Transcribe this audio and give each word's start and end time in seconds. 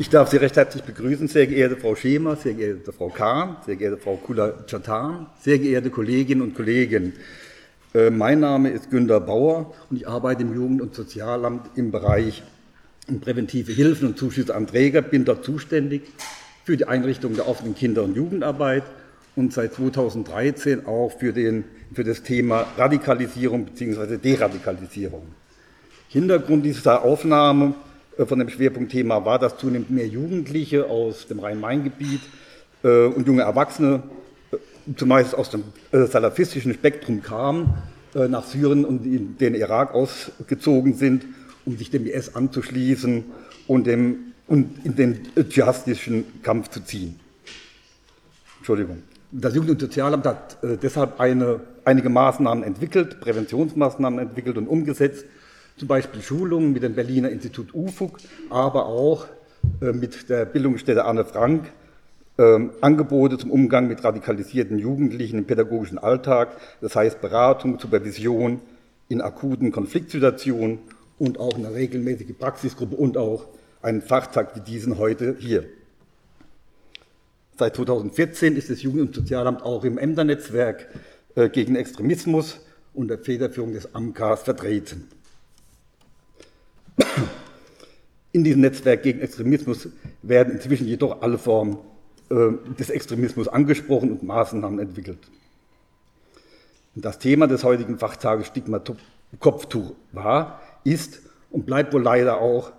Ich 0.00 0.08
darf 0.08 0.30
Sie 0.30 0.38
recht 0.38 0.56
herzlich 0.56 0.82
begrüßen, 0.82 1.28
sehr 1.28 1.46
geehrte 1.46 1.76
Frau 1.76 1.94
Schemer, 1.94 2.34
sehr 2.34 2.54
geehrte 2.54 2.90
Frau 2.90 3.10
Kahn, 3.10 3.58
sehr 3.66 3.76
geehrte 3.76 3.98
Frau 3.98 4.16
Kula-Chatan, 4.16 5.26
sehr 5.42 5.58
geehrte 5.58 5.90
Kolleginnen 5.90 6.40
und 6.40 6.54
Kollegen. 6.54 7.12
Äh, 7.92 8.08
mein 8.08 8.40
Name 8.40 8.70
ist 8.70 8.90
Günter 8.90 9.20
Bauer 9.20 9.74
und 9.90 9.98
ich 9.98 10.08
arbeite 10.08 10.40
im 10.40 10.54
Jugend- 10.54 10.80
und 10.80 10.94
Sozialamt 10.94 11.66
im 11.76 11.90
Bereich 11.90 12.42
präventive 13.20 13.72
Hilfen 13.72 14.08
und 14.08 14.16
Zuschüsse 14.16 14.54
an 14.54 14.66
Träger, 14.66 15.02
bin 15.02 15.26
dort 15.26 15.44
zuständig 15.44 16.04
für 16.64 16.78
die 16.78 16.86
Einrichtung 16.86 17.34
der 17.34 17.46
offenen 17.46 17.74
Kinder- 17.74 18.04
und 18.04 18.16
Jugendarbeit 18.16 18.84
und 19.36 19.52
seit 19.52 19.74
2013 19.74 20.86
auch 20.86 21.10
für, 21.10 21.34
den, 21.34 21.64
für 21.92 22.04
das 22.04 22.22
Thema 22.22 22.66
Radikalisierung 22.78 23.66
bzw. 23.66 24.16
Deradikalisierung. 24.16 25.26
Hintergrund 26.08 26.64
dieser 26.64 27.04
Aufnahme 27.04 27.74
von 28.26 28.38
dem 28.38 28.48
Schwerpunktthema 28.48 29.24
war, 29.24 29.38
dass 29.38 29.56
zunehmend 29.56 29.90
mehr 29.90 30.06
Jugendliche 30.06 30.86
aus 30.86 31.26
dem 31.26 31.40
Rhein-Main-Gebiet 31.40 32.20
äh, 32.82 33.06
und 33.06 33.26
junge 33.26 33.42
Erwachsene 33.42 34.02
äh, 34.52 34.56
zumeist 34.96 35.34
aus 35.34 35.50
dem 35.50 35.64
salafistischen 35.92 36.74
Spektrum 36.74 37.22
kamen, 37.22 37.74
nach 38.12 38.44
Syrien 38.44 38.84
und 38.84 39.06
in 39.06 39.38
den 39.38 39.54
Irak 39.54 39.94
ausgezogen 39.94 40.94
sind, 40.94 41.26
um 41.64 41.76
sich 41.76 41.90
dem 41.90 42.06
IS 42.06 42.34
anzuschließen 42.34 43.24
und, 43.68 43.86
dem, 43.86 44.32
und 44.48 44.84
in 44.84 44.96
den 44.96 45.28
dschihadistischen 45.48 46.24
Kampf 46.42 46.70
zu 46.70 46.80
ziehen. 46.80 47.20
Entschuldigung. 48.58 49.04
Das 49.30 49.54
Jugend- 49.54 49.70
und 49.70 49.80
Sozialamt 49.80 50.26
hat 50.26 50.58
deshalb 50.82 51.20
eine, 51.20 51.60
einige 51.84 52.08
Maßnahmen 52.08 52.64
entwickelt, 52.64 53.20
Präventionsmaßnahmen 53.20 54.18
entwickelt 54.18 54.58
und 54.58 54.66
umgesetzt, 54.66 55.24
zum 55.80 55.88
Beispiel 55.88 56.20
Schulungen 56.20 56.74
mit 56.74 56.82
dem 56.82 56.94
Berliner 56.94 57.30
Institut 57.30 57.74
UFUG, 57.74 58.18
aber 58.50 58.84
auch 58.84 59.26
äh, 59.80 59.92
mit 59.92 60.28
der 60.28 60.44
Bildungsstätte 60.44 61.06
Anne 61.06 61.24
Frank, 61.24 61.72
äh, 62.36 62.68
Angebote 62.82 63.38
zum 63.38 63.50
Umgang 63.50 63.88
mit 63.88 64.04
radikalisierten 64.04 64.78
Jugendlichen 64.78 65.38
im 65.38 65.46
pädagogischen 65.46 65.96
Alltag, 65.96 66.54
das 66.82 66.94
heißt 66.94 67.22
Beratung, 67.22 67.78
Supervision 67.80 68.60
in 69.08 69.22
akuten 69.22 69.72
Konfliktsituationen 69.72 70.80
und 71.18 71.40
auch 71.40 71.54
eine 71.54 71.72
regelmäßige 71.72 72.36
Praxisgruppe 72.38 72.96
und 72.96 73.16
auch 73.16 73.46
einen 73.80 74.02
Fachtag 74.02 74.54
wie 74.56 74.60
diesen 74.60 74.98
heute 74.98 75.34
hier. 75.38 75.64
Seit 77.58 77.74
2014 77.74 78.54
ist 78.54 78.68
das 78.68 78.82
Jugend- 78.82 79.00
und 79.00 79.14
Sozialamt 79.14 79.62
auch 79.62 79.84
im 79.84 79.96
Ämternetzwerk 79.96 80.88
äh, 81.36 81.48
gegen 81.48 81.74
Extremismus 81.74 82.60
unter 82.92 83.16
Federführung 83.16 83.72
des 83.72 83.94
AMKAs 83.94 84.42
vertreten. 84.42 85.08
In 88.32 88.44
diesem 88.44 88.60
Netzwerk 88.60 89.02
gegen 89.02 89.20
Extremismus 89.20 89.88
werden 90.22 90.54
inzwischen 90.54 90.86
jedoch 90.86 91.22
alle 91.22 91.38
Formen 91.38 91.78
äh, 92.30 92.50
des 92.78 92.90
Extremismus 92.90 93.48
angesprochen 93.48 94.12
und 94.12 94.22
Maßnahmen 94.22 94.78
entwickelt. 94.78 95.18
Das 96.94 97.18
Thema 97.18 97.46
des 97.46 97.64
heutigen 97.64 97.98
Fachtages 97.98 98.48
Stigma 98.48 98.82
Kopftuch 99.38 99.94
war, 100.12 100.60
ist 100.84 101.20
und 101.50 101.66
bleibt 101.66 101.92
wohl 101.92 102.02
leider 102.02 102.40
auch 102.40 102.72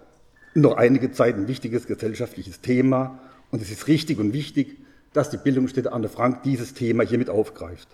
noch 0.53 0.75
einige 0.75 1.11
Zeit 1.11 1.35
ein 1.35 1.47
wichtiges 1.47 1.87
gesellschaftliches 1.87 2.61
Thema. 2.61 3.19
Und 3.51 3.61
es 3.61 3.71
ist 3.71 3.87
richtig 3.87 4.19
und 4.19 4.33
wichtig, 4.33 4.77
dass 5.13 5.29
die 5.29 5.37
Bildungsstätte 5.37 5.93
Anne 5.93 6.09
Frank 6.09 6.43
dieses 6.43 6.73
Thema 6.73 7.03
hiermit 7.03 7.29
aufgreift. 7.29 7.87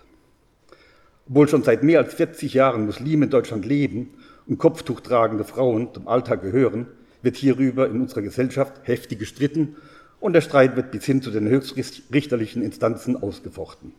Obwohl 1.28 1.48
schon 1.48 1.62
seit 1.62 1.82
mehr 1.82 2.00
als 2.00 2.14
40 2.14 2.54
Jahren 2.54 2.86
Muslime 2.86 3.26
in 3.26 3.30
Deutschland 3.30 3.64
leben 3.64 4.10
und 4.48 4.58
Kopftuch 4.58 5.00
tragende 5.00 5.44
Frauen 5.44 5.92
zum 5.92 6.08
Alltag 6.08 6.42
gehören, 6.42 6.86
wird 7.22 7.36
hierüber 7.36 7.88
in 7.88 8.00
unserer 8.00 8.22
Gesellschaft 8.22 8.80
heftig 8.84 9.18
gestritten 9.18 9.76
und 10.20 10.32
der 10.32 10.40
Streit 10.40 10.76
wird 10.76 10.90
bis 10.90 11.04
hin 11.04 11.22
zu 11.22 11.30
den 11.30 11.48
höchstrichterlichen 11.48 12.62
Instanzen 12.62 13.22
ausgefochten. 13.22 13.92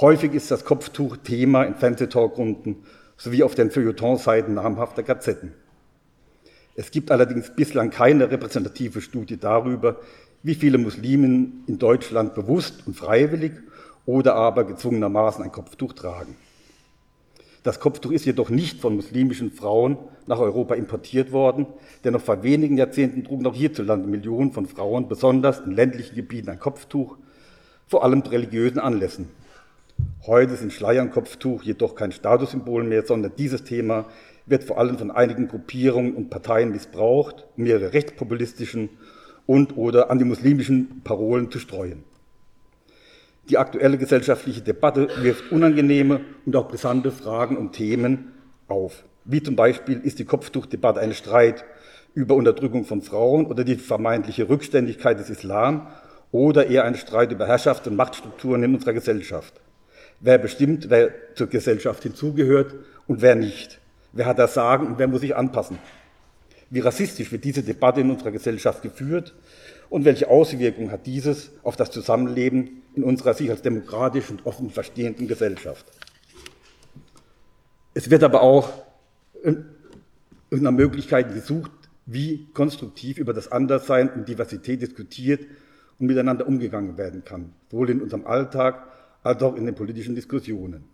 Häufig 0.00 0.32
ist 0.32 0.50
das 0.50 0.64
Kopftuch 0.64 1.18
Thema 1.18 1.64
in 1.64 1.74
Fernsehtalkrunden 1.74 2.76
sowie 3.16 3.42
auf 3.42 3.54
den 3.54 3.70
Feuilletonseiten 3.70 4.54
namhafter 4.54 5.02
Gazetten. 5.02 5.52
Es 6.74 6.90
gibt 6.90 7.10
allerdings 7.10 7.54
bislang 7.54 7.90
keine 7.90 8.30
repräsentative 8.30 9.02
Studie 9.02 9.36
darüber, 9.36 10.00
wie 10.42 10.54
viele 10.54 10.78
Muslimen 10.78 11.64
in 11.66 11.78
Deutschland 11.78 12.34
bewusst 12.34 12.86
und 12.86 12.96
freiwillig 12.96 13.52
oder 14.06 14.34
aber 14.34 14.64
gezwungenermaßen 14.64 15.44
ein 15.44 15.52
Kopftuch 15.52 15.92
tragen. 15.92 16.36
Das 17.62 17.78
Kopftuch 17.78 18.12
ist 18.12 18.24
jedoch 18.24 18.48
nicht 18.48 18.80
von 18.80 18.96
muslimischen 18.96 19.50
Frauen 19.50 19.98
nach 20.26 20.38
Europa 20.38 20.74
importiert 20.74 21.30
worden, 21.30 21.66
denn 22.04 22.14
noch 22.14 22.22
vor 22.22 22.42
wenigen 22.42 22.78
Jahrzehnten 22.78 23.22
trugen 23.22 23.46
auch 23.46 23.54
hierzulande 23.54 24.08
Millionen 24.08 24.52
von 24.52 24.64
Frauen, 24.64 25.08
besonders 25.08 25.60
in 25.60 25.72
ländlichen 25.72 26.14
Gebieten, 26.14 26.48
ein 26.48 26.58
Kopftuch, 26.58 27.18
vor 27.86 28.02
allem 28.02 28.20
religiösen 28.20 28.78
Anlässen. 28.78 29.28
Heute 30.26 30.56
sind 30.56 30.72
Schleier 30.72 31.02
und 31.02 31.10
Kopftuch 31.10 31.62
jedoch 31.62 31.94
kein 31.94 32.12
Statussymbol 32.12 32.84
mehr, 32.84 33.04
sondern 33.04 33.32
dieses 33.36 33.64
Thema 33.64 34.06
wird 34.46 34.64
vor 34.64 34.78
allem 34.78 34.96
von 34.96 35.10
einigen 35.10 35.48
Gruppierungen 35.48 36.14
und 36.14 36.30
Parteien 36.30 36.72
missbraucht, 36.72 37.46
um 37.58 37.66
ihre 37.66 37.92
rechtspopulistischen 37.92 38.88
und 39.46 39.76
oder 39.76 40.10
antimuslimischen 40.10 41.02
Parolen 41.04 41.50
zu 41.50 41.58
streuen. 41.58 42.04
Die 43.50 43.58
aktuelle 43.58 43.98
gesellschaftliche 43.98 44.60
Debatte 44.60 45.08
wirft 45.22 45.50
unangenehme 45.50 46.20
und 46.46 46.54
auch 46.54 46.68
brisante 46.68 47.10
Fragen 47.10 47.56
und 47.56 47.72
Themen 47.72 48.30
auf. 48.68 49.02
Wie 49.24 49.42
zum 49.42 49.56
Beispiel 49.56 49.98
ist 49.98 50.20
die 50.20 50.24
Kopftuchdebatte 50.24 51.00
ein 51.00 51.12
Streit 51.14 51.64
über 52.14 52.36
Unterdrückung 52.36 52.84
von 52.84 53.02
Frauen 53.02 53.46
oder 53.46 53.64
die 53.64 53.74
vermeintliche 53.74 54.48
Rückständigkeit 54.48 55.18
des 55.18 55.30
Islam 55.30 55.88
oder 56.30 56.68
eher 56.68 56.84
ein 56.84 56.94
Streit 56.94 57.32
über 57.32 57.48
Herrschaft 57.48 57.88
und 57.88 57.96
Machtstrukturen 57.96 58.62
in 58.62 58.74
unserer 58.74 58.92
Gesellschaft. 58.92 59.60
Wer 60.20 60.38
bestimmt, 60.38 60.88
wer 60.88 61.10
zur 61.34 61.48
Gesellschaft 61.48 62.04
hinzugehört 62.04 62.76
und 63.08 63.20
wer 63.20 63.34
nicht? 63.34 63.80
Wer 64.12 64.26
hat 64.26 64.38
das 64.38 64.54
Sagen 64.54 64.86
und 64.86 64.98
wer 65.00 65.08
muss 65.08 65.22
sich 65.22 65.34
anpassen? 65.34 65.78
Wie 66.70 66.78
rassistisch 66.78 67.32
wird 67.32 67.42
diese 67.42 67.64
Debatte 67.64 68.00
in 68.00 68.12
unserer 68.12 68.30
Gesellschaft 68.30 68.82
geführt 68.82 69.34
und 69.88 70.04
welche 70.04 70.28
Auswirkungen 70.30 70.92
hat 70.92 71.06
dieses 71.06 71.50
auf 71.64 71.74
das 71.74 71.90
Zusammenleben 71.90 72.79
in 72.94 73.04
unserer 73.04 73.34
sich 73.34 73.50
als 73.50 73.62
demokratisch 73.62 74.30
und 74.30 74.46
offen 74.46 74.70
verstehenden 74.70 75.28
Gesellschaft. 75.28 75.86
Es 77.94 78.10
wird 78.10 78.22
aber 78.22 78.42
auch 78.42 78.70
nach 80.50 80.72
Möglichkeiten 80.72 81.34
gesucht, 81.34 81.70
wie 82.06 82.48
konstruktiv 82.54 83.18
über 83.18 83.32
das 83.32 83.52
Anderssein 83.52 84.10
und 84.10 84.28
Diversität 84.28 84.82
diskutiert 84.82 85.46
und 85.98 86.06
miteinander 86.06 86.46
umgegangen 86.46 86.98
werden 86.98 87.24
kann, 87.24 87.52
sowohl 87.70 87.90
in 87.90 88.00
unserem 88.00 88.26
Alltag 88.26 88.86
als 89.22 89.42
auch 89.42 89.54
in 89.54 89.66
den 89.66 89.74
politischen 89.74 90.14
Diskussionen. 90.14 90.84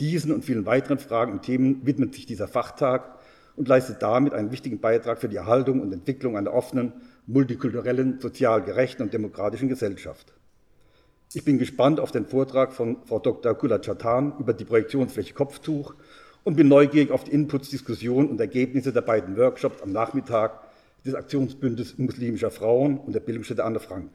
Diesen 0.00 0.32
und 0.32 0.44
vielen 0.44 0.64
weiteren 0.64 0.98
Fragen 0.98 1.32
und 1.32 1.42
Themen 1.42 1.84
widmet 1.84 2.14
sich 2.14 2.24
dieser 2.24 2.48
Fachtag 2.48 3.18
und 3.56 3.68
leistet 3.68 4.00
damit 4.02 4.32
einen 4.32 4.50
wichtigen 4.50 4.80
Beitrag 4.80 5.20
für 5.20 5.28
die 5.28 5.36
Erhaltung 5.36 5.80
und 5.80 5.92
Entwicklung 5.92 6.36
einer 6.38 6.52
offenen 6.52 6.94
multikulturellen, 7.26 8.18
sozial 8.20 8.62
gerechten 8.62 9.02
und 9.02 9.12
demokratischen 9.12 9.68
Gesellschaft. 9.68 10.32
Ich 11.32 11.44
bin 11.44 11.58
gespannt 11.60 12.00
auf 12.00 12.10
den 12.10 12.26
Vortrag 12.26 12.72
von 12.72 12.96
Frau 13.04 13.20
Dr. 13.20 13.54
Kula 13.54 13.78
Chatan 13.78 14.32
über 14.40 14.52
die 14.52 14.64
Projektionsfläche 14.64 15.32
Kopftuch 15.32 15.94
und 16.42 16.56
bin 16.56 16.66
neugierig 16.66 17.12
auf 17.12 17.22
die 17.22 17.30
Inputs, 17.30 17.70
Diskussionen 17.70 18.28
und 18.30 18.40
Ergebnisse 18.40 18.92
der 18.92 19.02
beiden 19.02 19.36
Workshops 19.36 19.80
am 19.80 19.92
Nachmittag 19.92 20.60
des 21.06 21.14
Aktionsbündnisses 21.14 21.98
muslimischer 21.98 22.50
Frauen 22.50 22.98
und 22.98 23.12
der 23.12 23.20
Bildungsstätte 23.20 23.62
Anne 23.62 23.78
Frank. 23.78 24.10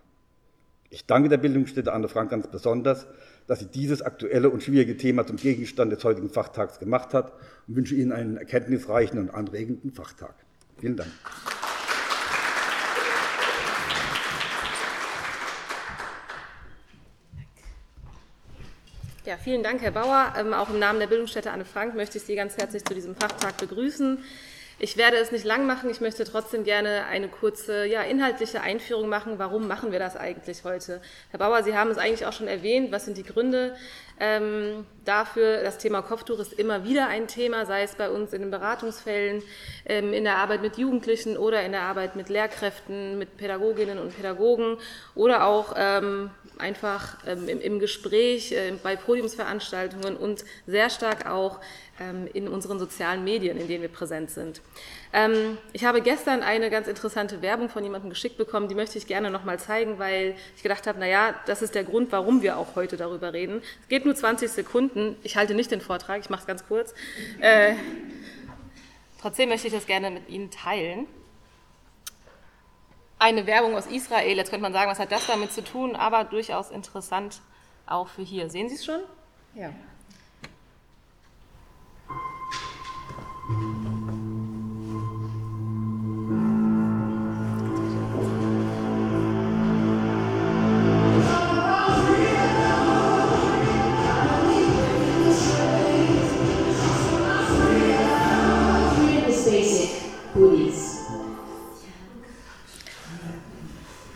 Ich 0.89 1.05
danke 1.05 1.29
der 1.29 1.37
Bildungsstätte 1.37 1.93
Anne 1.93 2.09
Frank 2.09 2.31
ganz 2.31 2.47
besonders, 2.47 3.07
dass 3.47 3.59
sie 3.59 3.67
dieses 3.67 4.01
aktuelle 4.01 4.49
und 4.49 4.61
schwierige 4.61 4.97
Thema 4.97 5.25
zum 5.25 5.37
Gegenstand 5.37 5.93
des 5.93 6.03
heutigen 6.03 6.29
Fachtags 6.29 6.79
gemacht 6.79 7.13
hat 7.13 7.31
und 7.69 7.77
wünsche 7.77 7.95
Ihnen 7.95 8.11
einen 8.11 8.35
erkenntnisreichen 8.35 9.19
und 9.19 9.29
anregenden 9.29 9.93
Fachtag. 9.93 10.35
Vielen 10.79 10.97
Dank. 10.97 11.11
Ja, 19.25 19.37
vielen 19.37 19.63
Dank, 19.63 19.81
Herr 19.81 19.89
Bauer. 19.89 20.33
Ähm, 20.37 20.53
auch 20.53 20.69
im 20.69 20.77
Namen 20.77 20.99
der 20.99 21.07
Bildungsstätte 21.07 21.49
Anne 21.49 21.65
Frank 21.65 21.95
möchte 21.95 22.19
ich 22.19 22.23
Sie 22.25 22.35
ganz 22.35 22.57
herzlich 22.57 22.85
zu 22.85 22.93
diesem 22.93 23.15
Fachtag 23.15 23.57
begrüßen. 23.57 24.23
Ich 24.77 24.97
werde 24.97 25.17
es 25.17 25.31
nicht 25.31 25.45
lang 25.45 25.65
machen. 25.65 25.89
Ich 25.89 25.99
möchte 25.99 26.25
trotzdem 26.25 26.63
gerne 26.63 27.05
eine 27.05 27.27
kurze 27.27 27.87
ja, 27.87 28.03
inhaltliche 28.03 28.61
Einführung 28.61 29.09
machen. 29.09 29.39
Warum 29.39 29.67
machen 29.67 29.91
wir 29.91 29.97
das 29.97 30.15
eigentlich 30.15 30.63
heute? 30.63 31.01
Herr 31.31 31.39
Bauer, 31.39 31.63
Sie 31.63 31.75
haben 31.75 31.89
es 31.89 31.97
eigentlich 31.97 32.27
auch 32.27 32.33
schon 32.33 32.47
erwähnt. 32.47 32.91
Was 32.91 33.05
sind 33.05 33.17
die 33.17 33.23
Gründe 33.23 33.75
ähm, 34.19 34.85
dafür? 35.05 35.63
Das 35.63 35.79
Thema 35.79 36.03
Kopftuch 36.03 36.37
ist 36.37 36.53
immer 36.53 36.83
wieder 36.83 37.07
ein 37.07 37.27
Thema, 37.27 37.65
sei 37.65 37.81
es 37.81 37.95
bei 37.95 38.11
uns 38.11 38.31
in 38.31 38.41
den 38.41 38.51
Beratungsfällen, 38.51 39.41
ähm, 39.87 40.13
in 40.13 40.23
der 40.23 40.37
Arbeit 40.37 40.61
mit 40.61 40.77
Jugendlichen 40.77 41.35
oder 41.35 41.63
in 41.63 41.71
der 41.71 41.81
Arbeit 41.81 42.15
mit 42.15 42.29
Lehrkräften, 42.29 43.17
mit 43.17 43.37
Pädagoginnen 43.37 43.97
und 43.97 44.15
Pädagogen 44.15 44.77
oder 45.15 45.47
auch 45.47 45.73
ähm, 45.75 46.29
einfach 46.59 47.17
ähm, 47.25 47.47
im, 47.47 47.59
im, 47.61 47.79
Gespräch, 47.79 48.51
äh, 48.51 48.73
bei 48.81 48.95
Podiumsveranstaltungen 48.95 50.17
und 50.17 50.43
sehr 50.67 50.89
stark 50.89 51.25
auch 51.29 51.59
ähm, 51.99 52.27
in 52.33 52.47
unseren 52.47 52.79
sozialen 52.79 53.23
Medien, 53.23 53.57
in 53.57 53.67
denen 53.67 53.81
wir 53.81 53.89
präsent 53.89 54.29
sind. 54.29 54.61
Ähm, 55.13 55.57
ich 55.73 55.85
habe 55.85 56.01
gestern 56.01 56.43
eine 56.43 56.69
ganz 56.69 56.87
interessante 56.87 57.41
Werbung 57.41 57.69
von 57.69 57.83
jemandem 57.83 58.09
geschickt 58.09 58.37
bekommen, 58.37 58.67
die 58.67 58.75
möchte 58.75 58.97
ich 58.97 59.07
gerne 59.07 59.31
nochmal 59.31 59.59
zeigen, 59.59 59.97
weil 59.99 60.35
ich 60.55 60.63
gedacht 60.63 60.87
habe, 60.87 60.99
naja, 60.99 61.35
das 61.45 61.61
ist 61.61 61.75
der 61.75 61.83
Grund, 61.83 62.11
warum 62.11 62.41
wir 62.41 62.57
auch 62.57 62.75
heute 62.75 62.97
darüber 62.97 63.33
reden. 63.33 63.61
Es 63.81 63.87
geht 63.87 64.05
nur 64.05 64.15
20 64.15 64.51
Sekunden, 64.51 65.15
ich 65.23 65.37
halte 65.37 65.55
nicht 65.55 65.71
den 65.71 65.81
Vortrag, 65.81 66.19
ich 66.19 66.29
mache 66.29 66.41
es 66.41 66.47
ganz 66.47 66.67
kurz. 66.67 66.93
Äh, 67.39 67.75
trotzdem 69.21 69.49
möchte 69.49 69.67
ich 69.67 69.73
das 69.73 69.85
gerne 69.85 70.11
mit 70.11 70.29
Ihnen 70.29 70.51
teilen. 70.51 71.07
Eine 73.17 73.47
Werbung 73.47 73.75
aus 73.75 73.87
Israel, 73.87 74.35
jetzt 74.35 74.49
könnte 74.49 74.63
man 74.63 74.73
sagen, 74.73 74.91
was 74.91 74.99
hat 74.99 75.11
das 75.11 75.25
damit 75.25 75.51
zu 75.51 75.63
tun, 75.63 75.95
aber 75.95 76.25
durchaus 76.25 76.69
interessant 76.69 77.41
auch 77.87 78.07
für 78.07 78.23
hier. 78.23 78.49
Sehen 78.49 78.67
Sie 78.67 78.75
es 78.75 78.85
schon? 78.85 79.01
Ja. 79.53 79.69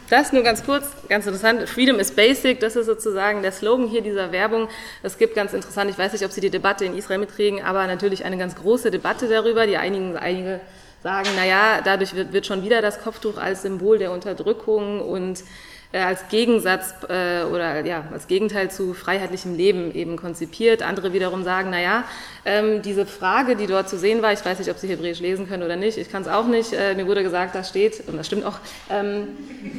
Das 0.10 0.34
nur 0.34 0.42
ganz 0.42 0.66
kurz, 0.66 0.88
ganz 1.08 1.28
interessant. 1.28 1.70
Freedom 1.70 2.00
is 2.00 2.12
basic, 2.12 2.60
das 2.60 2.76
ist 2.76 2.88
sozusagen 2.88 3.44
der 3.44 3.52
Slogan 3.52 3.88
hier 3.88 4.02
dieser 4.02 4.32
Werbung. 4.32 4.68
Es 5.04 5.20
gibt 5.20 5.36
ganz 5.36 5.54
interessant, 5.54 5.92
ich 5.92 6.00
weiß 6.00 6.14
nicht, 6.14 6.26
ob 6.26 6.32
Sie 6.32 6.42
die 6.42 6.50
Debatte 6.50 6.84
in 6.84 6.98
Israel 6.98 7.20
mitkriegen, 7.20 7.64
aber 7.64 7.86
natürlich 7.86 8.26
eine 8.26 8.38
ganz 8.38 8.56
große 8.56 8.90
Debatte 8.90 9.28
darüber. 9.28 9.68
Die 9.68 9.78
einigen, 9.78 10.18
einige 10.18 10.62
sagen, 11.04 11.30
naja, 11.36 11.82
dadurch 11.84 12.16
wird, 12.16 12.34
wird 12.34 12.48
schon 12.48 12.64
wieder 12.64 12.82
das 12.82 13.02
Kopftuch 13.02 13.38
als 13.38 13.62
Symbol 13.62 14.00
der 14.00 14.12
Unterdrückung 14.12 15.00
und 15.00 15.44
äh, 15.92 16.00
als 16.00 16.28
Gegensatz 16.30 16.94
äh, 17.10 17.44
oder 17.44 17.86
ja, 17.86 18.04
als 18.12 18.28
Gegenteil 18.28 18.70
zu 18.70 18.94
freiheitlichem 18.94 19.56
Leben 19.56 19.94
eben 19.94 20.18
konzipiert. 20.18 20.84
Andere 20.84 21.14
wiederum 21.14 21.44
sagen, 21.44 21.72
naja, 21.72 22.04
ähm, 22.46 22.82
diese 22.82 23.06
Frage, 23.06 23.56
die 23.56 23.68
dort 23.68 23.90
zu 23.90 23.98
sehen 23.98 24.22
war, 24.22 24.32
ich 24.32 24.46
weiß 24.46 24.60
nicht, 24.60 24.70
ob 24.70 24.78
Sie 24.78 24.88
Hebräisch 24.88 25.20
lesen 25.20 25.48
können 25.48 25.64
oder 25.64 25.76
nicht, 25.76 25.98
ich 25.98 26.12
kann 26.12 26.22
es 26.22 26.28
auch 26.28 26.46
nicht, 26.46 26.74
äh, 26.74 26.94
mir 26.96 27.08
wurde 27.08 27.24
gesagt, 27.24 27.56
da 27.56 27.64
steht, 27.64 28.08
und 28.08 28.18
das 28.18 28.28
stimmt 28.28 28.46
auch, 28.46 28.60
ähm, 28.90 29.30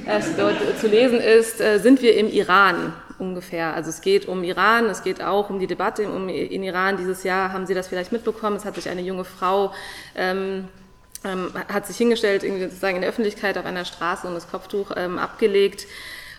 es 0.06 0.36
dort 0.36 0.56
zu 0.80 0.88
lesen 0.88 1.20
ist, 1.20 1.60
äh, 1.60 1.78
sind 1.78 2.02
wir 2.02 2.16
im 2.16 2.28
Iran 2.28 2.92
ungefähr. 3.20 3.74
Also 3.74 3.90
es 3.90 4.00
geht 4.00 4.26
um 4.26 4.42
Iran, 4.42 4.86
es 4.86 5.02
geht 5.02 5.22
auch 5.22 5.50
um 5.50 5.60
die 5.60 5.66
Debatte 5.66 6.08
um, 6.08 6.28
in 6.28 6.62
Iran. 6.62 6.96
Dieses 6.96 7.22
Jahr 7.22 7.52
haben 7.52 7.66
Sie 7.66 7.74
das 7.74 7.86
vielleicht 7.86 8.12
mitbekommen, 8.12 8.56
es 8.56 8.64
hat 8.64 8.74
sich 8.74 8.88
eine 8.88 9.02
junge 9.02 9.24
Frau 9.24 9.72
ähm, 10.16 10.68
ähm, 11.24 11.52
hat 11.68 11.86
sich 11.86 11.96
hingestellt, 11.96 12.42
sozusagen 12.42 12.96
in 12.96 13.02
der 13.02 13.10
Öffentlichkeit 13.10 13.58
auf 13.58 13.66
einer 13.66 13.84
Straße 13.84 14.26
und 14.26 14.34
das 14.34 14.50
Kopftuch 14.50 14.92
ähm, 14.96 15.18
abgelegt. 15.18 15.86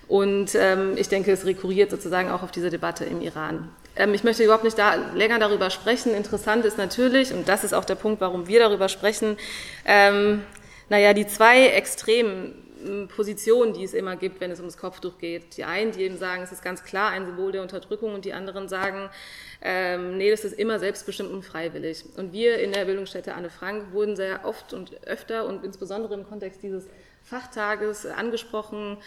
Und 0.08 0.56
ähm, 0.56 0.98
ich 0.98 1.08
denke, 1.08 1.32
es 1.32 1.46
rekurriert 1.46 1.92
sozusagen 1.92 2.30
auch 2.32 2.44
auf 2.44 2.52
diese 2.52 2.70
Debatte 2.70 3.06
im 3.06 3.22
Iran. 3.22 3.70
Ähm, 3.96 4.14
ich 4.14 4.24
möchte 4.24 4.44
überhaupt 4.44 4.64
nicht 4.64 4.78
da 4.78 4.96
länger 5.16 5.40
darüber 5.40 5.70
sprechen. 5.70 6.14
Interessant 6.14 6.66
ist 6.66 6.78
natürlich, 6.78 7.34
und 7.34 7.48
das 7.48 7.64
ist 7.64 7.74
auch 7.74 7.86
der 7.86 7.96
Punkt, 7.96 8.22
warum 8.22 8.48
wir 8.48 8.60
darüber 8.60 8.90
sprechen, 8.90 9.38
ähm, 9.86 10.44
naja, 10.90 11.14
die 11.14 11.28
zwei 11.28 11.68
extremen 11.68 12.54
Positionen, 13.08 13.74
die 13.74 13.84
es 13.84 13.94
immer 13.94 14.16
gibt, 14.16 14.40
wenn 14.42 14.52
es 14.52 14.60
ums 14.60 14.78
Kopftuch 14.78 15.18
geht. 15.18 15.58
Die 15.58 15.64
einen, 15.64 15.92
die 15.92 16.04
eben 16.04 16.18
sagen, 16.18 16.44
es 16.44 16.52
ist 16.52 16.64
ganz 16.64 16.84
klar 16.84 17.12
ein 17.12 17.26
Symbol 17.26 17.52
der 17.52 17.62
Unterdrückung 17.62 18.14
und 18.14 18.26
die 18.26 18.34
anderen 18.34 18.68
sagen, 18.68 19.10
ähm, 19.62 20.18
nee, 20.18 20.32
das 20.32 20.44
ist 20.44 20.58
immer 20.58 20.80
selbstbestimmt 20.80 21.32
und 21.32 21.44
freiwillig. 21.44 22.06
Und 22.18 22.34
wir 22.34 22.60
in 22.60 22.72
der 22.72 22.86
Bildungsstätte 22.86 23.34
Anne 23.34 23.50
Frank 23.50 23.94
wurden 23.94 24.16
sehr 24.16 24.46
oft 24.46 24.74
und 24.74 25.06
öfter 25.06 25.46
und 25.46 25.64
insbesondere 25.64 26.14
im 26.14 26.28
Kontext 26.28 26.64
dieses 26.64 26.88
Fachtages 27.24 28.06
angesprochen, 28.06 28.98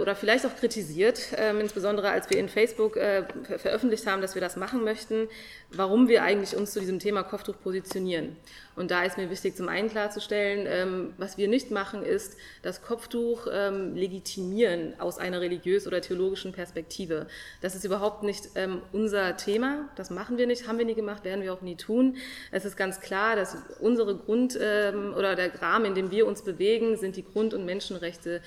oder 0.00 0.16
vielleicht 0.16 0.44
auch 0.46 0.56
kritisiert, 0.56 1.28
ähm, 1.36 1.60
insbesondere 1.60 2.10
als 2.10 2.28
wir 2.28 2.38
in 2.38 2.48
Facebook 2.48 2.96
äh, 2.96 3.22
veröffentlicht 3.56 4.04
haben, 4.06 4.20
dass 4.20 4.34
wir 4.34 4.42
das 4.42 4.56
machen 4.56 4.82
möchten, 4.82 5.28
warum 5.70 6.08
wir 6.08 6.24
eigentlich 6.24 6.56
uns 6.56 6.72
zu 6.72 6.80
diesem 6.80 6.98
Thema 6.98 7.22
Kopftuch 7.22 7.54
positionieren. 7.62 8.36
Und 8.74 8.90
da 8.90 9.04
ist 9.04 9.16
mir 9.16 9.30
wichtig, 9.30 9.56
zum 9.56 9.68
einen 9.68 9.88
klarzustellen, 9.88 10.66
ähm, 10.68 11.14
was 11.18 11.38
wir 11.38 11.46
nicht 11.46 11.70
machen, 11.70 12.02
ist 12.02 12.36
das 12.62 12.82
Kopftuch 12.82 13.46
ähm, 13.52 13.94
legitimieren 13.94 14.98
aus 14.98 15.18
einer 15.18 15.40
religiös- 15.40 15.86
oder 15.86 16.00
theologischen 16.00 16.50
Perspektive. 16.52 17.28
Das 17.60 17.76
ist 17.76 17.84
überhaupt 17.84 18.24
nicht 18.24 18.48
unser 18.92 19.36
Thema, 19.36 19.88
das 19.96 20.10
machen 20.10 20.38
wir 20.38 20.46
nicht, 20.46 20.66
haben 20.66 20.78
wir 20.78 20.84
nie 20.84 20.94
gemacht, 20.94 21.24
werden 21.24 21.42
wir 21.42 21.52
auch 21.52 21.60
nie 21.60 21.76
tun. 21.76 22.16
Es 22.50 22.64
ist 22.64 22.76
ganz 22.76 23.00
klar, 23.00 23.36
dass 23.36 23.56
unsere 23.78 24.16
Grund- 24.16 24.56
oder 24.56 25.36
der 25.36 25.62
Rahmen, 25.62 25.86
in 25.86 25.94
dem 25.94 26.10
wir 26.10 26.26
uns 26.26 26.42
bewegen, 26.42 26.96
sind 26.96 27.16
die 27.16 27.24
Grund- 27.24 27.54
und 27.54 27.64
Menschenrechte 27.64 28.40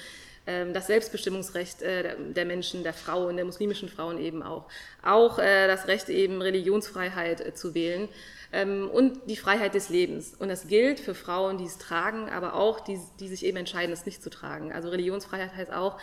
das 0.45 0.87
Selbstbestimmungsrecht 0.87 1.81
äh, 1.81 2.15
der 2.33 2.45
Menschen, 2.45 2.83
der 2.83 2.93
Frauen, 2.93 3.35
der 3.35 3.45
muslimischen 3.45 3.87
Frauen 3.87 4.17
eben 4.17 4.43
auch. 4.43 4.65
Auch 5.01 5.39
äh, 5.39 5.67
das 5.67 5.87
Recht 5.87 6.09
eben 6.09 6.41
Religionsfreiheit 6.41 7.41
äh, 7.41 7.53
zu 7.53 7.73
wählen 7.73 8.09
ähm, 8.51 8.89
und 8.89 9.19
die 9.29 9.37
Freiheit 9.37 9.73
des 9.73 9.89
Lebens. 9.89 10.33
Und 10.37 10.49
das 10.49 10.67
gilt 10.67 10.99
für 10.99 11.15
Frauen, 11.15 11.57
die 11.57 11.65
es 11.65 11.77
tragen, 11.77 12.29
aber 12.29 12.55
auch 12.55 12.81
die, 12.81 12.99
die 13.19 13.29
sich 13.29 13.45
eben 13.45 13.57
entscheiden, 13.57 13.93
es 13.93 14.05
nicht 14.05 14.21
zu 14.21 14.29
tragen. 14.29 14.73
Also 14.73 14.89
Religionsfreiheit 14.89 15.55
heißt 15.55 15.71
auch, 15.71 15.97
ähm, 15.97 16.01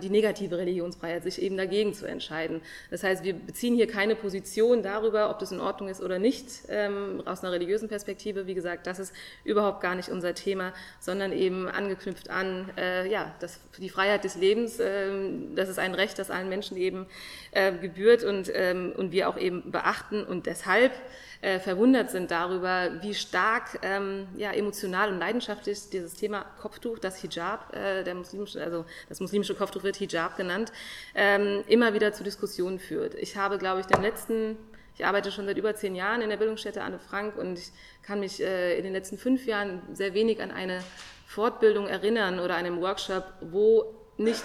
die 0.00 0.10
negative 0.10 0.58
Religionsfreiheit, 0.58 1.22
sich 1.22 1.40
eben 1.40 1.56
dagegen 1.56 1.94
zu 1.94 2.06
entscheiden. 2.06 2.60
Das 2.90 3.02
heißt, 3.02 3.24
wir 3.24 3.34
beziehen 3.34 3.74
hier 3.74 3.86
keine 3.86 4.16
Position 4.16 4.82
darüber, 4.82 5.30
ob 5.30 5.38
das 5.38 5.52
in 5.52 5.60
Ordnung 5.60 5.88
ist 5.88 6.00
oder 6.00 6.18
nicht, 6.18 6.46
ähm, 6.68 7.22
aus 7.24 7.42
einer 7.42 7.52
religiösen 7.52 7.88
Perspektive. 7.88 8.46
Wie 8.46 8.54
gesagt, 8.54 8.86
das 8.86 8.98
ist 8.98 9.14
überhaupt 9.44 9.80
gar 9.80 9.94
nicht 9.94 10.08
unser 10.08 10.34
Thema, 10.34 10.72
sondern 11.00 11.32
eben 11.32 11.68
angeknüpft 11.68 12.30
an 12.30 12.70
äh, 12.76 13.08
ja, 13.08 13.34
das, 13.40 13.60
die 13.78 13.88
Freiheit 13.88 14.24
des 14.24 14.36
Lebens. 14.36 14.78
Äh, 14.78 15.08
das 15.54 15.68
ist 15.68 15.78
ein 15.78 15.94
Recht, 15.94 16.18
das 16.18 16.30
allen 16.30 16.48
Menschen 16.48 16.76
eben 16.76 17.06
äh, 17.52 17.72
gebührt 17.72 18.24
und, 18.24 18.50
ähm, 18.54 18.92
und 18.96 19.12
wir 19.12 19.28
auch 19.28 19.36
eben 19.36 19.70
beachten. 19.70 20.24
Und 20.24 20.46
deshalb 20.46 20.92
äh, 21.40 21.58
verwundert 21.58 22.10
sind 22.10 22.30
darüber, 22.30 22.90
wie 23.02 23.14
stark 23.14 23.78
ähm, 23.82 24.26
ja, 24.36 24.52
emotional 24.52 25.12
und 25.12 25.18
leidenschaftlich 25.18 25.90
dieses 25.90 26.14
Thema 26.14 26.44
Kopftuch, 26.60 26.98
das 26.98 27.20
Hijab, 27.20 27.74
äh, 27.74 28.04
der 28.04 28.14
muslimische, 28.14 28.62
also 28.62 28.84
das 29.08 29.20
muslimische 29.20 29.54
Kopftuch 29.54 29.82
wird 29.82 29.96
Hijab 29.96 30.36
genannt, 30.36 30.72
ähm, 31.14 31.64
immer 31.66 31.94
wieder 31.94 32.12
zu 32.12 32.24
Diskussionen 32.24 32.78
führt. 32.78 33.14
Ich 33.14 33.36
habe, 33.36 33.58
glaube 33.58 33.80
ich, 33.80 33.86
den 33.86 34.02
letzten 34.02 34.56
ich 34.98 35.04
arbeite 35.04 35.30
schon 35.30 35.44
seit 35.44 35.58
über 35.58 35.74
zehn 35.74 35.94
Jahren 35.94 36.22
in 36.22 36.30
der 36.30 36.38
Bildungsstätte 36.38 36.82
Anne 36.82 36.98
Frank 36.98 37.36
und 37.36 37.58
ich 37.58 37.70
kann 38.02 38.18
mich 38.18 38.42
äh, 38.42 38.78
in 38.78 38.84
den 38.84 38.94
letzten 38.94 39.18
fünf 39.18 39.44
Jahren 39.46 39.82
sehr 39.92 40.14
wenig 40.14 40.40
an 40.40 40.50
eine 40.50 40.82
Fortbildung 41.26 41.86
erinnern 41.86 42.40
oder 42.40 42.54
einem 42.54 42.80
Workshop, 42.80 43.24
wo 43.42 43.94
nicht 44.16 44.42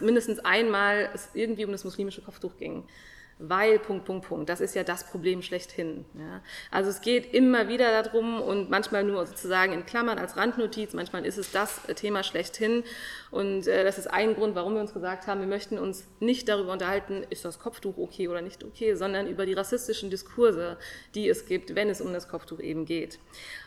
mindestens 0.00 0.38
einmal 0.38 1.10
es 1.12 1.30
irgendwie 1.34 1.64
um 1.64 1.72
das 1.72 1.82
muslimische 1.82 2.22
Kopftuch 2.22 2.56
ging 2.56 2.84
weil 3.40 3.78
Punkt, 3.78 4.04
Punkt, 4.04 4.28
Punkt. 4.28 4.48
Das 4.48 4.60
ist 4.60 4.74
ja 4.74 4.84
das 4.84 5.04
Problem 5.04 5.42
schlechthin. 5.42 6.04
Ja. 6.14 6.42
Also 6.70 6.90
es 6.90 7.00
geht 7.00 7.32
immer 7.32 7.68
wieder 7.68 8.02
darum 8.02 8.40
und 8.40 8.68
manchmal 8.68 9.02
nur 9.02 9.26
sozusagen 9.26 9.72
in 9.72 9.86
Klammern 9.86 10.18
als 10.18 10.36
Randnotiz, 10.36 10.92
manchmal 10.92 11.24
ist 11.24 11.38
es 11.38 11.50
das 11.50 11.80
Thema 11.96 12.22
schlechthin. 12.22 12.84
Und 13.30 13.66
äh, 13.66 13.84
das 13.84 13.96
ist 13.96 14.08
ein 14.08 14.34
Grund, 14.34 14.54
warum 14.54 14.74
wir 14.74 14.80
uns 14.80 14.92
gesagt 14.92 15.26
haben, 15.26 15.40
wir 15.40 15.46
möchten 15.46 15.78
uns 15.78 16.06
nicht 16.18 16.48
darüber 16.48 16.72
unterhalten, 16.72 17.24
ist 17.30 17.44
das 17.44 17.58
Kopftuch 17.58 17.96
okay 17.96 18.28
oder 18.28 18.42
nicht 18.42 18.62
okay, 18.64 18.94
sondern 18.94 19.26
über 19.26 19.46
die 19.46 19.54
rassistischen 19.54 20.10
Diskurse, 20.10 20.76
die 21.14 21.28
es 21.28 21.46
gibt, 21.46 21.74
wenn 21.74 21.88
es 21.88 22.00
um 22.00 22.12
das 22.12 22.28
Kopftuch 22.28 22.60
eben 22.60 22.84
geht. 22.84 23.18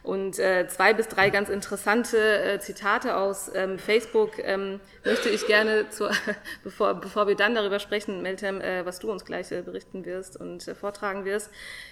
Und 0.04 0.38
äh, 0.38 0.68
zwei 0.68 0.94
bis 0.94 1.08
drei 1.08 1.30
ganz 1.30 1.50
interessante 1.50 2.18
äh, 2.18 2.60
Zitate 2.60 3.16
aus 3.16 3.50
ähm, 3.56 3.80
Facebook 3.80 4.32
ähm, 4.40 4.82
möchte 5.06 5.30
ich 5.30 5.48
gerne, 5.48 5.90
zu, 5.90 6.10
bevor, 6.64 6.96
bevor 6.96 7.28
wir 7.28 7.36
dann 7.36 7.56
darüber 7.56 7.80
sprechen, 7.80 8.22
Meltem, 8.22 8.62
äh, 8.62 8.86
was 8.86 9.00
du 9.00 9.10
uns 9.10 9.24
gleich 9.26 9.52
äh, 9.52 9.63
berichten 9.64 10.06
wirst 10.06 10.38
und 10.38 10.68
äh, 10.68 10.76
vortragen 10.76 11.26
wirst, 11.26 11.50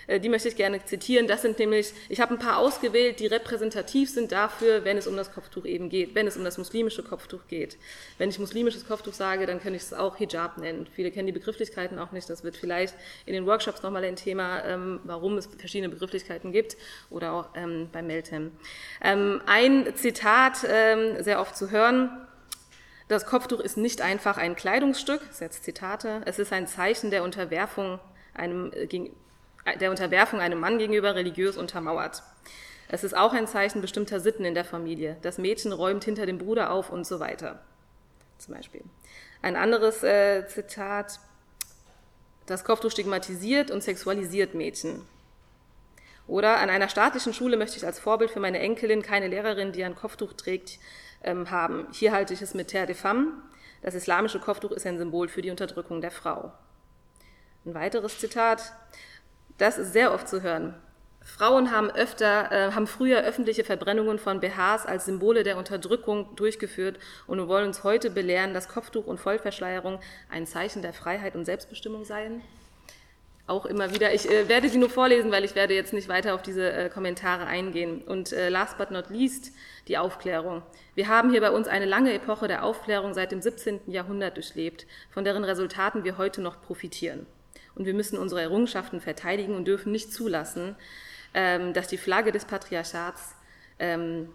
äh, 0.08 0.20
die 0.20 0.30
möchte 0.30 0.48
ich 0.48 0.56
gerne 0.56 0.84
zitieren. 0.86 1.28
Das 1.28 1.42
sind 1.42 1.60
nämlich, 1.60 1.94
ich 2.10 2.20
habe 2.20 2.34
ein 2.34 2.40
paar 2.40 2.58
ausgewählt, 2.58 3.20
die 3.20 3.28
repräsentativ 3.28 4.10
sind 4.10 4.32
dafür, 4.32 4.86
wenn 4.86 4.98
es 4.98 5.08
um 5.08 5.16
das 5.16 5.34
Kopftuch 5.34 5.66
eben 5.66 5.90
geht, 5.90 6.16
wenn 6.16 6.28
es 6.28 6.38
um 6.38 6.44
das 6.44 6.58
muslimische 6.58 7.04
Kopftuch 7.04 7.48
geht. 7.48 7.78
Wenn 8.18 8.30
ich 8.30 8.40
muslimisches 8.40 8.88
Kopftuch 8.88 9.14
sage, 9.14 9.46
dann 9.46 9.62
kann 9.62 9.74
ich 9.74 9.84
es 9.84 9.94
auch 9.94 10.18
Hijab 10.18 10.58
nennen. 10.58 10.88
Viele 10.94 11.12
kennen 11.12 11.28
die 11.28 11.34
Begrifflichkeiten 11.34 12.00
auch 12.00 12.12
nicht. 12.12 12.30
Das 12.30 12.44
wird 12.44 12.56
vielleicht 12.56 12.96
in 13.26 13.34
den 13.34 13.46
Workshops 13.46 13.82
nochmal 13.82 14.04
ein 14.04 14.16
Thema, 14.16 14.64
ähm, 14.66 15.00
warum 15.04 15.38
es 15.38 15.48
verschiedene 15.48 15.90
Begrifflichkeiten 15.90 16.52
gibt 16.52 16.78
oder 17.10 17.34
auch 17.34 17.50
ähm, 17.56 17.90
bei 17.92 18.02
Meltem. 18.02 18.52
Ähm, 19.02 19.42
ein 19.46 19.96
Zitat, 19.96 20.58
sehr 20.58 21.40
oft 21.40 21.56
zu 21.56 21.72
hören, 21.72 22.10
das 23.12 23.26
Kopftuch 23.26 23.60
ist 23.60 23.76
nicht 23.76 24.02
einfach 24.02 24.38
ein 24.38 24.56
Kleidungsstück, 24.56 25.22
jetzt 25.42 25.66
Zitate, 25.66 26.22
es 26.26 26.40
ist 26.40 26.54
ein 26.54 26.66
Zeichen 26.66 27.12
der 27.12 27.24
Unterwerfung 27.24 28.00
einem, 28.34 28.72
äh, 28.72 28.88
der 29.78 29.92
Unterwerfung 29.92 30.40
einem 30.40 30.62
Mann 30.62 30.78
gegenüber 30.78 31.14
religiös 31.14 31.58
untermauert. 31.58 32.24
Es 32.88 33.04
ist 33.04 33.14
auch 33.16 33.34
ein 33.34 33.48
Zeichen 33.48 33.82
bestimmter 33.82 34.22
Sitten 34.22 34.46
in 34.46 34.56
der 34.56 34.64
Familie. 34.64 35.18
Das 35.24 35.38
Mädchen 35.38 35.74
räumt 35.74 36.06
hinter 36.06 36.26
dem 36.26 36.38
Bruder 36.38 36.72
auf 36.72 36.90
und 36.90 37.06
so 37.06 37.20
weiter. 37.20 37.60
Zum 38.38 38.54
Beispiel. 38.54 38.82
Ein 39.42 39.58
anderes 39.58 40.04
äh, 40.04 40.48
Zitat. 40.48 41.20
Das 42.46 42.64
Kopftuch 42.64 42.92
stigmatisiert 42.92 43.72
und 43.72 43.84
sexualisiert 43.84 44.56
Mädchen. 44.56 45.06
Oder 46.28 46.60
an 46.60 46.70
einer 46.70 46.88
staatlichen 46.88 47.34
Schule 47.34 47.58
möchte 47.58 47.76
ich 47.76 47.86
als 47.86 48.00
Vorbild 48.00 48.32
für 48.32 48.40
meine 48.40 48.60
Enkelin 48.60 49.02
keine 49.02 49.28
Lehrerin, 49.28 49.74
die 49.74 49.84
ein 49.84 49.96
Kopftuch 49.96 50.32
trägt, 50.32 50.80
ähm, 51.24 51.50
haben. 51.52 51.88
Hier 51.92 52.12
halte 52.12 52.34
ich 52.34 52.42
es 52.42 52.54
mit 52.54 52.70
Terre 52.70 52.88
de 52.88 52.96
Femme. 52.96 53.34
Das 53.82 53.96
islamische 53.96 54.40
Kopftuch 54.40 54.72
ist 54.72 54.86
ein 54.86 54.98
Symbol 54.98 55.28
für 55.28 55.42
die 55.42 55.50
Unterdrückung 55.50 56.02
der 56.02 56.12
Frau. 56.12 56.52
Ein 57.66 57.74
weiteres 57.74 58.20
Zitat. 58.20 58.74
Das 59.58 59.78
ist 59.78 59.94
sehr 59.94 60.14
oft 60.14 60.28
zu 60.28 60.42
hören. 60.42 60.76
Frauen 61.24 61.72
haben 61.72 61.92
öfter, 61.92 62.52
äh, 62.52 62.72
haben 62.72 62.88
früher 62.88 63.22
öffentliche 63.22 63.64
Verbrennungen 63.64 64.18
von 64.18 64.40
BHs 64.40 64.88
als 64.88 65.06
Symbole 65.06 65.44
der 65.44 65.58
Unterdrückung 65.58 66.36
durchgeführt 66.36 66.98
und 67.28 67.48
wollen 67.48 67.68
uns 67.68 67.84
heute 67.84 68.10
belehren, 68.10 68.56
dass 68.56 68.68
Kopftuch 68.68 69.06
und 69.06 69.20
Vollverschleierung 69.20 70.00
ein 70.30 70.48
Zeichen 70.48 70.82
der 70.82 70.94
Freiheit 70.94 71.36
und 71.36 71.46
Selbstbestimmung 71.46 72.06
seien 72.06 72.42
auch 73.52 73.66
immer 73.66 73.94
wieder. 73.94 74.14
Ich 74.14 74.30
äh, 74.30 74.48
werde 74.48 74.70
sie 74.70 74.78
nur 74.78 74.90
vorlesen, 74.90 75.32
weil 75.32 75.44
ich 75.44 75.54
werde 75.54 75.76
jetzt 75.76 75.94
nicht 75.94 76.08
weiter 76.08 76.34
auf 76.34 76.42
diese 76.42 76.72
äh, 76.72 76.90
Kommentare 76.90 77.46
eingehen. 77.46 78.02
Und 78.02 78.32
äh, 78.32 78.50
last 78.50 78.78
but 78.78 78.90
not 78.90 79.10
least 79.10 79.52
die 79.88 79.98
Aufklärung. 79.98 80.64
Wir 80.96 81.08
haben 81.08 81.30
hier 81.30 81.42
bei 81.42 81.52
uns 81.52 81.68
eine 81.68 81.86
lange 81.86 82.14
Epoche 82.14 82.48
der 82.48 82.64
Aufklärung 82.64 83.14
seit 83.14 83.32
dem 83.32 83.42
17. 83.42 83.82
Jahrhundert 83.88 84.38
durchlebt, 84.38 84.88
von 85.10 85.24
deren 85.24 85.44
Resultaten 85.44 86.04
wir 86.04 86.18
heute 86.18 86.42
noch 86.42 86.62
profitieren. 86.62 87.28
Und 87.76 87.86
wir 87.86 87.94
müssen 87.94 88.18
unsere 88.18 88.42
Errungenschaften 88.42 89.02
verteidigen 89.02 89.56
und 89.56 89.68
dürfen 89.68 89.92
nicht 89.92 90.14
zulassen, 90.14 90.76
ähm, 91.34 91.74
dass 91.74 91.88
die 91.88 91.98
Flagge 91.98 92.32
des 92.32 92.46
Patriarchats 92.46 93.36
ähm, 93.80 94.30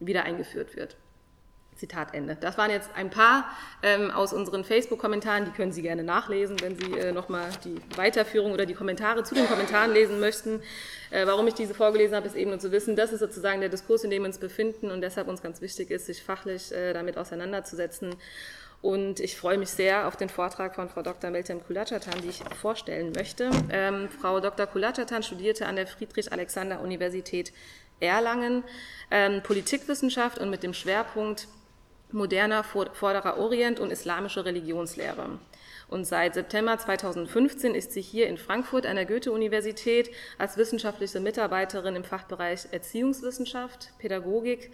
wieder 0.00 0.24
eingeführt 0.24 0.76
wird. 0.76 0.96
Zitat 1.76 2.14
Ende. 2.14 2.36
Das 2.40 2.56
waren 2.58 2.70
jetzt 2.70 2.90
ein 2.94 3.10
paar 3.10 3.48
ähm, 3.82 4.10
aus 4.10 4.32
unseren 4.32 4.64
Facebook-Kommentaren, 4.64 5.44
die 5.44 5.50
können 5.50 5.72
Sie 5.72 5.82
gerne 5.82 6.02
nachlesen, 6.02 6.60
wenn 6.60 6.78
Sie 6.78 6.92
äh, 6.92 7.12
nochmal 7.12 7.48
die 7.64 7.76
Weiterführung 7.96 8.52
oder 8.52 8.66
die 8.66 8.74
Kommentare 8.74 9.24
zu 9.24 9.34
den 9.34 9.46
Kommentaren 9.46 9.92
lesen 9.92 10.20
möchten. 10.20 10.62
Äh, 11.10 11.26
warum 11.26 11.46
ich 11.46 11.54
diese 11.54 11.74
vorgelesen 11.74 12.16
habe, 12.16 12.26
ist 12.26 12.36
eben 12.36 12.50
nur 12.50 12.60
zu 12.60 12.72
wissen, 12.72 12.96
das 12.96 13.12
ist 13.12 13.20
sozusagen 13.20 13.60
der 13.60 13.68
Diskurs, 13.68 14.04
in 14.04 14.10
dem 14.10 14.22
wir 14.22 14.28
uns 14.28 14.38
befinden 14.38 14.90
und 14.90 15.00
deshalb 15.00 15.28
uns 15.28 15.42
ganz 15.42 15.60
wichtig 15.60 15.90
ist, 15.90 16.06
sich 16.06 16.22
fachlich 16.22 16.72
äh, 16.72 16.92
damit 16.92 17.18
auseinanderzusetzen. 17.18 18.14
Und 18.84 19.18
ich 19.20 19.38
freue 19.38 19.56
mich 19.56 19.70
sehr 19.70 20.06
auf 20.06 20.16
den 20.16 20.28
Vortrag 20.28 20.74
von 20.74 20.90
Frau 20.90 21.00
Dr. 21.00 21.30
Meltem 21.30 21.64
Kulachatan, 21.64 22.20
die 22.20 22.28
ich 22.28 22.42
vorstellen 22.60 23.12
möchte. 23.16 23.50
Ähm, 23.70 24.10
Frau 24.10 24.40
Dr. 24.40 24.66
Kulachatan 24.66 25.22
studierte 25.22 25.64
an 25.64 25.76
der 25.76 25.86
Friedrich-Alexander-Universität 25.86 27.54
Erlangen 28.00 28.62
ähm, 29.10 29.42
Politikwissenschaft 29.42 30.38
und 30.38 30.50
mit 30.50 30.62
dem 30.62 30.74
Schwerpunkt 30.74 31.48
moderner 32.14 32.64
Vorderer 32.64 33.36
Orient 33.38 33.80
und 33.80 33.90
islamische 33.90 34.44
Religionslehre. 34.44 35.38
Und 35.88 36.06
seit 36.06 36.34
September 36.34 36.78
2015 36.78 37.74
ist 37.74 37.92
sie 37.92 38.00
hier 38.00 38.28
in 38.28 38.38
Frankfurt 38.38 38.86
an 38.86 38.96
der 38.96 39.04
Goethe-Universität 39.04 40.10
als 40.38 40.56
wissenschaftliche 40.56 41.20
Mitarbeiterin 41.20 41.94
im 41.94 42.04
Fachbereich 42.04 42.68
Erziehungswissenschaft, 42.70 43.90
Pädagogik 43.98 44.72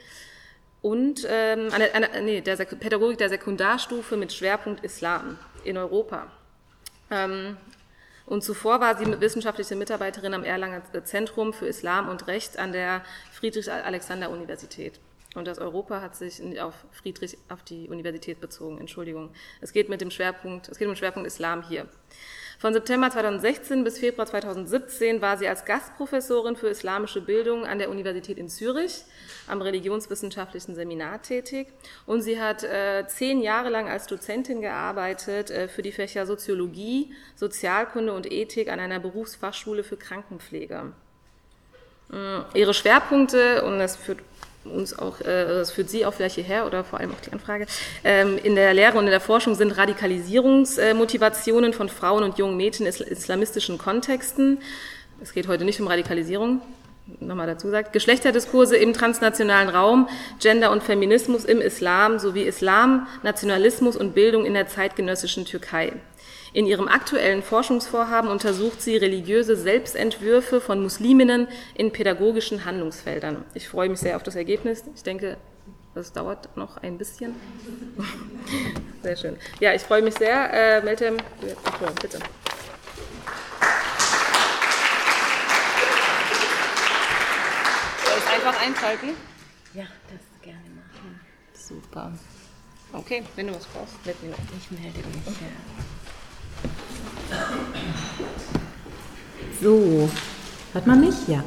und 0.82 1.26
ähm, 1.28 1.68
an 1.72 1.80
der, 1.80 2.22
nee, 2.22 2.40
der 2.40 2.56
Pädagogik 2.56 3.18
der 3.18 3.28
Sekundarstufe 3.28 4.16
mit 4.16 4.32
Schwerpunkt 4.32 4.84
Islam 4.84 5.38
in 5.64 5.76
Europa. 5.76 6.30
Ähm, 7.10 7.56
und 8.24 8.44
zuvor 8.44 8.80
war 8.80 8.96
sie 8.96 9.20
wissenschaftliche 9.20 9.74
Mitarbeiterin 9.74 10.34
am 10.34 10.44
Erlanger 10.44 10.82
Zentrum 11.04 11.52
für 11.52 11.66
Islam 11.66 12.08
und 12.08 12.28
Recht 12.28 12.58
an 12.58 12.72
der 12.72 13.02
Friedrich-Alexander-Universität. 13.32 15.00
Und 15.34 15.46
das 15.46 15.58
Europa 15.58 16.00
hat 16.00 16.16
sich 16.16 16.40
auf 16.60 16.74
Friedrich, 16.90 17.38
auf 17.48 17.62
die 17.62 17.88
Universität 17.88 18.40
bezogen. 18.40 18.78
Entschuldigung. 18.78 19.30
Es 19.60 19.72
geht 19.72 19.88
mit 19.88 20.00
dem 20.00 20.10
Schwerpunkt, 20.10 20.68
es 20.68 20.78
geht 20.78 20.88
um 20.88 20.94
den 20.94 20.98
Schwerpunkt 20.98 21.26
Islam 21.26 21.62
hier. 21.62 21.86
Von 22.60 22.74
September 22.74 23.10
2016 23.10 23.84
bis 23.84 23.98
Februar 23.98 24.26
2017 24.26 25.22
war 25.22 25.38
sie 25.38 25.48
als 25.48 25.64
Gastprofessorin 25.64 26.56
für 26.56 26.68
islamische 26.68 27.22
Bildung 27.22 27.64
an 27.64 27.78
der 27.78 27.88
Universität 27.88 28.36
in 28.36 28.50
Zürich 28.50 29.04
am 29.46 29.62
religionswissenschaftlichen 29.62 30.74
Seminar 30.74 31.22
tätig. 31.22 31.68
Und 32.04 32.20
sie 32.20 32.38
hat 32.38 32.62
äh, 32.62 33.06
zehn 33.06 33.40
Jahre 33.40 33.70
lang 33.70 33.88
als 33.88 34.06
Dozentin 34.08 34.60
gearbeitet 34.60 35.50
äh, 35.50 35.68
für 35.68 35.80
die 35.80 35.90
Fächer 35.90 36.26
Soziologie, 36.26 37.14
Sozialkunde 37.34 38.12
und 38.12 38.30
Ethik 38.30 38.70
an 38.70 38.78
einer 38.78 39.00
Berufsfachschule 39.00 39.82
für 39.82 39.96
Krankenpflege. 39.96 40.92
Äh, 42.12 42.58
ihre 42.58 42.74
Schwerpunkte, 42.74 43.64
und 43.64 43.78
das 43.78 43.96
führt 43.96 44.18
uns 44.64 44.98
auch, 44.98 45.20
äh, 45.20 45.46
das 45.46 45.70
führt 45.70 45.90
Sie 45.90 46.04
auch 46.04 46.14
vielleicht 46.14 46.34
hierher 46.34 46.66
oder 46.66 46.84
vor 46.84 47.00
allem 47.00 47.12
auch 47.12 47.20
die 47.20 47.32
Anfrage, 47.32 47.66
ähm, 48.04 48.38
in 48.42 48.54
der 48.54 48.74
Lehre 48.74 48.98
und 48.98 49.04
in 49.04 49.10
der 49.10 49.20
Forschung 49.20 49.54
sind 49.54 49.72
Radikalisierungsmotivationen 49.72 51.72
von 51.72 51.88
Frauen 51.88 52.24
und 52.24 52.38
jungen 52.38 52.56
Mädchen 52.56 52.86
in 52.86 52.92
islamistischen 52.92 53.78
Kontexten. 53.78 54.58
Es 55.22 55.32
geht 55.32 55.48
heute 55.48 55.64
nicht 55.64 55.80
um 55.80 55.86
Radikalisierung, 55.86 56.60
nochmal 57.18 57.46
dazu 57.46 57.70
sagt, 57.70 57.92
Geschlechterdiskurse 57.92 58.76
im 58.76 58.92
transnationalen 58.92 59.68
Raum, 59.68 60.08
Gender 60.38 60.70
und 60.70 60.82
Feminismus 60.82 61.44
im 61.44 61.60
Islam 61.60 62.18
sowie 62.18 62.42
Islam, 62.42 63.06
Nationalismus 63.22 63.96
und 63.96 64.14
Bildung 64.14 64.46
in 64.46 64.54
der 64.54 64.68
zeitgenössischen 64.68 65.44
Türkei. 65.44 65.92
In 66.52 66.66
ihrem 66.66 66.88
aktuellen 66.88 67.42
Forschungsvorhaben 67.42 68.28
untersucht 68.28 68.82
sie 68.82 68.96
religiöse 68.96 69.54
Selbstentwürfe 69.54 70.60
von 70.60 70.82
Musliminnen 70.82 71.46
in 71.74 71.92
pädagogischen 71.92 72.64
Handlungsfeldern. 72.64 73.44
Ich 73.54 73.68
freue 73.68 73.88
mich 73.88 74.00
sehr 74.00 74.16
auf 74.16 74.24
das 74.24 74.34
Ergebnis. 74.34 74.82
Ich 74.96 75.04
denke, 75.04 75.36
das 75.94 76.12
dauert 76.12 76.56
noch 76.56 76.76
ein 76.76 76.98
bisschen. 76.98 77.34
Sehr 79.02 79.16
schön. 79.16 79.36
Ja, 79.60 79.74
ich 79.74 79.82
freue 79.82 80.02
mich 80.02 80.14
sehr. 80.14 80.52
Äh, 80.52 80.82
Meltem, 80.82 81.16
bitte. 82.00 82.18
Soll 88.04 88.18
ich 88.18 88.29
einfach 88.40 88.60
einschalten? 88.60 89.08
Ja, 89.74 89.84
das 90.10 90.20
gerne 90.42 90.58
machen. 90.70 91.20
Super. 91.52 92.12
Okay, 92.92 93.22
wenn 93.36 93.46
du 93.48 93.54
was 93.54 93.66
brauchst, 93.66 93.94
mich. 94.04 94.16
Ich 94.58 94.70
melde 94.70 94.98
mich, 94.98 95.26
ja. 95.26 95.48
So, 99.62 100.10
hört 100.72 100.86
man 100.86 101.00
mich? 101.00 101.28
Ja. 101.28 101.44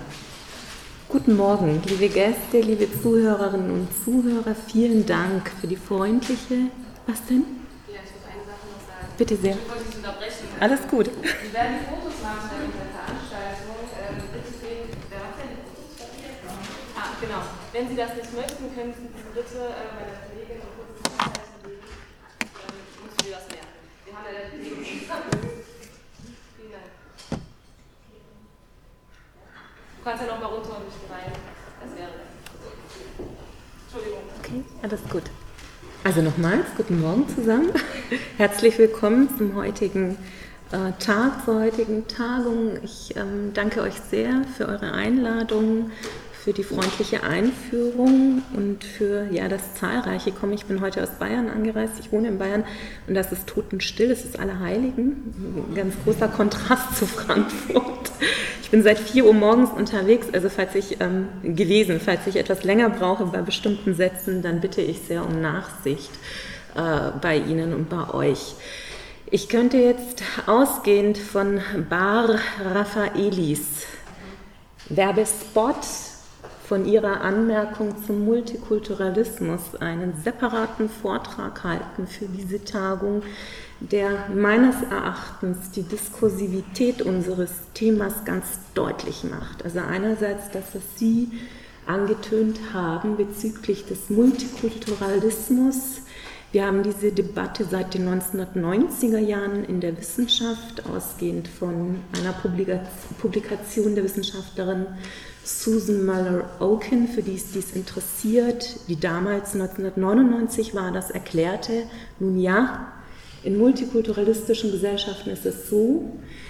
Guten 1.09 1.35
Morgen, 1.35 1.81
liebe 1.85 2.09
Gäste, 2.09 2.61
liebe 2.61 2.87
Zuhörerinnen 3.01 3.71
und 3.71 3.87
Zuhörer. 4.03 4.55
Vielen 4.55 5.05
Dank 5.05 5.51
für 5.59 5.67
die 5.67 5.75
freundliche. 5.75 6.69
Was 7.05 7.25
denn? 7.25 7.43
Ja, 7.87 7.99
ich 8.03 8.11
muss 8.13 8.23
eine 8.25 8.45
Sache 8.45 8.65
noch 8.71 8.79
sagen. 8.87 9.13
Bitte 9.17 9.35
sehr. 9.35 9.55
Ich 9.55 9.69
wollte 9.69 9.91
Sie 9.91 9.97
unterbrechen. 9.97 10.47
Alles 10.59 10.87
gut. 10.87 11.05
Sie 11.05 11.53
werden 11.53 11.75
Fotos 11.89 12.21
machen 12.23 12.49
bei 12.49 12.65
dieser 12.65 12.87
Veranstaltung. 12.95 13.75
Ähm, 13.99 14.15
bitte, 14.31 14.89
wer 15.09 15.19
macht 15.19 15.37
denn 15.39 15.49
die 15.49 15.61
Fotos? 15.61 16.63
Ah, 16.95 17.09
genau. 17.19 17.62
Wenn 17.73 17.89
Sie 17.89 17.95
das 17.95 18.13
nicht 18.13 18.31
möchten, 18.35 18.69
können 18.75 18.93
Sie 18.93 19.09
bitte 19.33 19.57
äh, 19.57 19.89
meiner 19.97 20.21
Kollegin 20.29 20.61
ein 20.61 20.69
kurzes 20.77 21.01
Zeichen 21.17 21.57
geben. 21.65 21.81
Dann 22.53 22.77
müssen 23.01 23.25
wir 23.25 23.33
das 23.33 23.47
merken. 23.49 23.81
Wir 24.05 24.13
haben 24.13 24.25
ja 24.25 24.31
der 24.31 24.53
Du 29.97 30.03
kannst 30.03 30.21
ja 30.23 30.27
noch 30.27 30.39
mal 30.39 30.53
runter 30.53 30.77
und 30.77 30.85
nicht 30.85 30.97
rein. 31.09 31.31
Das 31.81 31.97
wäre 31.97 32.11
Entschuldigung. 33.87 34.21
Okay, 34.37 34.63
alles 34.83 35.01
gut. 35.09 35.23
Also 36.03 36.21
nochmals, 36.21 36.67
guten 36.77 37.01
Morgen 37.01 37.27
zusammen. 37.27 37.71
Herzlich 38.37 38.77
willkommen 38.77 39.35
zum 39.35 39.55
heutigen 39.55 40.19
äh, 40.71 40.91
Tag, 40.99 41.43
zur 41.45 41.61
heutigen 41.61 42.07
Tagung. 42.07 42.77
Ich 42.83 43.15
ähm, 43.15 43.51
danke 43.55 43.81
euch 43.81 43.95
sehr 44.11 44.43
für 44.57 44.67
eure 44.67 44.91
Einladung, 44.91 45.89
für 46.43 46.51
die 46.51 46.63
freundliche 46.63 47.23
Einführung 47.23 48.41
und 48.53 48.83
für 48.83 49.27
ja, 49.31 49.47
das 49.47 49.75
zahlreiche 49.75 50.31
Kommen. 50.31 50.53
Ich 50.53 50.65
bin 50.65 50.81
heute 50.81 51.01
aus 51.01 51.11
Bayern 51.11 51.49
angereist, 51.49 51.93
ich 52.01 52.11
wohne 52.11 52.27
in 52.27 52.37
Bayern 52.37 52.65
und 53.07 53.13
das 53.13 53.31
ist 53.31 53.47
totenstill, 53.47 54.11
es 54.11 54.25
ist 54.25 54.37
Allerheiligen. 54.37 55.65
Ein 55.69 55.75
ganz 55.75 55.95
großer 56.03 56.27
Kontrast 56.27 56.97
zu 56.97 57.05
Frankfurt. 57.05 58.11
Ich 58.61 58.69
bin 58.71 58.83
seit 58.83 58.99
4 58.99 59.25
Uhr 59.25 59.33
morgens 59.33 59.69
unterwegs, 59.69 60.27
also 60.33 60.49
falls 60.49 60.75
ich 60.75 60.99
ähm, 60.99 61.27
gewesen, 61.43 62.01
falls 62.03 62.27
ich 62.27 62.35
etwas 62.35 62.63
länger 62.65 62.89
brauche 62.89 63.25
bei 63.27 63.41
bestimmten 63.41 63.95
Sätzen, 63.95 64.41
dann 64.41 64.59
bitte 64.59 64.81
ich 64.81 64.99
sehr 64.99 65.25
um 65.25 65.41
Nachsicht 65.41 66.11
äh, 66.75 67.11
bei 67.21 67.37
Ihnen 67.37 67.73
und 67.73 67.89
bei 67.89 68.13
euch. 68.13 68.55
Ich 69.31 69.47
könnte 69.47 69.77
jetzt 69.77 70.23
ausgehend 70.45 71.17
von 71.17 71.61
Bar 71.89 72.37
Raffaelis 72.73 73.85
Werbespot 74.89 75.77
von 76.73 76.87
ihrer 76.87 77.21
Anmerkung 77.21 78.03
zum 78.03 78.25
Multikulturalismus 78.25 79.75
einen 79.79 80.15
separaten 80.23 80.89
Vortrag 80.89 81.63
halten 81.63 82.07
für 82.07 82.25
diese 82.25 82.63
Tagung, 82.63 83.21
der 83.79 84.29
meines 84.33 84.81
Erachtens 84.81 85.69
die 85.69 85.83
Diskursivität 85.83 87.03
unseres 87.03 87.51
Themas 87.75 88.25
ganz 88.25 88.57
deutlich 88.73 89.23
macht. 89.23 89.63
Also 89.63 89.81
einerseits, 89.81 90.49
dass 90.49 90.73
es 90.73 90.81
Sie 90.95 91.29
angetönt 91.85 92.59
haben 92.73 93.17
bezüglich 93.17 93.85
des 93.85 94.09
Multikulturalismus, 94.09 96.01
Wir 96.53 96.67
haben 96.67 96.83
diese 96.83 97.11
Debatte 97.11 97.65
seit 97.65 97.95
den 97.95 98.07
1990er 98.07 99.17
Jahren 99.17 99.63
in 99.63 99.81
der 99.81 99.97
Wissenschaft, 99.97 100.85
ausgehend 100.87 101.47
von 101.47 101.95
einer 102.15 102.31
Publikation 103.19 103.95
der 103.95 104.03
Wissenschaftlerin 104.03 104.85
Susan 105.43 106.05
Muller 106.05 106.49
Oken, 106.59 107.07
für 107.07 107.21
die 107.21 107.35
es 107.35 107.51
dies 107.51 107.71
interessiert, 107.71 108.79
die 108.87 108.99
damals 108.99 109.53
1999 109.53 110.73
war, 110.73 110.91
das 110.91 111.11
erklärte, 111.11 111.83
nun 112.19 112.39
ja, 112.39 112.93
in 113.43 113.57
multikulturalistischen 113.57 114.71
Gesellschaften 114.71 115.29
ist 115.29 115.45
es 115.45 115.69
so, 115.69 116.09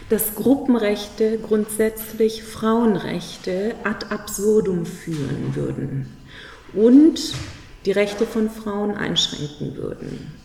dass 0.09 0.35
Gruppenrechte 0.35 1.39
grundsätzlich 1.39 2.43
Frauenrechte 2.43 3.73
ad 3.83 4.05
absurdum 4.09 4.85
führen 4.85 5.55
würden 5.55 6.05
und 6.73 7.33
die 7.85 7.91
Rechte 7.91 8.27
von 8.27 8.49
Frauen 8.49 8.91
einschränken 8.91 9.75
würden. 9.75 10.42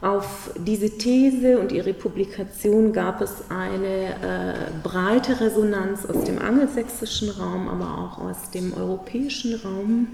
Auf 0.00 0.50
diese 0.56 0.88
These 0.88 1.58
und 1.58 1.72
ihre 1.72 1.92
Publikation 1.92 2.92
gab 2.94 3.20
es 3.20 3.50
eine 3.50 4.14
äh, 4.14 4.54
breite 4.82 5.38
Resonanz 5.40 6.06
aus 6.06 6.24
dem 6.24 6.38
angelsächsischen 6.38 7.28
Raum, 7.28 7.68
aber 7.68 7.98
auch 7.98 8.18
aus 8.18 8.50
dem 8.50 8.72
europäischen 8.72 9.56
Raum. 9.56 10.08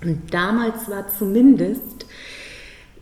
Und 0.00 0.32
damals 0.32 0.88
war 0.88 1.08
zumindest 1.08 2.06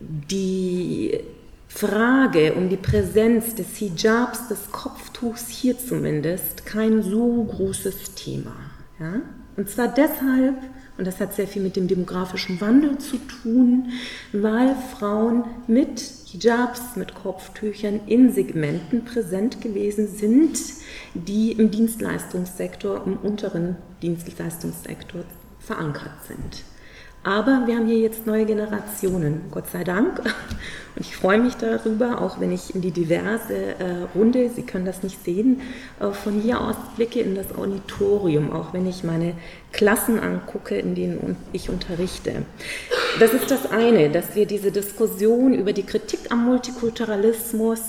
die 0.00 1.21
Frage 1.69 2.54
um 2.54 2.71
die 2.71 2.76
Präsenz 2.76 3.54
des 3.54 3.76
Hijabs, 3.76 4.49
des 4.49 4.71
Kopftuchs 4.73 5.49
hier 5.49 5.78
zumindest, 5.78 6.64
kein 6.64 7.02
so 7.02 7.45
großes 7.45 8.14
Thema. 8.14 8.54
Ja? 8.99 9.23
Und 9.57 9.69
zwar 9.69 9.89
deshalb, 9.89 10.57
und 10.99 11.07
das 11.07 11.21
hat 11.21 11.35
sehr 11.35 11.47
viel 11.47 11.63
mit 11.63 11.77
dem 11.77 11.89
demografischen 11.89 12.61
Wandel 12.61 12.99
zu 12.99 13.17
tun, 13.19 13.93
weil 14.33 14.75
Frauen 14.75 15.45
mit 15.67 16.01
Hijabs, 16.27 16.97
mit 16.97 17.15
Kopftüchern 17.15 18.01
in 18.07 18.33
Segmenten 18.33 19.05
präsent 19.05 19.61
gewesen 19.61 20.09
sind, 20.09 20.59
die 21.15 21.53
im 21.53 21.71
Dienstleistungssektor, 21.71 23.05
im 23.07 23.17
unteren 23.17 23.77
Dienstleistungssektor 24.03 25.23
verankert 25.61 26.25
sind. 26.27 26.65
Aber 27.25 27.62
wir 27.66 27.76
haben 27.76 27.87
hier 27.87 27.99
jetzt 27.99 28.26
neue 28.26 28.45
Generationen, 28.45 29.47
Gott 29.50 29.69
sei 29.71 29.83
Dank. 29.83 30.19
Und 30.97 31.00
ich 31.00 31.16
freue 31.16 31.38
mich 31.38 31.54
darüber, 31.54 32.21
auch 32.21 32.38
wenn 32.38 32.52
ich 32.52 32.75
in 32.75 32.83
die 32.83 32.90
diverse 32.90 33.54
äh, 33.57 34.07
Runde, 34.14 34.50
Sie 34.54 34.62
können 34.62 34.85
das 34.85 35.02
nicht 35.02 35.25
sehen, 35.25 35.62
äh, 36.00 36.11
von 36.12 36.38
hier 36.40 36.61
aus 36.61 36.76
blicke 36.97 37.21
in 37.21 37.35
das 37.35 37.57
Auditorium, 37.57 38.52
auch 38.52 38.75
wenn 38.75 38.87
ich 38.87 39.02
meine 39.02 39.35
Klassen 39.73 40.21
angucke, 40.21 40.76
in 40.76 40.95
denen 40.95 41.37
ich 41.52 41.71
unterrichte. 41.71 42.43
Das 43.19 43.33
ist 43.33 43.50
das 43.50 43.73
eine, 43.73 44.11
dass 44.11 44.37
wir 44.37 44.45
diese 44.45 44.71
Diskussion 44.71 45.54
über 45.54 45.73
die 45.73 45.83
Kritik 45.83 46.31
am 46.31 46.45
Multikulturalismus 46.45 47.81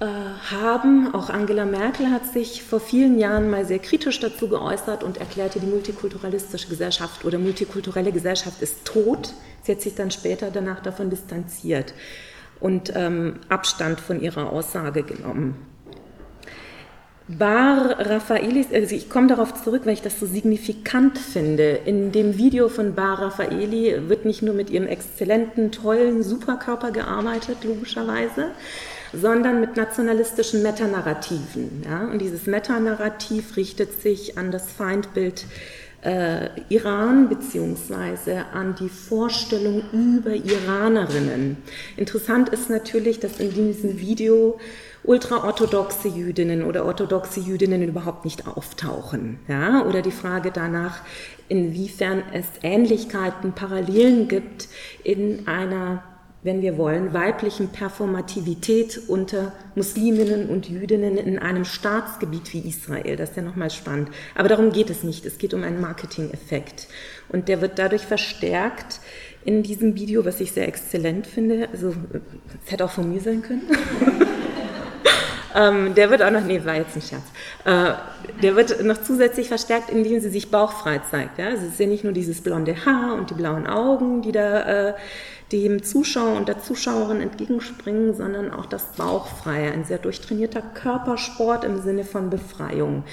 haben. 0.00 1.14
Auch 1.14 1.30
Angela 1.30 1.64
Merkel 1.64 2.10
hat 2.10 2.26
sich 2.26 2.62
vor 2.62 2.80
vielen 2.80 3.18
Jahren 3.18 3.50
mal 3.50 3.64
sehr 3.64 3.78
kritisch 3.78 4.20
dazu 4.20 4.48
geäußert 4.48 5.02
und 5.02 5.18
erklärte, 5.18 5.60
die 5.60 5.66
multikulturalistische 5.66 6.68
Gesellschaft 6.68 7.24
oder 7.24 7.38
multikulturelle 7.38 8.12
Gesellschaft 8.12 8.62
ist 8.62 8.84
tot. 8.84 9.34
Sie 9.62 9.72
hat 9.72 9.80
sich 9.80 9.94
dann 9.94 10.10
später 10.10 10.50
danach 10.50 10.80
davon 10.80 11.10
distanziert 11.10 11.94
und 12.60 12.92
ähm, 12.94 13.40
Abstand 13.48 14.00
von 14.00 14.20
ihrer 14.20 14.52
Aussage 14.52 15.02
genommen. 15.02 15.56
Bar 17.30 17.96
Raffaelis, 17.98 18.68
also 18.72 18.94
ich 18.94 19.10
komme 19.10 19.26
darauf 19.26 19.62
zurück, 19.62 19.82
weil 19.84 19.92
ich 19.92 20.00
das 20.00 20.18
so 20.18 20.24
signifikant 20.24 21.18
finde. 21.18 21.72
In 21.84 22.10
dem 22.10 22.38
Video 22.38 22.70
von 22.70 22.94
Bar 22.94 23.20
Raffaeli 23.20 24.08
wird 24.08 24.24
nicht 24.24 24.40
nur 24.40 24.54
mit 24.54 24.70
ihrem 24.70 24.86
exzellenten, 24.86 25.70
tollen 25.70 26.22
Superkörper 26.22 26.90
gearbeitet, 26.90 27.64
logischerweise, 27.64 28.52
sondern 29.12 29.60
mit 29.60 29.76
nationalistischen 29.76 30.62
Metanarrativen. 30.62 31.82
Ja? 31.84 32.04
Und 32.04 32.20
dieses 32.20 32.46
Metanarrativ 32.46 33.56
richtet 33.56 34.00
sich 34.02 34.38
an 34.38 34.50
das 34.50 34.70
Feindbild 34.70 35.46
äh, 36.02 36.48
Iran 36.68 37.28
beziehungsweise 37.28 38.44
an 38.52 38.76
die 38.78 38.88
Vorstellung 38.88 39.82
über 39.92 40.32
Iranerinnen. 40.32 41.56
Interessant 41.96 42.50
ist 42.50 42.70
natürlich, 42.70 43.18
dass 43.18 43.40
in 43.40 43.52
diesem 43.52 43.98
Video 43.98 44.58
ultraorthodoxe 45.04 46.08
Jüdinnen 46.08 46.62
oder 46.62 46.84
orthodoxe 46.84 47.40
Jüdinnen 47.40 47.82
überhaupt 47.82 48.24
nicht 48.24 48.46
auftauchen. 48.46 49.38
Ja? 49.48 49.84
Oder 49.86 50.02
die 50.02 50.12
Frage 50.12 50.50
danach, 50.52 51.00
inwiefern 51.48 52.22
es 52.32 52.46
Ähnlichkeiten, 52.62 53.52
Parallelen 53.52 54.28
gibt 54.28 54.68
in 55.02 55.48
einer 55.48 56.02
wenn 56.48 56.62
wir 56.62 56.78
wollen, 56.78 57.12
weiblichen 57.12 57.68
Performativität 57.68 59.02
unter 59.06 59.52
Musliminnen 59.74 60.48
und 60.48 60.66
Jüdinnen 60.66 61.18
in 61.18 61.38
einem 61.38 61.66
Staatsgebiet 61.66 62.54
wie 62.54 62.66
Israel. 62.66 63.16
Das 63.16 63.30
ist 63.30 63.36
ja 63.36 63.42
nochmal 63.42 63.68
spannend. 63.68 64.08
Aber 64.34 64.48
darum 64.48 64.72
geht 64.72 64.88
es 64.88 65.02
nicht. 65.02 65.26
Es 65.26 65.36
geht 65.36 65.52
um 65.52 65.62
einen 65.62 65.78
Marketing-Effekt. 65.78 66.88
Und 67.28 67.48
der 67.48 67.60
wird 67.60 67.78
dadurch 67.78 68.06
verstärkt 68.06 69.00
in 69.44 69.62
diesem 69.62 69.94
Video, 69.94 70.24
was 70.24 70.40
ich 70.40 70.52
sehr 70.52 70.66
exzellent 70.66 71.26
finde. 71.26 71.68
Also, 71.70 71.94
es 72.64 72.72
hätte 72.72 72.86
auch 72.86 72.92
von 72.92 73.12
mir 73.12 73.20
sein 73.20 73.42
können. 73.42 73.64
ähm, 75.54 75.94
der 75.94 76.08
wird 76.08 76.22
auch 76.22 76.30
noch, 76.30 76.44
nee, 76.44 76.64
war 76.64 76.76
jetzt 76.76 76.96
ein 76.96 77.02
Scherz. 77.02 77.24
Äh, 77.66 77.92
der 78.42 78.56
wird 78.56 78.82
noch 78.82 79.02
zusätzlich 79.02 79.48
verstärkt, 79.48 79.90
indem 79.90 80.18
sie 80.20 80.30
sich 80.30 80.50
bauchfrei 80.50 81.02
zeigt. 81.10 81.38
Ja? 81.38 81.48
Also 81.48 81.66
es 81.66 81.72
ist 81.72 81.80
ja 81.80 81.86
nicht 81.86 82.04
nur 82.04 82.14
dieses 82.14 82.40
blonde 82.40 82.86
Haar 82.86 83.16
und 83.16 83.28
die 83.28 83.34
blauen 83.34 83.66
Augen, 83.66 84.22
die 84.22 84.32
da 84.32 84.88
äh, 84.88 84.94
dem 85.52 85.82
Zuschauer 85.82 86.36
und 86.36 86.48
der 86.48 86.60
Zuschauerin 86.60 87.20
entgegenspringen, 87.20 88.14
sondern 88.14 88.50
auch 88.52 88.66
das 88.66 88.92
Bauchfreie, 88.96 89.72
ein 89.72 89.84
sehr 89.84 89.98
durchtrainierter 89.98 90.62
Körpersport 90.62 91.64
im 91.64 91.80
Sinne 91.80 92.04
von 92.04 92.30
Befreiung. 92.30 93.04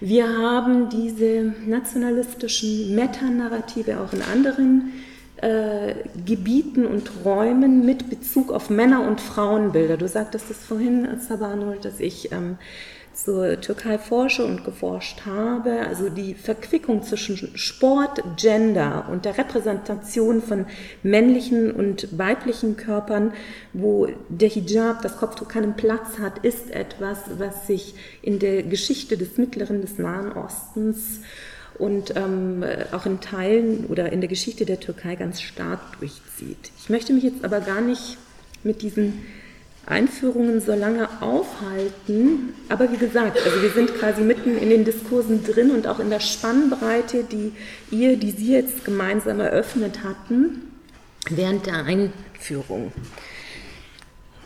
Wir 0.00 0.26
haben 0.28 0.88
diese 0.88 1.54
nationalistischen 1.66 2.94
Metanarrative 2.94 4.00
auch 4.00 4.12
in 4.12 4.22
anderen 4.22 4.92
äh, 5.36 5.94
Gebieten 6.24 6.86
und 6.86 7.10
Räumen 7.24 7.84
mit 7.84 8.08
Bezug 8.08 8.52
auf 8.52 8.70
Männer- 8.70 9.06
und 9.06 9.20
Frauenbilder. 9.20 9.96
Du 9.96 10.08
sagtest 10.08 10.50
es 10.50 10.64
vorhin, 10.64 11.08
Sabanul, 11.20 11.78
dass 11.82 12.00
ich 12.00 12.32
ähm, 12.32 12.56
zur 13.14 13.60
Türkei 13.60 13.98
forsche 13.98 14.44
und 14.44 14.64
geforscht 14.64 15.24
habe, 15.24 15.86
also 15.86 16.08
die 16.08 16.34
Verquickung 16.34 17.02
zwischen 17.02 17.56
Sport, 17.56 18.22
Gender 18.36 19.08
und 19.10 19.24
der 19.24 19.38
Repräsentation 19.38 20.42
von 20.42 20.66
männlichen 21.02 21.70
und 21.70 22.18
weiblichen 22.18 22.76
Körpern, 22.76 23.32
wo 23.72 24.08
der 24.28 24.48
Hijab, 24.48 25.02
das 25.02 25.16
Kopftuch 25.16 25.48
keinen 25.48 25.76
Platz 25.76 26.18
hat, 26.18 26.38
ist 26.38 26.70
etwas, 26.70 27.18
was 27.38 27.66
sich 27.66 27.94
in 28.22 28.38
der 28.38 28.62
Geschichte 28.62 29.16
des 29.16 29.38
Mittleren, 29.38 29.80
des 29.80 29.98
Nahen 29.98 30.32
Ostens 30.32 31.20
und 31.78 32.14
ähm, 32.16 32.64
auch 32.92 33.06
in 33.06 33.20
Teilen 33.20 33.86
oder 33.86 34.12
in 34.12 34.20
der 34.20 34.28
Geschichte 34.28 34.64
der 34.64 34.80
Türkei 34.80 35.16
ganz 35.16 35.40
stark 35.40 35.98
durchzieht. 35.98 36.70
Ich 36.78 36.88
möchte 36.88 37.12
mich 37.12 37.24
jetzt 37.24 37.44
aber 37.44 37.60
gar 37.60 37.80
nicht 37.80 38.18
mit 38.62 38.82
diesen 38.82 39.22
Einführungen 39.86 40.60
so 40.60 40.72
lange 40.72 41.08
aufhalten. 41.20 42.54
Aber 42.68 42.90
wie 42.90 42.96
gesagt, 42.96 43.38
also 43.44 43.62
wir 43.62 43.70
sind 43.70 43.94
quasi 43.98 44.22
mitten 44.22 44.56
in 44.56 44.70
den 44.70 44.84
Diskursen 44.84 45.44
drin 45.44 45.70
und 45.70 45.86
auch 45.86 45.98
in 45.98 46.10
der 46.10 46.20
Spannbreite, 46.20 47.24
die 47.24 47.52
ihr, 47.90 48.16
die 48.16 48.30
Sie 48.30 48.52
jetzt 48.52 48.84
gemeinsam 48.84 49.40
eröffnet 49.40 50.02
hatten, 50.02 50.62
während 51.28 51.66
der 51.66 51.84
Einführung. 51.84 52.92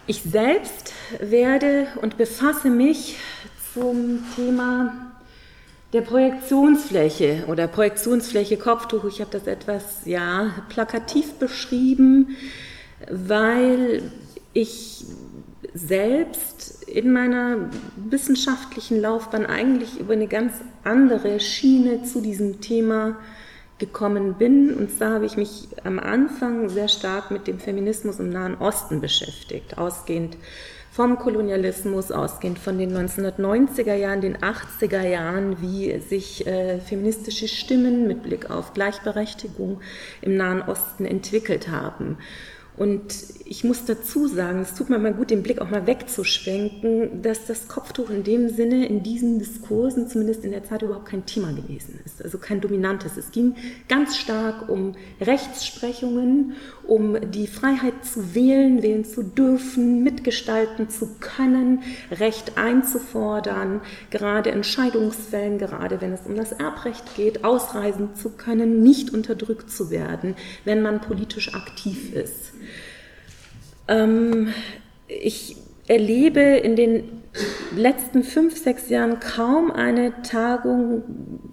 Ich 0.07 0.23
selbst 0.23 0.93
werde 1.21 1.89
und 2.01 2.17
befasse 2.17 2.71
mich 2.71 3.17
zum 3.75 4.25
Thema 4.35 5.13
der 5.93 6.01
Projektionsfläche 6.03 7.45
oder 7.47 7.67
Projektionsfläche 7.67 8.57
Kopftuch. 8.57 9.05
Ich 9.05 9.21
habe 9.21 9.31
das 9.31 9.47
etwas 9.47 10.03
ja 10.05 10.53
plakativ 10.69 11.35
beschrieben, 11.35 12.37
weil 13.11 14.03
ich 14.53 15.05
selbst 15.79 16.83
in 16.85 17.13
meiner 17.13 17.71
wissenschaftlichen 17.97 19.01
Laufbahn 19.01 19.47
eigentlich 19.47 20.01
über 20.01 20.15
eine 20.15 20.27
ganz 20.27 20.55
andere 20.85 21.41
Schiene 21.41 22.03
zu 22.03 22.21
diesem 22.21 22.61
Thema 22.61 23.17
gekommen 23.79 24.35
bin. 24.35 24.75
Und 24.75 24.91
zwar 24.91 25.15
habe 25.15 25.27
ich 25.27 25.37
mich 25.37 25.69
am 25.85 25.99
Anfang 25.99 26.69
sehr 26.69 26.89
stark 26.89 27.31
mit 27.31 27.47
dem 27.47 27.59
Feminismus 27.59 28.19
im 28.19 28.31
Nahen 28.31 28.57
Osten 28.57 29.01
beschäftigt, 29.01 29.79
ausgehend 29.79 30.37
vom 30.91 31.17
Kolonialismus, 31.17 32.11
ausgehend 32.11 32.59
von 32.59 32.77
den 32.77 32.93
1990er 32.93 33.95
Jahren, 33.95 34.21
den 34.21 34.37
80er 34.39 35.07
Jahren, 35.07 35.63
wie 35.63 35.97
sich 36.01 36.45
äh, 36.47 36.81
feministische 36.81 37.47
Stimmen 37.47 38.09
mit 38.09 38.25
Blick 38.25 38.51
auf 38.51 38.75
Gleichberechtigung 38.75 39.81
im 40.23 40.37
Nahen 40.37 40.61
Osten 40.63 41.05
entwickelt 41.05 41.69
haben. 41.69 42.19
Und 42.79 43.13
ich 43.45 43.65
muss 43.65 43.85
dazu 43.87 44.29
sagen, 44.29 44.61
es 44.61 44.75
tut 44.75 44.89
mir 44.89 44.99
mal 44.99 45.13
gut, 45.13 45.31
den 45.31 45.43
Blick 45.43 45.61
auch 45.61 45.69
mal 45.69 45.89
wegzuschwenken, 45.89 47.23
dass 47.23 47.47
das 47.47 47.67
Kopftuch 47.67 48.09
in 48.09 48.23
dem 48.23 48.49
Sinne 48.51 48.87
in 48.87 49.03
diesen 49.03 49.41
Diskursen, 49.41 50.07
zumindest 50.07 50.45
in 50.45 50.53
der 50.53 50.63
Zeit, 50.63 50.83
überhaupt 50.83 51.07
kein 51.07 51.27
Thema 51.27 51.53
gewesen 51.53 51.99
ist, 52.05 52.23
also 52.23 52.39
kein 52.39 52.61
dominantes. 52.61 53.17
Es 53.17 53.33
ging 53.33 53.57
ganz 53.89 54.17
stark 54.17 54.69
um 54.69 54.95
Rechtsprechungen, 55.21 56.53
um 56.89 57.31
die 57.31 57.47
Freiheit 57.47 58.05
zu 58.05 58.35
wählen, 58.35 58.83
wählen 58.83 59.05
zu 59.05 59.23
dürfen, 59.23 60.03
mitgestalten 60.03 60.89
zu 60.89 61.17
können, 61.21 61.83
Recht 62.11 62.57
einzufordern, 62.57 63.83
gerade 64.11 64.51
in 64.51 64.65
Scheidungsfällen, 64.65 65.59
gerade 65.59 66.01
wenn 66.01 66.13
es 66.13 66.23
um 66.27 66.35
das 66.35 66.53
Erbrecht 66.53 67.15
geht, 67.15 67.45
ausreisen 67.45 68.15
zu 68.15 68.31
können, 68.31 68.83
nicht 68.83 69.13
unterdrückt 69.13 69.71
zu 69.71 69.91
werden, 69.91 70.35
wenn 70.65 70.81
man 70.81 71.01
politisch 71.01 71.55
aktiv 71.55 72.15
ist. 72.15 72.55
Ähm, 73.87 74.49
ich 75.09 75.57
erlebe 75.89 76.41
in 76.41 76.75
den 76.75 77.05
letzten 77.75 78.23
fünf, 78.23 78.57
sechs 78.63 78.89
Jahren 78.89 79.21
kaum 79.21 79.71
eine 79.71 80.23
Tagung, 80.23 81.03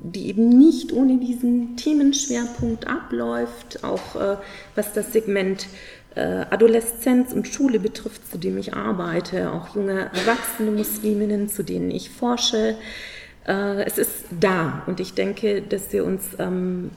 die 0.01 0.27
eben 0.27 0.49
nicht 0.49 0.91
ohne 0.91 1.17
diesen 1.17 1.77
Themenschwerpunkt 1.77 2.87
abläuft, 2.87 3.83
auch 3.83 4.15
äh, 4.15 4.37
was 4.75 4.93
das 4.93 5.13
Segment 5.13 5.67
äh, 6.15 6.45
Adoleszenz 6.49 7.33
und 7.33 7.47
Schule 7.47 7.79
betrifft, 7.79 8.29
zu 8.31 8.37
dem 8.37 8.57
ich 8.57 8.73
arbeite, 8.73 9.51
auch 9.51 9.75
junge 9.75 10.09
erwachsene 10.13 10.71
Musliminnen, 10.71 11.49
zu 11.49 11.63
denen 11.63 11.91
ich 11.91 12.09
forsche. 12.09 12.75
Äh, 13.47 13.83
es 13.83 13.97
ist 13.97 14.25
da 14.39 14.83
und 14.87 14.99
ich 14.99 15.13
denke, 15.13 15.61
dass 15.61 15.91
wir 15.91 16.05
uns 16.05 16.29
ähm, 16.39 16.91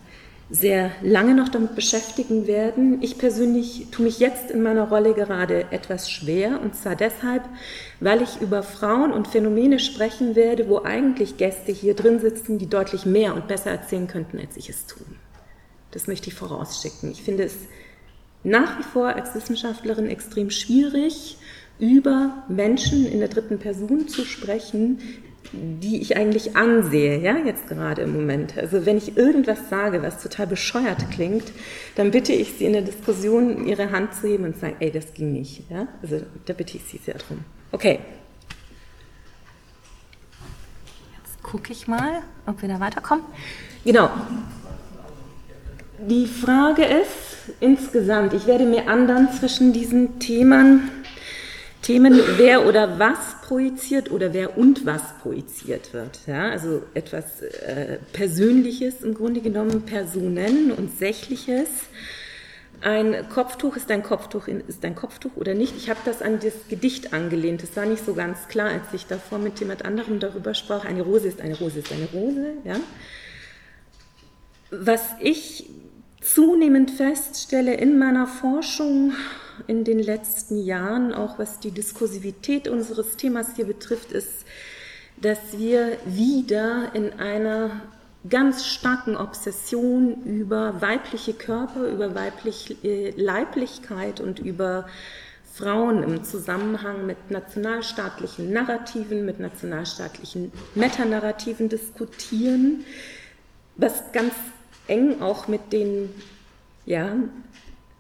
sehr 0.51 0.91
lange 1.03 1.35
noch 1.35 1.51
damit 1.51 1.75
beschäftigen 1.75 2.47
werden. 2.47 3.03
Ich 3.03 3.19
persönlich 3.19 3.89
tue 3.91 4.07
mich 4.07 4.19
jetzt 4.19 4.51
in 4.51 4.63
meiner 4.63 4.89
Rolle 4.89 5.13
gerade 5.13 5.71
etwas 5.71 6.11
schwer 6.11 6.61
und 6.63 6.75
zwar 6.75 6.97
deshalb, 6.97 7.43
weil 8.01 8.23
ich 8.23 8.41
über 8.41 8.63
Frauen 8.63 9.13
und 9.13 9.29
Phänomene 9.29 9.79
sprechen 9.79 10.37
werde, 10.37 10.69
wo 10.69 10.83
eigentlich 10.83 11.37
Gäste 11.37 11.71
hier 11.71 11.95
drin 11.95 12.19
sitzen, 12.19 12.59
die 12.59 12.69
deutlich 12.69 13.05
mehr 13.05 13.35
und 13.35 13.47
besser 13.47 13.71
erzählen 13.71 14.07
könnten, 14.07 14.39
als 14.39 14.57
ich 14.57 14.71
es 14.71 14.87
tue. 14.87 15.05
Das 15.91 16.07
möchte 16.07 16.29
ich 16.29 16.35
vorausschicken. 16.35 17.11
Ich 17.11 17.23
finde 17.23 17.45
es 17.45 17.55
nach 18.43 18.79
wie 18.79 18.85
vor 18.85 19.09
als 19.09 19.35
Wissenschaftlerin 19.35 20.09
extrem 20.09 20.51
schwierig, 20.51 21.37
über 21.79 22.45
Menschen 22.49 23.07
in 23.07 23.21
der 23.21 23.29
dritten 23.29 23.59
Person 23.59 24.09
zu 24.09 24.25
sprechen, 24.25 24.99
die 25.53 26.01
ich 26.01 26.17
eigentlich 26.17 26.57
ansehe, 26.57 27.19
ja, 27.19 27.37
jetzt 27.39 27.69
gerade 27.69 28.03
im 28.03 28.13
Moment. 28.13 28.57
Also 28.57 28.85
wenn 28.87 28.97
ich 28.97 29.17
irgendwas 29.17 29.69
sage, 29.71 30.03
was 30.03 30.23
total 30.23 30.47
bescheuert 30.47 31.11
klingt, 31.11 31.45
dann 31.97 32.11
bitte 32.11 32.33
ich 32.33 32.55
Sie 32.55 32.65
in 32.65 32.73
der 32.73 32.83
Diskussion, 32.83 33.67
Ihre 33.67 33.91
Hand 33.91 34.15
zu 34.15 34.29
heben 34.29 34.45
und 34.45 34.55
zu 34.55 34.61
sagen, 34.61 34.77
ey, 34.81 34.91
das 34.91 35.15
ging 35.15 35.33
nicht. 35.33 35.71
Ja? 35.71 35.89
Also 36.03 36.21
da 36.47 36.53
bitte 36.53 36.77
ich 36.77 36.85
Sie 36.85 36.99
sehr 36.99 37.15
drum. 37.15 37.45
Okay. 37.73 38.01
Jetzt 41.25 41.43
gucke 41.43 41.73
ich 41.73 41.89
mal, 41.89 42.23
ob 42.47 42.61
wir 42.61 42.69
da 42.69 42.81
weiterkommen. 42.81 43.25
Genau. 43.85 44.11
Die 45.99 46.27
Frage 46.27 46.85
ist 46.85 47.55
insgesamt, 47.61 48.33
ich 48.35 48.47
werde 48.47 48.65
mir 48.65 48.89
andern 48.89 49.33
zwischen 49.33 49.73
diesen 49.73 50.19
Themen 50.19 50.91
Themen, 51.83 52.21
wer 52.37 52.67
oder 52.67 52.99
was 52.99 53.41
projiziert 53.43 54.11
oder 54.11 54.33
wer 54.33 54.59
und 54.59 54.85
was 54.85 55.03
projiziert 55.23 55.95
wird. 55.95 56.21
Ja, 56.27 56.51
also 56.51 56.83
etwas 56.95 57.41
äh, 57.43 57.99
Persönliches 58.13 59.03
im 59.03 59.15
Grunde 59.15 59.41
genommen, 59.41 59.83
Personen 59.83 60.73
und 60.73 60.99
Sächliches. 60.99 61.69
Ein 62.81 63.29
Kopftuch 63.29 63.77
ist 63.77 63.91
ein 63.91 64.03
Kopftuch, 64.03 64.47
ist 64.47 64.85
ein 64.85 64.95
Kopftuch 64.95 65.37
oder 65.37 65.55
nicht. 65.55 65.77
Ich 65.77 65.91
habe 65.91 65.99
das 66.05 66.23
an 66.23 66.39
das 66.41 66.55
Gedicht 66.69 67.13
angelehnt. 67.13 67.63
Das 67.63 67.77
war 67.77 67.87
nicht 67.87 68.05
so 68.05 68.15
ganz 68.15 68.47
klar, 68.49 68.69
als 68.69 68.93
ich 68.93 69.07
davor 69.07 69.39
mit 69.39 69.59
jemand 69.59 69.85
anderem 69.85 70.21
darüber 70.21 70.55
sprach. 70.55 70.85
Eine 70.85 71.03
Rose 71.03 71.27
ist 71.27 71.41
eine 71.41 71.59
Rose 71.59 71.81
ist 71.81 71.91
eine 71.91 72.07
Rose. 72.07 72.53
Ja. 72.65 72.77
Was 74.71 75.03
ich 75.21 75.69
zunehmend 76.21 76.91
feststelle 76.93 77.75
in 77.75 77.99
meiner 77.99 78.27
Forschung 78.27 79.13
in 79.67 79.85
den 79.85 79.99
letzten 79.99 80.59
Jahren, 80.59 81.13
auch 81.13 81.39
was 81.39 81.61
die 81.61 81.71
Diskursivität 81.71 82.69
unseres 82.69 83.17
Themas 83.17 83.57
hier 83.57 83.67
betrifft, 83.67 84.13
ist, 84.13 84.45
dass 85.21 85.59
wir 85.59 85.97
wieder 86.07 86.91
in 86.95 87.13
einer 87.19 87.83
ganz 88.29 88.67
starken 88.67 89.17
Obsession 89.17 90.23
über 90.25 90.81
weibliche 90.81 91.33
Körper, 91.33 91.87
über 91.89 92.15
weibliche 92.15 92.75
äh, 92.85 93.11
Leiblichkeit 93.17 94.21
und 94.21 94.39
über 94.39 94.87
Frauen 95.55 96.03
im 96.03 96.25
Zusammenhang 96.25 97.07
mit 97.07 97.31
nationalstaatlichen 97.31 98.53
Narrativen, 98.53 99.25
mit 99.25 99.41
nationalstaatlichen 99.41 100.53
Metanarrativen 100.75 101.69
diskutieren, 101.69 102.85
was 103.77 104.13
ganz 104.13 104.35
eng 104.87 105.21
auch 105.21 105.49
mit 105.49 105.73
den 105.73 106.11
ja, 106.87 107.17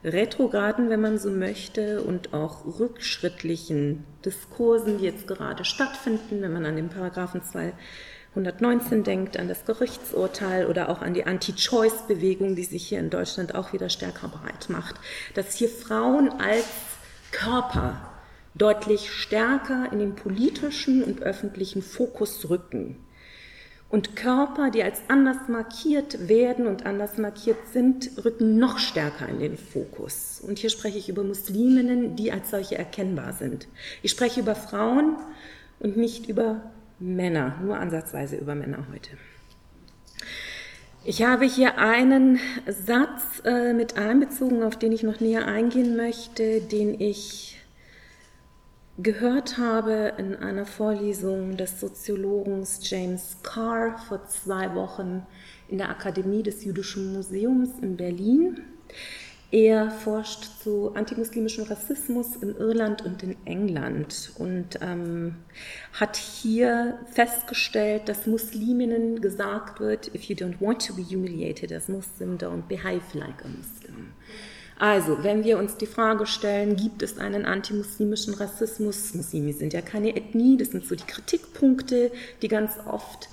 retrograden, 0.04 0.90
wenn 0.90 1.00
man 1.00 1.18
so 1.18 1.30
möchte, 1.30 2.02
und 2.02 2.32
auch 2.32 2.78
rückschrittlichen 2.78 4.04
Diskursen, 4.24 4.98
die 4.98 5.04
jetzt 5.04 5.26
gerade 5.26 5.64
stattfinden, 5.64 6.42
wenn 6.42 6.52
man 6.52 6.66
an 6.66 6.76
den 6.76 6.88
Paragraphen 6.88 7.42
219 7.42 9.02
denkt, 9.02 9.38
an 9.38 9.48
das 9.48 9.64
Gerichtsurteil 9.64 10.66
oder 10.66 10.88
auch 10.88 11.02
an 11.02 11.14
die 11.14 11.24
Anti-Choice-Bewegung, 11.24 12.54
die 12.54 12.64
sich 12.64 12.86
hier 12.86 13.00
in 13.00 13.10
Deutschland 13.10 13.54
auch 13.54 13.72
wieder 13.72 13.88
stärker 13.88 14.28
breit 14.28 14.68
macht, 14.68 14.96
dass 15.34 15.54
hier 15.54 15.68
Frauen 15.68 16.30
als 16.40 16.66
Körper 17.32 18.00
deutlich 18.54 19.12
stärker 19.12 19.88
in 19.92 19.98
den 19.98 20.14
politischen 20.14 21.02
und 21.02 21.22
öffentlichen 21.22 21.82
Fokus 21.82 22.48
rücken. 22.48 22.96
Und 23.90 24.16
Körper, 24.16 24.70
die 24.70 24.82
als 24.82 25.00
anders 25.08 25.48
markiert 25.48 26.28
werden 26.28 26.66
und 26.66 26.84
anders 26.84 27.16
markiert 27.16 27.56
sind, 27.72 28.10
rücken 28.22 28.58
noch 28.58 28.78
stärker 28.78 29.28
in 29.28 29.38
den 29.38 29.56
Fokus. 29.56 30.42
Und 30.46 30.58
hier 30.58 30.68
spreche 30.68 30.98
ich 30.98 31.08
über 31.08 31.24
Musliminnen, 31.24 32.14
die 32.14 32.30
als 32.30 32.50
solche 32.50 32.76
erkennbar 32.76 33.32
sind. 33.32 33.66
Ich 34.02 34.10
spreche 34.10 34.40
über 34.40 34.54
Frauen 34.54 35.16
und 35.80 35.96
nicht 35.96 36.28
über 36.28 36.70
Männer, 36.98 37.58
nur 37.62 37.78
ansatzweise 37.78 38.36
über 38.36 38.54
Männer 38.54 38.86
heute. 38.92 39.10
Ich 41.04 41.22
habe 41.22 41.46
hier 41.46 41.78
einen 41.78 42.38
Satz 42.66 43.40
äh, 43.44 43.72
mit 43.72 43.96
einbezogen, 43.96 44.62
auf 44.62 44.76
den 44.76 44.92
ich 44.92 45.02
noch 45.02 45.20
näher 45.20 45.46
eingehen 45.46 45.96
möchte, 45.96 46.60
den 46.60 47.00
ich 47.00 47.57
gehört 48.98 49.58
habe 49.58 50.14
in 50.18 50.34
einer 50.34 50.66
Vorlesung 50.66 51.56
des 51.56 51.80
Soziologen 51.80 52.66
James 52.82 53.36
Carr 53.42 53.96
vor 53.98 54.26
zwei 54.26 54.74
Wochen 54.74 55.24
in 55.68 55.78
der 55.78 55.88
Akademie 55.88 56.42
des 56.42 56.64
Jüdischen 56.64 57.12
Museums 57.12 57.70
in 57.80 57.96
Berlin. 57.96 58.60
Er 59.50 59.90
forscht 59.90 60.44
zu 60.62 60.94
antimuslimischem 60.94 61.64
Rassismus 61.64 62.36
in 62.36 62.54
Irland 62.56 63.02
und 63.06 63.22
in 63.22 63.36
England 63.46 64.32
und 64.36 64.78
ähm, 64.82 65.36
hat 65.92 66.16
hier 66.16 66.98
festgestellt, 67.10 68.10
dass 68.10 68.26
Musliminnen 68.26 69.22
gesagt 69.22 69.80
wird, 69.80 70.14
if 70.14 70.24
you 70.24 70.36
don't 70.36 70.60
want 70.60 70.86
to 70.86 70.92
be 70.92 71.02
humiliated 71.02 71.72
as 71.72 71.88
Muslim, 71.88 72.36
don't 72.36 72.68
behave 72.68 73.00
like 73.14 73.42
a 73.42 73.48
Muslim. 73.48 73.77
Also, 74.78 75.24
wenn 75.24 75.42
wir 75.42 75.58
uns 75.58 75.76
die 75.76 75.86
Frage 75.86 76.26
stellen, 76.26 76.76
gibt 76.76 77.02
es 77.02 77.18
einen 77.18 77.44
antimuslimischen 77.44 78.34
Rassismus? 78.34 79.12
Muslime 79.12 79.52
sind 79.52 79.72
ja 79.72 79.80
keine 79.80 80.16
Ethnie, 80.16 80.56
das 80.56 80.68
sind 80.68 80.86
so 80.86 80.94
die 80.94 81.06
Kritikpunkte, 81.06 82.12
die 82.42 82.48
ganz 82.48 82.74
oft 82.86 83.28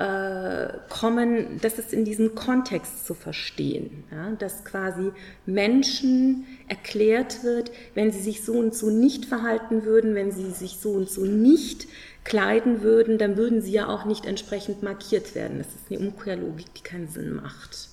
äh, 0.00 0.68
kommen, 0.88 1.58
das 1.60 1.78
ist 1.78 1.92
in 1.92 2.04
diesem 2.04 2.34
Kontext 2.34 3.06
zu 3.06 3.14
verstehen, 3.14 4.04
ja, 4.10 4.30
dass 4.32 4.64
quasi 4.64 5.12
Menschen 5.44 6.46
erklärt 6.68 7.44
wird, 7.44 7.70
wenn 7.94 8.10
sie 8.10 8.20
sich 8.20 8.42
so 8.42 8.54
und 8.54 8.74
so 8.74 8.90
nicht 8.90 9.26
verhalten 9.26 9.84
würden, 9.84 10.14
wenn 10.14 10.32
sie 10.32 10.50
sich 10.50 10.78
so 10.80 10.92
und 10.92 11.10
so 11.10 11.26
nicht 11.26 11.86
kleiden 12.24 12.82
würden, 12.82 13.18
dann 13.18 13.36
würden 13.36 13.60
sie 13.60 13.72
ja 13.72 13.88
auch 13.88 14.06
nicht 14.06 14.24
entsprechend 14.24 14.82
markiert 14.82 15.34
werden. 15.34 15.58
Das 15.58 15.68
ist 15.68 15.90
eine 15.90 16.00
Umkehrlogik, 16.00 16.72
die 16.74 16.82
keinen 16.82 17.08
Sinn 17.08 17.34
macht. 17.36 17.89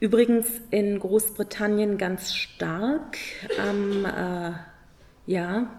Übrigens 0.00 0.46
in 0.70 1.00
Großbritannien 1.00 1.98
ganz 1.98 2.32
stark 2.32 3.18
am, 3.58 4.04
äh, 4.04 4.52
ja, 5.26 5.70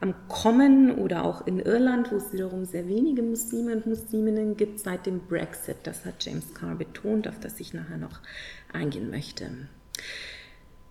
am 0.00 0.14
Kommen 0.28 0.98
oder 0.98 1.24
auch 1.24 1.46
in 1.46 1.60
Irland, 1.60 2.10
wo 2.10 2.16
es 2.16 2.32
wiederum 2.32 2.64
sehr 2.64 2.88
wenige 2.88 3.22
Muslime 3.22 3.72
und 3.72 3.86
Musliminnen 3.86 4.56
gibt, 4.56 4.80
seit 4.80 5.06
dem 5.06 5.20
Brexit. 5.20 5.76
Das 5.84 6.04
hat 6.04 6.24
James 6.24 6.54
Carr 6.54 6.74
betont, 6.74 7.28
auf 7.28 7.38
das 7.38 7.60
ich 7.60 7.72
nachher 7.72 7.98
noch 7.98 8.20
eingehen 8.72 9.10
möchte. 9.10 9.48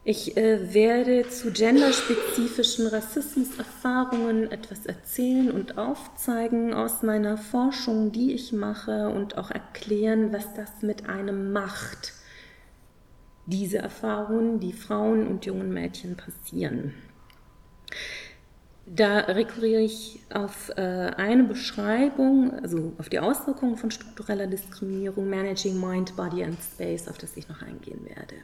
Ich 0.05 0.37
äh, 0.37 0.73
werde 0.73 1.27
zu 1.27 1.51
genderspezifischen 1.51 2.87
Rassismuserfahrungen 2.87 4.49
etwas 4.49 4.85
erzählen 4.85 5.51
und 5.51 5.77
aufzeigen 5.77 6.73
aus 6.73 7.03
meiner 7.03 7.37
Forschung, 7.37 8.13
die 8.13 8.33
ich 8.33 8.53
mache 8.53 9.09
und 9.09 9.37
auch 9.37 9.51
erklären, 9.51 10.31
was 10.31 10.53
das 10.53 10.83
mit 10.83 11.09
einem 11.09 11.51
macht 11.51 12.14
diese 13.45 13.77
Erfahrungen, 13.77 14.60
die 14.60 14.73
Frauen 14.73 15.27
und 15.27 15.45
jungen 15.45 15.73
Mädchen 15.73 16.15
passieren. 16.15 16.93
Da 18.88 19.21
rekurriere 19.21 19.81
ich 19.81 20.19
auf 20.31 20.71
äh, 20.77 20.81
eine 20.81 21.43
Beschreibung, 21.43 22.53
also 22.62 22.93
auf 22.99 23.10
die 23.10 23.19
Auswirkungen 23.19 23.77
von 23.77 23.89
struktureller 23.89 24.45
Diskriminierung, 24.45 25.27
Managing 25.27 25.79
Mind, 25.79 26.15
Body 26.15 26.43
and 26.43 26.58
Space, 26.62 27.08
auf 27.08 27.17
das 27.17 27.36
ich 27.36 27.49
noch 27.49 27.63
eingehen 27.63 28.05
werde. 28.05 28.36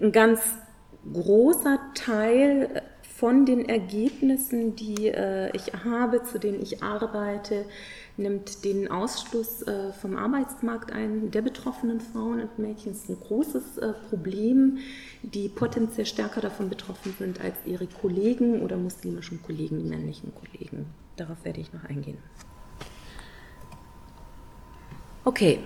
Ein 0.00 0.10
ganz 0.10 0.40
großer 1.12 1.78
Teil 1.94 2.82
von 3.16 3.46
den 3.46 3.68
Ergebnissen, 3.68 4.74
die 4.74 5.08
äh, 5.08 5.54
ich 5.54 5.72
habe, 5.84 6.24
zu 6.24 6.38
denen 6.38 6.60
ich 6.60 6.82
arbeite, 6.82 7.64
nimmt 8.16 8.64
den 8.64 8.90
Ausschluss 8.90 9.62
äh, 9.62 9.92
vom 9.92 10.16
Arbeitsmarkt 10.16 10.92
ein 10.92 11.30
der 11.30 11.42
betroffenen 11.42 12.00
Frauen 12.00 12.40
und 12.40 12.58
Mädchen. 12.58 12.92
Ist 12.92 13.08
ein 13.08 13.18
großes 13.18 13.78
äh, 13.78 13.92
Problem, 14.08 14.78
die 15.22 15.48
potenziell 15.48 16.06
stärker 16.06 16.40
davon 16.40 16.68
betroffen 16.68 17.14
sind 17.18 17.40
als 17.40 17.56
ihre 17.66 17.86
Kollegen 17.86 18.62
oder 18.62 18.76
muslimischen 18.76 19.42
Kollegen, 19.42 19.78
die 19.78 19.88
männlichen 19.88 20.32
Kollegen. 20.34 20.86
Darauf 21.16 21.44
werde 21.44 21.60
ich 21.60 21.72
noch 21.72 21.84
eingehen. 21.84 22.18
Okay, 25.24 25.58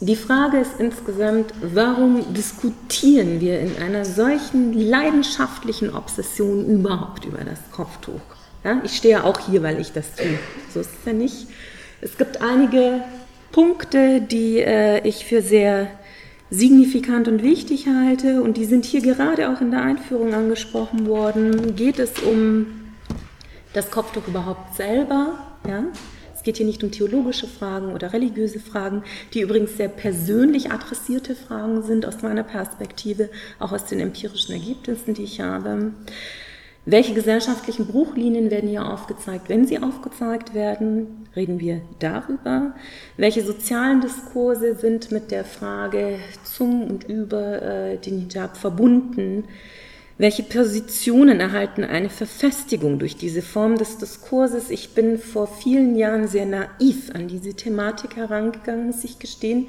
die 0.00 0.16
Frage 0.16 0.58
ist 0.58 0.78
insgesamt, 0.78 1.54
warum 1.62 2.34
diskutieren 2.34 3.40
wir 3.40 3.60
in 3.60 3.76
einer 3.78 4.04
solchen 4.04 4.72
leidenschaftlichen 4.72 5.94
Obsession 5.94 6.66
überhaupt 6.66 7.24
über 7.24 7.44
das 7.44 7.58
Kopftuch? 7.70 8.20
Ja, 8.64 8.80
ich 8.84 8.96
stehe 8.96 9.24
auch 9.24 9.40
hier, 9.40 9.62
weil 9.62 9.80
ich 9.80 9.92
das 9.92 10.14
tue. 10.14 10.38
So 10.72 10.80
ist 10.80 10.90
es 11.00 11.04
ja 11.04 11.12
nicht. 11.12 11.48
Es 12.00 12.16
gibt 12.16 12.40
einige 12.40 13.02
Punkte, 13.50 14.20
die 14.20 14.58
äh, 14.58 15.06
ich 15.06 15.24
für 15.24 15.42
sehr 15.42 15.88
signifikant 16.50 17.28
und 17.28 17.42
wichtig 17.42 17.86
halte 17.86 18.42
und 18.42 18.56
die 18.56 18.66
sind 18.66 18.84
hier 18.84 19.00
gerade 19.00 19.50
auch 19.50 19.60
in 19.60 19.70
der 19.70 19.82
Einführung 19.82 20.34
angesprochen 20.34 21.06
worden. 21.06 21.74
Geht 21.76 21.98
es 21.98 22.18
um 22.20 22.66
das 23.72 23.90
Kopftuch 23.90 24.28
überhaupt 24.28 24.76
selber? 24.76 25.38
Ja? 25.66 25.84
Es 26.34 26.42
geht 26.42 26.58
hier 26.58 26.66
nicht 26.66 26.84
um 26.84 26.90
theologische 26.90 27.46
Fragen 27.46 27.92
oder 27.92 28.12
religiöse 28.12 28.60
Fragen, 28.60 29.02
die 29.32 29.40
übrigens 29.40 29.76
sehr 29.76 29.88
persönlich 29.88 30.70
adressierte 30.70 31.34
Fragen 31.34 31.82
sind 31.82 32.04
aus 32.04 32.20
meiner 32.22 32.42
Perspektive, 32.42 33.30
auch 33.58 33.72
aus 33.72 33.86
den 33.86 34.00
empirischen 34.00 34.52
Ergebnissen, 34.52 35.14
die 35.14 35.22
ich 35.22 35.40
habe. 35.40 35.92
Welche 36.84 37.14
gesellschaftlichen 37.14 37.86
Bruchlinien 37.86 38.50
werden 38.50 38.68
hier 38.68 38.84
aufgezeigt? 38.84 39.48
Wenn 39.48 39.66
sie 39.66 39.78
aufgezeigt 39.78 40.52
werden, 40.52 41.28
reden 41.36 41.60
wir 41.60 41.80
darüber. 42.00 42.74
Welche 43.16 43.44
sozialen 43.44 44.00
Diskurse 44.00 44.74
sind 44.74 45.12
mit 45.12 45.30
der 45.30 45.44
Frage 45.44 46.18
zum 46.42 46.82
und 46.90 47.04
über 47.08 47.62
äh, 47.62 47.98
den 47.98 48.18
Hijab 48.18 48.56
verbunden? 48.56 49.44
Welche 50.18 50.42
Positionen 50.42 51.38
erhalten 51.38 51.84
eine 51.84 52.10
Verfestigung 52.10 52.98
durch 52.98 53.16
diese 53.16 53.42
Form 53.42 53.76
des 53.76 53.98
Diskurses? 53.98 54.68
Ich 54.68 54.92
bin 54.92 55.18
vor 55.18 55.46
vielen 55.46 55.94
Jahren 55.94 56.26
sehr 56.26 56.46
naiv 56.46 57.10
an 57.14 57.28
diese 57.28 57.54
Thematik 57.54 58.16
herangegangen, 58.16 58.86
muss 58.86 59.04
ich 59.04 59.20
gestehen, 59.20 59.68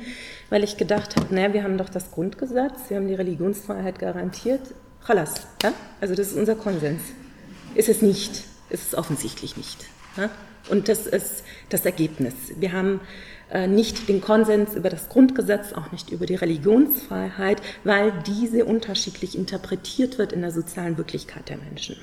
weil 0.50 0.64
ich 0.64 0.78
gedacht 0.78 1.16
habe, 1.16 1.34
naja, 1.34 1.54
wir 1.54 1.64
haben 1.64 1.78
doch 1.78 1.90
das 1.90 2.12
Grundgesetz, 2.12 2.90
wir 2.90 2.98
haben 2.98 3.08
die 3.08 3.14
Religionsfreiheit 3.14 4.00
garantiert. 4.00 4.62
Chalas, 5.06 5.48
ja? 5.62 5.74
also 6.00 6.16
das 6.16 6.28
ist 6.28 6.38
unser 6.38 6.56
Konsens. 6.56 7.02
Ist 7.76 7.90
es 7.90 8.02
nicht, 8.02 8.44
ist 8.70 8.88
es 8.88 8.96
offensichtlich 8.96 9.58
nicht. 9.58 9.86
Ja? 10.16 10.30
Und 10.70 10.88
das 10.88 11.08
ist 11.08 11.44
das 11.70 11.86
Ergebnis. 11.86 12.34
Wir 12.58 12.72
haben 12.72 13.02
äh, 13.52 13.68
nicht 13.68 14.08
den 14.08 14.22
Konsens 14.22 14.76
über 14.76 14.90
das 14.90 15.10
Grundgesetz, 15.10 15.74
auch 15.74 15.92
nicht 15.92 16.12
über 16.12 16.26
die 16.26 16.36
Religionsfreiheit, 16.36 17.62
weil 17.84 18.14
diese 18.26 18.66
unterschiedlich 18.66 19.38
interpretiert 19.38 20.18
wird 20.18 20.32
in 20.32 20.42
der 20.42 20.52
sozialen 20.52 20.98
Wirklichkeit 20.98 21.50
der 21.50 21.58
Menschen. 21.58 21.98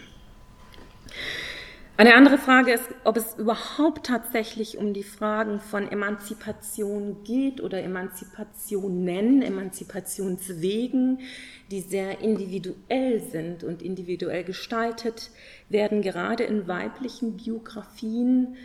Eine 2.01 2.15
andere 2.15 2.39
Frage 2.39 2.73
ist, 2.73 2.89
ob 3.05 3.19
es 3.19 3.35
überhaupt 3.37 4.07
tatsächlich 4.07 4.79
um 4.79 4.95
die 4.95 5.03
Fragen 5.03 5.61
von 5.61 5.91
Emanzipation 5.93 7.25
geht 7.25 7.61
oder 7.61 7.83
Emanzipationen, 7.83 9.43
Emanzipationswegen, 9.43 11.21
die 11.71 11.81
sehr 11.81 12.21
individuell 12.21 13.21
sind 13.21 13.65
und 13.65 13.83
individuell 13.83 14.45
gestaltet 14.45 15.31
werden, 15.69 16.03
gerade 16.03 16.45
in 16.45 16.67
weiblichen 16.67 17.37
Biografien 17.37 18.57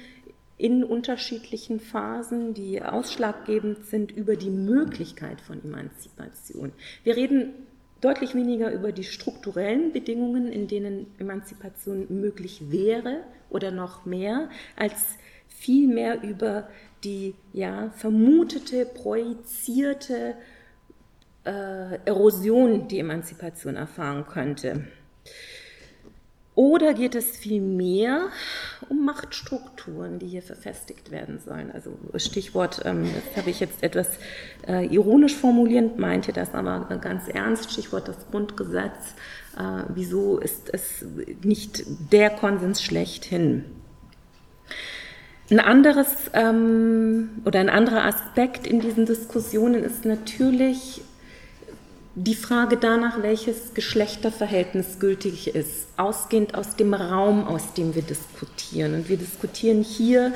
in 0.57 0.83
unterschiedlichen 0.83 1.79
Phasen, 1.79 2.53
die 2.53 2.81
ausschlaggebend 2.81 3.85
sind 3.85 4.11
über 4.11 4.35
die 4.35 4.49
Möglichkeit 4.49 5.41
von 5.41 5.63
Emanzipation. 5.63 6.71
Wir 7.03 7.17
reden 7.17 7.53
deutlich 7.99 8.35
weniger 8.35 8.71
über 8.71 8.91
die 8.91 9.03
strukturellen 9.03 9.91
Bedingungen, 9.91 10.47
in 10.51 10.67
denen 10.67 11.07
Emanzipation 11.19 12.07
möglich 12.09 12.71
wäre 12.71 13.23
oder 13.49 13.71
noch 13.71 14.05
mehr, 14.05 14.49
als 14.75 15.17
vielmehr 15.47 16.23
über 16.23 16.69
die 17.03 17.35
ja, 17.53 17.89
vermutete, 17.91 18.85
projizierte 18.85 20.35
äh, 21.45 21.99
Erosion, 22.05 22.87
die 22.87 22.99
Emanzipation 22.99 23.75
erfahren 23.75 24.25
könnte. 24.27 24.85
Oder 26.55 26.93
geht 26.93 27.15
es 27.15 27.35
vielmehr 27.35 28.29
um 28.87 29.03
Machtstrukturen, 29.03 30.19
die 30.19 30.27
hier 30.27 30.41
verfestigt 30.41 31.11
werden 31.11 31.39
sollen? 31.45 31.69
Also 31.69 31.91
Stichwort, 32.15 32.81
ähm, 32.85 33.03
das 33.03 33.37
habe 33.37 33.49
ich 33.49 33.59
jetzt 33.59 33.83
etwas 33.83 34.07
äh, 34.65 34.85
ironisch 34.85 35.35
formulierend, 35.35 35.99
meinte 35.99 36.31
das 36.31 36.53
aber 36.53 36.97
ganz 37.01 37.27
ernst, 37.27 37.73
Stichwort 37.73 38.07
das 38.07 38.15
Grundgesetz. 38.31 39.15
Äh, 39.57 39.83
wieso 39.89 40.37
ist 40.37 40.73
es 40.73 41.05
nicht 41.43 41.83
der 42.13 42.29
Konsens 42.29 42.81
schlechthin? 42.81 43.65
Ein 45.51 45.59
anderes 45.59 46.31
ähm, 46.33 47.41
oder 47.43 47.59
ein 47.59 47.69
anderer 47.69 48.05
Aspekt 48.05 48.65
in 48.65 48.79
diesen 48.79 49.05
Diskussionen 49.05 49.83
ist 49.83 50.05
natürlich 50.05 51.01
die 52.15 52.35
Frage 52.35 52.77
danach, 52.77 53.21
welches 53.21 53.73
Geschlechterverhältnis 53.73 54.99
gültig 54.99 55.53
ist, 55.53 55.87
ausgehend 55.97 56.55
aus 56.55 56.77
dem 56.77 56.93
Raum, 56.93 57.45
aus 57.45 57.73
dem 57.73 57.93
wir 57.93 58.01
diskutieren. 58.01 58.93
Und 58.95 59.09
wir 59.09 59.17
diskutieren 59.17 59.83
hier 59.83 60.33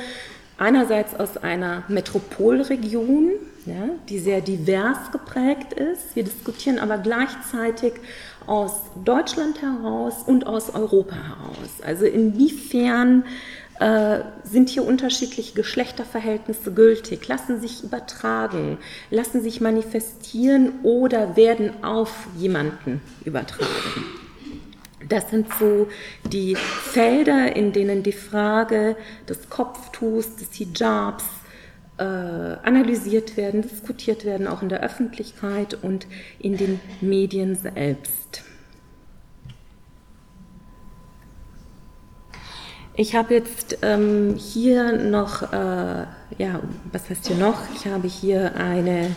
einerseits 0.58 1.16
aus 1.16 1.38
einer 1.38 1.84
Metropolregion, 1.88 3.32
ja, 3.66 3.90
die 4.10 4.20
sehr 4.20 4.42
divers 4.42 5.12
geprägt 5.14 5.72
ist. 5.72 6.16
Wir 6.16 6.24
diskutieren 6.24 6.80
aber 6.80 6.98
gleichzeitig 6.98 7.94
aus 8.46 8.74
Deutschland 9.06 9.62
heraus 9.62 10.24
und 10.26 10.48
aus 10.48 10.74
Europa 10.74 11.16
heraus. 11.16 11.82
Also 11.86 12.06
inwiefern 12.06 13.24
äh, 13.80 14.20
sind 14.44 14.70
hier 14.70 14.86
unterschiedliche 14.86 15.54
Geschlechterverhältnisse 15.54 16.74
gültig, 16.74 17.28
lassen 17.28 17.62
sich 17.62 17.84
übertragen, 17.84 18.78
lassen 19.10 19.42
sich 19.42 19.62
manifestieren 19.62 20.74
oder 20.84 21.36
werden 21.38 21.84
auf 21.84 22.28
jemanden 22.38 23.02
übertragen. 23.24 24.06
Das 25.08 25.30
sind 25.30 25.48
so 25.58 25.88
die 26.26 26.56
Felder, 26.56 27.56
in 27.56 27.72
denen 27.72 28.04
die 28.04 28.12
Frage 28.12 28.96
des 29.28 29.50
Kopftuchs, 29.50 30.36
des 30.36 30.50
Hijabs 30.54 31.24
äh, 31.98 32.04
analysiert 32.04 33.38
werden, 33.38 33.62
diskutiert 33.62 34.26
werden, 34.26 34.48
auch 34.48 34.62
in 34.62 34.70
der 34.70 34.82
Öffentlichkeit 34.82 35.78
und 35.82 36.06
in 36.38 36.58
den 36.58 36.80
Medien 37.02 37.56
selbst. 37.56 38.44
Ich 43.00 43.16
habe 43.16 43.34
jetzt 43.34 43.78
ähm, 43.82 44.36
hier 44.36 44.92
noch, 44.92 45.54
äh, 45.54 46.06
ja, 46.38 46.60
was 46.92 47.10
heißt 47.10 47.28
hier 47.28 47.38
noch? 47.38 47.62
Ich 47.74 47.86
habe 47.86 48.10
hier 48.10 48.58
eine 48.58 49.16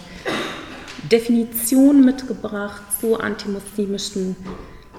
Definition 1.10 2.04
mitgebracht 2.04 2.80
zu 3.00 3.18
antimuslimischen 3.18 4.36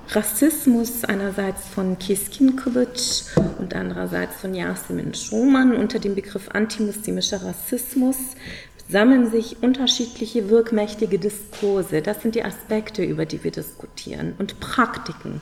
Rassismus, 0.10 1.06
einerseits 1.06 1.66
von 1.66 1.98
Kiskinkovic 1.98 3.24
und 3.58 3.74
andererseits 3.74 4.42
von 4.42 4.54
Yasemin 4.54 5.14
Schumann 5.14 5.78
unter 5.78 6.00
dem 6.00 6.14
Begriff 6.14 6.50
antimuslimischer 6.50 7.42
Rassismus 7.42 8.18
sammeln 8.90 9.30
sich 9.30 9.62
unterschiedliche 9.62 10.50
wirkmächtige 10.50 11.18
Diskurse. 11.18 12.02
Das 12.02 12.22
sind 12.22 12.36
die 12.36 12.44
Aspekte, 12.44 13.04
über 13.04 13.26
die 13.26 13.44
wir 13.44 13.52
diskutieren 13.52 14.34
und 14.38 14.60
Praktiken. 14.60 15.42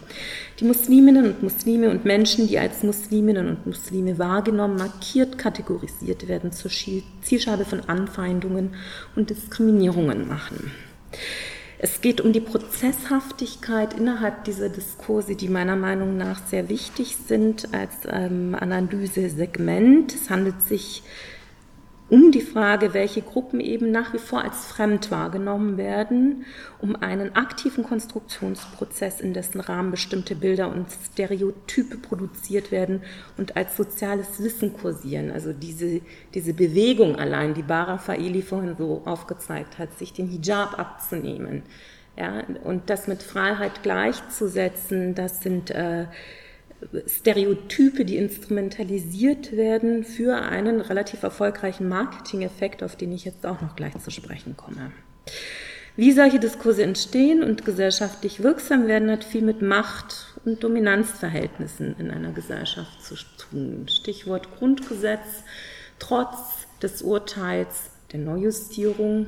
Die 0.60 0.66
Musliminnen 0.66 1.26
und 1.26 1.44
Muslime 1.44 1.90
und 1.90 2.06
Menschen, 2.06 2.48
die 2.48 2.60
als 2.60 2.84
Musliminnen 2.84 3.48
und 3.48 3.66
Muslime 3.66 4.20
wahrgenommen, 4.20 4.78
markiert, 4.78 5.38
kategorisiert 5.38 6.28
werden, 6.28 6.52
zur 6.52 6.72
Zielscheibe 7.22 7.66
von 7.66 7.82
Anfeindungen 7.82 8.76
und 9.16 9.30
Diskriminierungen 9.30 10.28
machen. 10.28 10.72
Es 11.84 12.00
geht 12.00 12.22
um 12.22 12.32
die 12.32 12.42
Prozesshaftigkeit 12.42 13.96
innerhalb 13.96 14.44
dieser 14.44 14.70
Diskurse, 14.70 15.36
die 15.36 15.50
meiner 15.50 15.76
Meinung 15.76 16.16
nach 16.16 16.46
sehr 16.46 16.70
wichtig 16.70 17.18
sind 17.28 17.74
als 17.74 17.92
ähm, 18.08 18.56
Analysesegment. 18.58 20.14
Es 20.14 20.30
handelt 20.30 20.62
sich 20.62 21.02
um 22.12 22.34
die 22.34 22.42
Frage, 22.42 22.94
welche 22.94 23.22
Gruppen 23.22 23.62
eben 23.62 23.90
nach 23.90 24.14
wie 24.14 24.18
vor 24.18 24.44
als 24.44 24.66
fremd 24.66 25.12
wahrgenommen 25.12 25.78
werden, 25.78 26.46
um 26.80 26.98
einen 26.98 27.38
aktiven 27.38 27.86
Konstruktionsprozess, 27.86 29.22
in 29.22 29.34
dessen 29.34 29.62
Rahmen 29.62 29.92
bestimmte 29.92 30.36
Bilder 30.36 30.68
und 30.68 30.88
Stereotype 30.92 31.96
produziert 31.98 32.70
werden 32.70 33.02
und 33.38 33.56
als 33.56 33.78
soziales 33.78 34.44
Wissen 34.44 34.74
kursieren. 34.74 35.32
Also 35.32 35.54
diese, 35.54 36.02
diese 36.34 36.54
Bewegung 36.54 37.16
allein, 37.16 37.54
die 37.54 37.64
Bara 37.64 37.98
Faili 37.98 38.42
vorhin 38.42 38.76
so 38.78 39.04
aufgezeigt 39.06 39.80
hat, 39.80 39.98
sich 39.98 40.12
den 40.12 40.28
Hijab 40.28 40.78
abzunehmen. 40.78 41.64
Ja, 42.18 42.44
und 42.66 42.90
das 42.90 43.08
mit 43.08 43.24
Freiheit 43.24 43.84
gleichzusetzen, 43.84 45.16
das 45.16 45.42
sind 45.42 45.72
äh, 45.72 46.08
Stereotype, 47.08 48.06
die 48.06 48.18
instrumentalisiert 48.18 49.56
werden 49.56 50.04
für 50.04 50.36
einen 50.36 50.82
relativ 50.82 51.24
erfolgreichen 51.24 51.88
Marketing-Effekt, 51.88 52.84
auf 52.84 52.96
den 52.96 53.12
ich 53.12 53.26
jetzt 53.26 53.46
auch 53.46 53.62
noch 53.62 53.76
gleich 53.76 53.98
zu 54.00 54.12
sprechen 54.12 54.58
komme. 54.58 54.92
Wie 55.98 56.14
solche 56.14 56.40
Diskurse 56.40 56.84
entstehen 56.84 57.44
und 57.44 57.66
gesellschaftlich 57.66 58.42
wirksam 58.42 58.88
werden, 58.88 59.12
hat 59.12 59.24
viel 59.24 59.42
mit 59.42 59.62
Macht 59.62 60.36
und 60.46 60.64
Dominanzverhältnissen 60.64 61.96
in 62.00 62.10
einer 62.12 62.32
Gesellschaft 62.32 63.04
zu 63.04 63.16
tun. 63.38 63.88
Stichwort 63.90 64.56
Grundgesetz, 64.58 65.44
trotz 66.00 66.38
des 66.82 67.02
Urteils 67.02 67.92
der 68.14 68.22
Neujustierung 68.22 69.28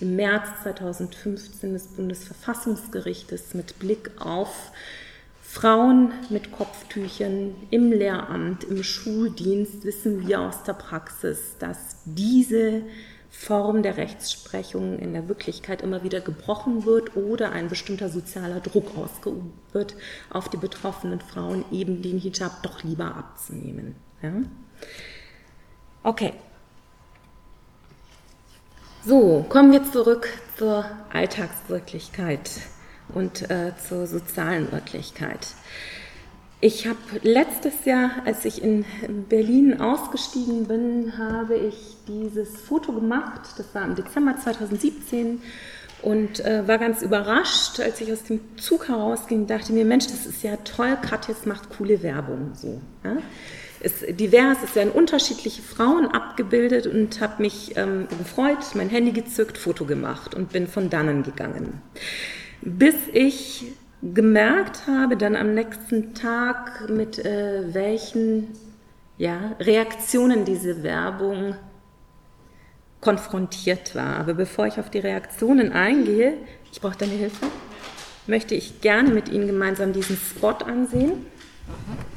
im 0.00 0.16
März 0.16 0.46
2015 0.62 1.72
des 1.72 1.88
Bundesverfassungsgerichtes 1.88 3.54
mit 3.54 3.78
Blick 3.78 4.10
auf 4.18 4.72
Frauen 5.52 6.12
mit 6.28 6.52
Kopftüchern 6.52 7.56
im 7.70 7.90
Lehramt, 7.90 8.62
im 8.62 8.84
Schuldienst 8.84 9.82
wissen 9.82 10.28
wir 10.28 10.42
aus 10.42 10.62
der 10.62 10.74
Praxis, 10.74 11.56
dass 11.58 11.96
diese 12.04 12.82
Form 13.30 13.82
der 13.82 13.96
Rechtsprechung 13.96 15.00
in 15.00 15.12
der 15.12 15.28
Wirklichkeit 15.28 15.82
immer 15.82 16.04
wieder 16.04 16.20
gebrochen 16.20 16.84
wird 16.84 17.16
oder 17.16 17.50
ein 17.50 17.68
bestimmter 17.68 18.08
sozialer 18.10 18.60
Druck 18.60 18.96
ausgeübt 18.96 19.74
wird, 19.74 19.96
auf 20.30 20.48
die 20.48 20.56
betroffenen 20.56 21.20
Frauen 21.20 21.64
eben 21.72 22.00
den 22.00 22.18
Hijab 22.18 22.62
doch 22.62 22.84
lieber 22.84 23.16
abzunehmen. 23.16 23.96
Ja? 24.22 24.32
Okay. 26.04 26.32
So, 29.04 29.44
kommen 29.48 29.72
wir 29.72 29.82
zurück 29.90 30.28
zur 30.56 30.84
Alltagswirklichkeit 31.12 32.48
und 33.14 33.50
äh, 33.50 33.72
zur 33.88 34.06
sozialen 34.06 34.70
Wirklichkeit. 34.72 35.46
Ich 36.62 36.86
habe 36.86 36.98
letztes 37.22 37.86
Jahr, 37.86 38.10
als 38.26 38.44
ich 38.44 38.62
in 38.62 38.84
Berlin 39.30 39.80
ausgestiegen 39.80 40.66
bin, 40.66 41.16
habe 41.16 41.56
ich 41.56 41.96
dieses 42.06 42.60
Foto 42.60 42.92
gemacht. 42.92 43.40
Das 43.56 43.74
war 43.74 43.84
im 43.86 43.94
Dezember 43.94 44.36
2017 44.36 45.40
und 46.02 46.40
äh, 46.40 46.68
war 46.68 46.76
ganz 46.76 47.00
überrascht, 47.00 47.80
als 47.80 48.02
ich 48.02 48.12
aus 48.12 48.24
dem 48.24 48.40
Zug 48.58 48.88
herausging, 48.88 49.46
dachte 49.46 49.72
mir, 49.72 49.86
Mensch, 49.86 50.08
das 50.08 50.26
ist 50.26 50.42
ja 50.42 50.56
toll, 50.58 50.98
Katjes 51.00 51.46
macht 51.46 51.70
coole 51.70 52.02
Werbung. 52.02 52.52
So, 52.54 52.78
ja? 53.04 53.16
ist 53.80 54.04
divers, 54.20 54.58
es 54.62 54.74
werden 54.74 54.92
unterschiedliche 54.92 55.62
Frauen 55.62 56.08
abgebildet 56.08 56.86
und 56.86 57.22
habe 57.22 57.40
mich 57.40 57.74
ähm, 57.76 58.06
gefreut, 58.18 58.58
mein 58.74 58.90
Handy 58.90 59.12
gezückt, 59.12 59.56
Foto 59.56 59.86
gemacht 59.86 60.34
und 60.34 60.52
bin 60.52 60.66
von 60.66 60.90
dannen 60.90 61.22
gegangen 61.22 61.80
bis 62.62 62.94
ich 63.12 63.72
gemerkt 64.02 64.86
habe, 64.86 65.16
dann 65.16 65.36
am 65.36 65.54
nächsten 65.54 66.14
Tag, 66.14 66.88
mit 66.88 67.18
äh, 67.18 67.74
welchen 67.74 68.48
ja, 69.18 69.54
Reaktionen 69.60 70.44
diese 70.44 70.82
Werbung 70.82 71.54
konfrontiert 73.00 73.94
war. 73.94 74.16
Aber 74.16 74.34
bevor 74.34 74.66
ich 74.66 74.78
auf 74.78 74.90
die 74.90 74.98
Reaktionen 74.98 75.72
eingehe, 75.72 76.34
ich 76.72 76.80
brauche 76.80 76.96
deine 76.96 77.12
Hilfe, 77.12 77.46
möchte 78.26 78.54
ich 78.54 78.80
gerne 78.80 79.10
mit 79.10 79.28
Ihnen 79.28 79.46
gemeinsam 79.46 79.92
diesen 79.92 80.16
Spot 80.16 80.48
ansehen. 80.50 81.10
Mhm. 81.10 82.09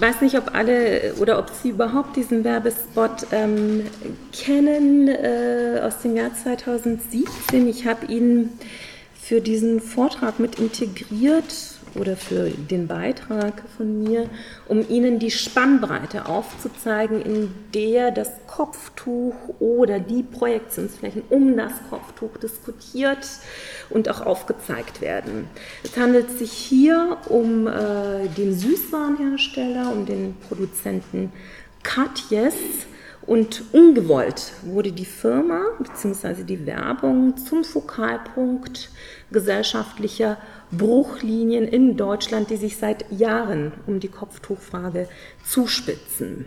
Weiß 0.00 0.20
nicht, 0.20 0.36
ob 0.36 0.54
alle 0.54 1.14
oder 1.20 1.38
ob 1.38 1.50
Sie 1.50 1.70
überhaupt 1.70 2.16
diesen 2.16 2.44
Werbespot 2.44 3.26
ähm, 3.32 3.86
kennen 4.32 5.08
äh, 5.08 5.80
aus 5.82 6.00
dem 6.02 6.16
Jahr 6.16 6.34
2017. 6.34 7.68
Ich 7.68 7.86
habe 7.86 8.06
ihn 8.06 8.50
für 9.20 9.40
diesen 9.40 9.80
Vortrag 9.80 10.40
mit 10.40 10.58
integriert 10.58 11.77
oder 11.94 12.16
für 12.16 12.50
den 12.50 12.86
Beitrag 12.86 13.62
von 13.76 14.02
mir, 14.02 14.28
um 14.66 14.88
Ihnen 14.88 15.18
die 15.18 15.30
Spannbreite 15.30 16.26
aufzuzeigen, 16.26 17.22
in 17.22 17.54
der 17.74 18.10
das 18.10 18.32
Kopftuch 18.46 19.34
oder 19.58 20.00
die 20.00 20.22
Projektionsflächen 20.22 21.22
um 21.30 21.56
das 21.56 21.72
Kopftuch 21.90 22.36
diskutiert 22.38 23.26
und 23.90 24.08
auch 24.08 24.20
aufgezeigt 24.20 25.00
werden. 25.00 25.48
Es 25.82 25.96
handelt 25.96 26.30
sich 26.30 26.52
hier 26.52 27.18
um 27.28 27.66
äh, 27.66 28.28
den 28.36 28.56
Süßwarenhersteller, 28.58 29.92
um 29.92 30.06
den 30.06 30.36
Produzenten 30.48 31.32
Katjes. 31.82 32.54
Und 33.28 33.62
ungewollt 33.74 34.54
wurde 34.62 34.90
die 34.90 35.04
Firma 35.04 35.60
bzw. 35.78 36.44
die 36.44 36.64
Werbung 36.64 37.36
zum 37.36 37.62
Fokalpunkt 37.62 38.88
gesellschaftlicher 39.30 40.38
Bruchlinien 40.72 41.68
in 41.68 41.98
Deutschland, 41.98 42.48
die 42.48 42.56
sich 42.56 42.78
seit 42.78 43.04
Jahren 43.12 43.72
um 43.86 44.00
die 44.00 44.08
Kopftuchfrage 44.08 45.10
zuspitzen. 45.44 46.46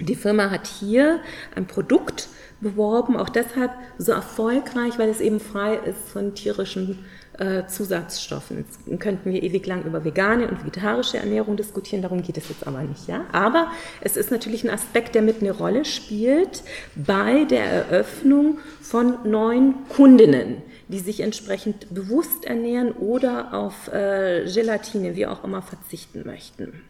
Die 0.00 0.16
Firma 0.16 0.50
hat 0.50 0.66
hier 0.66 1.20
ein 1.54 1.68
Produkt 1.68 2.28
beworben, 2.60 3.16
auch 3.16 3.28
deshalb 3.28 3.70
so 3.96 4.10
erfolgreich, 4.10 4.98
weil 4.98 5.08
es 5.08 5.20
eben 5.20 5.38
frei 5.38 5.76
ist 5.76 6.08
von 6.08 6.34
tierischen 6.34 7.04
äh, 7.38 7.66
Zusatzstoffen. 7.66 8.58
Jetzt 8.58 9.00
könnten 9.00 9.32
wir 9.32 9.42
ewig 9.42 9.66
lang 9.66 9.84
über 9.84 10.04
vegane 10.04 10.48
und 10.48 10.60
vegetarische 10.60 11.18
Ernährung 11.18 11.56
diskutieren, 11.56 12.02
darum 12.02 12.22
geht 12.22 12.36
es 12.36 12.48
jetzt 12.48 12.66
aber 12.66 12.82
nicht. 12.82 13.08
Ja? 13.08 13.24
Aber 13.32 13.70
es 14.00 14.16
ist 14.16 14.30
natürlich 14.30 14.64
ein 14.64 14.70
Aspekt, 14.70 15.14
der 15.14 15.22
mit 15.22 15.40
eine 15.40 15.52
Rolle 15.52 15.84
spielt 15.84 16.62
bei 16.94 17.44
der 17.44 17.64
Eröffnung 17.64 18.58
von 18.80 19.18
neuen 19.24 19.74
Kundinnen 19.88 20.62
die 20.88 20.98
sich 20.98 21.20
entsprechend 21.20 21.92
bewusst 21.94 22.44
ernähren 22.44 22.92
oder 22.92 23.54
auf 23.54 23.88
äh, 23.88 24.44
Gelatine, 24.44 25.16
wie 25.16 25.26
auch 25.26 25.42
immer, 25.42 25.62
verzichten 25.62 26.24
möchten. 26.26 26.82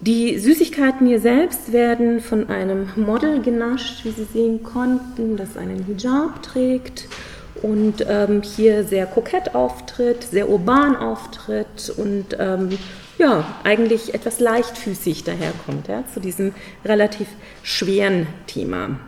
Die 0.00 0.38
Süßigkeiten 0.38 1.06
hier 1.06 1.20
selbst 1.20 1.72
werden 1.72 2.20
von 2.20 2.48
einem 2.48 2.88
Model 2.96 3.42
genascht, 3.42 4.04
wie 4.04 4.10
Sie 4.10 4.24
sehen 4.24 4.62
konnten, 4.62 5.36
das 5.36 5.56
einen 5.56 5.84
Hijab 5.84 6.42
trägt 6.42 7.06
und 7.62 8.04
ähm, 8.08 8.42
hier 8.42 8.84
sehr 8.84 9.06
kokett 9.06 9.54
auftritt, 9.54 10.24
sehr 10.24 10.48
urban 10.48 10.96
auftritt 10.96 11.92
und 11.96 12.36
ähm, 12.38 12.78
ja, 13.18 13.44
eigentlich 13.64 14.14
etwas 14.14 14.40
leichtfüßig 14.40 15.24
daherkommt 15.24 15.88
ja, 15.88 16.04
zu 16.12 16.20
diesem 16.20 16.54
relativ 16.84 17.28
schweren 17.62 18.26
Thema. 18.46 18.98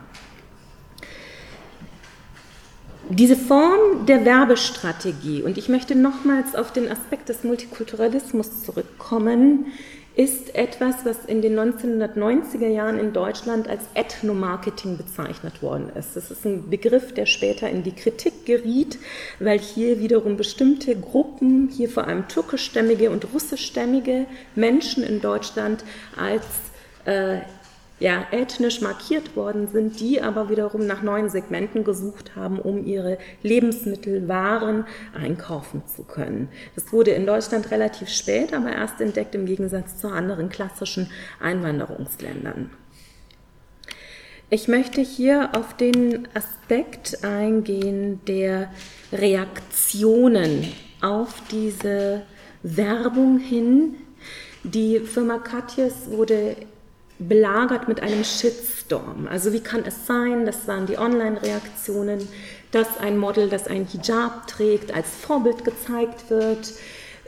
Diese 3.09 3.37
Form 3.37 4.07
der 4.07 4.25
Werbestrategie, 4.25 5.43
und 5.43 5.59
ich 5.59 5.69
möchte 5.69 5.95
nochmals 5.95 6.55
auf 6.55 6.73
den 6.73 6.91
Aspekt 6.91 7.29
des 7.29 7.45
Multikulturalismus 7.45 8.65
zurückkommen, 8.65 9.67
ist 10.15 10.55
etwas, 10.55 11.05
was 11.05 11.25
in 11.25 11.41
den 11.41 11.59
1990er 11.59 12.69
Jahren 12.69 12.99
in 12.99 13.13
Deutschland 13.13 13.69
als 13.69 13.85
Ethnomarketing 13.95 14.99
bezeichnet 14.99 15.63
worden 15.63 15.91
ist. 15.95 16.17
Das 16.17 16.31
ist 16.31 16.45
ein 16.45 16.69
Begriff, 16.69 17.15
der 17.15 17.25
später 17.25 17.71
in 17.71 17.83
die 17.83 17.95
Kritik 17.95 18.45
geriet, 18.45 18.99
weil 19.39 19.59
hier 19.59 20.01
wiederum 20.01 20.37
bestimmte 20.37 20.95
Gruppen, 20.97 21.69
hier 21.69 21.89
vor 21.89 22.07
allem 22.07 22.29
türkischstämmige 22.29 23.11
und 23.11 23.33
russischstämmige 23.33 24.27
Menschen 24.55 25.03
in 25.03 25.21
Deutschland 25.23 25.83
als 26.17 26.45
äh, 27.07 27.41
ja, 28.03 28.27
ethnisch 28.33 28.81
markiert 28.81 29.37
worden 29.37 29.69
sind, 29.69 30.01
die 30.01 30.21
aber 30.21 30.51
wiederum 30.51 30.89
nach 30.89 31.03
neuen 31.03 31.29
Segmenten 31.31 31.85
gesucht 31.85 32.35
haben, 32.35 32.59
um 32.59 32.85
ihre 32.85 33.17
Lebensmittel, 33.45 34.27
Waren 34.27 34.87
einkaufen 35.15 35.85
zu 35.87 36.03
können. 36.03 36.49
Das 36.75 36.93
wurde 36.93 37.13
in 37.13 37.27
Deutschland 37.27 37.71
relativ 37.71 38.09
spät, 38.09 38.53
aber 38.53 38.73
erst 38.73 39.01
entdeckt 39.01 39.37
im 39.37 39.47
Gegensatz 39.47 39.99
zu 39.99 40.09
anderen 40.09 40.49
klassischen 40.49 41.11
Einwanderungsländern. 41.41 42.71
Ich 44.51 44.67
möchte 44.67 45.01
hier 45.01 45.51
auf 45.55 45.77
den 45.77 46.27
Aspekt 46.35 47.23
eingehen 47.23 48.21
der 48.27 48.73
Reaktionen 49.13 50.73
auf 51.01 51.35
diese 51.53 52.23
Werbung 52.65 53.39
hin. 53.39 53.95
Die 54.65 54.99
Firma 54.99 55.39
Katjes 55.39 56.11
wurde 56.11 56.57
belagert 57.19 57.89
mit 57.89 58.01
einem 58.01 58.25
Shitstorm. 58.25 59.29
Also 59.31 59.53
wie 59.53 59.61
kann 59.61 59.85
es 59.87 60.07
sein, 60.07 60.47
das 60.47 60.67
waren 60.67 60.87
die 60.87 60.99
Online-Reaktionen, 60.99 62.27
dass 62.71 62.99
ein 62.99 63.19
Model, 63.19 63.49
das 63.49 63.67
einen 63.67 63.87
Hijab 63.87 64.47
trägt, 64.47 64.95
als 64.95 65.09
Vorbild 65.09 65.65
gezeigt 65.65 66.31
wird. 66.31 66.73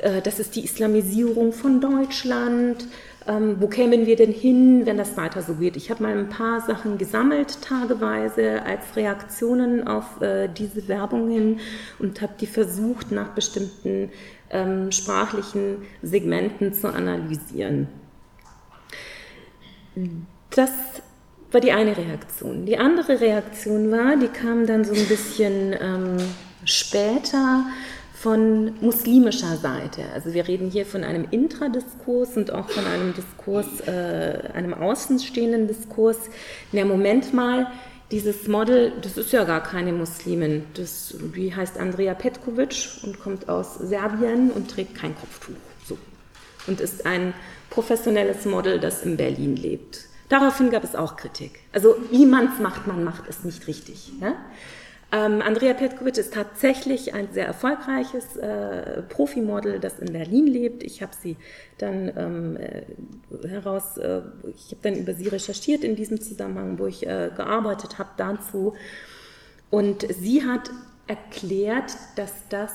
Äh, 0.00 0.22
das 0.22 0.40
ist 0.40 0.56
die 0.56 0.64
Islamisierung 0.64 1.52
von 1.52 1.80
Deutschland. 1.80 2.86
Ähm, 3.26 3.56
wo 3.58 3.68
kämen 3.68 4.04
wir 4.04 4.16
denn 4.16 4.32
hin, 4.32 4.84
wenn 4.84 4.98
das 4.98 5.16
weiter 5.16 5.40
so 5.40 5.54
geht? 5.54 5.76
Ich 5.76 5.90
habe 5.90 6.02
mal 6.02 6.16
ein 6.16 6.28
paar 6.28 6.60
Sachen 6.60 6.98
gesammelt, 6.98 7.62
tageweise, 7.62 8.62
als 8.62 8.96
Reaktionen 8.96 9.86
auf 9.86 10.20
äh, 10.20 10.48
diese 10.48 10.88
Werbung 10.88 11.30
hin 11.30 11.60
und 11.98 12.20
habe 12.20 12.34
die 12.38 12.46
versucht, 12.46 13.12
nach 13.12 13.28
bestimmten 13.28 14.10
ähm, 14.50 14.92
sprachlichen 14.92 15.78
Segmenten 16.02 16.74
zu 16.74 16.88
analysieren. 16.88 17.88
Das 20.50 20.70
war 21.50 21.60
die 21.60 21.72
eine 21.72 21.96
Reaktion. 21.96 22.66
Die 22.66 22.78
andere 22.78 23.20
Reaktion 23.20 23.90
war, 23.90 24.16
die 24.16 24.28
kam 24.28 24.66
dann 24.66 24.84
so 24.84 24.92
ein 24.92 25.06
bisschen 25.06 25.74
ähm, 25.80 26.16
später 26.64 27.64
von 28.24 28.72
muslimischer 28.80 29.56
Seite. 29.56 30.02
Also 30.14 30.32
wir 30.32 30.48
reden 30.48 30.70
hier 30.70 30.86
von 30.86 31.04
einem 31.04 31.26
Intradiskurs 31.30 32.36
und 32.36 32.50
auch 32.52 32.70
von 32.70 32.86
einem 32.86 33.12
Diskurs, 33.12 33.80
äh, 33.86 34.50
einem 34.54 34.72
außenstehenden 34.72 35.68
Diskurs. 35.68 36.18
Na, 36.72 36.84
Moment 36.84 37.34
mal, 37.34 37.66
dieses 38.10 38.48
Model, 38.48 38.92
das 39.02 39.16
ist 39.16 39.32
ja 39.32 39.44
gar 39.44 39.62
keine 39.62 39.92
Muslimin. 39.92 40.64
Das, 40.74 41.14
die 41.36 41.54
heißt 41.54 41.78
Andrea 41.78 42.14
Petkovic 42.14 42.88
und 43.02 43.20
kommt 43.20 43.48
aus 43.48 43.74
Serbien 43.74 44.50
und 44.50 44.70
trägt 44.70 44.94
kein 44.94 45.14
Kopftuch. 45.14 45.54
So. 45.86 45.98
Und 46.66 46.80
ist 46.80 47.04
ein 47.06 47.34
professionelles 47.74 48.44
Model, 48.44 48.78
das 48.78 49.02
in 49.02 49.16
Berlin 49.16 49.56
lebt. 49.56 50.06
Daraufhin 50.28 50.70
gab 50.70 50.84
es 50.84 50.94
auch 50.94 51.16
Kritik. 51.16 51.60
Also 51.72 51.96
wie 52.10 52.24
man 52.24 52.48
es 52.52 52.58
macht, 52.60 52.86
man 52.86 53.04
macht 53.04 53.28
es 53.28 53.44
nicht 53.44 53.66
richtig. 53.66 54.12
Ja? 54.20 54.34
Ähm, 55.12 55.42
Andrea 55.42 55.74
Petkovic 55.74 56.16
ist 56.16 56.34
tatsächlich 56.34 57.14
ein 57.14 57.28
sehr 57.32 57.46
erfolgreiches 57.46 58.36
äh, 58.36 59.02
Profimodel, 59.02 59.78
das 59.78 59.98
in 59.98 60.12
Berlin 60.12 60.46
lebt. 60.46 60.82
Ich 60.82 61.02
habe 61.02 61.12
sie 61.20 61.36
dann 61.78 62.10
ähm, 62.16 62.56
äh, 62.56 63.48
heraus, 63.48 63.96
äh, 63.98 64.22
ich 64.56 64.72
habe 64.72 64.80
dann 64.82 64.96
über 64.96 65.14
sie 65.14 65.28
recherchiert 65.28 65.84
in 65.84 65.94
diesem 65.94 66.20
Zusammenhang, 66.20 66.78
wo 66.78 66.86
ich 66.86 67.06
äh, 67.06 67.30
gearbeitet 67.36 67.98
habe 67.98 68.10
dazu. 68.16 68.74
Und 69.70 70.06
sie 70.12 70.44
hat 70.44 70.70
erklärt, 71.06 71.92
dass 72.16 72.32
das 72.48 72.72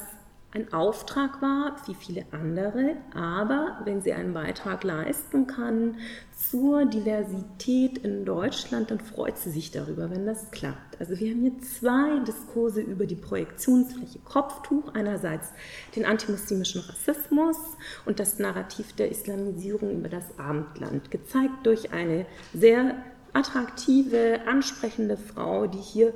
ein 0.51 0.73
Auftrag 0.73 1.43
war, 1.43 1.75
wie 1.85 1.93
viele 1.93 2.25
andere, 2.31 2.97
aber 3.13 3.81
wenn 3.83 4.01
sie 4.01 4.13
einen 4.13 4.33
Beitrag 4.33 4.83
leisten 4.83 5.45
kann 5.45 5.97
zur 6.35 6.85
Diversität 6.85 7.99
in 7.99 8.25
Deutschland, 8.25 8.89
dann 8.89 8.99
freut 8.99 9.37
sie 9.37 9.51
sich 9.51 9.69
darüber, 9.69 10.09
wenn 10.09 10.25
das 10.25 10.49
klappt. 10.49 10.99
Also 10.99 11.19
wir 11.19 11.29
haben 11.29 11.41
hier 11.41 11.59
zwei 11.61 12.19
Diskurse 12.25 12.81
über 12.81 13.05
die 13.05 13.15
Projektionsfläche 13.15 14.19
Kopftuch, 14.25 14.95
einerseits 14.95 15.49
den 15.95 16.05
antimuslimischen 16.05 16.81
Rassismus 16.81 17.57
und 18.05 18.19
das 18.19 18.39
Narrativ 18.39 18.93
der 18.93 19.11
Islamisierung 19.11 19.91
über 19.91 20.09
das 20.09 20.39
Abendland, 20.39 21.11
gezeigt 21.11 21.63
durch 21.63 21.93
eine 21.93 22.25
sehr 22.55 22.95
attraktive, 23.33 24.41
ansprechende 24.47 25.15
Frau, 25.15 25.67
die 25.67 25.77
hier 25.77 26.13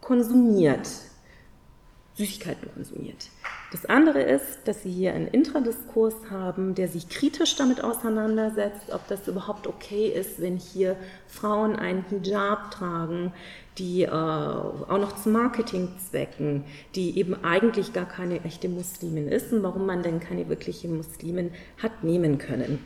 konsumiert, 0.00 0.88
Süßigkeiten 2.14 2.72
konsumiert. 2.72 3.30
Das 3.74 3.86
andere 3.86 4.22
ist, 4.22 4.60
dass 4.66 4.84
Sie 4.84 4.92
hier 4.92 5.14
einen 5.14 5.26
Intradiskurs 5.26 6.14
haben, 6.30 6.76
der 6.76 6.86
sich 6.86 7.08
kritisch 7.08 7.56
damit 7.56 7.82
auseinandersetzt, 7.82 8.92
ob 8.92 9.08
das 9.08 9.26
überhaupt 9.26 9.66
okay 9.66 10.06
ist, 10.06 10.40
wenn 10.40 10.58
hier 10.58 10.94
Frauen 11.26 11.74
einen 11.74 12.04
Hijab 12.08 12.70
tragen, 12.70 13.32
die 13.78 14.04
äh, 14.04 14.10
auch 14.10 14.98
noch 15.00 15.20
zu 15.20 15.28
Marketingzwecken, 15.28 16.62
die 16.94 17.18
eben 17.18 17.34
eigentlich 17.42 17.92
gar 17.92 18.06
keine 18.06 18.44
echte 18.44 18.68
Muslimin 18.68 19.26
ist 19.26 19.52
und 19.52 19.64
warum 19.64 19.86
man 19.86 20.04
denn 20.04 20.20
keine 20.20 20.48
wirkliche 20.48 20.86
Muslimin 20.86 21.50
hat 21.82 22.04
nehmen 22.04 22.38
können. 22.38 22.78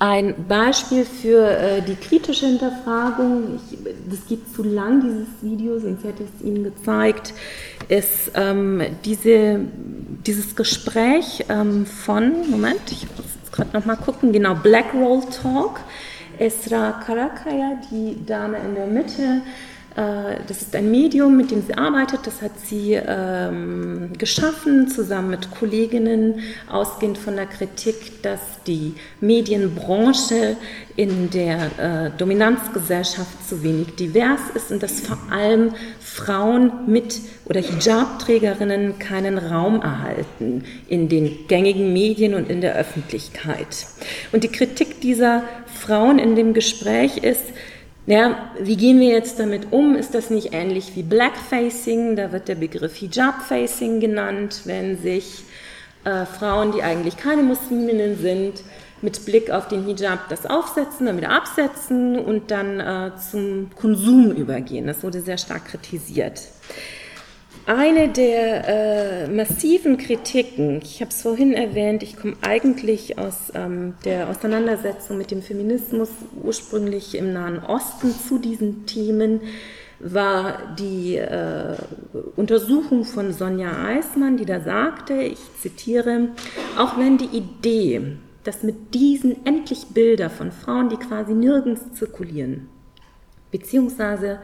Ein 0.00 0.46
Beispiel 0.46 1.04
für 1.04 1.50
äh, 1.50 1.82
die 1.82 1.96
kritische 1.96 2.46
Hinterfragung, 2.46 3.56
ich, 3.56 3.78
das 4.08 4.26
geht 4.28 4.54
zu 4.54 4.62
lang, 4.62 5.00
dieses 5.00 5.28
Video, 5.42 5.78
sonst 5.80 6.04
hätte 6.04 6.22
ich 6.22 6.28
es 6.38 6.46
Ihnen 6.46 6.62
gezeigt, 6.62 7.34
ist 7.88 8.30
ähm, 8.34 8.80
diese, 9.04 9.60
dieses 10.24 10.54
Gespräch 10.54 11.44
ähm, 11.48 11.84
von, 11.84 12.48
Moment, 12.48 12.80
ich 12.92 13.08
muss 13.16 13.26
jetzt 13.42 13.52
gerade 13.52 13.76
nochmal 13.76 13.96
gucken, 13.96 14.32
genau, 14.32 14.54
Black 14.54 14.94
Roll 14.94 15.22
Talk. 15.42 15.80
Esra 16.38 16.92
Karakaya, 17.04 17.80
die 17.90 18.24
Dame 18.24 18.58
in 18.58 18.74
der 18.76 18.86
Mitte, 18.86 19.42
das 20.46 20.62
ist 20.62 20.76
ein 20.76 20.90
Medium, 20.90 21.36
mit 21.36 21.50
dem 21.50 21.62
sie 21.66 21.74
arbeitet. 21.74 22.20
Das 22.24 22.40
hat 22.40 22.52
sie 22.64 22.92
ähm, 22.92 24.10
geschaffen, 24.16 24.88
zusammen 24.88 25.30
mit 25.30 25.50
Kolleginnen, 25.50 26.40
ausgehend 26.70 27.18
von 27.18 27.34
der 27.34 27.46
Kritik, 27.46 28.22
dass 28.22 28.40
die 28.66 28.94
Medienbranche 29.20 30.56
in 30.94 31.30
der 31.30 31.70
äh, 31.78 32.10
Dominanzgesellschaft 32.16 33.48
zu 33.48 33.64
wenig 33.64 33.96
divers 33.96 34.40
ist 34.54 34.70
und 34.70 34.82
dass 34.82 35.00
vor 35.00 35.18
allem 35.30 35.72
Frauen 35.98 36.72
mit 36.86 37.20
oder 37.46 37.60
Hijab-Trägerinnen 37.60 38.98
keinen 38.98 39.38
Raum 39.38 39.80
erhalten 39.80 40.64
in 40.88 41.08
den 41.08 41.46
gängigen 41.48 41.92
Medien 41.92 42.34
und 42.34 42.50
in 42.50 42.60
der 42.60 42.76
Öffentlichkeit. 42.76 43.86
Und 44.30 44.44
die 44.44 44.48
Kritik 44.48 45.00
dieser 45.00 45.42
Frauen 45.66 46.18
in 46.18 46.36
dem 46.36 46.54
Gespräch 46.54 47.18
ist, 47.18 47.42
ja, 48.08 48.50
wie 48.58 48.78
gehen 48.78 48.98
wir 49.00 49.08
jetzt 49.08 49.38
damit 49.38 49.70
um? 49.70 49.94
Ist 49.94 50.14
das 50.14 50.30
nicht 50.30 50.54
ähnlich 50.54 50.96
wie 50.96 51.02
Blackfacing? 51.02 52.16
Da 52.16 52.32
wird 52.32 52.48
der 52.48 52.54
Begriff 52.54 52.96
Hijab-Facing 52.96 54.00
genannt, 54.00 54.62
wenn 54.64 54.96
sich 54.96 55.44
äh, 56.04 56.24
Frauen, 56.24 56.72
die 56.72 56.82
eigentlich 56.82 57.18
keine 57.18 57.42
Musliminnen 57.42 58.16
sind, 58.18 58.62
mit 59.02 59.26
Blick 59.26 59.50
auf 59.50 59.68
den 59.68 59.84
Hijab 59.84 60.30
das 60.30 60.46
aufsetzen, 60.46 61.04
dann 61.04 61.18
wieder 61.18 61.32
absetzen 61.32 62.18
und 62.18 62.50
dann 62.50 62.80
äh, 62.80 63.10
zum 63.30 63.68
Konsum 63.76 64.32
übergehen. 64.32 64.86
Das 64.86 65.02
wurde 65.02 65.20
sehr 65.20 65.36
stark 65.36 65.66
kritisiert. 65.66 66.40
Eine 67.68 68.08
der 68.08 68.66
äh, 68.66 69.28
massiven 69.28 69.98
Kritiken, 69.98 70.80
ich 70.82 71.02
habe 71.02 71.10
es 71.10 71.20
vorhin 71.20 71.52
erwähnt, 71.52 72.02
ich 72.02 72.16
komme 72.16 72.34
eigentlich 72.40 73.18
aus 73.18 73.52
ähm, 73.54 73.92
der 74.06 74.30
Auseinandersetzung 74.30 75.18
mit 75.18 75.30
dem 75.30 75.42
Feminismus 75.42 76.08
ursprünglich 76.42 77.14
im 77.14 77.34
Nahen 77.34 77.62
Osten 77.62 78.10
zu 78.10 78.38
diesen 78.38 78.86
Themen, 78.86 79.42
war 79.98 80.74
die 80.78 81.16
äh, 81.16 81.76
Untersuchung 82.36 83.04
von 83.04 83.34
Sonja 83.34 83.84
Eismann, 83.84 84.38
die 84.38 84.46
da 84.46 84.60
sagte, 84.60 85.20
ich 85.20 85.40
zitiere, 85.60 86.30
auch 86.78 86.96
wenn 86.96 87.18
die 87.18 87.36
Idee, 87.36 88.16
dass 88.44 88.62
mit 88.62 88.94
diesen 88.94 89.44
endlich 89.44 89.88
Bilder 89.88 90.30
von 90.30 90.52
Frauen, 90.52 90.88
die 90.88 90.96
quasi 90.96 91.34
nirgends 91.34 91.82
zirkulieren, 91.92 92.70
beziehungsweise 93.50 94.38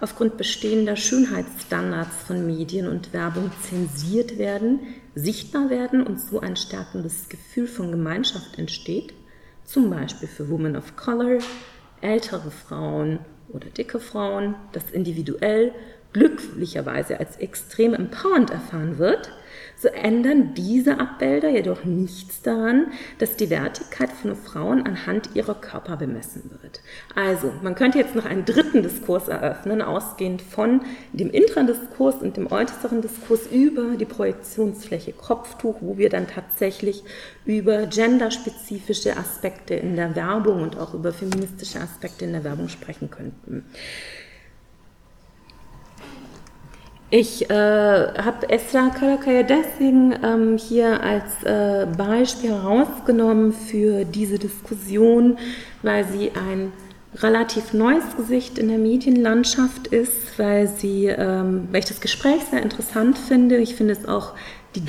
aufgrund 0.00 0.36
bestehender 0.36 0.96
Schönheitsstandards 0.96 2.16
von 2.26 2.46
Medien 2.46 2.88
und 2.88 3.12
Werbung 3.12 3.50
zensiert 3.62 4.38
werden, 4.38 4.80
sichtbar 5.14 5.70
werden 5.70 6.06
und 6.06 6.20
so 6.20 6.40
ein 6.40 6.56
stärkendes 6.56 7.28
Gefühl 7.28 7.66
von 7.66 7.90
Gemeinschaft 7.90 8.58
entsteht, 8.58 9.14
zum 9.64 9.90
Beispiel 9.90 10.28
für 10.28 10.48
Women 10.48 10.76
of 10.76 10.96
Color, 10.96 11.38
ältere 12.00 12.50
Frauen 12.50 13.18
oder 13.48 13.68
dicke 13.68 14.00
Frauen, 14.00 14.54
das 14.72 14.90
individuell 14.90 15.72
glücklicherweise 16.12 17.18
als 17.18 17.36
extrem 17.36 17.94
empowernd 17.94 18.50
erfahren 18.50 18.98
wird, 18.98 19.30
so 19.78 19.88
ändern 19.88 20.54
diese 20.54 20.98
Abbilder 20.98 21.50
jedoch 21.50 21.84
nichts 21.84 22.40
daran, 22.42 22.92
dass 23.18 23.36
die 23.36 23.50
Wertigkeit 23.50 24.10
von 24.10 24.34
Frauen 24.34 24.86
anhand 24.86 25.30
ihrer 25.34 25.54
Körper 25.54 25.96
bemessen 25.96 26.50
wird. 26.62 26.80
Also, 27.14 27.52
man 27.62 27.74
könnte 27.74 27.98
jetzt 27.98 28.14
noch 28.14 28.24
einen 28.24 28.44
dritten 28.44 28.82
Diskurs 28.82 29.28
eröffnen, 29.28 29.82
ausgehend 29.82 30.40
von 30.40 30.82
dem 31.12 31.30
Intradiskurs 31.30 32.16
und 32.16 32.36
dem 32.36 32.50
äußeren 32.50 33.02
Diskurs 33.02 33.46
über 33.46 33.96
die 33.96 34.06
Projektionsfläche 34.06 35.12
Kopftuch, 35.12 35.76
wo 35.80 35.98
wir 35.98 36.08
dann 36.08 36.26
tatsächlich 36.26 37.04
über 37.44 37.86
genderspezifische 37.86 39.16
Aspekte 39.16 39.74
in 39.74 39.96
der 39.96 40.16
Werbung 40.16 40.62
und 40.62 40.78
auch 40.78 40.94
über 40.94 41.12
feministische 41.12 41.80
Aspekte 41.80 42.24
in 42.24 42.32
der 42.32 42.44
Werbung 42.44 42.68
sprechen 42.68 43.10
könnten. 43.10 43.64
Ich 47.10 47.48
äh, 47.48 47.54
habe 47.54 48.50
Esra 48.50 48.88
Karakaya 48.90 49.44
deswegen 49.44 50.12
ähm, 50.24 50.58
hier 50.58 51.00
als 51.04 51.44
äh, 51.44 51.86
Beispiel 51.96 52.50
herausgenommen 52.50 53.52
für 53.52 54.04
diese 54.04 54.40
Diskussion, 54.40 55.38
weil 55.82 56.04
sie 56.04 56.32
ein 56.32 56.72
relativ 57.22 57.72
neues 57.72 58.04
Gesicht 58.16 58.58
in 58.58 58.68
der 58.68 58.78
Medienlandschaft 58.78 59.86
ist, 59.86 60.36
weil 60.36 60.66
sie, 60.66 61.06
ähm, 61.06 61.68
weil 61.70 61.78
ich 61.78 61.86
das 61.86 62.00
Gespräch 62.00 62.42
sehr 62.50 62.60
interessant 62.60 63.18
finde. 63.18 63.58
Ich 63.58 63.76
finde 63.76 63.92
es 63.92 64.06
auch 64.06 64.32
die, 64.74 64.82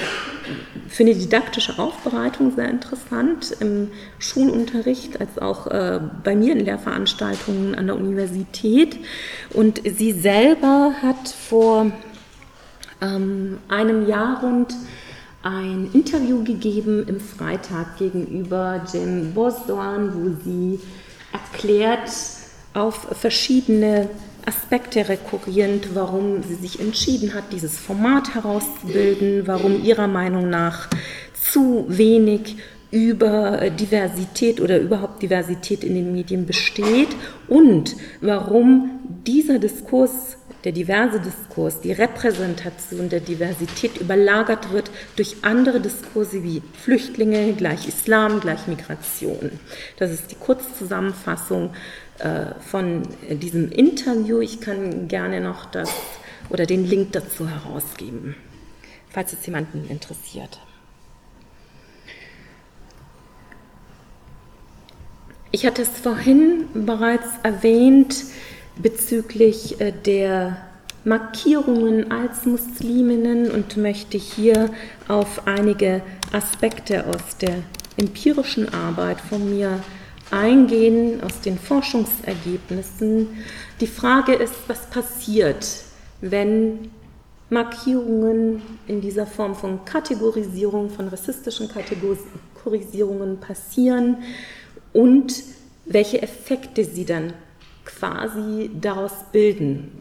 finde 0.90 1.14
die 1.14 1.22
didaktische 1.22 1.78
Aufbereitung 1.80 2.54
sehr 2.56 2.70
interessant 2.70 3.56
im 3.60 3.92
Schulunterricht 4.20 5.22
als 5.22 5.38
auch 5.38 5.68
äh, 5.68 6.00
bei 6.24 6.36
mir 6.36 6.54
in 6.54 6.66
Lehrveranstaltungen 6.66 7.76
an 7.76 7.88
der 7.88 7.96
Universität. 7.96 8.98
Und 9.54 9.82
sie 9.86 10.12
selber 10.12 10.94
hat 11.02 11.30
vor 11.30 11.92
ähm, 13.02 13.58
einem 13.68 14.08
Jahr 14.08 14.42
rund 14.42 14.74
ein 15.44 15.90
Interview 15.94 16.44
gegeben 16.44 17.06
im 17.08 17.20
Freitag 17.20 17.98
gegenüber 17.98 18.82
Jem 18.92 19.34
Bosdoan, 19.34 20.14
wo 20.14 20.44
sie 20.44 20.80
erklärt 21.32 22.10
auf 22.74 23.08
verschiedene 23.20 24.10
Aspekte 24.46 25.10
rekurrierend, 25.10 25.94
warum 25.94 26.42
sie 26.44 26.56
sich 26.56 26.80
entschieden 26.80 27.34
hat, 27.34 27.52
dieses 27.52 27.78
Format 27.78 28.34
herauszubilden, 28.34 29.44
warum 29.46 29.84
ihrer 29.84 30.08
Meinung 30.08 30.50
nach 30.50 30.88
zu 31.34 31.86
wenig 31.88 32.58
über 32.90 33.70
Diversität 33.70 34.62
oder 34.62 34.80
überhaupt 34.80 35.22
Diversität 35.22 35.84
in 35.84 35.96
den 35.96 36.14
Medien 36.14 36.46
besteht 36.46 37.10
und 37.50 37.96
warum 38.22 38.92
dieser 39.26 39.60
Diskurs 39.60 40.38
der 40.68 40.74
diverse 40.74 41.22
Diskurs, 41.22 41.80
die 41.80 41.94
Repräsentation 41.94 43.08
der 43.08 43.22
Diversität 43.22 44.02
überlagert 44.02 44.74
wird 44.74 44.92
durch 45.16 45.38
andere 45.44 45.80
Diskurse 45.80 46.44
wie 46.44 46.62
Flüchtlinge, 46.84 47.54
gleich 47.54 47.88
Islam, 47.88 48.42
gleich 48.42 48.68
Migration. 48.68 49.62
Das 49.96 50.12
ist 50.12 50.30
die 50.30 50.36
Kurzzusammenfassung 50.36 51.74
äh, 52.20 52.48
von 52.60 53.04
diesem 53.30 53.72
Interview. 53.72 54.42
Ich 54.42 54.60
kann 54.60 55.08
gerne 55.08 55.40
noch 55.40 55.64
das 55.68 55.90
oder 56.50 56.66
den 56.66 56.86
Link 56.86 57.14
dazu 57.14 57.48
herausgeben, 57.48 58.36
falls 59.08 59.32
es 59.32 59.46
jemanden 59.46 59.88
interessiert. 59.88 60.60
Ich 65.52 65.66
hatte 65.66 65.84
es 65.84 65.98
vorhin 65.98 66.66
bereits 66.74 67.30
erwähnt, 67.44 68.26
bezüglich 68.82 69.80
äh, 69.82 69.92
der 69.92 70.58
Markierungen 71.04 72.12
als 72.12 72.46
Musliminnen 72.46 73.50
und 73.52 73.78
möchte 73.78 74.18
hier 74.18 74.70
auf 75.08 75.48
einige 75.48 76.02
Aspekte 76.34 77.06
aus 77.06 77.38
der 77.40 77.64
empirischen 77.98 78.74
Arbeit 78.74 79.22
von 79.22 79.50
mir 79.50 79.80
eingehen, 80.32 81.22
aus 81.24 81.40
den 81.40 81.58
Forschungsergebnissen. 81.58 83.28
Die 83.80 83.88
Frage 83.88 84.34
ist, 84.34 84.56
was 84.68 84.90
passiert, 84.90 85.66
wenn 86.20 86.92
Markierungen 87.50 88.62
in 88.88 89.00
dieser 89.00 89.26
Form 89.26 89.56
von 89.56 89.86
Kategorisierung, 89.86 90.90
von 90.90 91.08
rassistischen 91.08 91.70
Kategorisierungen 91.70 93.40
passieren 93.40 94.18
und 94.92 95.34
welche 95.86 96.22
Effekte 96.22 96.84
sie 96.84 97.06
dann 97.06 97.32
quasi 97.88 98.70
daraus 98.80 99.14
bilden, 99.32 99.92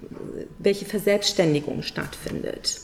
welche 0.58 0.84
Verselbstständigung 0.84 1.82
stattfindet. 1.82 2.80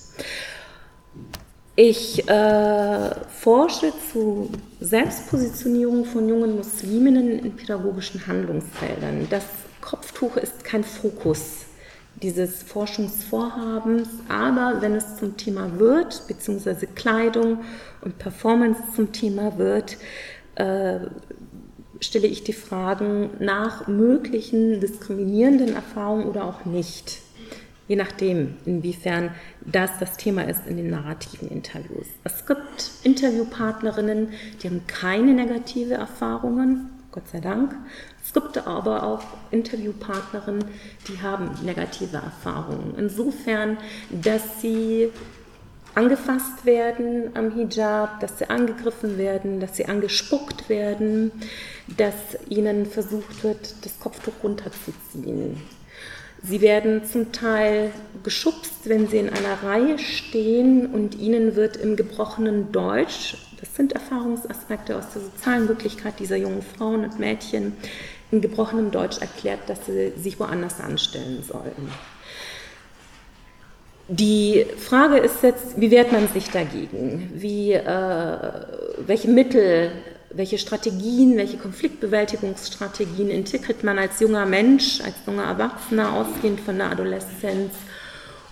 Ich 1.75 2.29
äh, 2.29 3.11
forsche 3.41 3.93
zu 4.13 4.51
Selbstpositionierung 4.81 6.05
von 6.05 6.29
jungen 6.29 6.57
Musliminnen 6.57 7.39
in 7.39 7.57
pädagogischen 7.57 8.27
Handlungsfeldern. 8.27 9.27
Das 9.31 9.45
Kopftuch 9.81 10.37
ist 10.37 10.65
kein 10.65 10.85
Fokus 10.85 11.67
dieses 12.23 12.63
Forschungsvorhabens, 12.63 14.09
aber 14.29 14.81
wenn 14.81 14.95
es 14.95 15.17
zum 15.17 15.37
Thema 15.37 15.79
wird, 15.79 16.27
beziehungsweise 16.29 16.87
Kleidung 16.87 17.61
und 18.03 18.19
Performance 18.19 18.83
zum 18.95 19.13
Thema 19.13 19.57
wird, 19.59 19.97
äh, 20.57 20.99
stelle 22.03 22.27
ich 22.27 22.45
die 22.45 22.53
Fragen 22.53 23.31
nach 23.39 23.87
möglichen 23.87 24.81
diskriminierenden 24.81 25.75
Erfahrungen 25.75 26.27
oder 26.27 26.45
auch 26.45 26.65
nicht. 26.65 27.19
Je 27.89 27.97
nachdem, 27.97 28.57
inwiefern 28.65 29.31
das 29.61 29.91
das 30.01 30.17
Thema 30.17 30.43
ist 30.49 30.67
in 30.67 30.77
den 30.77 30.91
narrativen 30.91 31.49
Interviews. 31.49 32.07
Es 32.25 32.47
gibt 32.47 32.91
Interviewpartnerinnen, 33.03 34.29
die 34.63 34.69
haben 34.69 34.87
keine 34.87 35.35
negative 35.35 35.95
Erfahrungen, 35.95 36.91
Gott 37.11 37.29
sei 37.29 37.41
Dank. 37.41 37.75
Es 38.25 38.33
gibt 38.33 38.67
aber 38.67 39.03
auch 39.03 39.23
Interviewpartnerinnen, 39.51 40.65
die 41.09 41.21
haben 41.21 41.51
negative 41.65 42.17
Erfahrungen. 42.17 42.95
Insofern, 42.97 43.77
dass 44.11 44.61
sie 44.61 45.11
angefasst 45.95 46.65
werden 46.65 47.31
am 47.35 47.51
Hijab, 47.51 48.21
dass 48.21 48.39
sie 48.39 48.49
angegriffen 48.49 49.19
werden, 49.19 49.61
dass 49.61 49.77
sie 49.77 49.87
angespuckt 49.87 50.69
werden, 50.69 51.33
dass 51.97 52.15
ihnen 52.49 52.87
versucht 52.87 53.43
wird, 53.45 53.75
das 53.85 53.99
Kopftuch 54.01 54.35
runterzuziehen. 54.43 55.61
Sie 56.45 56.61
werden 56.61 57.05
zum 57.05 57.31
Teil 57.33 57.93
geschubst, 58.25 58.73
wenn 58.85 59.07
sie 59.07 59.19
in 59.19 59.31
einer 59.31 59.63
Reihe 59.63 59.99
stehen 59.99 60.87
und 60.87 61.15
ihnen 61.15 61.55
wird 61.55 61.77
im 61.77 61.95
gebrochenen 61.95 62.73
Deutsch, 62.73 63.37
das 63.61 63.77
sind 63.77 63.93
Erfahrungsaspekte 63.93 64.97
aus 64.97 65.05
der 65.15 65.23
sozialen 65.23 65.69
Wirklichkeit 65.69 66.19
dieser 66.19 66.37
jungen 66.37 66.63
Frauen 66.63 67.05
und 67.05 67.21
Mädchen, 67.21 67.75
in 68.33 68.41
gebrochenem 68.41 68.91
Deutsch 68.91 69.19
erklärt, 69.19 69.61
dass 69.69 69.87
sie 69.87 70.13
sich 70.17 70.41
woanders 70.41 70.81
anstellen 70.81 71.45
sollen. 71.47 71.91
Die 74.09 74.67
Frage 74.79 75.19
ist 75.19 75.43
jetzt, 75.43 75.81
wie 75.81 75.91
wehrt 75.91 76.13
man 76.13 76.27
sich 76.29 76.51
dagegen? 76.51 77.31
Wie, 77.35 77.73
äh, 77.73 78.51
welche 79.07 79.29
Mittel, 79.29 79.93
welche 80.35 80.59
Strategien, 80.59 81.37
welche 81.37 81.59
Konfliktbewältigungsstrategien 81.59 83.31
entwickelt 83.31 83.85
man 83.85 83.99
als 83.99 84.21
junger 84.21 84.47
Mensch, 84.47 85.01
als 85.01 85.15
junger 85.27 85.45
Erwachsener, 85.45 86.13
ausgehend 86.13 86.61
von 86.61 86.79
der 86.79 86.91
Adoleszenz, 86.91 87.73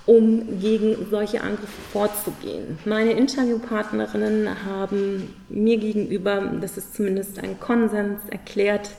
um 0.07 0.61
gegen 0.61 1.07
solche 1.11 1.43
Angriffe 1.43 1.81
vorzugehen? 1.93 2.79
Meine 2.85 3.13
Interviewpartnerinnen 3.13 4.65
haben 4.65 5.35
mir 5.49 5.79
gegenüber, 5.79 6.53
das 6.61 6.77
ist 6.77 6.95
zumindest 6.95 7.39
ein 7.39 7.61
Konsens, 7.61 8.21
erklärt, 8.31 8.91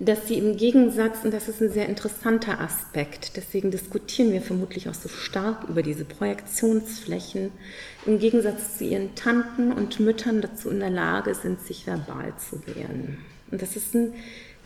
dass 0.00 0.26
sie 0.26 0.38
im 0.38 0.56
Gegensatz, 0.56 1.24
und 1.24 1.32
das 1.32 1.46
ist 1.46 1.60
ein 1.60 1.70
sehr 1.70 1.86
interessanter 1.86 2.58
Aspekt, 2.58 3.36
deswegen 3.36 3.70
diskutieren 3.70 4.32
wir 4.32 4.40
vermutlich 4.40 4.88
auch 4.88 4.94
so 4.94 5.10
stark 5.10 5.68
über 5.68 5.82
diese 5.82 6.06
Projektionsflächen, 6.06 7.52
im 8.06 8.18
Gegensatz 8.18 8.78
zu 8.78 8.84
ihren 8.84 9.14
Tanten 9.14 9.72
und 9.72 10.00
Müttern 10.00 10.40
dazu 10.40 10.70
in 10.70 10.80
der 10.80 10.90
Lage 10.90 11.34
sind, 11.34 11.60
sich 11.60 11.86
verbal 11.86 12.32
zu 12.38 12.66
wehren. 12.66 13.18
Und 13.50 13.60
das 13.60 13.76
ist 13.76 13.94
ein 13.94 14.14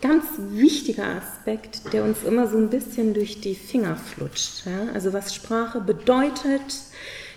ganz 0.01 0.23
wichtiger 0.37 1.07
Aspekt, 1.07 1.91
der 1.91 2.05
uns 2.05 2.23
immer 2.23 2.47
so 2.47 2.57
ein 2.57 2.69
bisschen 2.69 3.13
durch 3.13 3.41
die 3.41 3.55
Finger 3.55 3.97
flutscht. 3.97 4.65
Ja? 4.65 4.93
Also 4.93 5.11
was 5.11 5.35
Sprache 5.35 5.81
bedeutet, 5.81 6.61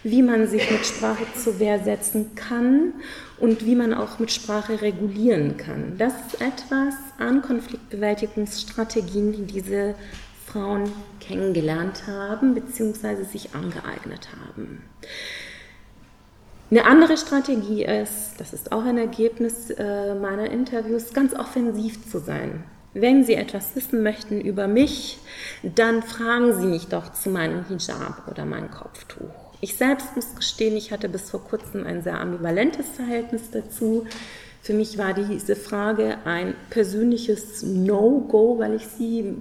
wie 0.05 0.22
man 0.22 0.46
sich 0.46 0.70
mit 0.70 0.86
Sprache 0.86 1.24
zur 1.42 1.59
Wehr 1.59 1.82
setzen 1.82 2.36
kann 2.36 2.92
und 3.41 3.64
wie 3.64 3.76
man 3.76 3.95
auch 3.95 4.18
mit 4.18 4.30
Sprache 4.32 4.82
regulieren 4.82 5.57
kann. 5.57 5.97
Das 5.99 6.12
ist 6.26 6.41
etwas 6.41 6.95
an 7.18 7.43
Konfliktbewältigungsstrategien, 7.43 9.32
die 9.32 9.45
diese 9.45 9.95
Frauen 10.47 10.91
kennengelernt 11.20 12.07
haben 12.07 12.55
bzw. 12.55 13.24
sich 13.24 13.55
angeeignet 13.55 14.28
haben. 14.32 14.82
Eine 16.70 16.84
andere 16.84 17.16
Strategie 17.16 17.84
ist, 17.84 18.34
das 18.39 18.53
ist 18.53 18.72
auch 18.72 18.84
ein 18.84 18.99
Ergebnis 18.99 19.70
äh, 19.70 20.14
meiner 20.14 20.51
Interviews, 20.51 21.14
ganz 21.14 21.34
offensiv 21.34 22.11
zu 22.11 22.18
sein. 22.18 22.64
wenn 22.95 23.24
Sie 23.24 23.34
etwas 23.34 23.76
wissen 23.76 24.03
möchten 24.03 24.41
über 24.41 24.66
mich, 24.66 25.18
dann 25.62 26.03
fragen 26.03 26.59
Sie 26.61 26.66
mich 26.66 26.89
doch 26.89 27.12
zu 27.12 27.30
meinem 27.30 27.64
Hijab 27.66 28.26
oder 28.28 28.45
meinem 28.45 28.70
Kopftuch. 28.70 29.47
Ich 29.61 29.75
selbst 29.75 30.15
muss 30.15 30.35
gestehen, 30.37 30.77
ich 30.77 30.93
hatte 30.93 31.09
bis 31.09 31.31
vor 31.31 31.43
kurzem 31.43 31.85
ein 31.85 32.03
sehr 32.03 32.21
ambivalentes 32.21 32.87
Verhältnis 32.89 33.51
dazu. 33.51 34.07
Für 34.63 34.73
mich 34.73 34.99
war 34.99 35.15
diese 35.15 35.57
Frage 35.57 36.19
ein 36.25 36.55
persönliches 36.71 37.63
No-Go, 37.63 38.59
weil 38.59 38.75
ich 38.75 38.87
sie 38.87 39.35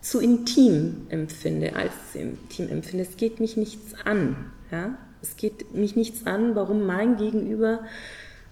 zu 0.00 0.20
intim 0.20 1.06
empfinde, 1.08 1.74
als 1.74 1.92
intim 2.14 2.68
empfinde. 2.68 3.04
Es 3.04 3.16
geht 3.16 3.40
mich 3.40 3.56
nichts 3.56 3.94
an. 4.04 4.36
Ja? 4.70 4.98
Es 5.22 5.36
geht 5.36 5.74
mich 5.74 5.96
nichts 5.96 6.26
an, 6.26 6.54
warum 6.54 6.86
mein 6.86 7.16
Gegenüber 7.16 7.80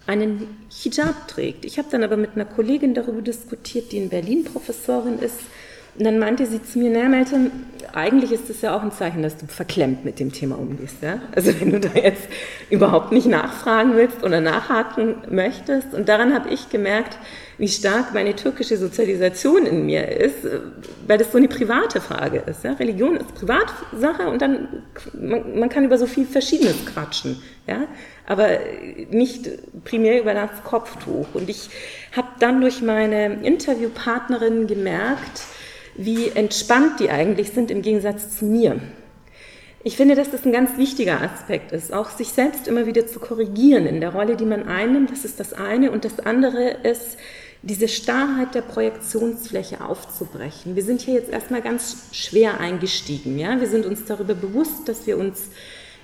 einen 0.07 0.47
Hijab 0.69 1.27
trägt. 1.27 1.63
Ich 1.63 1.77
habe 1.77 1.87
dann 1.91 2.03
aber 2.03 2.17
mit 2.17 2.31
einer 2.35 2.45
Kollegin 2.45 2.93
darüber 2.93 3.21
diskutiert, 3.21 3.91
die 3.91 3.97
in 3.97 4.09
Berlin 4.09 4.43
Professorin 4.43 5.19
ist, 5.19 5.39
und 5.97 6.05
dann 6.05 6.17
meinte 6.17 6.45
sie 6.47 6.61
zu 6.63 6.79
mir, 6.79 6.89
naja, 6.89 7.07
Melton, 7.07 7.51
eigentlich 7.93 8.31
ist 8.31 8.49
das 8.49 8.61
ja 8.61 8.75
auch 8.75 8.81
ein 8.81 8.91
Zeichen, 8.91 9.21
dass 9.21 9.37
du 9.37 9.45
verklemmt 9.45 10.03
mit 10.03 10.19
dem 10.19 10.31
Thema 10.31 10.57
umgehst. 10.57 10.95
Ja? 11.03 11.21
Also 11.35 11.51
wenn 11.59 11.71
du 11.71 11.79
da 11.79 11.89
jetzt 11.93 12.27
überhaupt 12.71 13.11
nicht 13.11 13.27
nachfragen 13.27 13.95
willst 13.95 14.23
oder 14.23 14.41
nachhaken 14.41 15.17
möchtest. 15.29 15.93
Und 15.93 16.09
daran 16.09 16.33
habe 16.33 16.49
ich 16.49 16.69
gemerkt, 16.69 17.19
wie 17.59 17.67
stark 17.67 18.15
meine 18.15 18.35
türkische 18.35 18.77
Sozialisation 18.77 19.67
in 19.67 19.85
mir 19.85 20.07
ist, 20.07 20.37
weil 21.05 21.19
das 21.19 21.31
so 21.31 21.37
eine 21.37 21.47
private 21.47 22.01
Frage 22.01 22.39
ist. 22.47 22.63
Ja? 22.63 22.73
Religion 22.73 23.17
ist 23.17 23.35
Privatsache 23.35 24.27
und 24.27 24.41
dann, 24.41 24.83
man, 25.13 25.59
man 25.59 25.69
kann 25.69 25.85
über 25.85 25.99
so 25.99 26.07
viel 26.07 26.25
Verschiedenes 26.25 26.87
quatschen. 26.87 27.39
Ja? 27.67 27.83
Aber 28.25 28.47
nicht 29.11 29.47
primär 29.83 30.19
über 30.19 30.33
das 30.33 30.63
Kopftuch. 30.63 31.27
Und 31.35 31.47
ich 31.47 31.69
habe 32.15 32.29
dann 32.39 32.61
durch 32.61 32.81
meine 32.81 33.43
Interviewpartnerin 33.43 34.65
gemerkt, 34.65 35.41
wie 35.95 36.29
entspannt 36.29 36.99
die 36.99 37.09
eigentlich 37.09 37.51
sind 37.51 37.71
im 37.71 37.81
Gegensatz 37.81 38.37
zu 38.37 38.45
mir. 38.45 38.79
Ich 39.85 39.97
finde, 39.97 40.15
dass 40.15 40.31
das 40.31 40.45
ein 40.45 40.53
ganz 40.53 40.77
wichtiger 40.77 41.21
Aspekt 41.21 41.73
ist, 41.73 41.93
auch 41.93 42.09
sich 42.09 42.29
selbst 42.29 42.69
immer 42.69 42.85
wieder 42.85 43.05
zu 43.05 43.19
korrigieren 43.19 43.85
in 43.85 43.99
der 43.99 44.13
Rolle, 44.13 44.37
die 44.37 44.45
man 44.45 44.67
einnimmt. 44.67 45.11
Das 45.11 45.25
ist 45.25 45.41
das 45.41 45.51
eine. 45.51 45.91
Und 45.91 46.05
das 46.05 46.21
andere 46.21 46.69
ist, 46.83 47.17
diese 47.63 47.87
Starrheit 47.87 48.55
der 48.55 48.61
Projektionsfläche 48.61 49.83
aufzubrechen. 49.83 50.75
Wir 50.75 50.83
sind 50.83 51.01
hier 51.01 51.15
jetzt 51.15 51.31
erstmal 51.31 51.61
ganz 51.61 51.97
schwer 52.11 52.59
eingestiegen. 52.59 53.37
Ja? 53.37 53.59
Wir 53.59 53.67
sind 53.67 53.85
uns 53.85 54.05
darüber 54.05 54.35
bewusst, 54.35 54.87
dass 54.87 55.05
wir 55.05 55.17
uns 55.17 55.49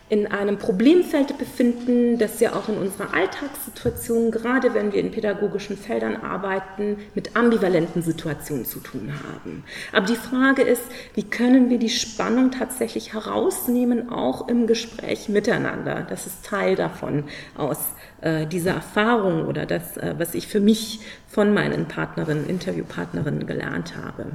in 0.09 0.25
einem 0.25 0.57
Problemfeld 0.57 1.37
befinden, 1.37 2.17
das 2.17 2.39
ja 2.39 2.53
auch 2.53 2.67
in 2.67 2.77
unserer 2.77 3.13
Alltagssituation, 3.13 4.31
gerade 4.31 4.73
wenn 4.73 4.91
wir 4.91 4.99
in 4.99 5.11
pädagogischen 5.11 5.77
Feldern 5.77 6.15
arbeiten, 6.15 6.97
mit 7.13 7.35
ambivalenten 7.35 8.01
Situationen 8.01 8.65
zu 8.65 8.79
tun 8.79 9.13
haben. 9.23 9.63
Aber 9.93 10.07
die 10.07 10.15
Frage 10.15 10.63
ist, 10.63 10.81
wie 11.13 11.23
können 11.23 11.69
wir 11.69 11.77
die 11.77 11.89
Spannung 11.89 12.49
tatsächlich 12.49 13.13
herausnehmen, 13.13 14.09
auch 14.09 14.47
im 14.47 14.65
Gespräch 14.65 15.29
miteinander? 15.29 16.07
Das 16.09 16.25
ist 16.25 16.43
Teil 16.43 16.75
davon 16.75 17.25
aus 17.55 17.77
äh, 18.21 18.47
dieser 18.47 18.71
Erfahrung 18.71 19.45
oder 19.45 19.67
das, 19.67 19.95
äh, 19.97 20.15
was 20.17 20.33
ich 20.33 20.47
für 20.47 20.59
mich 20.59 21.01
von 21.27 21.53
meinen 21.53 21.87
Partnerinnen, 21.87 22.49
Interviewpartnerinnen 22.49 23.45
gelernt 23.45 23.93
habe. 23.95 24.31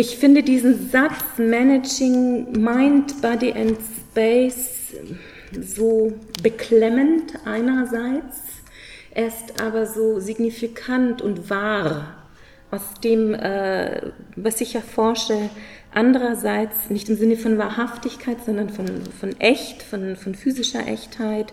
Ich 0.00 0.16
finde 0.16 0.44
diesen 0.44 0.90
Satz 0.90 1.38
Managing 1.38 2.52
Mind, 2.52 3.20
Body 3.20 3.52
and 3.52 3.76
Space 4.12 4.94
so 5.60 6.12
beklemmend 6.40 7.32
einerseits, 7.44 8.36
er 9.10 9.26
ist 9.26 9.60
aber 9.60 9.86
so 9.86 10.20
signifikant 10.20 11.20
und 11.20 11.50
wahr 11.50 12.14
aus 12.70 12.94
dem, 13.02 13.34
äh, 13.34 14.12
was 14.36 14.60
ich 14.60 14.76
erforsche, 14.76 15.50
andererseits 15.92 16.90
nicht 16.90 17.08
im 17.08 17.16
Sinne 17.16 17.34
von 17.34 17.58
Wahrhaftigkeit, 17.58 18.36
sondern 18.46 18.68
von, 18.68 18.86
von 19.18 19.32
echt, 19.40 19.82
von, 19.82 20.14
von 20.14 20.36
physischer 20.36 20.86
Echtheit. 20.86 21.52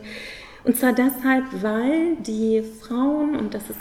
Und 0.64 0.78
zwar 0.78 0.94
deshalb, 0.94 1.46
weil 1.64 2.16
die 2.18 2.62
Frauen, 2.62 3.38
und 3.38 3.56
das 3.56 3.72
ist 3.72 3.80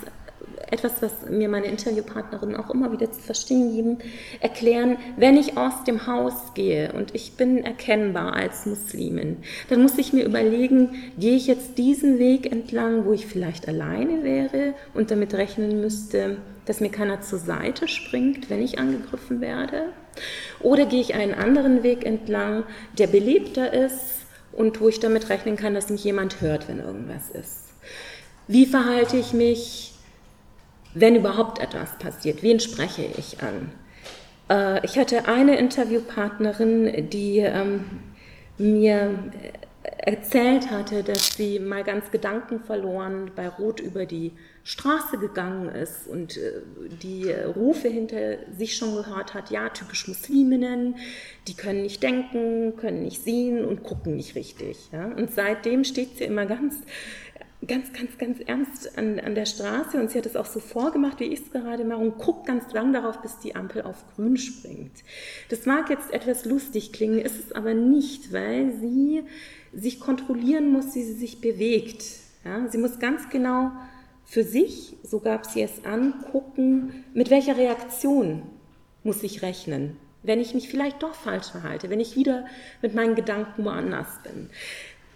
etwas, 0.71 0.93
was 1.01 1.13
mir 1.31 1.49
meine 1.49 1.67
Interviewpartnerinnen 1.67 2.57
auch 2.57 2.71
immer 2.71 2.93
wieder 2.93 3.11
zu 3.11 3.21
verstehen 3.21 3.73
geben, 3.75 3.99
erklären, 4.41 4.97
wenn 5.17 5.37
ich 5.37 5.57
aus 5.57 5.85
dem 5.85 6.07
Haus 6.07 6.55
gehe 6.55 6.93
und 6.93 7.15
ich 7.15 7.35
bin 7.35 7.65
erkennbar 7.65 8.35
als 8.35 8.67
Muslimin, 8.67 9.39
dann 9.69 9.83
muss 9.83 9.99
ich 9.99 10.13
mir 10.13 10.25
überlegen, 10.25 10.91
gehe 11.19 11.37
ich 11.37 11.47
jetzt 11.47 11.79
diesen 11.79 12.19
Weg 12.19 12.51
entlang, 12.51 13.05
wo 13.05 13.13
ich 13.13 13.27
vielleicht 13.27 13.69
alleine 13.69 14.23
wäre 14.23 14.75
und 14.95 15.11
damit 15.11 15.35
rechnen 15.35 15.81
müsste, 15.81 16.39
dass 16.67 16.81
mir 16.81 16.91
keiner 16.91 17.21
zur 17.21 17.39
Seite 17.39 17.89
springt, 17.89 18.51
wenn 18.51 18.63
ich 18.63 18.79
angegriffen 18.79 19.41
werde? 19.41 19.93
Oder 20.61 20.87
gehe 20.87 21.01
ich 21.01 21.15
einen 21.15 21.35
anderen 21.35 21.83
Weg 21.83 22.07
entlang, 22.07 22.65
der 22.99 23.07
belebter 23.07 23.73
ist 23.73 24.27
und 24.53 24.81
wo 24.81 24.89
ich 24.89 25.01
damit 25.01 25.29
rechnen 25.29 25.57
kann, 25.57 25.75
dass 25.75 25.91
mich 25.91 26.05
jemand 26.05 26.41
hört, 26.41 26.69
wenn 26.69 26.79
irgendwas 26.79 27.31
ist? 27.31 27.65
Wie 28.47 28.67
verhalte 28.67 29.17
ich 29.17 29.33
mich 29.33 29.94
wenn 30.95 31.17
überhaupt 31.17 31.59
etwas 31.59 31.99
passiert, 31.99 32.43
wen 32.43 32.61
spreche 32.61 33.05
ich 33.19 33.43
an? 33.43 33.73
Äh, 34.49 34.85
ich 34.85 34.99
hatte 34.99 35.27
eine 35.29 35.59
Interviewpartnerin, 35.59 37.11
die 37.11 37.39
ähm, 37.39 37.85
mir 38.59 39.19
erzählt 39.99 40.71
hatte, 40.71 41.03
dass 41.03 41.37
sie 41.37 41.59
mal 41.59 41.85
ganz 41.85 42.11
gedankenverloren 42.11 43.33
bei 43.35 43.49
Rot 43.49 43.81
über 43.81 44.07
die 44.07 44.33
Straße 44.63 45.19
gegangen 45.19 45.69
ist 45.69 46.07
und 46.07 46.37
äh, 46.37 46.63
die 47.03 47.31
Rufe 47.31 47.89
hinter 47.89 48.39
sich 48.57 48.77
schon 48.77 48.95
gehört 48.95 49.35
hat, 49.35 49.51
ja, 49.51 49.69
typisch 49.69 50.09
Musliminnen, 50.09 50.97
die 51.49 51.55
können 51.55 51.83
nicht 51.83 52.03
denken, 52.03 52.77
können 52.77 53.03
nicht 53.03 53.23
sehen 53.23 53.65
und 53.65 53.83
gucken 53.83 54.17
nicht 54.17 54.35
richtig. 54.35 54.91
Ja? 54.93 55.07
Und 55.07 55.31
seitdem 55.33 55.85
steht 55.85 56.17
sie 56.17 56.25
immer 56.25 56.47
ganz 56.47 56.77
ganz, 57.67 57.93
ganz, 57.93 58.19
ganz 58.19 58.41
ernst 58.41 58.99
an, 58.99 59.21
an 59.21 59.35
der 59.35 59.47
Straße 59.47 59.99
und 59.99 60.11
sie 60.11 60.19
hat 60.19 60.27
es 60.27 60.37
auch 60.37 60.47
so 60.47 60.61
vorgemacht, 60.61 61.21
wie 61.21 61.25
ich 61.25 61.41
es 61.41 61.51
gerade 61.51 61.85
mache 61.85 61.99
und 61.99 62.19
guckt 62.19 62.47
ganz 62.47 62.73
lang 62.73 62.93
darauf, 62.93 63.21
bis 63.23 63.39
die 63.39 63.55
Ampel 63.55 63.83
auf 63.83 64.05
grün 64.15 64.37
springt. 64.37 64.93
Das 65.49 65.67
mag 65.67 65.91
jetzt 65.91 66.13
etwas 66.13 66.45
lustig 66.45 66.93
klingen, 66.93 67.19
ist 67.19 67.39
es 67.39 67.53
aber 67.53 67.75
nicht, 67.75 68.33
weil 68.33 68.73
sie 68.81 69.23
sich 69.73 70.01
kontrollieren 70.01 70.73
muss, 70.73 70.95
wie 70.95 71.03
sie 71.03 71.15
sich 71.15 71.41
bewegt. 71.41 72.05
Ja, 72.45 72.69
sie 72.69 72.79
muss 72.79 72.99
ganz 72.99 73.29
genau 73.31 73.73
für 74.25 74.45
sich, 74.45 74.97
so 75.03 75.21
gab 75.21 75.47
sie 75.47 75.63
es 75.63 75.85
an, 75.85 76.25
gucken, 76.33 77.05
mit 77.15 77.31
welcher 77.31 77.57
Reaktion 77.57 78.43
muss 79.03 79.23
ich 79.23 79.43
rechnen, 79.43 79.97
wenn 80.23 80.41
ich 80.41 80.55
mich 80.55 80.69
vielleicht 80.69 81.03
doch 81.03 81.15
falsch 81.15 81.51
verhalte, 81.51 81.91
wenn 81.91 82.01
ich 82.01 82.17
wieder 82.17 82.47
mit 82.81 82.95
meinen 82.95 83.15
Gedanken 83.15 83.65
woanders 83.65 84.09
bin. 84.23 84.51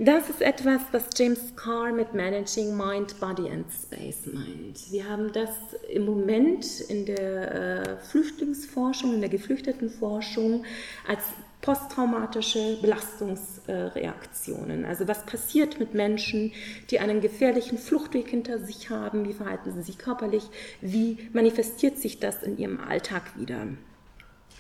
Das 0.01 0.31
ist 0.31 0.43
etwas, 0.43 0.81
was 0.93 1.07
James 1.17 1.57
Carr 1.57 1.91
mit 1.91 2.15
Managing 2.15 2.77
Mind, 2.77 3.19
Body 3.19 3.51
and 3.51 3.67
Space 3.73 4.27
meint. 4.33 4.93
Wir 4.93 5.09
haben 5.09 5.33
das 5.33 5.51
im 5.93 6.05
Moment 6.05 6.83
in 6.83 7.05
der 7.05 7.53
äh, 7.53 7.97
Flüchtlingsforschung, 7.97 9.15
in 9.15 9.21
der 9.21 9.29
Geflüchtetenforschung 9.29 10.65
als 11.09 11.25
posttraumatische 11.63 12.79
Belastungsreaktionen. 12.81 14.85
Also 14.85 15.09
was 15.09 15.27
passiert 15.27 15.81
mit 15.81 15.95
Menschen, 15.95 16.53
die 16.93 17.01
einen 17.01 17.21
gefährlichen 17.21 17.77
Fluchtweg 17.77 18.29
hinter 18.29 18.61
sich 18.61 18.91
haben? 18.91 19.29
Wie 19.29 19.33
verhalten 19.33 19.73
sie 19.73 19.83
sich 19.83 19.99
körperlich? 19.99 20.45
Wie 20.81 21.29
manifestiert 21.33 21.99
sich 21.99 22.21
das 22.21 22.45
in 22.45 22.57
ihrem 22.57 22.79
Alltag 22.79 23.37
wieder? 23.37 23.67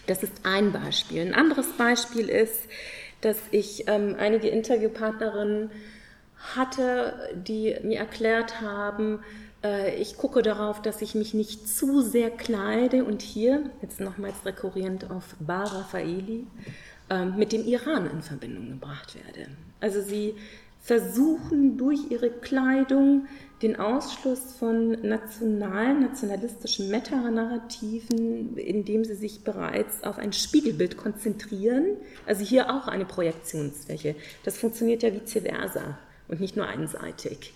Das 0.09 0.25
ist 0.25 0.33
ein 0.43 0.73
Beispiel. 0.73 1.21
Ein 1.21 1.35
anderes 1.35 1.69
Beispiel 1.77 2.29
ist, 2.29 2.63
dass 3.21 3.39
ich 3.51 3.89
ähm, 3.89 4.17
einige 4.19 4.49
Interviewpartnerinnen 4.49 5.71
hatte, 6.55 7.15
die 7.35 7.77
mir 7.83 7.99
erklärt 7.99 8.61
haben, 8.61 9.21
äh, 9.63 9.95
ich 9.97 10.17
gucke 10.17 10.43
darauf, 10.43 10.83
dass 10.83 11.03
ich 11.03 11.15
mich 11.15 11.35
nicht 11.35 11.69
zu 11.69 12.01
sehr 12.01 12.31
kleide 12.31 13.05
und 13.05 13.23
hier, 13.23 13.71
jetzt 13.83 14.01
nochmals 14.01 14.45
rekurrierend 14.45 15.11
auf 15.11 15.37
Bar 15.41 15.73
Raffaeli, 15.73 16.47
äh, 17.11 17.25
mit 17.25 17.53
dem 17.53 17.67
Iran 17.67 18.09
in 18.11 18.23
Verbindung 18.23 18.69
gebracht 18.71 19.17
werde. 19.17 19.51
Also 19.81 20.01
sie 20.01 20.35
versuchen 20.81 21.77
durch 21.77 22.11
ihre 22.11 22.31
Kleidung 22.31 23.27
den 23.63 23.77
Ausschluss 23.77 24.53
von 24.59 24.93
nationalen, 25.03 26.01
nationalistischen 26.01 26.91
Metanarrativen, 26.91 28.57
indem 28.57 29.05
sie 29.05 29.15
sich 29.15 29.43
bereits 29.43 30.05
auf 30.05 30.19
ein 30.19 30.33
Spiegelbild 30.33 30.97
konzentrieren. 30.97 31.97
Also 32.27 32.45
hier 32.45 32.71
auch 32.71 32.87
eine 32.87 33.05
Projektionsfläche. 33.05 34.15
Das 34.45 34.59
funktioniert 34.59 35.03
ja 35.03 35.13
vice 35.13 35.43
versa 35.43 35.99
und 36.29 36.41
nicht 36.41 36.57
nur 36.57 36.67
einseitig. 36.67 37.53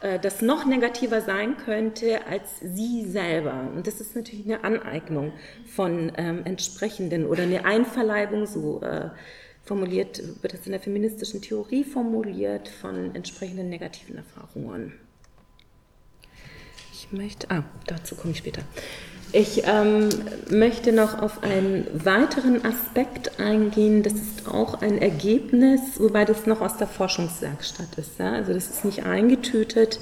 Äh, 0.00 0.18
das 0.18 0.42
noch 0.42 0.66
negativer 0.66 1.20
sein 1.20 1.56
könnte 1.56 2.26
als 2.26 2.60
sie 2.60 3.04
selber. 3.06 3.70
Und 3.74 3.86
das 3.86 4.00
ist 4.00 4.16
natürlich 4.16 4.44
eine 4.46 4.64
Aneignung 4.64 5.32
von 5.66 6.10
ähm, 6.16 6.42
entsprechenden 6.44 7.26
oder 7.26 7.44
eine 7.44 7.64
Einverleibung, 7.64 8.46
so 8.46 8.82
äh, 8.82 9.10
formuliert, 9.62 10.20
wird 10.42 10.52
das 10.52 10.66
in 10.66 10.72
der 10.72 10.80
feministischen 10.80 11.40
Theorie 11.40 11.84
formuliert, 11.84 12.68
von 12.68 13.14
entsprechenden 13.14 13.68
negativen 13.68 14.16
Erfahrungen. 14.16 14.92
Ich 17.04 17.18
möchte, 17.18 17.50
ah, 17.50 17.64
dazu 17.86 18.14
komme 18.14 18.32
ich 18.32 18.38
später. 18.38 18.62
Ich 19.32 19.62
ähm, 19.66 20.08
möchte 20.48 20.92
noch 20.92 21.20
auf 21.20 21.42
einen 21.42 21.86
weiteren 21.92 22.64
Aspekt 22.64 23.40
eingehen. 23.40 24.02
Das 24.02 24.14
ist 24.14 24.48
auch 24.48 24.80
ein 24.80 24.98
Ergebnis, 24.98 25.80
wobei 25.98 26.24
das 26.24 26.46
noch 26.46 26.60
aus 26.60 26.76
der 26.76 26.86
Forschungswerkstatt 26.86 27.98
ist. 27.98 28.18
Ja? 28.18 28.32
Also 28.32 28.54
das 28.54 28.70
ist 28.70 28.84
nicht 28.84 29.04
eingetütet. 29.04 29.98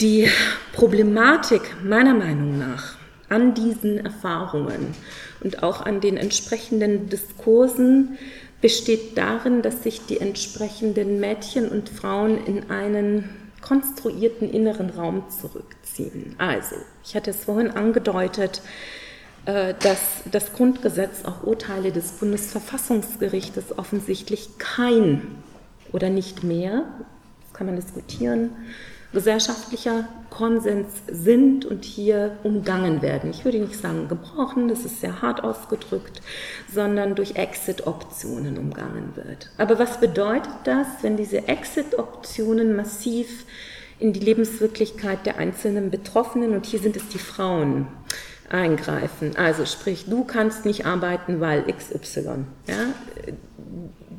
Die 0.00 0.28
Problematik 0.72 1.62
meiner 1.82 2.14
Meinung 2.14 2.58
nach 2.58 2.96
an 3.28 3.54
diesen 3.54 4.04
Erfahrungen 4.04 4.94
und 5.40 5.62
auch 5.62 5.80
an 5.80 6.00
den 6.00 6.16
entsprechenden 6.16 7.08
Diskursen 7.08 8.18
besteht 8.60 9.16
darin, 9.16 9.62
dass 9.62 9.82
sich 9.82 10.04
die 10.06 10.20
entsprechenden 10.20 11.20
Mädchen 11.20 11.68
und 11.68 11.88
Frauen 11.88 12.44
in 12.44 12.70
einen 12.70 13.30
konstruierten 13.64 14.50
inneren 14.50 14.90
Raum 14.90 15.24
zurückziehen. 15.30 15.83
Also, 16.38 16.76
ich 17.04 17.14
hatte 17.14 17.30
es 17.30 17.44
vorhin 17.44 17.70
angedeutet, 17.70 18.62
äh, 19.46 19.74
dass 19.80 20.00
das 20.30 20.52
Grundgesetz 20.52 21.24
auch 21.24 21.42
Urteile 21.42 21.92
des 21.92 22.12
Bundesverfassungsgerichtes 22.12 23.78
offensichtlich 23.78 24.58
kein 24.58 25.42
oder 25.92 26.08
nicht 26.10 26.42
mehr, 26.44 26.84
kann 27.52 27.66
man 27.66 27.76
diskutieren, 27.76 28.50
gesellschaftlicher 29.12 30.08
Konsens 30.28 30.88
sind 31.06 31.64
und 31.64 31.84
hier 31.84 32.36
umgangen 32.42 33.00
werden. 33.00 33.30
Ich 33.30 33.44
würde 33.44 33.60
nicht 33.60 33.80
sagen 33.80 34.08
gebrochen, 34.08 34.68
das 34.68 34.84
ist 34.84 35.00
sehr 35.00 35.22
hart 35.22 35.44
ausgedrückt, 35.44 36.20
sondern 36.72 37.14
durch 37.14 37.36
Exit-Optionen 37.36 38.58
umgangen 38.58 39.12
wird. 39.14 39.50
Aber 39.56 39.78
was 39.78 40.00
bedeutet 40.00 40.52
das, 40.64 40.86
wenn 41.02 41.16
diese 41.16 41.46
Exit-Optionen 41.46 42.74
massiv 42.74 43.44
in 44.04 44.12
die 44.12 44.20
Lebenswirklichkeit 44.20 45.24
der 45.24 45.38
einzelnen 45.38 45.90
Betroffenen, 45.90 46.52
und 46.52 46.66
hier 46.66 46.78
sind 46.78 46.94
es 46.94 47.08
die 47.08 47.18
Frauen, 47.18 47.86
eingreifen. 48.50 49.34
Also 49.36 49.64
sprich, 49.64 50.04
du 50.10 50.24
kannst 50.24 50.66
nicht 50.66 50.84
arbeiten, 50.84 51.40
weil 51.40 51.62
XY. 51.62 52.44
Ja? 52.68 52.92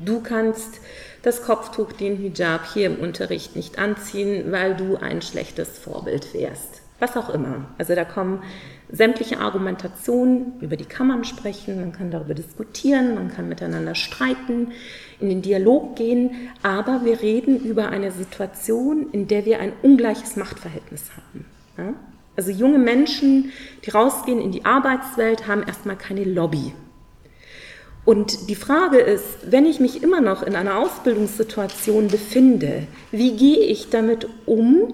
Du 0.03 0.21
kannst 0.21 0.79
das 1.21 1.43
Kopftuch, 1.43 1.91
den 1.91 2.17
Hijab 2.17 2.73
hier 2.73 2.87
im 2.87 2.95
Unterricht 2.95 3.55
nicht 3.55 3.77
anziehen, 3.77 4.51
weil 4.51 4.75
du 4.75 4.95
ein 4.95 5.21
schlechtes 5.21 5.77
Vorbild 5.77 6.33
wärst. 6.33 6.81
Was 6.99 7.17
auch 7.17 7.29
immer. 7.29 7.65
Also 7.77 7.93
da 7.93 8.05
kommen 8.05 8.41
sämtliche 8.89 9.39
Argumentationen, 9.39 10.53
über 10.61 10.77
die 10.77 10.85
kann 10.85 11.07
man 11.07 11.25
sprechen, 11.25 11.79
man 11.79 11.91
kann 11.91 12.11
darüber 12.11 12.33
diskutieren, 12.33 13.15
man 13.15 13.29
kann 13.29 13.49
miteinander 13.49 13.95
streiten, 13.95 14.71
in 15.19 15.29
den 15.29 15.41
Dialog 15.41 15.95
gehen, 15.95 16.31
aber 16.63 17.03
wir 17.03 17.21
reden 17.21 17.59
über 17.59 17.89
eine 17.89 18.11
Situation, 18.11 19.09
in 19.11 19.27
der 19.27 19.45
wir 19.45 19.59
ein 19.59 19.73
ungleiches 19.81 20.35
Machtverhältnis 20.35 21.11
haben. 21.17 21.45
Ja? 21.77 21.93
Also 22.37 22.51
junge 22.51 22.79
Menschen, 22.79 23.51
die 23.85 23.89
rausgehen 23.89 24.39
in 24.39 24.51
die 24.51 24.65
Arbeitswelt, 24.65 25.47
haben 25.47 25.63
erstmal 25.63 25.97
keine 25.97 26.23
Lobby. 26.23 26.73
Und 28.03 28.49
die 28.49 28.55
Frage 28.55 28.97
ist, 28.97 29.51
wenn 29.51 29.65
ich 29.65 29.79
mich 29.79 30.03
immer 30.03 30.21
noch 30.21 30.43
in 30.43 30.55
einer 30.55 30.77
Ausbildungssituation 30.77 32.07
befinde, 32.07 32.87
wie 33.11 33.35
gehe 33.35 33.59
ich 33.59 33.89
damit 33.89 34.27
um? 34.45 34.93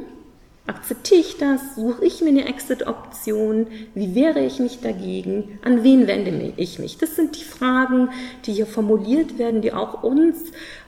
Akzeptiere 0.67 1.19
ich 1.19 1.37
das? 1.37 1.75
Suche 1.75 2.05
ich 2.05 2.21
mir 2.21 2.29
eine 2.29 2.47
Exit-Option? 2.47 3.67
Wie 3.95 4.13
wehre 4.13 4.39
ich 4.41 4.59
mich 4.59 4.79
dagegen? 4.79 5.59
An 5.63 5.83
wen 5.83 6.07
wende 6.07 6.53
ich 6.55 6.79
mich? 6.79 6.97
Das 6.97 7.15
sind 7.15 7.35
die 7.35 7.43
Fragen, 7.43 8.09
die 8.45 8.53
hier 8.53 8.67
formuliert 8.67 9.37
werden, 9.39 9.61
die 9.61 9.73
auch 9.73 10.03
uns 10.03 10.37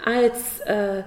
als 0.06 0.60
äh, 0.66 1.04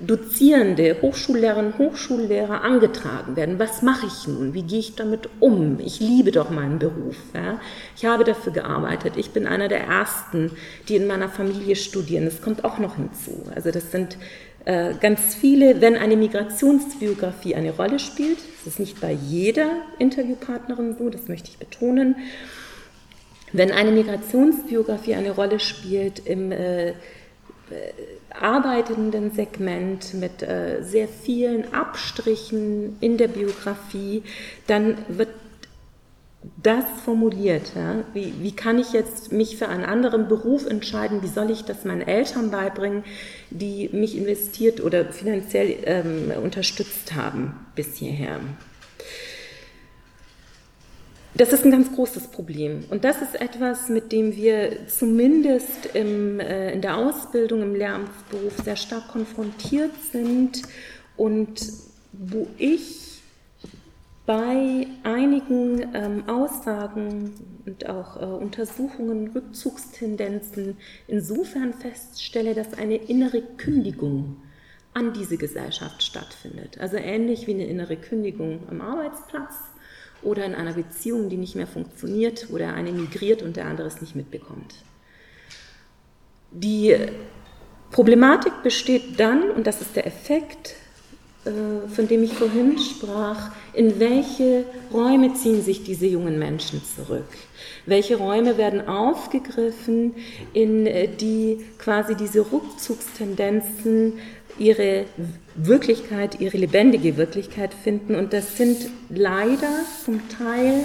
Dozierende, 0.00 0.96
Hochschullehrerinnen, 1.00 1.78
Hochschullehrer 1.78 2.62
angetragen 2.62 3.36
werden. 3.36 3.58
Was 3.58 3.82
mache 3.82 4.06
ich 4.06 4.26
nun? 4.26 4.54
Wie 4.54 4.62
gehe 4.62 4.78
ich 4.78 4.96
damit 4.96 5.28
um? 5.38 5.78
Ich 5.80 6.00
liebe 6.00 6.32
doch 6.32 6.50
meinen 6.50 6.78
Beruf. 6.78 7.16
Ja? 7.34 7.60
Ich 7.96 8.04
habe 8.04 8.24
dafür 8.24 8.52
gearbeitet. 8.52 9.16
Ich 9.16 9.30
bin 9.30 9.46
einer 9.46 9.68
der 9.68 9.84
Ersten, 9.84 10.50
die 10.88 10.96
in 10.96 11.06
meiner 11.06 11.28
Familie 11.28 11.76
studieren. 11.76 12.24
Das 12.24 12.42
kommt 12.42 12.64
auch 12.64 12.78
noch 12.78 12.96
hinzu. 12.96 13.44
Also 13.54 13.70
das 13.70 13.90
sind 13.90 14.16
ganz 14.64 15.34
viele, 15.34 15.80
wenn 15.80 15.96
eine 15.96 16.16
Migrationsbiografie 16.16 17.54
eine 17.54 17.70
Rolle 17.70 17.98
spielt, 17.98 18.38
das 18.58 18.74
ist 18.74 18.80
nicht 18.80 19.00
bei 19.00 19.10
jeder 19.10 19.70
Interviewpartnerin 19.98 20.96
so, 20.98 21.08
das 21.08 21.28
möchte 21.28 21.48
ich 21.48 21.58
betonen, 21.58 22.16
wenn 23.52 23.72
eine 23.72 23.90
Migrationsbiografie 23.90 25.14
eine 25.14 25.32
Rolle 25.32 25.60
spielt 25.60 26.26
im 26.26 26.52
äh, 26.52 26.92
arbeitenden 28.30 29.32
Segment 29.32 30.14
mit 30.14 30.42
äh, 30.42 30.82
sehr 30.82 31.08
vielen 31.08 31.72
Abstrichen 31.74 32.96
in 33.00 33.16
der 33.16 33.28
Biografie, 33.28 34.22
dann 34.66 34.98
wird 35.08 35.28
das 36.62 36.84
formuliert. 37.04 37.72
Ja? 37.74 38.04
Wie, 38.14 38.34
wie 38.40 38.52
kann 38.52 38.78
ich 38.78 38.92
jetzt 38.92 39.32
mich 39.32 39.56
für 39.56 39.68
einen 39.68 39.84
anderen 39.84 40.28
Beruf 40.28 40.66
entscheiden? 40.66 41.22
Wie 41.22 41.28
soll 41.28 41.50
ich 41.50 41.64
das 41.64 41.84
meinen 41.84 42.02
Eltern 42.02 42.50
beibringen, 42.50 43.04
die 43.50 43.90
mich 43.92 44.16
investiert 44.16 44.82
oder 44.82 45.06
finanziell 45.06 45.76
ähm, 45.84 46.32
unterstützt 46.42 47.14
haben 47.14 47.54
bis 47.74 47.96
hierher? 47.96 48.40
Das 51.34 51.52
ist 51.52 51.64
ein 51.64 51.70
ganz 51.70 51.92
großes 51.94 52.28
Problem. 52.28 52.84
Und 52.90 53.04
das 53.04 53.22
ist 53.22 53.40
etwas, 53.40 53.88
mit 53.88 54.10
dem 54.10 54.34
wir 54.34 54.88
zumindest 54.88 55.94
im, 55.94 56.40
äh, 56.40 56.72
in 56.72 56.80
der 56.80 56.96
Ausbildung, 56.96 57.62
im 57.62 57.74
Lehramtsberuf 57.74 58.52
sehr 58.64 58.76
stark 58.76 59.08
konfrontiert 59.08 59.92
sind 60.10 60.62
und 61.16 61.60
wo 62.12 62.48
ich 62.58 63.09
bei 64.30 64.86
einigen 65.02 65.92
ähm, 65.92 66.28
Aussagen 66.28 67.34
und 67.66 67.88
auch 67.88 68.16
äh, 68.16 68.24
Untersuchungen, 68.26 69.32
Rückzugstendenzen 69.32 70.76
insofern 71.08 71.74
feststelle, 71.74 72.54
dass 72.54 72.74
eine 72.74 72.94
innere 72.94 73.42
Kündigung 73.42 74.36
an 74.94 75.12
diese 75.14 75.36
Gesellschaft 75.36 76.04
stattfindet. 76.04 76.78
Also 76.78 76.96
ähnlich 76.96 77.48
wie 77.48 77.54
eine 77.54 77.66
innere 77.66 77.96
Kündigung 77.96 78.60
am 78.70 78.80
Arbeitsplatz 78.80 79.54
oder 80.22 80.44
in 80.44 80.54
einer 80.54 80.74
Beziehung, 80.74 81.28
die 81.28 81.36
nicht 81.36 81.56
mehr 81.56 81.66
funktioniert, 81.66 82.52
wo 82.52 82.56
der 82.56 82.74
eine 82.74 82.92
migriert 82.92 83.42
und 83.42 83.56
der 83.56 83.66
andere 83.66 83.88
es 83.88 84.00
nicht 84.00 84.14
mitbekommt. 84.14 84.76
Die 86.52 86.94
Problematik 87.90 88.62
besteht 88.62 89.18
dann, 89.18 89.50
und 89.50 89.66
das 89.66 89.80
ist 89.80 89.96
der 89.96 90.06
Effekt, 90.06 90.76
von 91.44 92.06
dem 92.06 92.22
ich 92.22 92.34
vorhin 92.34 92.78
sprach, 92.78 93.50
in 93.72 93.98
welche 93.98 94.64
Räume 94.92 95.32
ziehen 95.34 95.62
sich 95.62 95.82
diese 95.82 96.06
jungen 96.06 96.38
Menschen 96.38 96.82
zurück? 96.84 97.28
Welche 97.86 98.16
Räume 98.16 98.58
werden 98.58 98.86
aufgegriffen, 98.86 100.14
in 100.52 100.86
äh, 100.86 101.08
die 101.08 101.64
quasi 101.78 102.14
diese 102.14 102.52
Rückzugstendenzen 102.52 104.14
ihre 104.58 105.06
Wirklichkeit, 105.54 106.40
ihre 106.40 106.58
lebendige 106.58 107.16
Wirklichkeit 107.16 107.72
finden. 107.72 108.14
Und 108.14 108.34
das 108.34 108.58
sind 108.58 108.90
leider 109.08 109.70
zum 110.04 110.20
Teil 110.28 110.84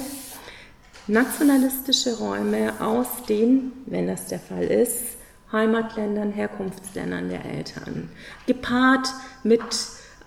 nationalistische 1.08 2.18
Räume 2.18 2.74
aus 2.80 3.08
den, 3.28 3.74
wenn 3.86 4.08
das 4.08 4.28
der 4.28 4.40
Fall 4.40 4.64
ist, 4.64 5.04
Heimatländern, 5.52 6.32
Herkunftsländern 6.32 7.30
der 7.30 7.46
Eltern, 7.46 8.10
gepaart 8.48 9.08
mit 9.44 9.62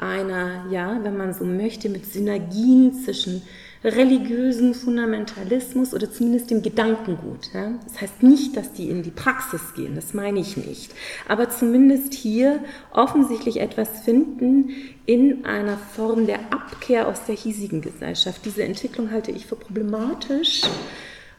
einer, 0.00 0.66
ja, 0.70 0.98
wenn 1.02 1.16
man 1.16 1.34
so 1.34 1.44
möchte, 1.44 1.88
mit 1.88 2.06
Synergien 2.06 2.94
zwischen 3.04 3.42
religiösen 3.84 4.74
Fundamentalismus 4.74 5.94
oder 5.94 6.10
zumindest 6.10 6.50
dem 6.50 6.62
Gedankengut. 6.62 7.50
Ja? 7.54 7.78
Das 7.84 8.00
heißt 8.00 8.22
nicht, 8.22 8.56
dass 8.56 8.72
die 8.72 8.90
in 8.90 9.02
die 9.02 9.10
Praxis 9.10 9.74
gehen, 9.74 9.94
das 9.94 10.14
meine 10.14 10.40
ich 10.40 10.56
nicht. 10.56 10.92
Aber 11.28 11.48
zumindest 11.48 12.12
hier 12.12 12.60
offensichtlich 12.92 13.60
etwas 13.60 14.00
finden 14.00 14.70
in 15.06 15.44
einer 15.44 15.78
Form 15.78 16.26
der 16.26 16.40
Abkehr 16.52 17.06
aus 17.06 17.24
der 17.26 17.36
hiesigen 17.36 17.80
Gesellschaft. 17.80 18.44
Diese 18.44 18.64
Entwicklung 18.64 19.12
halte 19.12 19.30
ich 19.30 19.46
für 19.46 19.56
problematisch 19.56 20.62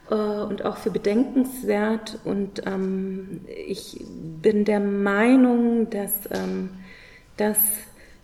äh, 0.10 0.16
und 0.16 0.64
auch 0.64 0.78
für 0.78 0.92
bedenkenswert. 0.92 2.20
Und 2.24 2.66
ähm, 2.66 3.42
ich 3.68 4.02
bin 4.42 4.64
der 4.64 4.80
Meinung, 4.80 5.90
dass, 5.90 6.14
ähm, 6.32 6.70
dass 7.36 7.58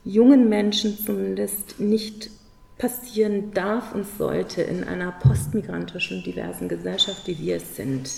jungen 0.06 0.47
Menschen 0.47 0.97
zumindest 0.97 1.80
nicht 1.80 2.30
passieren 2.78 3.51
darf 3.53 3.93
und 3.93 4.06
sollte 4.18 4.62
in 4.62 4.84
einer 4.84 5.12
postmigrantischen, 5.12 6.24
diversen 6.24 6.70
Gesellschaft, 6.70 7.28
wie 7.28 7.39
wir 7.39 7.58
es 7.58 7.76
sind. 7.76 8.10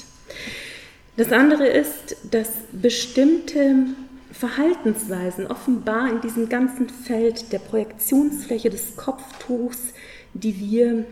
Das 1.16 1.32
andere 1.32 1.68
ist, 1.68 2.18
dass 2.32 2.50
bestimmte 2.72 3.86
Verhaltensweisen 4.32 5.48
offenbar 5.48 6.12
in 6.12 6.22
diesem 6.22 6.50
ganzen 6.50 6.90
Feld 6.90 7.52
der 7.52 7.60
Projektionsfläche 7.60 8.70
des 8.70 8.98
Kopftuchs, 8.98 9.94
die 10.34 10.60
wir 10.60 11.06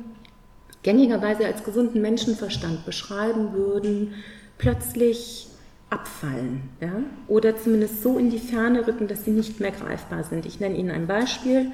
gängigerweise 0.84 1.46
als 1.46 1.64
gesunden 1.64 2.02
Menschenverstand 2.02 2.86
beschreiben 2.86 3.54
würden, 3.54 4.14
plötzlich 4.58 5.48
abfallen 5.90 6.70
ja? 6.82 6.94
oder 7.28 7.58
zumindest 7.58 8.02
so 8.02 8.18
in 8.18 8.30
die 8.30 8.40
Ferne 8.40 8.86
rücken, 8.88 9.08
dass 9.08 9.26
sie 9.26 9.32
nicht 9.32 9.60
mehr 9.60 9.72
greifbar 9.72 10.24
sind. 10.24 10.46
Ich 10.46 10.60
nenne 10.60 10.76
Ihnen 10.76 10.92
ein 10.92 11.08
Beispiel. 11.08 11.72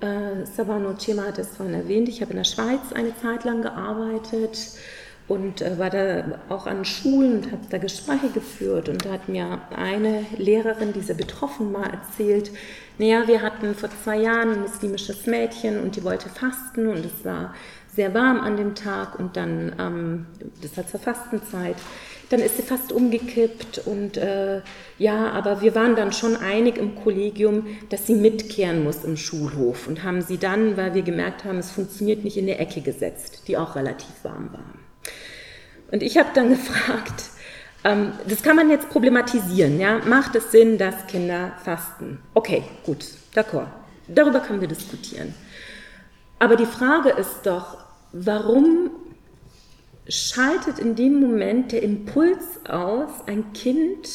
Äh, 0.00 0.44
Sabano 0.44 0.94
Chema 0.94 1.24
hat 1.24 1.38
es 1.38 1.56
vorhin 1.56 1.74
erwähnt, 1.74 2.08
ich 2.08 2.20
habe 2.20 2.32
in 2.32 2.36
der 2.38 2.44
Schweiz 2.44 2.92
eine 2.94 3.16
Zeit 3.16 3.44
lang 3.44 3.62
gearbeitet 3.62 4.58
und 5.28 5.60
äh, 5.60 5.78
war 5.78 5.90
da 5.90 6.40
auch 6.48 6.66
an 6.66 6.84
Schulen 6.84 7.36
und 7.36 7.52
habe 7.52 7.62
da 7.68 7.78
Gespräche 7.78 8.30
geführt. 8.30 8.88
Und 8.88 9.04
da 9.04 9.12
hat 9.12 9.28
mir 9.28 9.60
eine 9.74 10.24
Lehrerin, 10.36 10.92
die 10.92 11.00
sehr 11.00 11.16
betroffen 11.16 11.72
war, 11.74 11.92
erzählt, 11.92 12.50
naja, 12.98 13.28
wir 13.28 13.42
hatten 13.42 13.74
vor 13.74 13.90
zwei 14.02 14.18
Jahren 14.18 14.52
ein 14.52 14.60
muslimisches 14.62 15.26
Mädchen 15.26 15.80
und 15.80 15.96
die 15.96 16.02
wollte 16.02 16.28
fasten 16.28 16.88
und 16.88 17.04
es 17.04 17.24
war 17.24 17.54
sehr 17.94 18.14
warm 18.14 18.40
an 18.40 18.56
dem 18.56 18.74
Tag 18.74 19.18
und 19.18 19.36
dann, 19.36 19.74
ähm, 19.78 20.26
das 20.62 20.76
war 20.76 20.86
zur 20.86 21.00
Fastenzeit, 21.00 21.76
dann 22.30 22.40
ist 22.40 22.56
sie 22.56 22.62
fast 22.62 22.92
umgekippt 22.92 23.78
und 23.86 24.16
äh, 24.16 24.60
ja, 24.98 25.30
aber 25.30 25.60
wir 25.62 25.74
waren 25.74 25.96
dann 25.96 26.12
schon 26.12 26.36
einig 26.36 26.76
im 26.76 26.94
Kollegium, 26.96 27.66
dass 27.88 28.06
sie 28.06 28.14
mitkehren 28.14 28.84
muss 28.84 29.04
im 29.04 29.16
Schulhof 29.16 29.88
und 29.88 30.02
haben 30.02 30.20
sie 30.22 30.38
dann, 30.38 30.76
weil 30.76 30.94
wir 30.94 31.02
gemerkt 31.02 31.44
haben, 31.44 31.58
es 31.58 31.70
funktioniert 31.70 32.24
nicht 32.24 32.36
in 32.36 32.46
der 32.46 32.60
Ecke 32.60 32.80
gesetzt, 32.80 33.44
die 33.48 33.56
auch 33.56 33.76
relativ 33.76 34.12
warm 34.22 34.52
war. 34.52 34.74
Und 35.90 36.02
ich 36.02 36.18
habe 36.18 36.28
dann 36.34 36.48
gefragt, 36.50 37.24
ähm, 37.84 38.12
das 38.28 38.42
kann 38.42 38.56
man 38.56 38.70
jetzt 38.70 38.90
problematisieren, 38.90 39.80
ja? 39.80 40.00
Macht 40.04 40.34
es 40.34 40.50
Sinn, 40.50 40.78
dass 40.78 41.06
Kinder 41.06 41.52
fasten? 41.64 42.20
Okay, 42.34 42.64
gut, 42.84 43.04
d'accord. 43.34 43.68
Darüber 44.08 44.40
können 44.40 44.60
wir 44.60 44.68
diskutieren. 44.68 45.34
Aber 46.38 46.56
die 46.56 46.66
Frage 46.66 47.10
ist 47.10 47.42
doch, 47.44 47.78
warum 48.12 48.90
schaltet 50.08 50.78
in 50.78 50.94
dem 50.96 51.20
Moment 51.20 51.72
der 51.72 51.82
Impuls 51.82 52.64
aus, 52.66 53.10
ein 53.26 53.52
Kind 53.52 54.08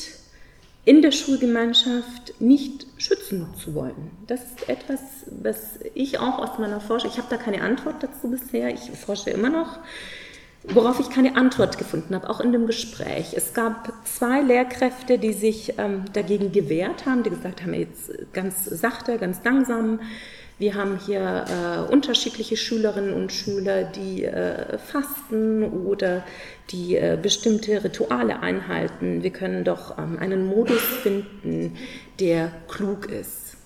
in 0.86 1.02
der 1.02 1.12
Schulgemeinschaft 1.12 2.42
nicht 2.42 2.88
schützen 2.98 3.48
zu 3.58 3.74
wollen. 3.74 4.12
Das 4.28 4.42
ist 4.42 4.68
etwas, 4.68 5.00
was 5.28 5.80
ich 5.94 6.20
auch 6.20 6.40
aus 6.40 6.60
meiner 6.60 6.82
Forschung, 6.82 7.10
ich 7.10 7.18
habe 7.18 7.28
da 7.30 7.38
keine 7.38 7.62
Antwort 7.62 8.02
dazu 8.02 8.30
bisher, 8.30 8.74
ich 8.74 8.92
forsche 8.92 9.30
immer 9.30 9.50
noch, 9.50 9.80
worauf 10.66 11.00
ich 11.00 11.10
keine 11.10 11.38
Antwort 11.38 11.78
gefunden 11.78 12.16
habe, 12.16 12.30
auch 12.30 12.42
in 12.42 12.52
dem 12.52 12.68
Gespräch. 12.68 13.34
Es 13.36 13.54
gab 13.54 13.94
zwei 14.06 14.42
Lehrkräfte, 14.42 15.18
die 15.20 15.34
sich 15.34 15.76
ähm, 15.78 16.06
dagegen 16.12 16.52
gewehrt 16.52 17.06
haben, 17.06 17.24
die 17.24 17.30
gesagt 17.30 17.62
haben, 17.62 17.74
jetzt 17.74 18.12
ganz 18.34 18.66
sachte, 18.66 19.18
ganz 19.18 19.42
langsam, 19.44 20.00
wir 20.64 20.76
haben 20.76 20.98
hier 20.98 21.46
äh, 21.46 21.92
unterschiedliche 21.92 22.56
Schülerinnen 22.56 23.14
und 23.14 23.34
Schüler, 23.34 23.84
die 23.84 24.24
äh, 24.24 24.78
fasten 24.78 25.64
oder 25.64 26.24
die 26.70 26.96
äh, 26.96 27.18
bestimmte 27.22 27.84
Rituale 27.84 28.40
einhalten. 28.40 29.24
Wir 29.24 29.32
können 29.32 29.66
doch 29.66 29.98
ähm, 29.98 30.18
einen 30.18 30.48
Modus 30.48 30.82
finden, 30.82 31.78
der 32.22 32.54
klug 32.70 33.08
ist. 33.12 33.58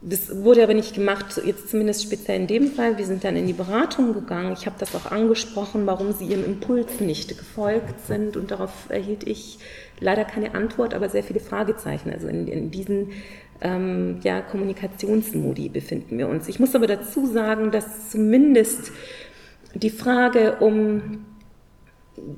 Das 0.00 0.44
wurde 0.44 0.62
aber 0.62 0.74
nicht 0.74 0.94
gemacht, 0.94 1.40
jetzt 1.44 1.70
zumindest 1.70 2.04
speziell 2.04 2.42
in 2.42 2.46
dem 2.46 2.70
Fall. 2.70 2.96
Wir 2.96 3.04
sind 3.04 3.24
dann 3.24 3.34
in 3.34 3.48
die 3.48 3.52
Beratung 3.52 4.14
gegangen. 4.14 4.52
Ich 4.52 4.66
habe 4.66 4.76
das 4.78 4.94
auch 4.94 5.10
angesprochen, 5.10 5.84
warum 5.86 6.12
sie 6.12 6.26
ihrem 6.26 6.44
Impuls 6.44 7.00
nicht 7.00 7.36
gefolgt 7.36 8.06
sind. 8.06 8.36
Und 8.36 8.52
darauf 8.52 8.70
erhielt 8.88 9.26
ich 9.26 9.58
leider 9.98 10.24
keine 10.24 10.54
Antwort, 10.54 10.94
aber 10.94 11.08
sehr 11.08 11.24
viele 11.24 11.40
Fragezeichen. 11.40 12.12
Also 12.12 12.28
in, 12.28 12.46
in 12.46 12.70
diesen 12.70 13.10
ähm, 13.60 14.20
ja, 14.22 14.40
Kommunikationsmodi 14.40 15.68
befinden 15.68 16.18
wir 16.18 16.28
uns. 16.28 16.48
Ich 16.48 16.60
muss 16.60 16.74
aber 16.74 16.86
dazu 16.86 17.26
sagen, 17.26 17.70
dass 17.70 18.10
zumindest 18.10 18.92
die 19.74 19.90
Frage 19.90 20.56
um 20.60 21.24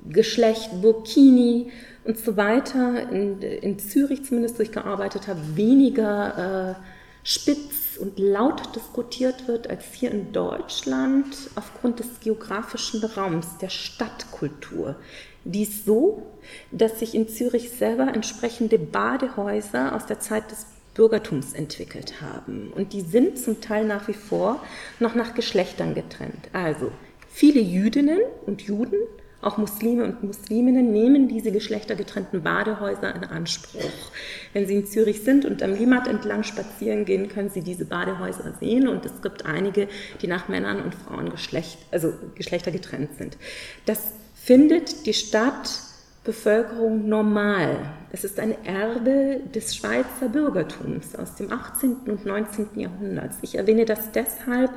Geschlecht, 0.08 0.82
Burkini 0.82 1.70
und 2.04 2.18
so 2.18 2.36
weiter 2.36 3.10
in, 3.10 3.40
in 3.40 3.78
Zürich 3.78 4.24
zumindest 4.24 4.58
durchgearbeitet 4.58 5.28
habe, 5.28 5.40
weniger 5.54 6.76
äh, 6.76 6.84
spitz 7.22 7.96
und 7.98 8.18
laut 8.18 8.74
diskutiert 8.74 9.46
wird 9.46 9.68
als 9.68 9.92
hier 9.92 10.10
in 10.10 10.32
Deutschland 10.32 11.26
aufgrund 11.54 11.98
des 11.98 12.20
geografischen 12.20 13.04
Raums, 13.04 13.58
der 13.60 13.68
Stadtkultur. 13.68 14.96
Dies 15.44 15.84
so, 15.84 16.26
dass 16.70 16.98
sich 16.98 17.14
in 17.14 17.28
Zürich 17.28 17.70
selber 17.70 18.12
entsprechende 18.14 18.78
Badehäuser 18.78 19.94
aus 19.94 20.06
der 20.06 20.20
Zeit 20.20 20.50
des 20.50 20.66
Bürgertums 21.00 21.54
entwickelt 21.54 22.20
haben. 22.20 22.70
Und 22.76 22.92
die 22.92 23.00
sind 23.00 23.38
zum 23.38 23.62
Teil 23.62 23.86
nach 23.86 24.06
wie 24.06 24.12
vor 24.12 24.62
noch 24.98 25.14
nach 25.14 25.32
Geschlechtern 25.32 25.94
getrennt. 25.94 26.50
Also 26.52 26.92
viele 27.30 27.58
Jüdinnen 27.58 28.18
und 28.44 28.60
Juden, 28.60 28.98
auch 29.40 29.56
Muslime 29.56 30.04
und 30.04 30.22
Musliminnen, 30.22 30.92
nehmen 30.92 31.26
diese 31.26 31.52
geschlechtergetrennten 31.52 32.42
Badehäuser 32.42 33.14
in 33.14 33.24
Anspruch. 33.24 34.10
Wenn 34.52 34.66
Sie 34.66 34.74
in 34.74 34.84
Zürich 34.84 35.22
sind 35.22 35.46
und 35.46 35.62
am 35.62 35.72
Limmat 35.72 36.06
entlang 36.06 36.42
spazieren 36.42 37.06
gehen, 37.06 37.30
können 37.30 37.48
Sie 37.48 37.62
diese 37.62 37.86
Badehäuser 37.86 38.52
sehen. 38.60 38.86
Und 38.86 39.06
es 39.06 39.22
gibt 39.22 39.46
einige, 39.46 39.88
die 40.20 40.26
nach 40.26 40.48
Männern 40.48 40.82
und 40.82 40.94
Frauen 40.94 41.30
Geschlecht, 41.30 41.78
also 41.92 42.12
Geschlechter 42.34 42.72
getrennt 42.72 43.16
sind. 43.16 43.38
Das 43.86 44.12
findet 44.34 45.06
die 45.06 45.14
Stadt 45.14 45.80
Bevölkerung 46.24 47.08
normal. 47.08 47.78
Es 48.12 48.24
ist 48.24 48.38
ein 48.38 48.54
Erbe 48.64 49.40
des 49.54 49.74
Schweizer 49.74 50.28
Bürgertums 50.30 51.16
aus 51.16 51.36
dem 51.36 51.50
18. 51.50 51.96
und 52.06 52.26
19. 52.26 52.68
Jahrhundert. 52.74 53.32
Ich 53.40 53.54
erwähne 53.54 53.86
das 53.86 54.12
deshalb, 54.12 54.70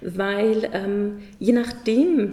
weil 0.00 0.68
ähm, 0.72 1.22
je 1.38 1.52
nachdem, 1.52 2.32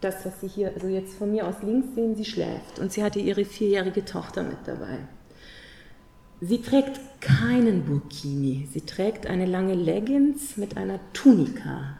das, 0.00 0.24
was 0.24 0.40
Sie 0.40 0.48
hier, 0.48 0.72
also 0.74 0.86
jetzt 0.86 1.16
von 1.16 1.30
mir 1.30 1.46
aus 1.46 1.62
links 1.62 1.94
sehen, 1.94 2.14
sie 2.14 2.24
schläft 2.24 2.78
und 2.78 2.92
sie 2.92 3.02
hatte 3.02 3.18
ihre 3.18 3.44
vierjährige 3.44 4.04
Tochter 4.04 4.42
mit 4.42 4.58
dabei. 4.66 4.98
Sie 6.40 6.62
trägt 6.62 7.00
keinen 7.20 7.84
Burkini, 7.84 8.68
sie 8.72 8.82
trägt 8.82 9.26
eine 9.26 9.44
lange 9.44 9.74
Leggings 9.74 10.56
mit 10.56 10.76
einer 10.76 11.00
Tunika. 11.12 11.96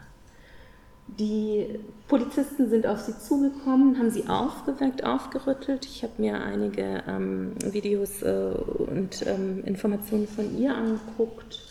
Die 1.07 1.79
Polizisten 2.07 2.69
sind 2.69 2.85
auf 2.87 2.99
sie 2.99 3.17
zugekommen, 3.17 3.97
haben 3.97 4.11
sie 4.11 4.27
aufgeweckt, 4.27 5.03
aufgerüttelt. 5.03 5.85
Ich 5.85 6.03
habe 6.03 6.13
mir 6.19 6.41
einige 6.41 7.03
ähm, 7.07 7.53
Videos 7.63 8.21
äh, 8.21 8.53
und 8.77 9.25
ähm, 9.25 9.63
Informationen 9.65 10.27
von 10.27 10.57
ihr 10.57 10.73
angeguckt 10.73 11.68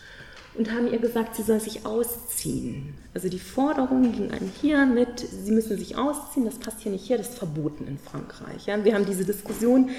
und 0.59 0.73
haben 0.73 0.93
ihr 0.93 0.99
gesagt, 0.99 1.37
sie 1.37 1.43
soll 1.43 1.61
sich 1.61 1.87
ausziehen. 1.87 2.95
Also 3.15 3.29
die 3.29 3.39
Forderung 3.39 4.13
ging 4.13 4.33
an 4.33 4.51
hier 4.61 4.85
mit, 4.87 5.21
sie 5.21 5.53
müssen 5.53 5.79
sich 5.79 5.97
ausziehen, 5.97 6.45
das 6.45 6.57
passt 6.57 6.81
hier 6.81 6.91
nicht 6.91 7.07
hier, 7.07 7.17
das 7.17 7.31
ist 7.31 7.39
verboten 7.39 7.87
in 7.87 7.97
Frankreich. 7.99 8.67
Ja, 8.67 8.85
wir 8.85 8.95
haben 8.95 9.07
diese 9.07 9.25
Diskussion 9.25 9.91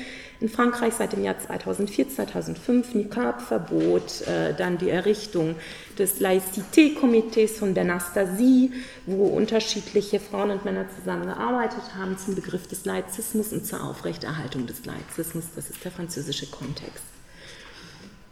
in 0.41 0.49
Frankreich 0.49 0.93
seit 0.93 1.14
dem 1.14 1.24
Jahr 1.24 1.39
2004, 1.39 2.10
2005, 2.10 2.93
Niqab-Verbot, 2.93 4.28
äh, 4.28 4.53
dann 4.53 4.78
die 4.78 4.89
Errichtung 4.89 5.55
des 5.97 6.20
Laïcité-Komitees 6.20 7.57
von 7.57 7.74
Bernastasie, 7.74 8.72
wo 9.05 9.28
unterschiedliche 9.28 10.20
Frauen 10.20 10.51
und 10.51 10.66
Männer 10.66 10.86
zusammengearbeitet 10.97 11.95
haben 11.97 12.18
zum 12.18 12.36
Begriff 12.36 12.68
des 12.68 12.84
Laizismus 12.84 13.53
und 13.53 13.66
zur 13.66 13.82
Aufrechterhaltung 13.84 14.68
des 14.68 14.86
Laizismus. 14.86 15.45
Das 15.55 15.70
ist 15.70 15.84
der 15.86 15.91
französische 15.91 16.47
Kontext. 16.47 17.18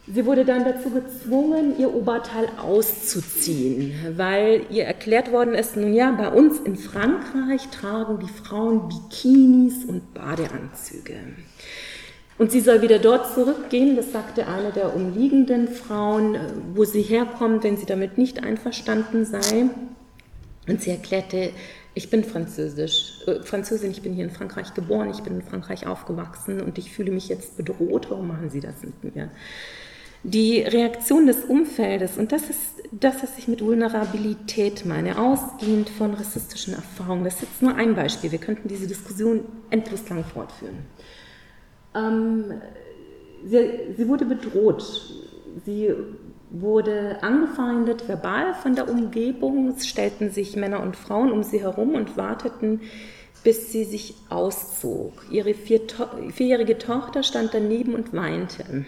Sie 0.10 0.26
wurde 0.26 0.46
dann 0.46 0.64
dazu 0.64 0.90
gezwungen, 0.90 1.78
ihr 1.78 1.94
Oberteil 1.94 2.48
auszuziehen, 2.62 3.94
weil 4.16 4.62
ihr 4.70 4.86
erklärt 4.86 5.34
worden 5.34 5.54
ist, 5.54 5.76
nun 5.76 5.94
ja, 5.94 6.12
bei 6.12 6.30
uns 6.30 6.60
in 6.62 6.78
Frankreich 6.78 7.68
tragen 7.70 8.20
die 8.20 8.32
Frauen 8.32 8.88
Bikinis 8.88 9.84
und 9.84 10.14
Badeanzüge. 10.14 11.16
Und 12.38 12.52
sie 12.52 12.62
soll 12.62 12.82
wieder 12.82 13.00
dort 13.00 13.34
zurückgehen, 13.34 13.98
das 13.98 14.14
sagte 14.14 14.48
eine 14.48 14.72
der 14.72 14.96
umliegenden 14.96 15.68
Frauen, 15.68 16.38
wo 16.74 16.86
sie 16.86 17.02
herkommt, 17.02 17.66
wenn 17.66 17.76
sie 17.76 17.86
damit 17.86 18.18
nicht 18.18 18.44
einverstanden 18.44 19.26
sei. 19.26 19.66
Und 20.70 20.82
sie 20.82 20.92
erklärte, 20.92 21.50
ich 21.96 22.10
bin 22.10 22.24
Französisch, 22.24 23.24
äh, 23.26 23.42
Französin, 23.42 23.92
ich 23.92 24.04
bin 24.04 24.14
hier 24.14 24.26
in 24.26 24.32
Frankreich 24.32 24.74
geboren, 24.74 25.10
ich 25.10 25.22
bin 25.24 25.36
in 25.36 25.42
Frankreich 25.42 25.88
aufgewachsen 25.88 26.62
und 26.62 26.78
ich 26.78 26.94
fühle 26.94 27.12
mich 27.12 27.28
jetzt 27.28 27.58
bedroht, 27.58 28.08
warum 28.10 28.28
machen 28.28 28.50
Sie 28.50 28.60
das 28.60 28.76
mit 28.84 29.16
mir? 29.16 29.32
Die 30.30 30.60
Reaktion 30.60 31.26
des 31.26 31.46
Umfeldes, 31.46 32.18
und 32.18 32.34
das 32.34 32.50
ist 32.50 32.84
das, 32.92 33.24
was 33.24 33.38
ich 33.38 33.48
mit 33.48 33.64
Vulnerabilität 33.64 34.86
meine, 34.86 35.18
ausgehend 35.18 35.90
von 35.90 36.14
rassistischen 36.14 36.74
Erfahrungen, 36.74 37.24
das 37.24 37.36
ist 37.36 37.44
jetzt 37.44 37.62
nur 37.62 37.76
ein 37.76 37.96
Beispiel, 37.96 38.34
wir 38.34 38.40
könnten 38.40 38.68
diese 38.68 38.88
Diskussion 38.88 39.46
endlos 39.70 40.10
lang 40.10 40.26
fortführen. 40.26 40.80
Ähm, 41.96 42.44
sie, 43.46 43.70
sie 43.96 44.08
wurde 44.10 44.26
bedroht, 44.26 44.84
sie 45.66 45.94
wurde 46.50 47.24
angefeindet 47.24 48.10
verbal 48.10 48.54
von 48.54 48.76
der 48.76 48.90
Umgebung, 48.90 49.70
es 49.78 49.88
stellten 49.88 50.30
sich 50.30 50.58
Männer 50.58 50.82
und 50.82 50.98
Frauen 50.98 51.32
um 51.32 51.42
sie 51.42 51.62
herum 51.62 51.96
und 51.96 52.18
warteten, 52.18 52.82
bis 53.46 53.72
sie 53.72 53.86
sich 53.86 54.16
auszog. 54.28 55.14
Ihre 55.32 55.54
vier, 55.54 55.84
vierjährige 56.34 56.78
Tochter 56.78 57.24
stand 57.24 57.54
daneben 57.54 57.96
und 57.96 58.14
weinte. 58.14 58.84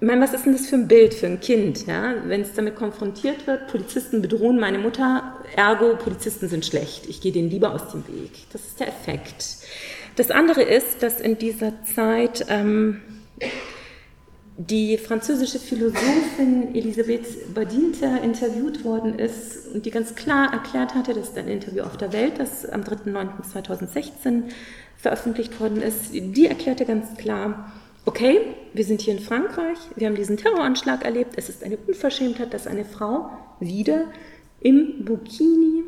Ich 0.00 0.06
meine, 0.06 0.20
was 0.20 0.32
ist 0.32 0.46
denn 0.46 0.52
das 0.52 0.68
für 0.68 0.76
ein 0.76 0.86
Bild 0.86 1.12
für 1.12 1.26
ein 1.26 1.40
Kind, 1.40 1.88
ja? 1.88 2.14
wenn 2.26 2.42
es 2.42 2.52
damit 2.52 2.76
konfrontiert 2.76 3.48
wird, 3.48 3.66
Polizisten 3.66 4.22
bedrohen 4.22 4.60
meine 4.60 4.78
Mutter, 4.78 5.34
ergo 5.56 5.96
Polizisten 5.96 6.48
sind 6.48 6.64
schlecht, 6.64 7.08
ich 7.08 7.20
gehe 7.20 7.32
denen 7.32 7.50
lieber 7.50 7.74
aus 7.74 7.90
dem 7.90 8.06
Weg. 8.06 8.30
Das 8.52 8.64
ist 8.64 8.78
der 8.78 8.88
Effekt. 8.88 9.56
Das 10.14 10.30
andere 10.30 10.62
ist, 10.62 11.02
dass 11.02 11.20
in 11.20 11.36
dieser 11.36 11.72
Zeit 11.82 12.46
ähm, 12.48 13.00
die 14.56 14.98
französische 14.98 15.58
Philosophin 15.58 16.76
Elisabeth 16.76 17.52
Badinter 17.52 18.22
interviewt 18.22 18.84
worden 18.84 19.18
ist 19.18 19.66
und 19.74 19.84
die 19.84 19.90
ganz 19.90 20.14
klar 20.14 20.52
erklärt 20.52 20.94
hatte, 20.94 21.12
das 21.12 21.30
ist 21.30 21.38
ein 21.38 21.48
Interview 21.48 21.82
auf 21.82 21.96
der 21.96 22.12
Welt, 22.12 22.34
das 22.38 22.66
am 22.66 22.82
3.9.2016 22.82 24.44
veröffentlicht 24.96 25.58
worden 25.60 25.82
ist, 25.82 26.12
die 26.12 26.46
erklärte 26.46 26.84
ganz 26.84 27.16
klar, 27.16 27.72
okay, 28.04 28.40
wir 28.72 28.84
sind 28.84 29.00
hier 29.00 29.14
in 29.14 29.20
Frankreich, 29.20 29.78
wir 29.96 30.06
haben 30.06 30.16
diesen 30.16 30.36
Terroranschlag 30.36 31.04
erlebt, 31.04 31.34
es 31.36 31.48
ist 31.48 31.64
eine 31.64 31.76
Unverschämtheit, 31.76 32.54
dass 32.54 32.66
eine 32.66 32.84
Frau 32.84 33.30
wieder 33.60 34.04
im 34.60 35.04
Burkini 35.04 35.84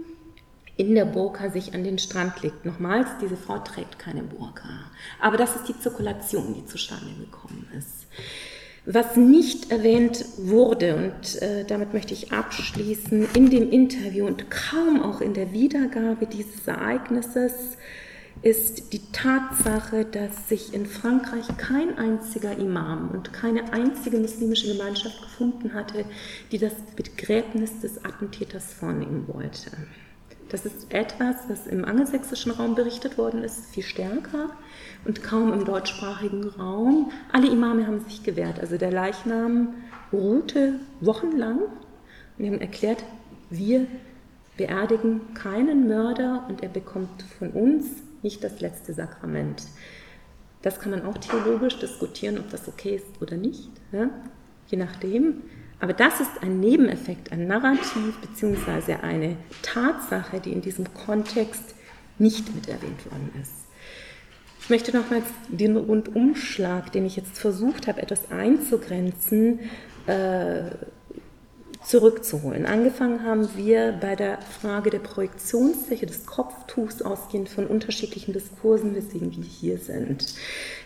in 0.76 0.94
der 0.94 1.04
Burka 1.04 1.50
sich 1.50 1.74
an 1.74 1.84
den 1.84 1.98
Strand 1.98 2.42
legt. 2.42 2.64
Nochmals, 2.64 3.08
diese 3.20 3.36
Frau 3.36 3.58
trägt 3.58 3.98
keine 3.98 4.22
Burka. 4.22 4.68
Aber 5.20 5.36
das 5.36 5.54
ist 5.56 5.68
die 5.68 5.78
Zirkulation, 5.78 6.54
die 6.54 6.64
zustande 6.64 7.12
gekommen 7.18 7.68
ist. 7.76 8.06
Was 8.86 9.14
nicht 9.16 9.70
erwähnt 9.70 10.24
wurde, 10.38 10.96
und 10.96 11.42
äh, 11.42 11.66
damit 11.66 11.92
möchte 11.92 12.14
ich 12.14 12.32
abschließen, 12.32 13.28
in 13.34 13.50
dem 13.50 13.70
Interview 13.70 14.24
und 14.26 14.50
kaum 14.50 15.02
auch 15.02 15.20
in 15.20 15.34
der 15.34 15.52
Wiedergabe 15.52 16.26
dieses 16.26 16.66
Ereignisses, 16.66 17.76
ist 18.42 18.94
die 18.94 19.02
Tatsache, 19.12 20.06
dass 20.06 20.48
sich 20.48 20.72
in 20.72 20.86
Frankreich 20.86 21.46
kein 21.58 21.98
einziger 21.98 22.56
Imam 22.56 23.10
und 23.10 23.32
keine 23.32 23.72
einzige 23.72 24.16
muslimische 24.16 24.72
Gemeinschaft 24.72 25.20
gefunden 25.20 25.74
hatte, 25.74 26.06
die 26.50 26.58
das 26.58 26.72
Begräbnis 26.96 27.80
des 27.80 28.02
Attentäters 28.04 28.72
vornehmen 28.72 29.26
wollte. 29.28 29.70
Das 30.48 30.64
ist 30.66 30.92
etwas, 30.92 31.36
was 31.48 31.66
im 31.66 31.84
angelsächsischen 31.84 32.50
Raum 32.50 32.74
berichtet 32.74 33.18
worden 33.18 33.44
ist, 33.44 33.66
viel 33.66 33.84
stärker 33.84 34.50
und 35.04 35.22
kaum 35.22 35.52
im 35.52 35.64
deutschsprachigen 35.64 36.44
Raum. 36.44 37.12
Alle 37.32 37.48
Imame 37.48 37.86
haben 37.86 38.00
sich 38.00 38.22
gewehrt. 38.22 38.58
Also 38.58 38.76
der 38.76 38.90
Leichnam 38.90 39.74
ruhte 40.12 40.80
wochenlang 41.00 41.60
und 42.38 42.46
haben 42.46 42.60
erklärt, 42.60 43.04
wir 43.50 43.86
beerdigen 44.56 45.34
keinen 45.34 45.86
Mörder 45.86 46.46
und 46.48 46.62
er 46.62 46.68
bekommt 46.68 47.22
von 47.38 47.50
uns 47.50 47.84
nicht 48.22 48.44
das 48.44 48.60
letzte 48.60 48.92
Sakrament. 48.92 49.62
Das 50.62 50.78
kann 50.78 50.90
man 50.90 51.04
auch 51.06 51.18
theologisch 51.18 51.78
diskutieren, 51.78 52.38
ob 52.38 52.50
das 52.50 52.68
okay 52.68 52.96
ist 52.96 53.22
oder 53.22 53.36
nicht, 53.36 53.70
ja? 53.92 54.10
je 54.68 54.78
nachdem. 54.78 55.42
Aber 55.80 55.94
das 55.94 56.20
ist 56.20 56.42
ein 56.42 56.60
Nebeneffekt, 56.60 57.32
ein 57.32 57.46
Narrativ 57.46 58.18
bzw. 58.20 58.96
eine 59.02 59.36
Tatsache, 59.62 60.40
die 60.40 60.52
in 60.52 60.60
diesem 60.60 60.92
Kontext 60.92 61.74
nicht 62.18 62.54
mit 62.54 62.68
erwähnt 62.68 63.06
worden 63.06 63.30
ist. 63.40 63.54
Ich 64.60 64.68
möchte 64.68 64.94
nochmals 64.94 65.24
den 65.48 65.76
Rundumschlag, 65.76 66.92
den 66.92 67.06
ich 67.06 67.16
jetzt 67.16 67.38
versucht 67.38 67.88
habe, 67.88 68.02
etwas 68.02 68.30
einzugrenzen, 68.30 69.60
äh, 70.06 70.70
zurückzuholen. 71.82 72.66
Angefangen 72.66 73.24
haben 73.24 73.48
wir 73.56 73.92
bei 73.92 74.14
der 74.14 74.38
Frage 74.42 74.90
der 74.90 74.98
Projektionsfläche 74.98 76.06
des 76.06 76.26
Kopftuchs 76.26 77.02
ausgehend 77.02 77.48
von 77.48 77.66
unterschiedlichen 77.66 78.32
Diskursen, 78.32 78.94
weswegen 78.94 79.34
wir 79.34 79.44
hier 79.44 79.78
sind. 79.78 80.34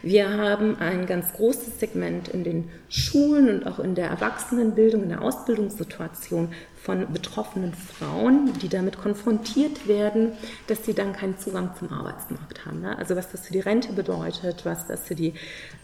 Wir 0.03 0.31
haben 0.31 0.79
ein 0.79 1.07
ganz 1.07 1.33
großes 1.33 1.81
Segment 1.81 2.29
in 2.29 2.45
den 2.45 2.71
Schulen 2.89 3.49
und 3.49 3.67
auch 3.67 3.81
in 3.81 3.95
der 3.95 4.09
Erwachsenenbildung, 4.09 5.03
in 5.03 5.09
der 5.09 5.23
Ausbildungssituation 5.23 6.53
von 6.85 7.11
betroffenen 7.11 7.73
Frauen, 7.73 8.53
die 8.61 8.69
damit 8.69 8.99
konfrontiert 8.99 9.89
werden, 9.89 10.33
dass 10.67 10.85
sie 10.85 10.93
dann 10.93 11.15
keinen 11.15 11.39
Zugang 11.39 11.71
zum 11.79 11.91
Arbeitsmarkt 11.91 12.67
haben. 12.67 12.83
Ne? 12.83 12.99
Also 12.99 13.17
was 13.17 13.33
das 13.33 13.47
für 13.47 13.55
die 13.55 13.61
Rente 13.61 13.95
bedeutet, 13.95 14.67
was 14.67 14.87
das 14.87 15.07
für 15.07 15.15
die 15.15 15.33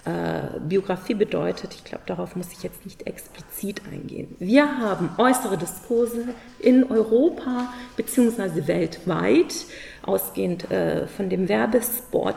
äh, 0.04 0.60
Biografie 0.60 1.14
bedeutet, 1.14 1.74
ich 1.74 1.84
glaube, 1.84 2.04
darauf 2.06 2.36
muss 2.36 2.52
ich 2.52 2.62
jetzt 2.62 2.84
nicht 2.84 3.06
explizit 3.06 3.80
eingehen. 3.90 4.36
Wir 4.38 4.78
haben 4.78 5.08
äußere 5.16 5.56
Diskurse 5.56 6.34
in 6.58 6.84
Europa 6.90 7.72
bzw. 7.96 8.66
weltweit, 8.66 9.54
ausgehend 10.02 10.70
äh, 10.70 11.06
von 11.06 11.28
dem 11.28 11.48
Werbespot, 11.48 12.36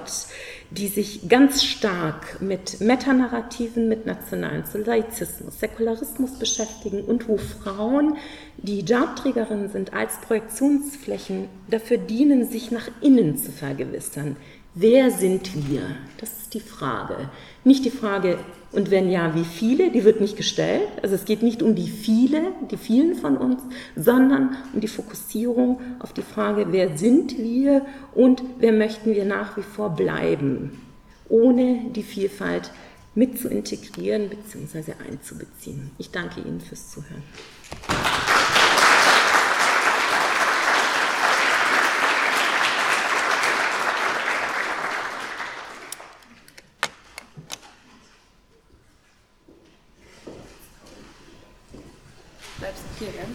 die 0.70 0.88
sich 0.88 1.30
ganz 1.30 1.64
stark 1.64 2.42
mit 2.42 2.82
Metanarrativen, 2.82 3.88
mit 3.88 4.06
nationalen 4.06 4.64
Laizismus, 4.86 5.60
Säkularismus 5.60 6.40
beschäftigen 6.40 7.04
und 7.04 7.28
wo 7.28 7.38
Frauen, 7.38 8.18
die 8.58 8.82
Hijabträgerinnen 8.82 9.70
sind, 9.70 9.94
als 9.94 10.18
Projektionsflächen 10.22 11.48
dafür 11.70 11.98
dienen, 11.98 12.48
sich 12.48 12.72
nach 12.72 12.90
innen 13.02 13.38
zu 13.38 13.52
vergewissern. 13.52 14.36
Wer 14.76 15.12
sind 15.12 15.70
wir? 15.70 15.84
Das 16.18 16.32
ist 16.32 16.54
die 16.56 16.60
Frage. 16.60 17.30
Nicht 17.64 17.86
die 17.86 17.92
Frage, 17.92 18.38
und 18.74 18.90
wenn 18.90 19.12
ja, 19.12 19.36
wie 19.36 19.44
viele? 19.44 19.92
Die 19.92 20.04
wird 20.04 20.20
nicht 20.20 20.36
gestellt. 20.36 20.88
Also 21.04 21.14
es 21.14 21.26
geht 21.26 21.44
nicht 21.44 21.62
um 21.62 21.76
die 21.76 21.88
viele, 21.88 22.42
die 22.72 22.78
vielen 22.78 23.16
von 23.16 23.38
uns, 23.38 23.62
sondern 23.96 24.58
um 24.74 24.82
die 24.82 24.88
Fokussierung 24.88 25.80
auf 26.00 26.12
die 26.12 26.24
Frage, 26.24 26.68
wer 26.72 26.98
sind 26.98 27.38
wir 27.38 27.86
und 28.16 28.44
wer 28.58 28.74
möchten 28.74 29.14
wir 29.14 29.26
nach 29.26 29.56
wie 29.58 29.62
vor 29.62 29.92
bleiben, 29.92 30.82
ohne 31.30 31.92
die 31.96 32.04
Vielfalt 32.04 32.72
mit 33.14 33.40
zu 33.40 33.48
integrieren 33.48 34.30
bzw. 34.30 34.94
einzubeziehen. 35.08 35.92
Ich 36.00 36.10
danke 36.10 36.42
Ihnen 36.42 36.60
fürs 36.60 36.90
Zuhören. 36.90 37.24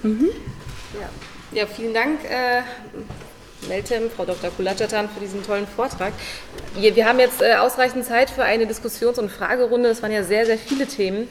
Mhm. 0.03 0.31
Ja, 1.01 1.09
ja 1.61 1.67
vielen 1.67 1.95
Dank. 1.95 2.25
Äh 2.25 2.63
Meltem, 3.67 4.11
Frau 4.11 4.25
Dr. 4.25 4.51
Kulatschatan, 4.51 5.09
für 5.09 5.21
diesen 5.21 5.45
tollen 5.45 5.67
Vortrag. 5.67 6.13
Wir, 6.75 6.95
wir 6.95 7.07
haben 7.07 7.19
jetzt 7.19 7.43
äh, 7.43 7.57
ausreichend 7.57 8.05
Zeit 8.05 8.31
für 8.31 8.45
eine 8.45 8.67
Diskussions- 8.67 9.19
und 9.19 9.31
Fragerunde. 9.31 9.89
Es 9.89 10.03
waren 10.03 10.13
ja 10.13 10.23
sehr, 10.23 10.47
sehr 10.47 10.59
viele 10.59 10.87
Themen, 10.87 11.29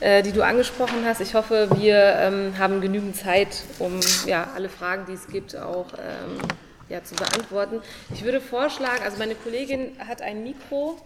äh, 0.00 0.22
die 0.22 0.32
du 0.32 0.42
angesprochen 0.42 1.04
hast. 1.04 1.20
Ich 1.20 1.34
hoffe, 1.34 1.68
wir 1.76 2.16
ähm, 2.18 2.58
haben 2.58 2.80
genügend 2.80 3.16
Zeit, 3.16 3.62
um 3.78 4.00
ja, 4.26 4.50
alle 4.54 4.68
Fragen, 4.68 5.06
die 5.06 5.12
es 5.12 5.28
gibt, 5.28 5.56
auch 5.56 5.86
ähm, 5.94 6.38
ja, 6.88 7.04
zu 7.04 7.14
beantworten. 7.14 7.80
Ich 8.12 8.24
würde 8.24 8.40
vorschlagen, 8.40 9.02
also 9.04 9.18
meine 9.18 9.34
Kollegin 9.34 9.96
hat 10.06 10.20
ein 10.20 10.42
Mikro 10.42 10.98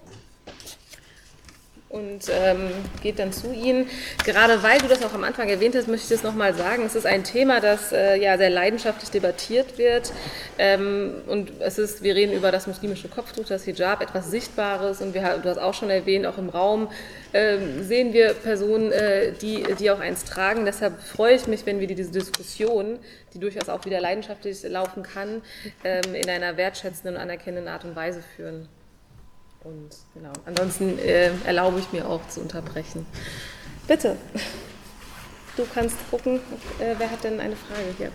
und 1.97 2.31
ähm, 2.31 2.71
geht 3.03 3.19
dann 3.19 3.33
zu 3.33 3.53
Ihnen. 3.53 3.89
Gerade 4.25 4.63
weil 4.63 4.79
du 4.79 4.87
das 4.87 5.03
auch 5.05 5.15
am 5.15 5.25
Anfang 5.25 5.49
erwähnt 5.49 5.75
hast, 5.75 5.89
möchte 5.89 6.05
ich 6.05 6.21
das 6.21 6.23
nochmal 6.23 6.55
sagen. 6.55 6.85
Es 6.85 6.95
ist 6.95 7.07
ein 7.07 7.25
Thema, 7.25 7.61
das 7.61 7.93
äh, 7.93 8.17
ja 8.17 8.37
sehr 8.37 8.51
leidenschaftlich 8.51 9.11
debattiert 9.11 9.79
wird. 9.79 10.13
Ähm, 10.59 11.15
und 11.27 11.53
es 11.61 11.79
ist, 11.79 12.03
wir 12.03 12.15
reden 12.15 12.33
über 12.33 12.53
das 12.53 12.67
muslimische 12.67 13.09
Kopftuch, 13.09 13.47
das 13.47 13.65
Hijab, 13.65 14.03
etwas 14.03 14.31
Sichtbares. 14.31 15.01
Und 15.01 15.15
wir, 15.15 15.39
du 15.43 15.49
hast 15.49 15.59
auch 15.59 15.75
schon 15.75 15.91
erwähnt, 15.91 16.27
auch 16.27 16.39
im 16.39 16.51
Raum 16.51 16.89
äh, 17.33 17.59
sehen 17.81 18.13
wir 18.13 18.35
Personen, 18.35 18.93
äh, 18.93 19.33
die, 19.33 19.65
die 19.79 19.91
auch 19.91 20.01
eins 20.01 20.25
tragen. 20.25 20.67
Deshalb 20.67 21.01
freue 21.01 21.35
ich 21.35 21.47
mich, 21.47 21.65
wenn 21.65 21.81
wir 21.81 21.87
diese 21.87 22.13
Diskussion, 22.13 22.99
die 23.35 23.39
durchaus 23.39 23.69
auch 23.69 23.85
wieder 23.85 24.01
leidenschaftlich 24.01 24.63
laufen 24.65 25.03
kann, 25.03 25.43
ähm, 25.85 26.15
in 26.15 26.29
einer 26.29 26.57
wertschätzenden 26.57 27.17
und 27.17 27.21
anerkennenden 27.21 27.69
Art 27.73 27.85
und 27.85 27.97
Weise 27.97 28.23
führen. 28.37 28.69
Und 29.67 29.91
genau, 30.15 30.33
ansonsten 30.47 30.97
äh, 31.01 31.33
erlaube 31.45 31.81
ich 31.81 31.93
mir 31.93 32.09
auch 32.09 32.21
zu 32.29 32.41
unterbrechen. 32.41 33.05
Bitte, 33.89 34.15
du 35.57 35.65
kannst 35.75 35.97
gucken, 36.09 36.37
äh, 36.79 36.95
wer 36.97 37.11
hat 37.11 37.25
denn 37.25 37.41
eine 37.41 37.57
Frage 37.57 37.91
hier? 37.99 38.11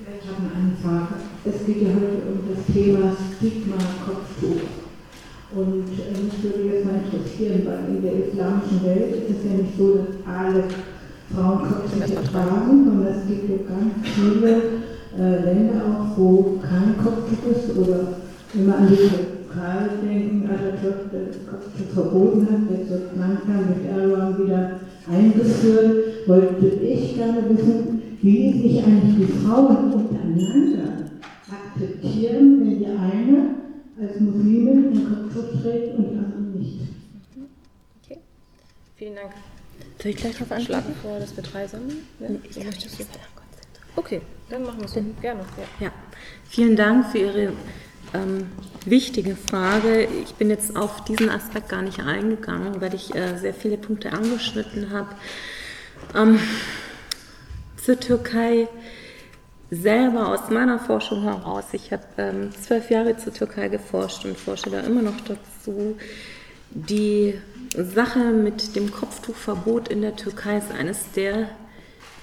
Ich 0.00 0.26
habe 0.26 0.50
eine 0.56 0.76
Frage. 0.80 1.20
Es 1.44 1.66
geht 1.66 1.82
ja 1.82 1.88
heute 1.88 2.22
um 2.32 2.48
das 2.48 2.74
Thema 2.74 3.14
Stigma 3.36 3.76
Kopftuch. 4.06 4.68
Und 5.54 5.84
äh, 6.00 6.22
mich 6.22 6.42
würde 6.42 6.74
jetzt 6.74 6.86
mal 6.86 6.94
interessieren, 7.04 7.66
weil 7.66 7.96
in 7.96 8.02
der 8.02 8.26
islamischen 8.26 8.84
Welt 8.84 9.16
ist 9.16 9.36
es 9.36 9.44
ja 9.44 9.52
nicht 9.52 9.76
so, 9.76 9.98
dass 9.98 10.16
alle 10.26 10.64
Frauen 11.34 11.58
Kopftücher 11.58 12.24
tragen, 12.24 12.84
sondern 12.86 13.14
es 13.14 13.28
gibt 13.28 13.50
ja 13.50 13.56
ganz 13.68 14.08
viele 14.14 14.62
äh, 15.18 15.44
Länder 15.44 15.82
auch, 15.84 16.16
wo 16.16 16.58
kein 16.62 16.96
Kopftuch 17.04 17.50
ist 17.50 17.76
oder 17.76 18.23
wenn 18.54 18.66
wir 18.66 18.76
an 18.76 18.88
die 18.88 18.96
Türkei 18.96 19.88
denken, 20.02 20.48
Atatürk 20.48 21.10
das 21.12 21.92
verboten 21.92 22.46
hat, 22.50 22.78
jetzt 22.78 22.90
wird 22.90 23.16
langsam 23.16 23.68
mit 23.68 23.86
Erdogan 23.90 24.38
wieder 24.38 24.80
eingeführt, 25.10 26.28
wollte 26.28 26.66
ich 26.66 27.14
gerne 27.16 27.48
wissen, 27.48 28.02
wie 28.22 28.62
sich 28.62 28.84
eigentlich 28.84 29.26
die 29.26 29.32
Frauen 29.32 29.92
untereinander 29.92 31.10
akzeptieren, 31.50 32.60
wenn 32.60 32.78
die 32.78 32.86
eine 32.86 33.54
als 34.00 34.20
Muslimin 34.20 34.92
den 34.92 35.04
Kopftuch 35.04 35.62
trägt 35.62 35.98
und 35.98 36.10
die 36.10 36.16
andere 36.16 36.58
nicht. 36.58 36.80
Okay, 38.02 38.18
vielen 38.96 39.16
Dank. 39.16 39.32
Soll 40.00 40.10
ich 40.10 40.16
gleich 40.16 40.36
drauf 40.36 40.52
anschlagen 40.52 40.94
vor, 41.02 41.18
dass 41.18 41.36
wir 41.36 41.42
drei 41.42 41.66
sammeln? 41.66 41.98
Ja, 42.20 42.28
ich 42.48 42.64
möchte 42.64 42.86
es 42.86 43.06
Okay, 43.96 44.20
dann 44.50 44.62
machen 44.62 44.78
wir 44.78 44.86
es 44.86 44.92
so. 44.92 45.04
Gerne. 45.20 45.40
Ja. 45.80 45.86
ja. 45.86 45.92
Vielen 46.48 46.76
Dank 46.76 47.06
für 47.06 47.18
Ihre 47.18 47.52
ähm, 48.14 48.46
wichtige 48.86 49.36
Frage. 49.36 50.08
Ich 50.24 50.34
bin 50.34 50.48
jetzt 50.48 50.76
auf 50.76 51.04
diesen 51.04 51.28
Aspekt 51.28 51.68
gar 51.68 51.82
nicht 51.82 52.00
eingegangen, 52.00 52.80
weil 52.80 52.94
ich 52.94 53.14
äh, 53.14 53.36
sehr 53.36 53.54
viele 53.54 53.76
Punkte 53.76 54.12
angeschnitten 54.12 54.90
habe. 54.90 55.08
Ähm, 56.14 56.38
zur 57.84 58.00
Türkei 58.00 58.68
selber 59.70 60.28
aus 60.28 60.50
meiner 60.50 60.78
Forschung 60.78 61.22
heraus, 61.22 61.64
ich 61.72 61.92
habe 61.92 62.04
ähm, 62.18 62.50
zwölf 62.52 62.90
Jahre 62.90 63.16
zur 63.16 63.34
Türkei 63.34 63.68
geforscht 63.68 64.24
und 64.24 64.38
forsche 64.38 64.70
da 64.70 64.80
immer 64.80 65.02
noch 65.02 65.20
dazu. 65.20 65.96
Die 66.70 67.34
Sache 67.76 68.18
mit 68.18 68.76
dem 68.76 68.90
Kopftuchverbot 68.90 69.88
in 69.88 70.02
der 70.02 70.16
Türkei 70.16 70.58
ist 70.58 70.70
eines 70.72 71.10
der 71.14 71.48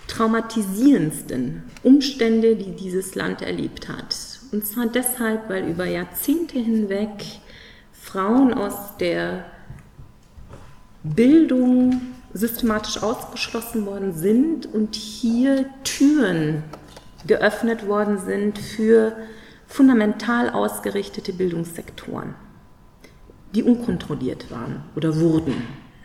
traumatisierendsten 0.07 1.63
Umstände, 1.83 2.55
die 2.55 2.71
dieses 2.71 3.15
Land 3.15 3.41
erlebt 3.41 3.87
hat. 3.87 4.30
Und 4.51 4.65
zwar 4.65 4.87
deshalb, 4.87 5.49
weil 5.49 5.67
über 5.67 5.85
Jahrzehnte 5.85 6.59
hinweg 6.59 7.09
Frauen 7.93 8.53
aus 8.53 8.97
der 8.99 9.45
Bildung 11.03 12.01
systematisch 12.33 13.01
ausgeschlossen 13.01 13.85
worden 13.85 14.13
sind 14.13 14.65
und 14.65 14.95
hier 14.95 15.65
Türen 15.83 16.63
geöffnet 17.27 17.87
worden 17.87 18.17
sind 18.17 18.57
für 18.57 19.15
fundamental 19.67 20.49
ausgerichtete 20.49 21.33
Bildungssektoren, 21.33 22.35
die 23.55 23.63
unkontrolliert 23.63 24.51
waren 24.51 24.83
oder 24.95 25.19
wurden. 25.19 25.55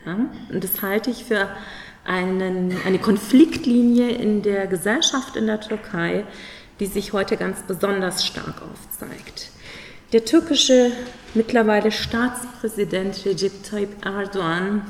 Ja? 0.04 0.18
Und 0.52 0.62
das 0.62 0.82
halte 0.82 1.10
ich 1.10 1.24
für 1.24 1.48
einen, 2.04 2.76
eine 2.86 2.98
Konfliktlinie 2.98 4.10
in 4.10 4.42
der 4.42 4.66
Gesellschaft 4.66 5.36
in 5.36 5.46
der 5.46 5.60
Türkei, 5.60 6.24
die 6.80 6.86
sich 6.86 7.12
heute 7.12 7.36
ganz 7.36 7.62
besonders 7.66 8.24
stark 8.24 8.62
aufzeigt. 8.62 9.50
Der 10.12 10.24
türkische 10.24 10.92
mittlerweile 11.34 11.90
Staatspräsident 11.90 13.24
Recep 13.24 13.64
Tayyip 13.64 14.04
Erdogan 14.04 14.82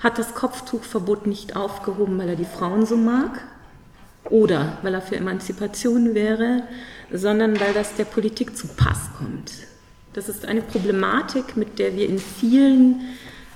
hat 0.00 0.18
das 0.18 0.34
Kopftuchverbot 0.34 1.26
nicht 1.26 1.56
aufgehoben, 1.56 2.18
weil 2.18 2.28
er 2.30 2.36
die 2.36 2.44
Frauen 2.44 2.86
so 2.86 2.96
mag 2.96 3.42
oder 4.30 4.78
weil 4.82 4.94
er 4.94 5.02
für 5.02 5.16
Emanzipation 5.16 6.14
wäre, 6.14 6.62
sondern 7.12 7.58
weil 7.60 7.72
das 7.72 7.94
der 7.94 8.04
Politik 8.04 8.56
zu 8.56 8.68
Pass 8.68 9.10
kommt. 9.18 9.52
Das 10.12 10.28
ist 10.28 10.44
eine 10.46 10.62
Problematik, 10.62 11.56
mit 11.56 11.78
der 11.78 11.94
wir 11.94 12.08
in 12.08 12.18
vielen 12.18 13.00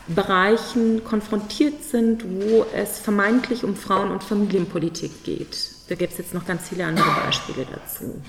Bereichen 0.09 1.05
konfrontiert 1.05 1.83
sind, 1.85 2.25
wo 2.25 2.67
es 2.75 2.99
vermeintlich 2.99 3.65
um 3.65 3.77
Frauen- 3.77 4.11
und 4.11 4.25
Familienpolitik 4.25 5.25
geht. 5.25 5.71
Da 5.91 5.97
gibt 5.97 6.12
es 6.12 6.18
jetzt 6.18 6.34
noch 6.34 6.47
ganz 6.47 6.68
viele 6.68 6.84
andere 6.84 7.11
Beispiele 7.24 7.66
dazu. 7.66 8.22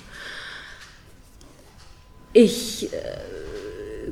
Ich 2.32 2.92
äh, 2.92 4.08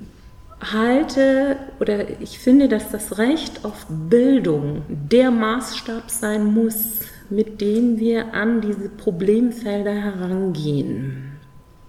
halte 0.61 1.57
oder 1.80 2.20
ich 2.20 2.38
finde, 2.38 2.68
dass 2.68 2.92
das 2.92 3.18
Recht 3.18 3.64
auf 3.64 3.86
Bildung 3.88 4.84
der 4.88 5.32
Maßstab 5.32 6.12
sein 6.12 6.44
muss, 6.44 7.01
mit 7.28 7.61
dem 7.61 7.98
wir 7.98 8.34
an 8.34 8.61
diese 8.61 8.88
Problemfelder 8.88 9.94
herangehen, 9.94 11.32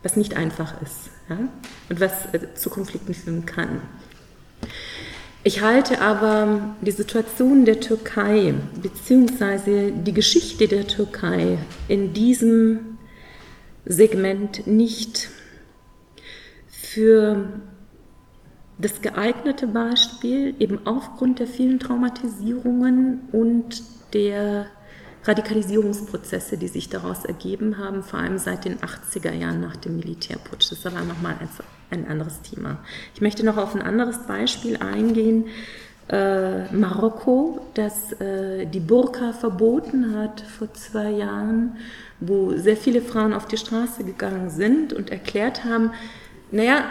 was 0.01 0.16
nicht 0.16 0.36
einfach 0.36 0.82
ist 0.82 1.12
ja? 1.30 1.38
und 1.89 1.99
was 1.99 2.34
äh, 2.34 2.55
zu 2.55 2.72
Konflikten 2.72 3.14
führen 3.14 3.45
kann. 3.45 3.84
Ich 5.44 5.62
halte 5.62 6.02
aber 6.02 6.76
die 6.82 6.92
Situation 6.92 7.66
der 7.66 7.80
Türkei 7.80 8.54
bzw. 8.80 9.92
die 9.92 10.14
Geschichte 10.14 10.68
der 10.68 10.86
Türkei 10.86 11.58
in 11.88 12.14
diesem 12.14 13.00
Segment 13.86 14.68
nicht 14.68 15.30
für 16.68 17.50
das 18.78 19.02
geeignete 19.02 19.66
Beispiel, 19.66 20.56
eben 20.60 20.86
aufgrund 20.86 21.39
der 21.39 21.48
vielen 21.48 21.80
Traumatisierungen 21.80 23.22
und 23.32 23.82
der 24.14 24.68
Radikalisierungsprozesse, 25.24 26.58
die 26.58 26.68
sich 26.68 26.89
daraus 26.89 27.26
ergeben 27.26 27.80
haben, 27.80 28.04
vor 28.04 28.20
allem 28.20 28.38
seit 28.38 28.66
den 28.66 28.78
80er 28.78 29.34
Jahren 29.34 29.62
nach 29.62 29.76
dem 29.76 29.98
Militärputsch. 29.98 30.72
Das 30.72 30.80
ist 30.80 30.86
aber 30.86 31.02
nochmal 31.02 31.36
ein 31.92 32.08
anderes 32.08 32.42
Thema. 32.42 32.80
Ich 33.14 33.22
möchte 33.22 33.46
noch 33.46 33.58
auf 33.58 33.76
ein 33.76 33.82
anderes 33.82 34.20
Beispiel 34.28 34.78
eingehen. 34.78 35.46
Äh, 36.10 36.74
Marokko, 36.74 37.62
das 37.74 38.14
äh, 38.14 38.66
die 38.66 38.80
Burka 38.80 39.34
verboten 39.34 40.18
hat 40.18 40.42
vor 40.42 40.74
zwei 40.74 41.10
Jahren, 41.12 41.78
wo 42.20 42.56
sehr 42.58 42.76
viele 42.76 43.02
Frauen 43.02 43.34
auf 43.34 43.48
die 43.48 43.58
Straße 43.58 44.04
gegangen 44.04 44.50
sind 44.50 44.94
und 44.94 45.10
erklärt 45.10 45.64
haben, 45.64 45.92
naja, 46.52 46.84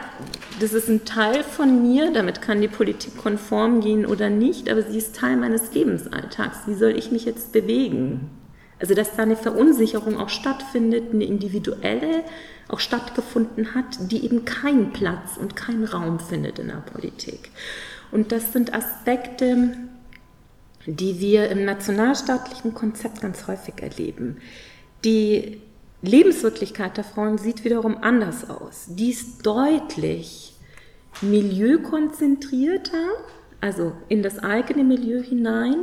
das 0.59 0.73
ist 0.73 0.89
ein 0.89 1.05
Teil 1.05 1.43
von 1.43 1.83
mir, 1.83 2.13
damit 2.13 2.41
kann 2.41 2.63
die 2.63 2.69
Politik 2.69 3.19
konform 3.19 3.83
gehen 3.83 4.07
oder 4.07 4.31
nicht, 4.31 4.71
aber 4.71 4.83
sie 4.83 4.97
ist 4.97 5.17
Teil 5.17 5.37
meines 5.37 5.75
Lebensalltags. 5.75 6.61
Wie 6.67 6.75
soll 6.75 6.97
ich 6.97 7.13
mich 7.13 7.27
jetzt 7.27 7.53
bewegen? 7.53 8.31
Also, 8.81 8.95
dass 8.95 9.15
da 9.15 9.23
eine 9.23 9.37
Verunsicherung 9.37 10.19
auch 10.19 10.31
stattfindet, 10.31 11.13
eine 11.13 11.25
individuelle 11.25 12.25
auch 12.69 12.81
stattgefunden 12.81 13.75
hat, 13.75 14.11
die 14.11 14.25
eben 14.25 14.45
keinen 14.45 14.93
Platz 14.93 15.37
und 15.39 15.55
keinen 15.55 15.85
Raum 15.85 16.19
findet 16.19 16.59
in 16.59 16.69
der 16.69 16.83
Politik. 16.93 17.51
Und 18.11 18.33
das 18.33 18.53
sind 18.53 18.73
Aspekte, 18.73 19.77
die 20.87 21.21
wir 21.21 21.51
im 21.51 21.65
nationalstaatlichen 21.65 22.75
Konzept 22.75 23.21
ganz 23.21 23.47
häufig 23.47 23.75
erleben. 23.83 24.39
Die 25.05 25.61
Lebenswirklichkeit 26.03 26.97
der 26.97 27.05
Frauen 27.05 27.39
sieht 27.39 27.65
wiederum 27.65 27.99
anders 27.99 28.49
aus. 28.49 28.87
Die 28.89 29.11
ist 29.11 29.45
deutlich 29.45 30.55
milieukonzentrierter, 31.21 33.09
also 33.61 33.93
in 34.09 34.23
das 34.23 34.39
eigene 34.39 34.85
Milieu 34.85 35.23
hinein, 35.23 35.77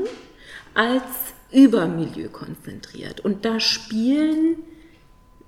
als 0.73 1.03
Übermilieu 1.51 2.29
konzentriert. 2.29 3.21
Und 3.21 3.45
da 3.45 3.59
spielen, 3.59 4.57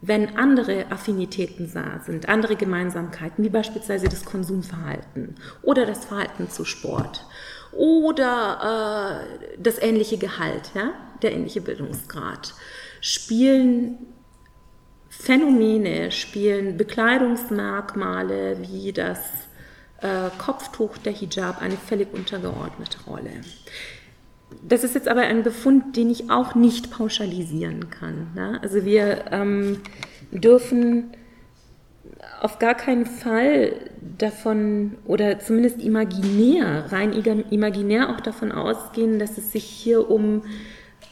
wenn 0.01 0.37
andere 0.37 0.91
Affinitäten 0.91 1.69
da 1.73 1.99
sind, 2.05 2.29
andere 2.29 2.55
Gemeinsamkeiten, 2.55 3.43
wie 3.43 3.49
beispielsweise 3.49 4.07
das 4.07 4.23
Konsumverhalten 4.23 5.35
oder 5.61 5.85
das 5.85 6.05
Verhalten 6.05 6.49
zu 6.49 6.63
Sport 6.63 7.25
oder 7.71 9.21
äh, 9.21 9.57
das 9.61 9.77
ähnliche 9.81 10.17
Gehalt, 10.17 10.71
ja, 10.73 10.93
der 11.21 11.33
ähnliche 11.33 11.61
Bildungsgrad, 11.61 12.53
spielen 13.01 13.97
Phänomene, 15.09 16.11
spielen 16.11 16.77
Bekleidungsmerkmale 16.77 18.57
wie 18.61 18.93
das 18.93 19.19
äh, 20.01 20.29
Kopftuch, 20.37 20.97
der 20.97 21.11
Hijab 21.11 21.61
eine 21.61 21.75
völlig 21.75 22.13
untergeordnete 22.13 23.03
Rolle. 23.05 23.31
Das 24.67 24.83
ist 24.83 24.95
jetzt 24.95 25.07
aber 25.07 25.21
ein 25.21 25.43
Befund, 25.43 25.95
den 25.95 26.09
ich 26.09 26.29
auch 26.29 26.55
nicht 26.55 26.91
pauschalisieren 26.91 27.89
kann. 27.89 28.27
Ne? 28.35 28.59
Also 28.61 28.83
wir 28.85 29.25
ähm, 29.31 29.81
dürfen 30.31 31.11
auf 32.41 32.59
gar 32.59 32.75
keinen 32.75 33.05
Fall 33.05 33.73
davon 34.17 34.97
oder 35.05 35.39
zumindest 35.39 35.81
imaginär, 35.81 36.91
rein 36.91 37.13
imaginär 37.49 38.09
auch 38.09 38.21
davon 38.21 38.51
ausgehen, 38.51 39.19
dass 39.19 39.37
es 39.37 39.51
sich 39.51 39.63
hier 39.63 40.09
um 40.09 40.43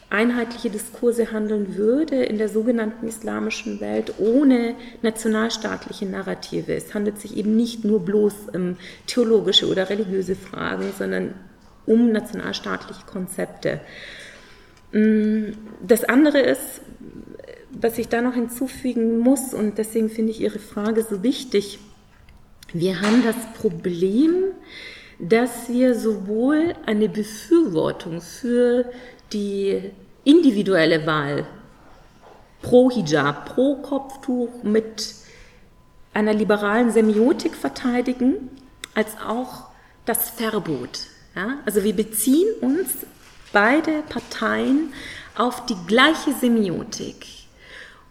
einheitliche 0.09 0.69
Diskurse 0.69 1.31
handeln 1.33 1.75
würde 1.75 2.23
in 2.23 2.37
der 2.37 2.47
sogenannten 2.47 3.07
islamischen 3.07 3.81
Welt 3.81 4.13
ohne 4.19 4.75
nationalstaatliche 5.01 6.05
Narrative. 6.05 6.73
Es 6.73 6.93
handelt 6.93 7.19
sich 7.19 7.35
eben 7.35 7.57
nicht 7.57 7.83
nur 7.83 8.05
bloß 8.05 8.49
um 8.53 8.77
theologische 9.05 9.67
oder 9.67 9.89
religiöse 9.89 10.35
Fragen, 10.35 10.93
sondern 10.97 11.33
um 11.87 12.11
nationalstaatliche 12.11 13.05
Konzepte. 13.05 13.81
Mm, 14.91 15.53
das 15.81 16.03
andere 16.03 16.39
ist, 16.39 16.81
was 17.71 17.97
ich 17.97 18.09
da 18.09 18.21
noch 18.21 18.33
hinzufügen 18.33 19.19
muss, 19.19 19.53
und 19.53 19.77
deswegen 19.77 20.09
finde 20.09 20.31
ich 20.31 20.41
Ihre 20.41 20.59
Frage 20.59 21.03
so 21.03 21.23
wichtig, 21.23 21.79
wir 22.73 23.01
haben 23.01 23.23
das 23.23 23.35
Problem, 23.59 24.43
dass 25.19 25.69
wir 25.69 25.95
sowohl 25.95 26.75
eine 26.85 27.09
Befürwortung 27.09 28.21
für 28.21 28.85
die 29.33 29.81
individuelle 30.23 31.05
Wahl 31.07 31.47
pro 32.61 32.91
Hijab, 32.91 33.55
pro 33.55 33.77
Kopftuch 33.77 34.63
mit 34.63 35.15
einer 36.13 36.33
liberalen 36.33 36.91
Semiotik 36.91 37.55
verteidigen, 37.55 38.49
als 38.95 39.15
auch 39.25 39.67
das 40.05 40.29
Verbot. 40.31 41.07
Ja? 41.37 41.59
Also 41.65 41.83
wir 41.83 41.95
beziehen 41.95 42.47
uns 42.61 42.89
beide 43.53 44.01
Parteien 44.09 44.91
auf 45.35 45.67
die 45.67 45.77
gleiche 45.85 46.33
Semiotik 46.33 47.27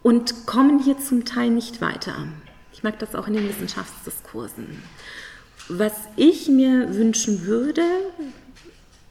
und 0.03 0.47
kommen 0.47 0.79
hier 0.79 0.99
zum 1.01 1.25
Teil 1.25 1.51
nicht 1.51 1.81
weiter. 1.81 2.29
Ich 2.73 2.85
mag 2.85 3.01
das 3.01 3.17
auch 3.17 3.27
in 3.27 3.35
den 3.35 3.49
Wissenschaftsdiskursen. 3.49 4.81
Was 5.69 5.95
ich 6.15 6.47
mir 6.47 6.95
wünschen 6.95 7.47
würde, 7.47 7.83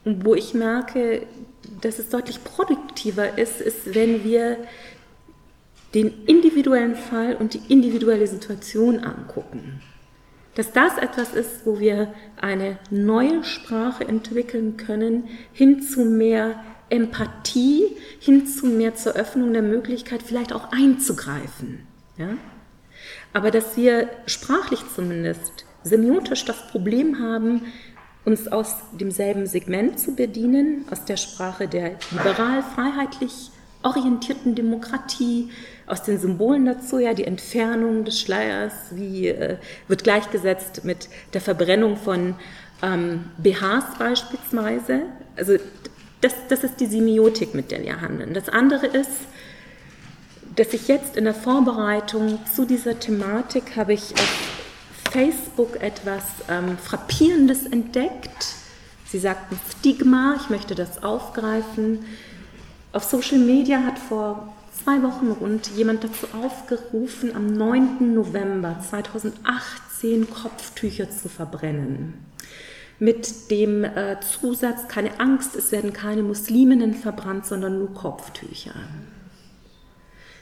wo 0.04 0.34
ich 0.34 0.54
merke, 0.54 1.26
dass 1.82 1.98
es 1.98 2.08
deutlich 2.08 2.42
produktiver 2.42 3.36
ist, 3.36 3.60
ist, 3.60 3.94
wenn 3.94 4.24
wir 4.24 4.56
den 5.92 6.24
individuellen 6.24 6.96
Fall 6.96 7.36
und 7.36 7.52
die 7.52 7.60
individuelle 7.68 8.26
Situation 8.26 9.00
angucken. 9.00 9.82
Dass 10.56 10.72
das 10.72 10.96
etwas 10.96 11.34
ist, 11.34 11.66
wo 11.66 11.78
wir 11.78 12.12
eine 12.40 12.78
neue 12.90 13.44
Sprache 13.44 14.08
entwickeln 14.08 14.76
können, 14.76 15.28
hin 15.52 15.82
zu 15.82 16.00
mehr 16.04 16.64
Empathie, 16.88 17.84
hin 18.18 18.46
zu 18.46 18.66
mehr 18.66 18.94
zur 18.94 19.12
Öffnung 19.12 19.52
der 19.52 19.62
Möglichkeit, 19.62 20.22
vielleicht 20.22 20.52
auch 20.52 20.72
einzugreifen. 20.72 21.86
Ja? 22.16 22.30
Aber 23.32 23.50
dass 23.50 23.76
wir 23.76 24.08
sprachlich 24.24 24.80
zumindest 24.94 25.66
semiotisch 25.82 26.44
das 26.46 26.66
Problem 26.68 27.20
haben, 27.20 27.60
uns 28.24 28.48
aus 28.48 28.76
demselben 28.92 29.46
Segment 29.46 30.00
zu 30.00 30.14
bedienen, 30.14 30.86
aus 30.90 31.04
der 31.04 31.18
Sprache 31.18 31.68
der 31.68 31.98
liberal-freiheitlich 32.10 33.50
orientierten 33.82 34.54
Demokratie, 34.54 35.50
aus 35.86 36.02
den 36.02 36.18
Symbolen 36.18 36.66
dazu, 36.66 36.98
ja, 36.98 37.14
die 37.14 37.24
Entfernung 37.24 38.04
des 38.04 38.20
Schleiers, 38.20 38.72
wie 38.90 39.28
äh, 39.28 39.56
wird 39.88 40.04
gleichgesetzt 40.04 40.84
mit 40.84 41.08
der 41.32 41.40
Verbrennung 41.40 41.96
von 41.96 42.34
ähm, 42.82 43.24
BHs 43.38 43.98
beispielsweise. 43.98 45.02
Also 45.36 45.56
das, 46.20 46.34
das 46.48 46.64
ist 46.64 46.80
die 46.80 46.86
Semiotik, 46.86 47.54
mit 47.54 47.70
der 47.70 47.82
wir 47.82 48.00
handeln. 48.00 48.34
Das 48.34 48.48
andere 48.48 48.86
ist, 48.86 49.10
dass 50.56 50.72
ich 50.72 50.88
jetzt 50.88 51.16
in 51.16 51.24
der 51.24 51.34
Vorbereitung 51.34 52.38
zu 52.52 52.64
dieser 52.64 52.98
Thematik 52.98 53.76
habe 53.76 53.92
ich 53.92 54.12
auf 54.14 55.12
Facebook 55.12 55.80
etwas 55.80 56.22
ähm, 56.48 56.78
Frappierendes 56.78 57.66
entdeckt. 57.66 58.54
Sie 59.06 59.18
sagten 59.18 59.58
Stigma, 59.78 60.36
ich 60.40 60.50
möchte 60.50 60.74
das 60.74 61.02
aufgreifen. 61.02 62.04
Auf 62.92 63.04
Social 63.04 63.38
Media 63.38 63.84
hat 63.84 63.98
vor 63.98 64.55
zwei 64.82 65.02
Wochen 65.02 65.30
rund 65.32 65.68
jemand 65.68 66.04
dazu 66.04 66.26
aufgerufen, 66.32 67.34
am 67.34 67.46
9. 67.46 68.14
November 68.14 68.78
2018 68.88 70.28
Kopftücher 70.30 71.10
zu 71.10 71.28
verbrennen. 71.28 72.14
Mit 72.98 73.50
dem 73.50 73.84
äh, 73.84 74.16
Zusatz, 74.20 74.88
keine 74.88 75.20
Angst, 75.20 75.54
es 75.54 75.72
werden 75.72 75.92
keine 75.92 76.22
Musliminnen 76.22 76.94
verbrannt, 76.94 77.46
sondern 77.46 77.78
nur 77.78 77.92
Kopftücher. 77.92 78.74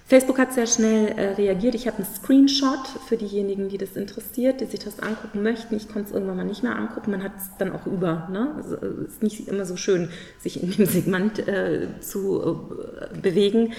Facebook 0.07 0.39
hat 0.39 0.53
sehr 0.53 0.67
schnell 0.67 1.09
äh, 1.09 1.33
reagiert. 1.33 1.75
Ich 1.75 1.87
habe 1.87 1.97
einen 1.97 2.07
Screenshot 2.07 2.87
für 3.09 3.17
diejenigen, 3.17 3.71
die 3.71 3.79
das 3.79 3.97
interessiert, 3.97 4.61
die 4.61 4.67
sich 4.67 4.81
das 4.81 5.01
angucken 5.01 5.43
möchten. 5.43 5.75
Ich 5.75 5.89
konnte 5.89 6.09
es 6.09 6.15
irgendwann 6.15 6.37
mal 6.37 6.45
nicht 6.45 6.63
mehr 6.63 6.77
angucken. 6.77 7.11
Man 7.11 7.23
hat 7.23 7.33
es 7.39 7.51
dann 7.59 7.73
auch 7.73 7.87
über. 7.87 8.29
Ne? 8.31 8.53
Also, 8.55 8.77
es 8.77 9.15
ist 9.15 9.23
nicht 9.23 9.49
immer 9.49 9.65
so 9.65 9.77
schön, 9.77 10.11
sich 10.39 10.63
in 10.63 10.71
dem 10.71 10.85
Segment 10.85 11.39
äh, 11.49 11.89
zu 12.01 12.61
äh, 13.11 13.19
bewegen. 13.19 13.73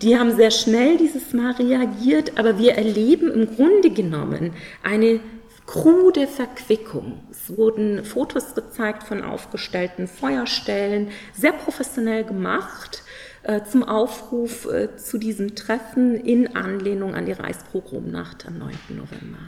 Die 0.00 0.18
haben 0.18 0.34
sehr 0.34 0.50
schnell 0.50 0.96
dieses 0.96 1.34
Mal 1.34 1.52
reagiert, 1.52 2.38
aber 2.38 2.58
wir 2.58 2.74
erleben 2.74 3.30
im 3.30 3.54
Grunde 3.54 3.90
genommen 3.90 4.54
eine 4.82 5.20
krude 5.66 6.26
Verquickung. 6.26 7.20
Es 7.30 7.56
wurden 7.56 8.04
Fotos 8.04 8.54
gezeigt 8.54 9.02
von 9.02 9.22
aufgestellten 9.22 10.08
Feuerstellen, 10.08 11.10
sehr 11.34 11.52
professionell 11.52 12.24
gemacht 12.24 13.02
äh, 13.42 13.62
zum 13.62 13.84
Aufruf 13.84 14.66
äh, 14.66 14.96
zu 14.96 15.18
diesem 15.18 15.54
Treffen 15.54 16.16
in 16.16 16.56
Anlehnung 16.56 17.14
an 17.14 17.26
die 17.26 17.32
Reichspogromnacht 17.32 18.46
am 18.46 18.58
9. 18.58 18.72
November. 18.88 19.38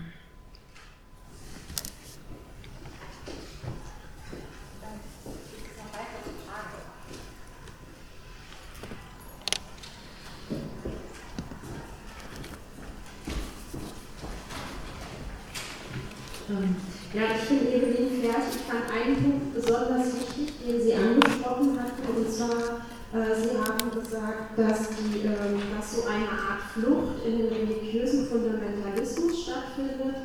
Ja, 17.14 17.22
ich 17.36 17.42
finde 17.48 17.72
Evelyn 17.72 18.22
Vers, 18.22 18.56
ich 18.56 18.62
fand 18.62 18.84
einen 18.90 19.16
Punkt 19.22 19.54
besonders 19.54 20.06
wichtig, 20.14 20.52
den 20.66 20.82
Sie 20.82 20.94
angesprochen 20.94 21.78
hatten, 21.78 22.02
und 22.16 22.32
zwar 22.32 22.82
äh, 23.12 23.34
Sie 23.36 23.56
haben 23.58 23.90
gesagt, 23.92 24.58
dass, 24.58 24.88
die, 24.96 25.20
ähm, 25.26 25.60
dass 25.76 25.96
so 25.96 26.02
eine 26.08 26.28
Art 26.28 26.62
Flucht 26.72 27.24
in 27.26 27.38
den 27.38 27.48
religiösen 27.48 28.26
Fundamentalismus 28.26 29.44
stattfindet. 29.44 30.16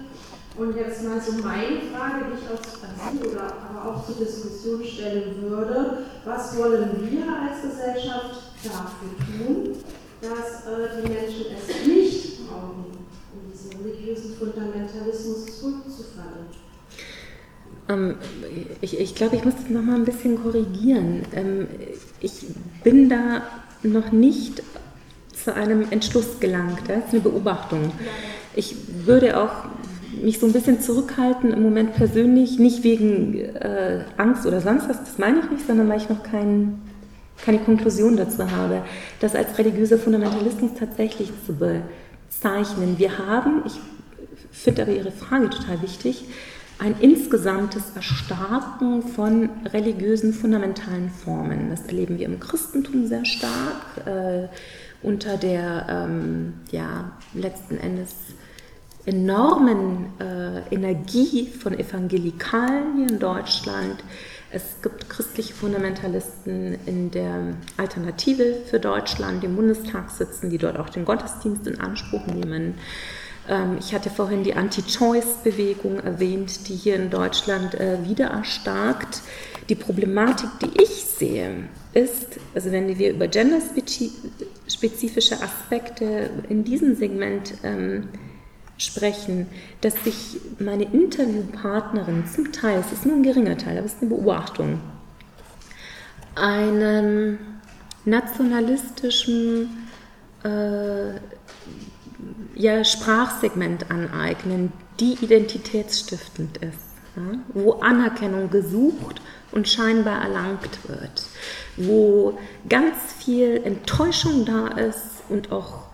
Und 0.58 0.76
jetzt 0.76 1.04
mal 1.04 1.22
so 1.22 1.34
meine 1.34 1.82
Frage, 1.94 2.26
die 2.32 2.40
ich 2.40 2.50
auch 2.50 2.64
an 2.82 3.12
Sie 3.12 3.28
oder 3.28 3.44
aber 3.44 3.92
auch 3.92 4.06
zur 4.06 4.16
Diskussion 4.16 4.84
stellen 4.84 5.36
würde. 5.42 6.00
Was 6.26 6.58
wollen 6.58 6.90
wir 7.12 7.26
als 7.28 7.62
Gesellschaft 7.62 8.54
dafür 8.64 9.14
tun, 9.20 9.76
dass 10.22 10.66
äh, 10.66 11.02
die 11.02 11.10
Menschen 11.10 11.46
es 11.56 11.86
nicht 11.86 12.48
brauchen, 12.48 12.97
religiösen 13.84 14.36
Fundamentalismus 14.38 15.60
zurückzufallen? 15.60 16.48
Ähm, 17.90 18.16
ich, 18.82 19.00
ich 19.00 19.16
glaube, 19.16 19.36
ich 19.36 19.46
muss 19.46 19.56
das 19.56 19.70
nochmal 19.70 19.96
ein 19.96 20.06
bisschen 20.06 20.42
korrigieren. 20.42 21.24
Ähm, 21.34 21.68
ich 22.20 22.46
bin 22.84 23.10
da 23.10 23.44
noch 23.84 24.12
nicht 24.12 24.64
zu 25.34 25.54
einem 25.54 25.86
Entschluss 25.92 26.40
gelangt. 26.40 26.80
Das 26.88 27.06
ist 27.06 27.14
eine 27.14 27.22
Beobachtung. 27.22 27.92
Ich 28.56 28.76
würde 29.06 29.40
auch 29.40 29.66
mich 30.22 30.40
so 30.40 30.48
ein 30.48 30.54
bisschen 30.54 30.82
zurückhalten 30.82 31.54
im 31.54 31.62
Moment 31.62 31.94
persönlich, 31.94 32.58
nicht 32.60 32.84
wegen 32.84 33.40
äh, 33.40 34.04
Angst 34.18 34.46
oder 34.46 34.62
sonst 34.62 34.90
was, 34.90 35.00
das 35.00 35.18
meine 35.18 35.40
ich 35.40 35.50
nicht, 35.52 35.68
sondern 35.68 35.90
weil 35.90 35.98
ich 35.98 36.10
noch 36.10 36.24
kein, 36.24 36.82
keine 37.46 37.60
Konklusion 37.60 38.18
dazu 38.18 38.50
habe, 38.50 38.84
das 39.20 39.36
als 39.36 39.58
religiöser 39.58 39.98
Fundamentalismus 39.98 40.72
tatsächlich 40.78 41.32
zu 41.46 41.60
bezeichnen. 42.38 42.98
Wir 42.98 43.18
haben, 43.18 43.64
ich 43.66 43.80
finde 44.52 44.84
aber 44.84 44.92
Ihre 44.92 45.12
Frage 45.12 45.50
total 45.50 45.82
wichtig, 45.82 46.26
ein 46.80 46.96
insgesamtes 47.00 47.96
Erstarken 47.96 49.02
von 49.02 49.50
religiösen 49.74 50.34
fundamentalen 50.34 51.10
Formen. 51.10 51.72
Das 51.72 51.86
erleben 51.88 52.20
wir 52.20 52.28
im 52.28 52.40
Christentum 52.40 53.08
sehr 53.08 53.26
stark, 53.26 54.06
äh, 54.06 54.48
unter 55.02 55.38
der 55.38 55.88
ähm, 55.90 56.54
ja, 56.72 57.12
letzten 57.34 57.78
Endes 57.78 58.14
enormen 59.06 60.08
äh, 60.20 60.76
Energie 60.76 61.48
von 61.48 61.78
Evangelikalen 61.78 62.98
hier 62.98 63.10
in 63.10 63.20
Deutschland. 63.20 64.04
Es 64.52 64.82
gibt 64.82 65.10
christliche 65.10 65.54
Fundamentalisten 65.54 66.78
in 66.86 67.12
der 67.12 67.56
Alternative 67.76 68.62
für 68.70 68.80
Deutschland, 68.80 69.44
die 69.44 69.48
im 69.48 69.58
Bundestag 69.58 70.10
sitzen, 70.10 70.50
die 70.50 70.58
dort 70.58 70.80
auch 70.80 70.90
den 70.90 71.04
Gottesdienst 71.04 71.68
in 71.68 71.82
Anspruch 71.82 72.26
nehmen. 72.28 72.76
Ähm, 73.50 73.78
ich 73.80 73.94
hatte 73.94 74.10
vorhin 74.10 74.44
die 74.44 74.54
Anti-Choice-Bewegung 74.54 76.00
erwähnt, 76.00 76.70
die 76.70 76.76
hier 76.76 76.96
in 76.96 77.10
Deutschland 77.10 77.76
äh, 77.76 77.98
wieder 78.08 78.28
erstarkt. 78.28 79.22
Die 79.70 79.76
Problematik, 79.76 80.50
die 80.62 80.82
ich 80.82 81.04
sehe, 81.04 81.68
ist, 81.94 82.40
also 82.56 82.72
wenn 82.72 82.98
wir 82.98 83.12
über 83.12 83.28
genderspezifische 83.28 85.42
Aspekte 85.42 86.30
in 86.48 86.64
diesem 86.64 86.96
Segment 86.96 87.54
ähm, 87.64 88.08
sprechen, 88.78 89.48
dass 89.82 89.96
sich 90.04 90.40
meine 90.60 90.84
Interviewpartnerin 90.84 92.26
zum 92.28 92.52
Teil, 92.52 92.80
es 92.80 92.92
ist 92.92 93.06
nur 93.06 93.16
ein 93.16 93.24
geringer 93.24 93.58
Teil, 93.58 93.78
aber 93.78 93.86
es 93.86 93.94
ist 93.94 94.02
eine 94.02 94.12
Beobachtung, 94.12 94.80
einem 96.36 97.40
nationalistischen 98.06 99.90
äh, 100.44 101.16
ja, 102.56 102.84
Sprachsegment 102.84 103.90
aneignen, 103.92 104.72
die 105.00 105.14
identitätsstiftend 105.22 106.58
ist, 106.58 106.78
ja, 107.16 107.40
wo 107.54 107.74
Anerkennung 107.74 108.50
gesucht 108.50 109.22
und 109.52 109.68
scheinbar 109.68 110.22
erlangt 110.22 110.88
wird, 110.88 111.26
wo 111.78 112.38
ganz 112.70 112.96
viel 113.20 113.62
Enttäuschung 113.64 114.46
da 114.46 114.68
ist 114.68 115.24
und 115.30 115.52
auch 115.52 115.87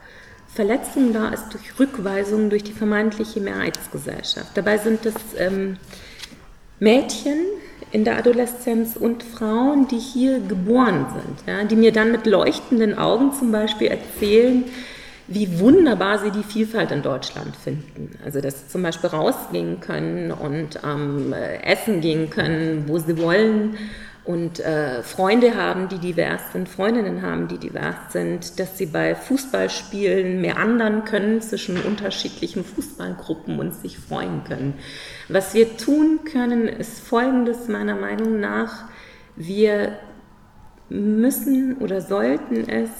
Verletzung 0.53 1.13
da 1.13 1.29
ist 1.29 1.49
durch 1.53 1.79
Rückweisung 1.79 2.49
durch 2.49 2.63
die 2.63 2.73
vermeintliche 2.73 3.39
Mehrheitsgesellschaft. 3.39 4.55
Dabei 4.55 4.77
sind 4.77 5.05
es 5.05 5.15
ähm, 5.37 5.77
Mädchen 6.79 7.39
in 7.91 8.03
der 8.03 8.17
Adoleszenz 8.17 8.95
und 8.95 9.23
Frauen, 9.23 9.87
die 9.87 9.99
hier 9.99 10.39
geboren 10.39 11.07
sind, 11.13 11.47
ja, 11.47 11.63
die 11.63 11.75
mir 11.75 11.91
dann 11.91 12.11
mit 12.11 12.25
leuchtenden 12.25 12.97
Augen 12.97 13.33
zum 13.33 13.51
Beispiel 13.51 13.87
erzählen, 13.87 14.63
wie 15.27 15.59
wunderbar 15.59 16.19
sie 16.19 16.31
die 16.31 16.43
Vielfalt 16.43 16.91
in 16.91 17.01
Deutschland 17.01 17.55
finden. 17.55 18.11
Also 18.23 18.41
dass 18.41 18.61
sie 18.61 18.67
zum 18.67 18.83
Beispiel 18.83 19.09
rausgehen 19.09 19.79
können 19.79 20.31
und 20.31 20.79
ähm, 20.83 21.33
essen 21.63 22.01
gehen 22.01 22.29
können, 22.29 22.85
wo 22.87 22.99
sie 22.99 23.17
wollen 23.17 23.77
und 24.25 24.59
äh, 24.61 25.03
Freunde 25.03 25.55
haben, 25.55 25.89
die 25.89 25.97
divers 25.97 26.53
sind, 26.53 26.69
Freundinnen 26.69 27.21
haben, 27.21 27.49
die 27.49 27.57
divers 27.57 28.13
sind, 28.13 28.57
dass 28.57 28.77
sie 28.77 28.85
bei 28.85 29.15
Fußballspielen 29.15 30.39
mehr 30.39 30.57
anderen 30.57 31.03
können 31.03 31.41
zwischen 31.41 31.81
unterschiedlichen 31.81 32.63
Fußballgruppen 32.63 33.59
und 33.59 33.73
sich 33.73 33.97
freuen 33.99 34.43
können. 34.45 34.75
Was 35.27 35.53
wir 35.53 35.75
tun 35.75 36.21
können, 36.23 36.67
ist 36.67 36.99
Folgendes 36.99 37.67
meiner 37.67 37.95
Meinung 37.95 38.39
nach. 38.39 38.85
Wir 39.35 39.99
müssen 40.89 41.77
oder 41.79 41.99
sollten 41.99 42.69
es 42.69 42.91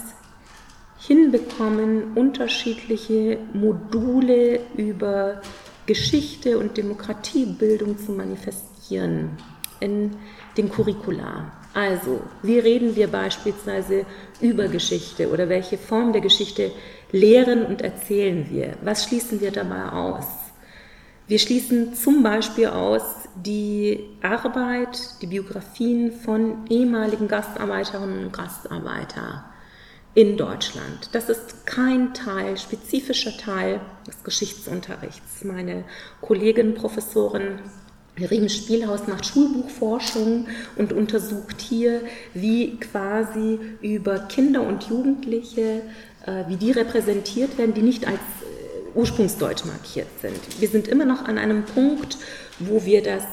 hinbekommen, 1.00 2.14
unterschiedliche 2.16 3.38
Module 3.54 4.60
über 4.76 5.42
Geschichte 5.86 6.58
und 6.58 6.78
Demokratiebildung 6.78 7.98
zu 7.98 8.12
manifestieren 8.12 9.38
in 9.80 10.16
den 10.58 10.70
Curricula. 10.70 11.52
Also, 11.74 12.22
wie 12.44 12.60
reden 12.60 12.96
wir 12.96 13.08
beispielsweise 13.08 14.06
über 14.40 14.68
Geschichte 14.68 15.30
oder 15.32 15.50
welche 15.50 15.78
Form 15.78 16.14
der 16.14 16.22
Geschichte 16.22 16.72
lehren 17.12 17.66
und 17.66 17.82
erzählen 17.82 18.48
wir? 18.50 18.78
Was 18.84 19.06
schließen 19.06 19.42
wir 19.42 19.52
dabei 19.52 19.90
aus? 19.92 20.28
Wir 21.26 21.40
schließen 21.40 21.96
zum 21.96 22.22
Beispiel 22.22 22.68
aus 22.68 23.04
die 23.36 24.10
Arbeit, 24.22 25.00
die 25.22 25.28
Biografien 25.28 26.12
von 26.12 26.66
ehemaligen 26.70 27.28
Gastarbeiterinnen 27.28 28.26
und 28.26 28.34
Gastarbeitern 28.34 29.44
in 30.16 30.38
Deutschland. 30.38 31.10
Das 31.14 31.30
ist 31.30 31.66
kein 31.66 32.14
Teil, 32.14 32.58
spezifischer 32.58 33.36
Teil 33.38 33.80
des 34.06 34.24
Geschichtsunterrichts. 34.24 35.44
Meine 35.44 35.86
Kollegin, 36.22 36.76
Professorin 36.76 37.60
Riem 38.20 38.48
Spielhaus 38.48 39.08
macht 39.08 39.26
Schulbuchforschung 39.26 40.48
und 40.76 40.94
untersucht 40.94 41.62
hier, 41.62 42.02
wie 42.34 42.78
quasi 42.78 43.60
über 43.82 44.20
Kinder 44.20 44.62
und 44.62 44.84
Jugendliche, 44.84 45.82
äh, 46.26 46.44
wie 46.48 46.58
die 46.58 46.72
repräsentiert 46.72 47.58
werden, 47.58 47.74
die 47.74 47.82
nicht 47.82 48.06
als 48.06 48.18
äh, 48.18 48.98
ursprungsdeutsch 48.98 49.66
markiert 49.66 50.08
sind. 50.22 50.40
Wir 50.60 50.68
sind 50.68 50.88
immer 50.88 51.06
noch 51.06 51.26
an 51.26 51.40
einem 51.40 51.64
Punkt, 51.64 52.18
wo 52.60 52.86
wir 52.86 53.02
das 53.02 53.24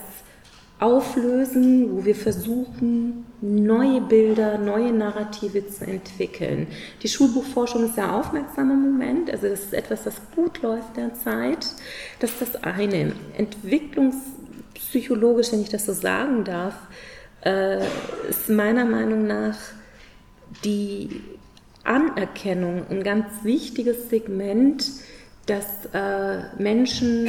auflösen, 0.81 1.94
wo 1.94 2.07
wir 2.07 2.15
versuchen, 2.15 3.27
neue 3.43 4.01
Bilder, 4.01 4.57
neue 4.57 4.93
Narrative 4.93 5.69
zu 5.69 5.85
entwickeln. 5.85 6.69
Die 7.02 7.09
Schulbuchforschung 7.09 7.85
ist 7.85 7.97
sehr 7.97 8.15
aufmerksam 8.15 8.70
im 8.70 8.93
Moment, 8.93 9.31
also 9.31 9.47
das 9.47 9.61
ist 9.61 9.74
etwas, 9.74 10.05
das 10.05 10.15
gut 10.35 10.62
läuft 10.62 10.97
derzeit. 10.97 11.66
Das 12.19 12.31
ist 12.31 12.40
das 12.40 12.65
eine. 12.65 13.12
Entwicklungspsychologisch, 14.91 15.53
wenn 15.53 15.62
ich 15.62 15.69
das 15.69 15.87
so 15.87 15.93
sagen 15.93 16.45
darf, 16.45 16.75
äh, 17.45 17.85
ist 18.29 18.49
meiner 18.49 18.85
Meinung 18.85 19.27
nach 19.27 19.57
die 20.65 21.23
Anerkennung 21.85 22.85
ein 22.91 23.03
ganz 23.03 23.27
wichtiges 23.43 24.11
Segment, 24.11 24.85
dass 25.47 25.87
äh, 25.93 26.43
Menschen 26.59 27.29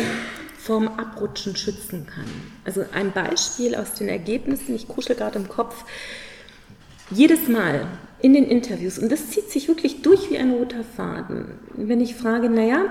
vorm 0.57 0.87
Abrutschen 0.87 1.55
schützen 1.55 2.05
kann. 2.05 2.25
Also 2.65 2.83
ein 2.93 3.11
Beispiel 3.11 3.75
aus 3.75 3.93
den 3.93 4.09
Ergebnissen, 4.09 4.75
ich 4.75 4.87
kuschel 4.87 5.15
gerade 5.15 5.39
im 5.39 5.47
Kopf, 5.47 5.85
jedes 7.09 7.47
Mal 7.47 7.87
in 8.21 8.33
den 8.33 8.45
Interviews, 8.45 8.99
und 8.99 9.11
das 9.11 9.29
zieht 9.29 9.49
sich 9.49 9.67
wirklich 9.67 10.01
durch 10.01 10.29
wie 10.29 10.37
ein 10.37 10.51
roter 10.51 10.83
Faden, 10.83 11.45
wenn 11.75 11.99
ich 12.01 12.15
frage, 12.15 12.49
naja, 12.49 12.85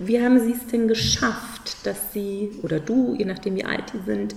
wie 0.00 0.20
haben 0.20 0.40
Sie 0.40 0.52
es 0.52 0.66
denn 0.66 0.88
geschafft, 0.88 1.86
dass 1.86 2.12
Sie 2.12 2.58
oder 2.62 2.80
du, 2.80 3.14
je 3.16 3.26
nachdem 3.26 3.54
wie 3.56 3.64
alt 3.64 3.84
Sie 3.92 4.00
sind, 4.04 4.34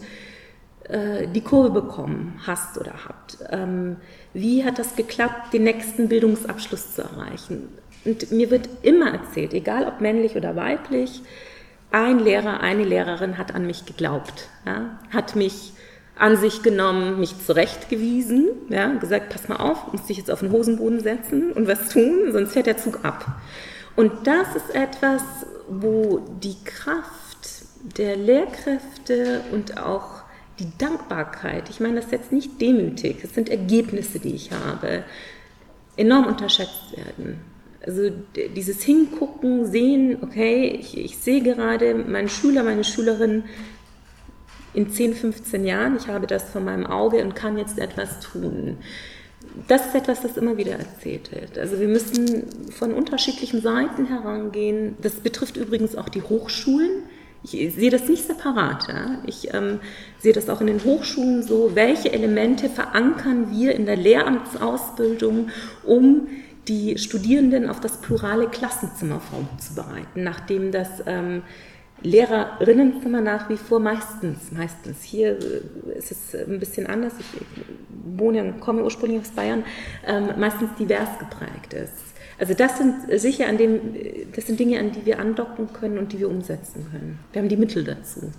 äh, 0.90 1.26
die 1.27 1.41
Kurve 1.41 1.72
bekommen 1.72 2.40
hast 2.45 2.77
oder 2.77 2.94
habt? 3.07 3.38
Ähm, 3.49 3.95
wie 4.34 4.65
hat 4.65 4.77
das 4.77 4.98
geklappt, 4.98 5.53
den 5.53 5.64
nächsten 5.64 6.10
Bildungsabschluss 6.10 6.95
zu 6.95 7.03
erreichen? 7.03 7.69
Und 8.03 8.30
mir 8.34 8.52
wird 8.52 8.68
immer 8.81 9.14
erzählt, 9.14 9.53
egal 9.53 9.88
ob 9.88 10.02
männlich 10.02 10.35
oder 10.35 10.57
weiblich, 10.57 11.22
ein 11.91 12.19
Lehrer, 12.19 12.60
eine 12.60 12.84
Lehrerin 12.84 13.38
hat 13.38 13.56
an 13.56 13.65
mich 13.65 13.85
geglaubt, 13.85 14.49
ja, 14.65 14.99
hat 15.11 15.38
mich 15.38 15.72
an 16.18 16.35
sich 16.35 16.61
genommen, 16.61 17.22
mich 17.22 17.35
zurechtgewiesen, 17.45 18.49
ja, 18.69 18.94
gesagt, 18.95 19.30
pass 19.30 19.48
mal 19.48 19.57
auf, 19.57 19.94
musst 19.94 20.10
dich 20.10 20.18
jetzt 20.18 20.30
auf 20.30 20.41
den 20.41 20.52
Hosenboden 20.52 20.99
setzen 20.99 21.53
und 21.53 21.68
was 21.69 21.90
tun, 21.90 22.31
sonst 22.31 22.52
fährt 22.52 22.68
der 22.68 22.77
Zug 22.77 22.99
ab. 23.06 23.26
Und 23.95 24.11
das 24.27 24.56
ist 24.56 24.76
etwas, 24.76 25.22
wo 25.69 26.19
die 26.41 26.56
Kraft 26.64 27.65
der 27.98 28.15
Lehrkräfte 28.15 29.41
und 29.52 29.77
auch 29.77 30.23
die 30.60 30.72
Dankbarkeit, 30.77 31.69
ich 31.69 31.80
meine 31.80 31.99
das 31.99 32.11
jetzt 32.11 32.31
nicht 32.31 32.61
demütig, 32.61 33.23
es 33.23 33.34
sind 33.34 33.49
Ergebnisse, 33.49 34.19
die 34.19 34.35
ich 34.35 34.52
habe, 34.52 35.03
enorm 35.98 36.27
unterschätzt 36.27 36.95
werden. 36.95 37.41
Also 37.85 38.11
dieses 38.56 38.81
Hingucken, 38.81 39.65
Sehen, 39.65 40.18
okay, 40.22 40.77
ich, 40.80 40.98
ich 40.98 41.18
sehe 41.18 41.41
gerade 41.41 41.95
meinen 41.95 42.30
Schüler, 42.30 42.64
meine 42.64 42.84
Schülerin 42.84 43.44
in 44.73 44.90
10, 44.90 45.14
15 45.14 45.65
Jahren, 45.65 45.98
ich 45.98 46.07
habe 46.07 46.26
das 46.26 46.49
vor 46.49 46.61
meinem 46.61 46.85
Auge 46.85 47.22
und 47.23 47.35
kann 47.35 47.57
jetzt 47.57 47.77
etwas 47.77 48.19
tun. 48.22 48.77
Das 49.68 49.88
ist 49.88 49.96
etwas, 49.96 50.22
das 50.22 50.38
immer 50.38 50.58
wieder 50.58 50.74
erzählt 50.74 51.32
wird. 51.32 51.58
Also 51.58 51.80
wir 51.80 51.88
müssen 51.88 52.72
von 52.72 52.94
unterschiedlichen 52.94 53.62
Seiten 53.62 54.06
herangehen. 54.06 54.96
Das 55.02 55.14
betrifft 55.16 55.58
übrigens 55.58 55.96
auch 55.96 56.10
die 56.10 56.22
Hochschulen. 56.22 57.04
Ich 57.44 57.52
sehe 57.52 57.90
das 57.90 58.08
nicht 58.08 58.26
separat. 58.26 58.88
Ja? 58.88 59.22
Ich 59.26 59.54
ähm, 59.54 59.80
sehe 60.20 60.34
das 60.34 60.50
auch 60.50 60.62
in 60.62 60.68
den 60.68 60.84
Hochschulen 60.84 61.44
so, 61.44 61.72
welche 61.76 62.12
Elemente 62.12 62.70
verankern 62.70 63.52
wir 63.52 63.76
in 63.76 63.86
der 63.86 63.98
Lehramtsausbildung, 63.98 65.50
um 65.84 66.28
die 66.68 66.98
Studierenden 66.98 67.70
auf 67.70 67.80
das 67.80 67.98
plurale 67.98 68.48
Klassenzimmer 68.48 69.20
vorzubereiten, 69.20 70.24
nachdem 70.24 70.72
das 70.72 70.88
ähm, 71.06 71.44
Lehrerinnenzimmer 72.04 73.22
nach 73.22 73.50
wie 73.50 73.58
vor 73.58 73.80
meistens, 73.80 74.52
meistens, 74.52 75.04
hier 75.04 75.38
äh, 75.40 75.98
ist 75.98 76.12
es 76.12 76.36
ein 76.36 76.60
bisschen 76.60 76.88
anders, 76.88 77.14
ich 77.20 77.26
wohne 78.16 78.44
und 78.44 78.60
komme 78.60 78.84
ursprünglich 78.84 79.22
aus 79.22 79.30
Bayern, 79.30 79.64
ähm, 80.06 80.30
meistens 80.38 80.70
divers 80.78 81.18
geprägt 81.20 81.74
ist. 81.74 82.14
Also 82.40 82.54
das 82.54 82.78
sind 82.78 83.20
sicher 83.20 83.48
an 83.48 83.58
dem, 83.58 83.80
das 84.36 84.48
sind 84.48 84.60
Dinge, 84.60 84.80
an 84.80 84.92
die 84.92 85.06
wir 85.06 85.20
andocken 85.20 85.72
können 85.72 85.98
und 85.98 86.12
die 86.12 86.20
wir 86.20 86.30
umsetzen 86.30 86.88
können. 86.92 87.20
Wir 87.32 87.42
haben 87.42 87.50
die 87.50 87.58
Mittel 87.58 87.84
dazu. 87.84 88.32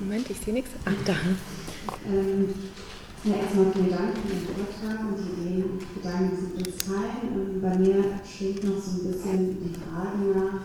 Moment, 0.00 0.30
ich 0.30 0.38
sehe 0.38 0.52
nichts. 0.52 0.70
Ach, 0.84 0.92
da. 1.06 1.14
Ähm, 2.06 2.48
ja, 3.24 3.36
erstmal 3.36 3.72
vielen 3.72 3.90
Dank 3.90 4.14
für 4.18 4.28
den 4.28 4.44
Vortrag 4.44 5.00
und 5.00 5.16
die 5.18 5.64
Gedanken, 5.94 6.36
die 6.36 6.62
Sie 6.62 6.70
uns 6.70 6.84
teilen. 6.84 7.54
Ähm, 7.54 7.60
bei 7.62 7.78
mir 7.78 8.04
schwingt 8.26 8.64
noch 8.64 8.82
so 8.82 8.90
ein 8.90 9.12
bisschen 9.12 9.56
die 9.64 9.74
Frage 9.80 10.18
nach, 10.34 10.60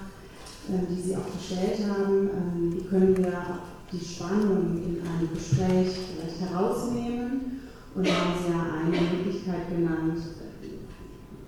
ähm, 0.69 0.87
die 0.89 1.01
Sie 1.01 1.15
auch 1.15 1.31
gestellt 1.37 1.79
haben. 1.87 2.29
Ähm, 2.29 2.73
wie 2.75 2.83
können 2.83 3.17
wir 3.17 3.59
die 3.93 4.05
Spannung 4.05 4.83
in 4.83 5.01
einem 5.01 5.29
Gespräch 5.33 5.87
vielleicht 6.11 6.51
herausnehmen? 6.51 7.61
Und 7.95 8.07
da 8.07 8.11
haben 8.11 8.33
Sie 8.45 8.51
ja 8.51 8.61
eine 8.83 9.17
Möglichkeit 9.17 9.69
genannt, 9.69 10.19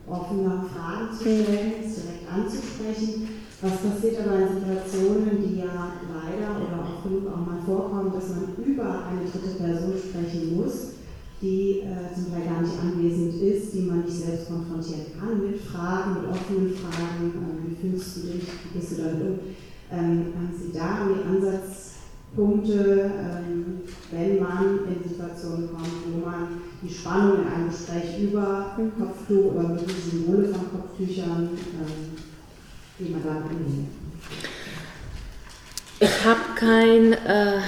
offene 0.07 0.65
Fragen 0.73 1.13
zu 1.13 1.21
stellen, 1.23 1.73
direkt 1.81 2.31
anzusprechen. 2.31 3.42
Was 3.63 3.79
passiert 3.79 4.19
aber 4.19 4.39
in 4.41 4.59
Situationen, 4.59 5.39
die 5.39 5.59
ja 5.59 5.95
leider 6.11 6.51
oder 6.59 6.83
auch 6.83 7.01
genug 7.01 7.31
auch 7.31 7.47
mal 7.47 7.63
vorkommen, 7.65 8.11
dass 8.11 8.35
man 8.35 8.51
über 8.59 9.07
eine 9.07 9.23
dritte 9.23 9.55
Person 9.55 9.93
sprechen 9.95 10.57
muss, 10.57 10.99
die 11.41 11.79
äh, 11.79 12.13
zum 12.13 12.33
Teil 12.33 12.43
gar 12.43 12.61
nicht 12.61 12.75
anwesend 12.77 13.41
ist, 13.41 13.73
die 13.73 13.83
man 13.83 14.01
nicht 14.01 14.17
selbst 14.17 14.49
konfrontieren 14.49 15.15
kann 15.17 15.49
mit 15.49 15.61
Fragen, 15.61 16.15
mit 16.15 16.29
offenen 16.29 16.75
Fragen, 16.75 17.31
äh, 17.31 17.69
wie 17.69 17.75
fühlst 17.79 18.17
du 18.17 18.21
dich, 18.33 18.43
wie 18.43 18.79
gehst 18.79 18.97
du 18.97 19.01
damit 19.01 19.21
um? 19.21 19.39
Ähm, 19.89 20.33
haben 20.35 20.51
Sie 20.59 20.77
da 20.77 21.07
die 21.07 21.23
Ansatzpunkte, 21.23 23.11
ähm, 23.15 23.79
wenn 24.11 24.39
man 24.43 24.79
in 24.91 25.07
Situationen 25.07 25.69
kommt, 25.71 26.03
wo 26.11 26.25
man 26.29 26.47
die 26.81 26.93
Spannung 26.93 27.43
in 27.43 27.47
einem 27.47 27.69
Gespräch 27.69 28.23
über. 28.23 28.75
Kopftuch 28.99 29.55
oder 29.55 29.77
den 29.77 29.87
Symbole 29.87 30.49
von 30.49 30.69
Kopftüchern, 30.69 31.49
ähm, 31.53 32.22
wie 33.03 33.11
man 33.11 33.23
da 33.23 33.29
umgeht? 33.29 33.87
Ich 35.99 36.25
habe 36.25 36.39
kein... 36.55 37.13
Äh 37.13 37.61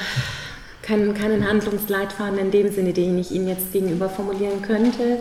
keinen, 0.85 1.13
keinen 1.13 1.47
Handlungsleitfaden 1.47 2.37
in 2.37 2.51
dem 2.51 2.71
Sinne, 2.71 2.93
den 2.93 3.17
ich 3.17 3.31
Ihnen 3.31 3.47
jetzt 3.47 3.73
gegenüber 3.73 4.07
formulieren 4.07 4.61
könnte. 4.61 5.19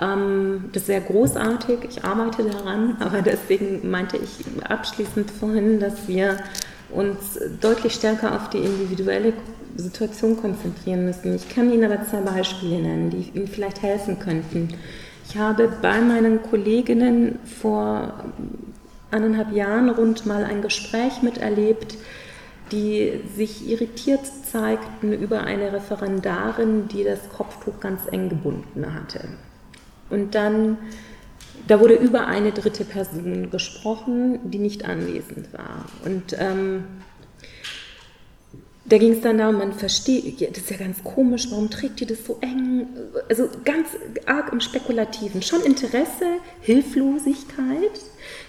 Ähm, 0.00 0.64
das 0.72 0.88
wäre 0.88 1.02
großartig, 1.02 1.78
ich 1.88 2.04
arbeite 2.04 2.44
daran, 2.44 2.96
aber 3.00 3.22
deswegen 3.22 3.88
meinte 3.88 4.16
ich 4.16 4.44
abschließend 4.68 5.30
vorhin, 5.30 5.78
dass 5.78 6.08
wir 6.08 6.38
uns 6.90 7.38
deutlich 7.60 7.94
stärker 7.94 8.34
auf 8.34 8.50
die 8.50 8.58
individuelle 8.58 9.32
Situation 9.76 10.36
konzentrieren 10.36 11.04
müssen. 11.04 11.36
Ich 11.36 11.48
kann 11.48 11.72
Ihnen 11.72 11.84
aber 11.90 12.04
zwei 12.04 12.20
Beispiele 12.20 12.80
nennen, 12.80 13.10
die 13.10 13.30
Ihnen 13.38 13.46
vielleicht 13.46 13.82
helfen 13.82 14.18
könnten. 14.18 14.70
Ich 15.28 15.36
habe 15.38 15.70
bei 15.80 16.00
meinen 16.00 16.42
Kolleginnen 16.42 17.38
vor 17.60 18.24
eineinhalb 19.10 19.52
Jahren 19.52 19.90
rund 19.90 20.26
mal 20.26 20.44
ein 20.44 20.62
Gespräch 20.62 21.22
miterlebt, 21.22 21.96
die 22.72 23.20
sich 23.36 23.68
irritiert 23.68 24.20
zeigten 24.50 25.12
über 25.12 25.42
eine 25.42 25.72
Referendarin, 25.72 26.88
die 26.88 27.04
das 27.04 27.28
Kopftuch 27.28 27.80
ganz 27.80 28.02
eng 28.10 28.28
gebunden 28.28 28.94
hatte. 28.94 29.28
Und 30.08 30.34
dann, 30.34 30.78
da 31.66 31.80
wurde 31.80 31.94
über 31.94 32.26
eine 32.26 32.52
dritte 32.52 32.84
Person 32.84 33.50
gesprochen, 33.50 34.38
die 34.50 34.58
nicht 34.58 34.84
anwesend 34.84 35.52
war. 35.52 35.86
Und 36.04 36.36
ähm, 36.38 36.84
da 38.90 38.98
ging 38.98 39.12
es 39.12 39.20
dann 39.20 39.38
darum, 39.38 39.58
man 39.58 39.72
versteht, 39.72 40.40
das 40.40 40.64
ist 40.64 40.70
ja 40.70 40.76
ganz 40.76 41.04
komisch, 41.04 41.46
warum 41.50 41.70
trägt 41.70 42.00
die 42.00 42.06
das 42.06 42.24
so 42.26 42.38
eng? 42.40 42.88
Also 43.28 43.48
ganz 43.64 43.88
arg 44.26 44.52
im 44.52 44.60
Spekulativen. 44.60 45.42
Schon 45.42 45.62
Interesse, 45.62 46.38
Hilflosigkeit, 46.60 48.00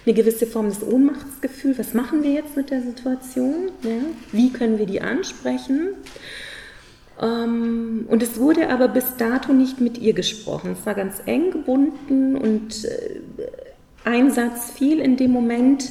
eine 0.04 0.14
gewisse 0.14 0.46
Form 0.46 0.68
des 0.68 0.82
Ohnmachtsgefühls. 0.82 1.78
Was 1.78 1.94
machen 1.94 2.22
wir 2.22 2.32
jetzt 2.32 2.56
mit 2.56 2.70
der 2.70 2.82
Situation? 2.82 3.70
Ja? 3.82 4.00
Wie 4.32 4.52
können 4.52 4.78
wir 4.78 4.86
die 4.86 5.00
ansprechen? 5.00 5.94
Ähm, 7.20 8.06
und 8.08 8.22
es 8.22 8.38
wurde 8.38 8.68
aber 8.68 8.88
bis 8.88 9.16
dato 9.16 9.52
nicht 9.52 9.80
mit 9.80 9.98
ihr 9.98 10.12
gesprochen. 10.12 10.72
Es 10.78 10.84
war 10.86 10.94
ganz 10.94 11.22
eng 11.26 11.50
gebunden 11.50 12.36
und 12.36 12.84
äh, 12.84 13.20
ein 14.04 14.30
Satz 14.32 14.70
fiel 14.70 14.98
in 14.98 15.16
dem 15.16 15.30
Moment 15.30 15.90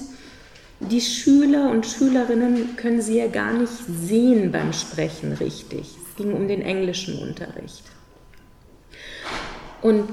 die 0.81 1.01
Schüler 1.01 1.69
und 1.69 1.85
Schülerinnen 1.85 2.75
können 2.75 3.01
sie 3.01 3.19
ja 3.19 3.27
gar 3.27 3.53
nicht 3.53 3.71
sehen 3.88 4.51
beim 4.51 4.73
Sprechen 4.73 5.33
richtig. 5.33 5.81
Es 5.81 6.15
ging 6.17 6.33
um 6.33 6.47
den 6.47 6.63
englischen 6.63 7.19
Unterricht. 7.19 7.83
Und 9.81 10.09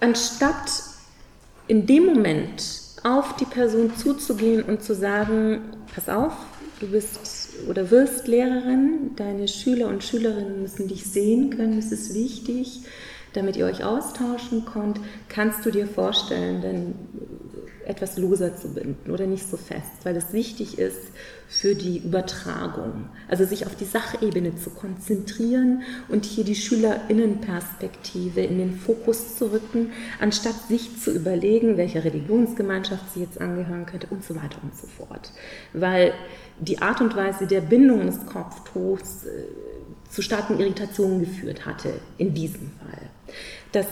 anstatt 0.00 0.82
in 1.66 1.86
dem 1.86 2.06
Moment 2.06 2.62
auf 3.08 3.36
die 3.36 3.44
Person 3.44 3.96
zuzugehen 3.96 4.62
und 4.62 4.82
zu 4.82 4.94
sagen, 4.94 5.60
pass 5.94 6.08
auf, 6.08 6.32
du 6.80 6.88
bist 6.88 7.18
oder 7.68 7.90
wirst 7.90 8.28
Lehrerin, 8.28 9.12
deine 9.16 9.48
Schüler 9.48 9.88
und 9.88 10.04
Schülerinnen 10.04 10.62
müssen 10.62 10.88
dich 10.88 11.06
sehen 11.06 11.50
können, 11.50 11.78
es 11.78 11.92
ist 11.92 12.14
wichtig, 12.14 12.82
damit 13.32 13.56
ihr 13.56 13.66
euch 13.66 13.84
austauschen 13.84 14.64
könnt, 14.64 15.00
kannst 15.28 15.64
du 15.64 15.70
dir 15.70 15.86
vorstellen, 15.86 16.60
denn 16.62 16.94
etwas 17.88 18.18
loser 18.18 18.56
zu 18.56 18.74
binden 18.74 19.10
oder 19.10 19.26
nicht 19.26 19.48
so 19.48 19.56
fest, 19.56 19.90
weil 20.04 20.16
es 20.16 20.32
wichtig 20.32 20.78
ist 20.78 21.00
für 21.48 21.74
die 21.74 21.98
Übertragung. 21.98 23.08
Also 23.28 23.44
sich 23.46 23.64
auf 23.64 23.74
die 23.74 23.86
Sachebene 23.86 24.54
zu 24.56 24.70
konzentrieren 24.70 25.82
und 26.08 26.26
hier 26.26 26.44
die 26.44 26.54
Schülerinnenperspektive 26.54 28.42
in 28.42 28.58
den 28.58 28.78
Fokus 28.78 29.36
zu 29.36 29.50
rücken, 29.50 29.90
anstatt 30.20 30.68
sich 30.68 31.00
zu 31.00 31.10
überlegen, 31.12 31.78
welcher 31.78 32.04
Religionsgemeinschaft 32.04 33.14
sie 33.14 33.20
jetzt 33.20 33.40
angehören 33.40 33.86
könnte 33.86 34.08
und 34.10 34.22
so 34.22 34.36
weiter 34.36 34.58
und 34.62 34.76
so 34.76 34.86
fort. 34.86 35.32
Weil 35.72 36.12
die 36.60 36.82
Art 36.82 37.00
und 37.00 37.16
Weise 37.16 37.46
der 37.46 37.62
Bindung 37.62 38.06
des 38.06 38.26
Kopftuchs 38.26 39.24
äh, 39.24 40.10
zu 40.10 40.22
starken 40.22 40.58
Irritationen 40.58 41.20
geführt 41.20 41.64
hatte 41.64 41.94
in 42.18 42.34
diesem 42.34 42.70
Fall. 42.78 43.10
Das 43.72 43.86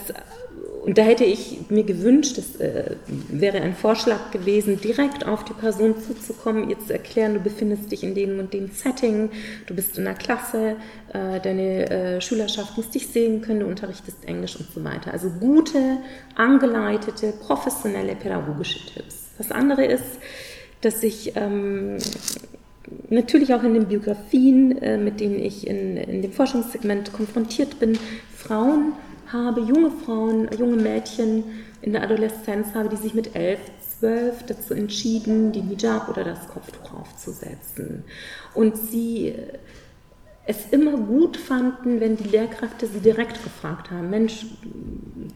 und 0.86 0.98
da 0.98 1.02
hätte 1.02 1.24
ich 1.24 1.68
mir 1.68 1.82
gewünscht, 1.82 2.38
das 2.38 2.60
äh, 2.60 2.94
wäre 3.28 3.60
ein 3.60 3.74
Vorschlag 3.74 4.30
gewesen, 4.30 4.80
direkt 4.80 5.26
auf 5.26 5.44
die 5.44 5.52
Person 5.52 5.96
zuzukommen, 6.00 6.70
ihr 6.70 6.78
zu 6.78 6.92
erklären, 6.92 7.34
du 7.34 7.40
befindest 7.40 7.90
dich 7.90 8.04
in 8.04 8.14
dem 8.14 8.38
und 8.38 8.54
dem 8.54 8.70
Setting, 8.70 9.30
du 9.66 9.74
bist 9.74 9.98
in 9.98 10.04
der 10.04 10.14
Klasse, 10.14 10.76
äh, 11.12 11.40
deine 11.40 11.90
äh, 11.90 12.20
Schülerschaft 12.20 12.76
muss 12.76 12.88
dich 12.90 13.08
sehen 13.08 13.40
können, 13.42 13.60
du 13.60 13.66
unterrichtest 13.66 14.24
Englisch 14.26 14.54
und 14.54 14.68
so 14.72 14.84
weiter. 14.84 15.12
Also 15.12 15.28
gute, 15.28 15.96
angeleitete, 16.36 17.32
professionelle 17.32 18.14
pädagogische 18.14 18.78
Tipps. 18.86 19.24
Das 19.38 19.50
andere 19.50 19.86
ist, 19.86 20.20
dass 20.82 21.02
ich 21.02 21.32
ähm, 21.34 21.98
natürlich 23.10 23.52
auch 23.52 23.64
in 23.64 23.74
den 23.74 23.88
Biografien, 23.88 24.80
äh, 24.80 24.98
mit 24.98 25.18
denen 25.18 25.40
ich 25.40 25.66
in, 25.66 25.96
in 25.96 26.22
dem 26.22 26.30
Forschungssegment 26.32 27.12
konfrontiert 27.12 27.80
bin, 27.80 27.98
Frauen 28.36 28.92
habe, 29.32 29.60
junge 29.60 29.90
Frauen, 29.90 30.48
junge 30.58 30.76
Mädchen 30.76 31.44
in 31.82 31.92
der 31.92 32.02
Adoleszenz 32.02 32.74
habe, 32.74 32.88
die 32.88 32.96
sich 32.96 33.14
mit 33.14 33.34
elf, 33.36 33.60
zwölf 33.98 34.44
dazu 34.44 34.74
entschieden, 34.74 35.52
den 35.52 35.68
Hijab 35.68 36.08
oder 36.08 36.24
das 36.24 36.48
Kopftuch 36.48 36.92
aufzusetzen. 36.94 38.04
Und 38.54 38.76
sie 38.76 39.34
es 40.48 40.68
immer 40.70 40.96
gut 40.96 41.36
fanden, 41.36 42.00
wenn 42.00 42.16
die 42.16 42.28
Lehrkräfte 42.28 42.86
sie 42.86 43.00
direkt 43.00 43.42
gefragt 43.42 43.90
haben, 43.90 44.10
Mensch, 44.10 44.46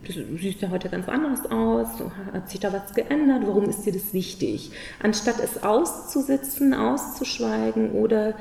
du 0.05 0.13
siehst 0.39 0.63
ja 0.63 0.71
heute 0.71 0.89
ganz 0.89 1.09
anders 1.09 1.51
aus, 1.51 1.89
hat 2.33 2.49
sich 2.49 2.61
da 2.61 2.73
was 2.73 2.95
geändert, 2.95 3.43
warum 3.45 3.69
ist 3.69 3.83
dir 3.83 3.93
das 3.93 4.15
wichtig? 4.15 4.71
Anstatt 5.03 5.41
es 5.43 5.65
auszusitzen, 5.65 6.75
auszuschweigen 6.75 7.91
oder 7.91 8.35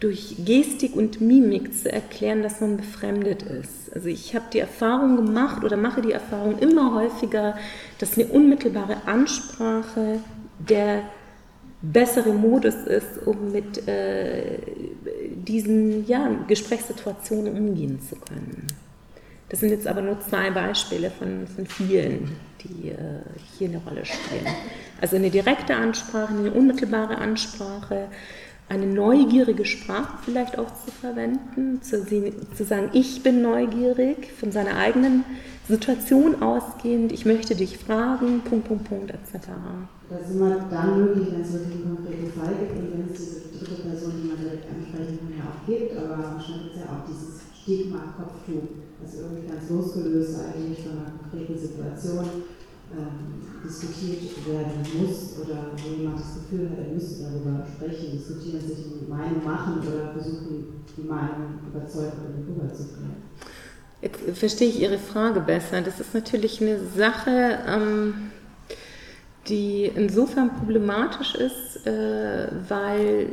durch 0.00 0.36
Gestik 0.44 0.94
und 0.94 1.20
Mimik 1.20 1.74
zu 1.74 1.90
erklären, 1.90 2.42
dass 2.42 2.60
man 2.60 2.76
befremdet 2.76 3.42
ist. 3.42 3.94
Also 3.94 4.08
ich 4.08 4.34
habe 4.34 4.44
die 4.52 4.58
Erfahrung 4.58 5.16
gemacht 5.16 5.64
oder 5.64 5.76
mache 5.76 6.02
die 6.02 6.12
Erfahrung 6.12 6.58
immer 6.58 6.94
häufiger, 6.94 7.56
dass 7.98 8.18
eine 8.18 8.26
unmittelbare 8.26 8.98
Ansprache 9.06 10.20
der 10.58 11.02
bessere 11.80 12.32
Modus 12.32 12.74
ist, 12.74 13.26
um 13.26 13.52
mit 13.52 13.86
äh, 13.88 14.58
diesen 15.34 16.06
ja, 16.06 16.30
Gesprächssituationen 16.46 17.56
umgehen 17.56 18.00
zu 18.00 18.16
können. 18.16 18.66
Das 19.48 19.60
sind 19.60 19.70
jetzt 19.70 19.86
aber 19.86 20.02
nur 20.02 20.20
zwei 20.20 20.50
Beispiele 20.50 21.10
von, 21.10 21.46
von 21.46 21.66
vielen, 21.66 22.36
die 22.62 22.88
äh, 22.88 22.96
hier 23.56 23.68
eine 23.68 23.78
Rolle 23.78 24.04
spielen. 24.04 24.46
Also 25.00 25.16
eine 25.16 25.30
direkte 25.30 25.76
Ansprache, 25.76 26.34
eine 26.34 26.50
unmittelbare 26.50 27.18
Ansprache, 27.18 28.08
eine 28.68 28.86
neugierige 28.86 29.64
Sprache 29.64 30.18
vielleicht 30.24 30.58
auch 30.58 30.66
zu 30.84 30.90
verwenden, 30.90 31.80
zu, 31.82 32.04
zu, 32.04 32.64
sagen, 32.64 32.90
ich 32.92 33.22
bin 33.22 33.42
neugierig, 33.42 34.32
von 34.38 34.50
seiner 34.50 34.76
eigenen 34.76 35.24
Situation 35.68 36.42
ausgehend, 36.42 37.12
ich 37.12 37.26
möchte 37.26 37.54
dich 37.54 37.78
fragen, 37.78 38.40
Punkt, 38.40 38.68
Punkt, 38.68 38.88
Punkt, 38.88 39.10
etc. 39.10 39.48
Das 40.10 40.28
ist 40.28 40.36
immer 40.36 40.66
dann 40.70 40.98
möglich, 40.98 41.28
wenn 41.32 41.42
es 41.42 41.52
wirklich 41.52 41.84
einen 41.84 41.96
konkreten 41.96 42.32
Fall 42.38 42.54
gibt 42.58 42.72
und 42.78 42.92
wenn 42.92 43.12
es 43.12 43.18
diese 43.18 43.64
dritte 43.64 43.82
Person, 43.82 44.12
die 44.22 44.28
man 44.28 44.38
direkt 44.38 44.66
ansprechen 44.70 45.18
kann, 45.18 45.38
ja 45.38 45.44
auch 45.46 45.66
gibt, 45.66 45.96
aber 45.96 46.34
wahrscheinlich 46.34 46.74
ist 46.74 46.78
ja 46.78 46.86
auch 46.90 47.06
dieses 47.06 47.42
Stigma 47.62 48.14
Kopftuch, 48.16 48.82
das 49.02 49.14
irgendwie 49.14 49.46
ganz 49.46 49.70
losgelöst 49.70 50.38
eigentlich 50.38 50.86
von 50.86 50.98
einer 50.98 51.18
konkreten 51.18 51.58
Situation 51.58 52.26
ähm, 52.98 53.36
diskutiert 53.64 54.46
werden 54.46 54.86
muss 54.98 55.38
oder 55.42 55.72
wo 55.76 55.94
jemand 55.94 56.20
das 56.20 56.34
Gefühl 56.34 56.70
hat, 56.70 56.78
er 56.78 56.94
müsste 56.94 57.24
darüber 57.24 57.66
sprechen, 57.66 58.12
diskutieren, 58.12 58.60
sich 58.60 58.78
eine 58.86 59.08
Meinung 59.08 59.44
machen 59.44 59.78
oder 59.80 60.12
versuchen, 60.12 60.84
die 60.96 61.02
Meinung 61.02 61.58
überzeugen 61.66 62.12
oder 62.24 62.64
rüberzubringen. 62.64 63.16
Jetzt 64.02 64.38
verstehe 64.38 64.68
ich 64.68 64.80
Ihre 64.80 64.98
Frage 64.98 65.40
besser. 65.40 65.80
Das 65.80 66.00
ist 66.00 66.14
natürlich 66.14 66.60
eine 66.60 66.78
Sache, 66.96 67.58
ähm, 67.66 68.30
die 69.48 69.90
insofern 69.94 70.54
problematisch 70.56 71.34
ist, 71.34 71.86
äh, 71.86 72.48
weil 72.68 73.30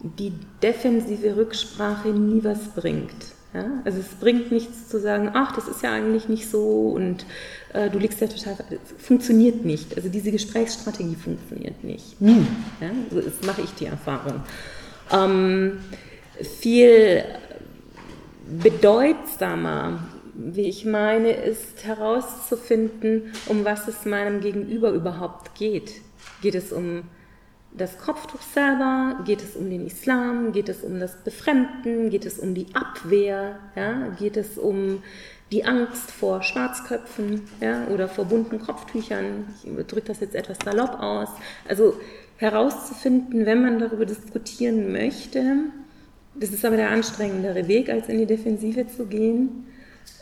die 0.00 0.32
defensive 0.62 1.36
Rücksprache 1.36 2.08
nie 2.08 2.42
was 2.44 2.68
bringt. 2.68 3.12
Ja? 3.52 3.64
Also 3.84 3.98
es 4.00 4.08
bringt 4.20 4.52
nichts 4.52 4.88
zu 4.88 5.00
sagen, 5.00 5.30
ach, 5.34 5.54
das 5.54 5.68
ist 5.68 5.82
ja 5.82 5.92
eigentlich 5.92 6.28
nicht 6.28 6.48
so 6.50 6.90
und 6.90 7.26
äh, 7.72 7.90
du 7.90 7.98
liegst 7.98 8.20
ja 8.20 8.26
total, 8.26 8.56
es 8.70 9.04
funktioniert 9.04 9.64
nicht. 9.64 9.96
Also 9.96 10.08
diese 10.08 10.30
Gesprächsstrategie 10.30 11.16
funktioniert 11.16 11.84
nicht. 11.84 12.20
Nie. 12.20 12.46
Ja? 12.80 12.90
So 13.10 13.18
ist, 13.18 13.44
mache 13.44 13.62
ich 13.62 13.70
die 13.74 13.86
Erfahrung. 13.86 14.42
Ähm, 15.12 15.78
viel 16.60 17.24
bedeutsamer, 18.62 20.00
wie 20.34 20.68
ich 20.68 20.84
meine, 20.84 21.32
ist 21.32 21.84
herauszufinden, 21.84 23.32
um 23.46 23.64
was 23.64 23.88
es 23.88 24.04
meinem 24.04 24.40
Gegenüber 24.40 24.90
überhaupt 24.90 25.54
geht. 25.54 25.92
Geht 26.40 26.54
es 26.54 26.72
um 26.72 27.02
das 27.78 27.98
Kopftuch 27.98 28.42
selber? 28.42 29.20
Geht 29.24 29.42
es 29.42 29.56
um 29.56 29.70
den 29.70 29.86
Islam? 29.86 30.52
Geht 30.52 30.68
es 30.68 30.82
um 30.82 31.00
das 31.00 31.16
Befremden? 31.16 32.10
Geht 32.10 32.26
es 32.26 32.38
um 32.38 32.54
die 32.54 32.66
Abwehr? 32.74 33.58
Ja? 33.74 34.08
Geht 34.18 34.36
es 34.36 34.58
um 34.58 35.02
die 35.50 35.64
Angst 35.64 36.10
vor 36.10 36.42
Schwarzköpfen 36.42 37.42
ja? 37.60 37.86
oder 37.86 38.08
vor 38.08 38.26
bunten 38.26 38.60
Kopftüchern? 38.60 39.46
Ich 39.64 39.86
drücke 39.86 40.08
das 40.08 40.20
jetzt 40.20 40.34
etwas 40.34 40.58
salopp 40.64 41.00
aus. 41.00 41.28
Also 41.66 41.94
herauszufinden, 42.36 43.46
wenn 43.46 43.62
man 43.62 43.78
darüber 43.78 44.04
diskutieren 44.04 44.92
möchte, 44.92 45.64
das 46.34 46.50
ist 46.50 46.64
aber 46.64 46.76
der 46.76 46.90
anstrengendere 46.90 47.66
Weg, 47.66 47.88
als 47.88 48.08
in 48.08 48.18
die 48.18 48.26
Defensive 48.26 48.86
zu 48.86 49.06
gehen. 49.06 49.66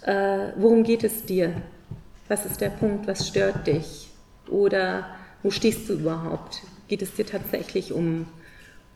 Äh, 0.02 0.52
worum 0.56 0.82
geht 0.82 1.04
es 1.04 1.24
dir? 1.24 1.52
Was 2.28 2.46
ist 2.46 2.60
der 2.60 2.70
Punkt? 2.70 3.06
Was 3.06 3.28
stört 3.28 3.66
dich? 3.66 4.08
Oder 4.48 5.06
wo 5.42 5.50
stehst 5.50 5.88
du 5.88 5.94
überhaupt? 5.94 6.62
Geht 6.88 7.02
es 7.02 7.14
dir 7.14 7.26
tatsächlich 7.26 7.92
um, 7.92 8.26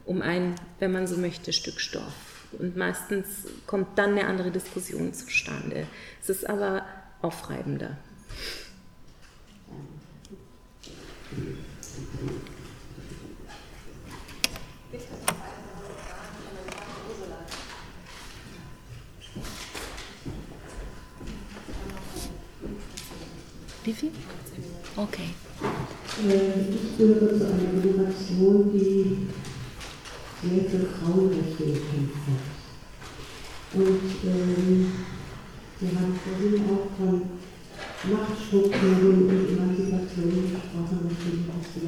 um 0.04 0.22
ein, 0.22 0.54
wenn 0.78 0.92
man 0.92 1.06
so 1.06 1.16
möchte, 1.16 1.52
Stück 1.52 1.80
Stoff. 1.80 2.46
Und 2.52 2.76
meistens 2.76 3.26
kommt 3.66 3.98
dann 3.98 4.10
eine 4.10 4.26
andere 4.26 4.50
Diskussion 4.50 5.14
zustande. 5.14 5.86
Es 6.20 6.28
ist 6.28 6.48
aber 6.48 6.84
aufreibender. 7.22 7.96
Wie 23.84 23.92
viel? 23.94 24.10
Okay. 24.96 25.30
Ich 26.22 26.98
gehöre 26.98 27.30
zu 27.30 27.46
einer 27.46 27.80
Generation, 27.82 28.70
die 28.74 29.16
sehr 30.42 30.64
für 30.64 30.86
Frauenrechte 30.86 31.64
gekämpft 31.64 32.20
hat. 32.26 32.44
Und 33.72 34.10
ähm, 34.26 34.92
wir 35.80 35.88
haben 35.88 36.20
vorhin 36.22 36.60
auch 36.66 36.88
von 36.98 37.22
Machtstrukturen 38.12 39.28
und 39.28 39.48
Emanzipation 39.48 40.52
gesprochen, 40.52 41.08
das 41.08 41.82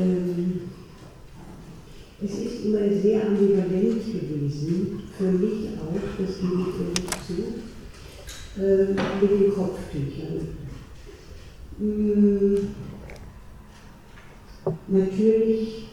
ähm, 0.00 0.60
es 2.22 2.32
ist 2.38 2.64
immer 2.66 3.00
sehr 3.02 3.26
ambivalent 3.26 4.04
gewesen, 4.04 5.02
für 5.16 5.32
mich 5.32 5.70
auch, 5.80 5.94
das 6.18 6.36
gebe 6.38 6.62
ich 6.62 7.08
zu, 7.26 8.62
äh, 8.62 8.94
mit 9.20 9.30
den 9.30 9.54
Kopftüchern. 9.54 10.57
Hm, 11.78 12.74
natürlich 14.88 15.86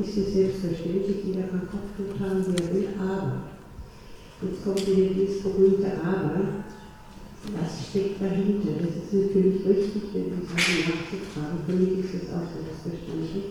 ist 0.00 0.16
es 0.16 0.34
selbstverständlich, 0.34 1.24
jeder 1.24 1.48
kann 1.48 1.68
Kopftuch 1.68 2.20
haben, 2.20 2.44
wer 2.46 2.74
will, 2.74 2.88
aber, 2.96 3.42
jetzt 4.42 4.62
kommt 4.62 4.86
wieder 4.86 5.14
dieses 5.14 5.42
berühmte 5.42 5.90
Aber, 6.04 6.62
was 7.58 7.88
steckt 7.88 8.22
dahinter? 8.22 8.70
Das 8.78 9.02
ist 9.02 9.12
natürlich 9.12 9.66
richtig, 9.66 10.02
wenn 10.14 10.42
Sie 10.42 10.46
sagen, 10.46 10.94
nachzufragen, 10.94 11.58
für 11.66 11.72
mich 11.72 12.04
ist 12.04 12.14
das 12.14 12.30
auch 12.30 12.46
selbstverständlich. 12.54 13.44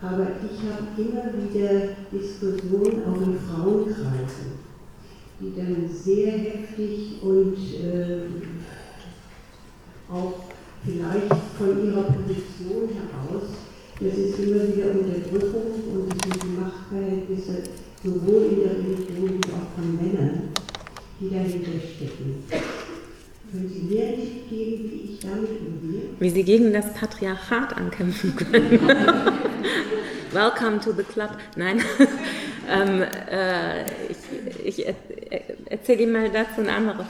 Aber 0.00 0.26
ich 0.42 0.58
habe 0.66 1.00
immer 1.00 1.26
wieder 1.38 1.94
Diskussionen 2.10 3.04
auch 3.04 3.20
in 3.22 3.38
Frauenkreisen, 3.38 4.58
die 5.38 5.54
dann 5.56 5.88
sehr 5.88 6.32
heftig 6.32 7.22
und 7.22 7.54
äh, 7.80 8.26
auch 10.12 10.34
vielleicht 10.84 11.32
von 11.56 11.86
ihrer 11.86 12.02
Position 12.02 12.90
heraus, 12.92 13.48
das 14.00 14.18
ist 14.18 14.38
immer 14.38 14.62
wieder 14.68 14.90
Unterdrückung 14.90 15.72
und 15.92 16.12
es 16.12 16.40
sind 16.40 16.60
Machtverhältnisse 16.60 17.62
sowohl 18.02 18.46
in 18.50 18.60
der 18.62 18.72
Religion 18.78 19.40
wie 19.40 19.52
auch 19.52 19.68
von 19.76 19.96
Männern, 19.96 20.48
die 21.20 21.30
dahinter 21.30 21.70
stecken. 21.94 22.44
Können 23.50 23.68
Sie 23.68 23.94
mehr 23.94 24.16
Licht 24.16 24.48
geben, 24.48 24.90
wie 24.90 25.12
ich 25.12 25.18
damit 25.20 25.50
umgehe? 25.60 26.02
Wie 26.18 26.30
Sie 26.30 26.42
gegen 26.42 26.72
das 26.72 26.92
Patriarchat 26.94 27.76
ankämpfen 27.76 28.34
können. 28.34 28.80
Welcome 30.32 30.80
to 30.80 30.92
the 30.92 31.02
club. 31.02 31.36
Nein, 31.56 31.82
ähm, 32.70 33.02
äh, 33.30 33.84
ich, 34.64 34.78
ich 34.78 34.86
erzähle 35.66 36.02
Ihnen 36.02 36.12
mal 36.12 36.30
dazu 36.30 36.60
ein 36.60 36.68
anderes 36.68 37.06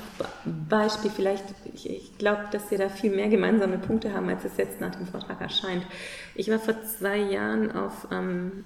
Beispiel. 0.68 1.10
Vielleicht, 1.10 1.44
ich, 1.74 1.90
ich 1.90 2.18
glaube, 2.18 2.44
dass 2.52 2.70
wir 2.70 2.78
da 2.78 2.88
viel 2.88 3.14
mehr 3.14 3.28
gemeinsame 3.28 3.78
Punkte 3.78 4.12
haben, 4.12 4.28
als 4.28 4.44
es 4.44 4.56
jetzt 4.56 4.80
nach 4.80 4.94
dem 4.94 5.06
Vortrag 5.06 5.40
erscheint. 5.40 5.84
Ich 6.34 6.50
war 6.50 6.58
vor 6.58 6.74
zwei 6.82 7.18
Jahren 7.18 7.72
auf 7.72 8.08
ähm, 8.12 8.64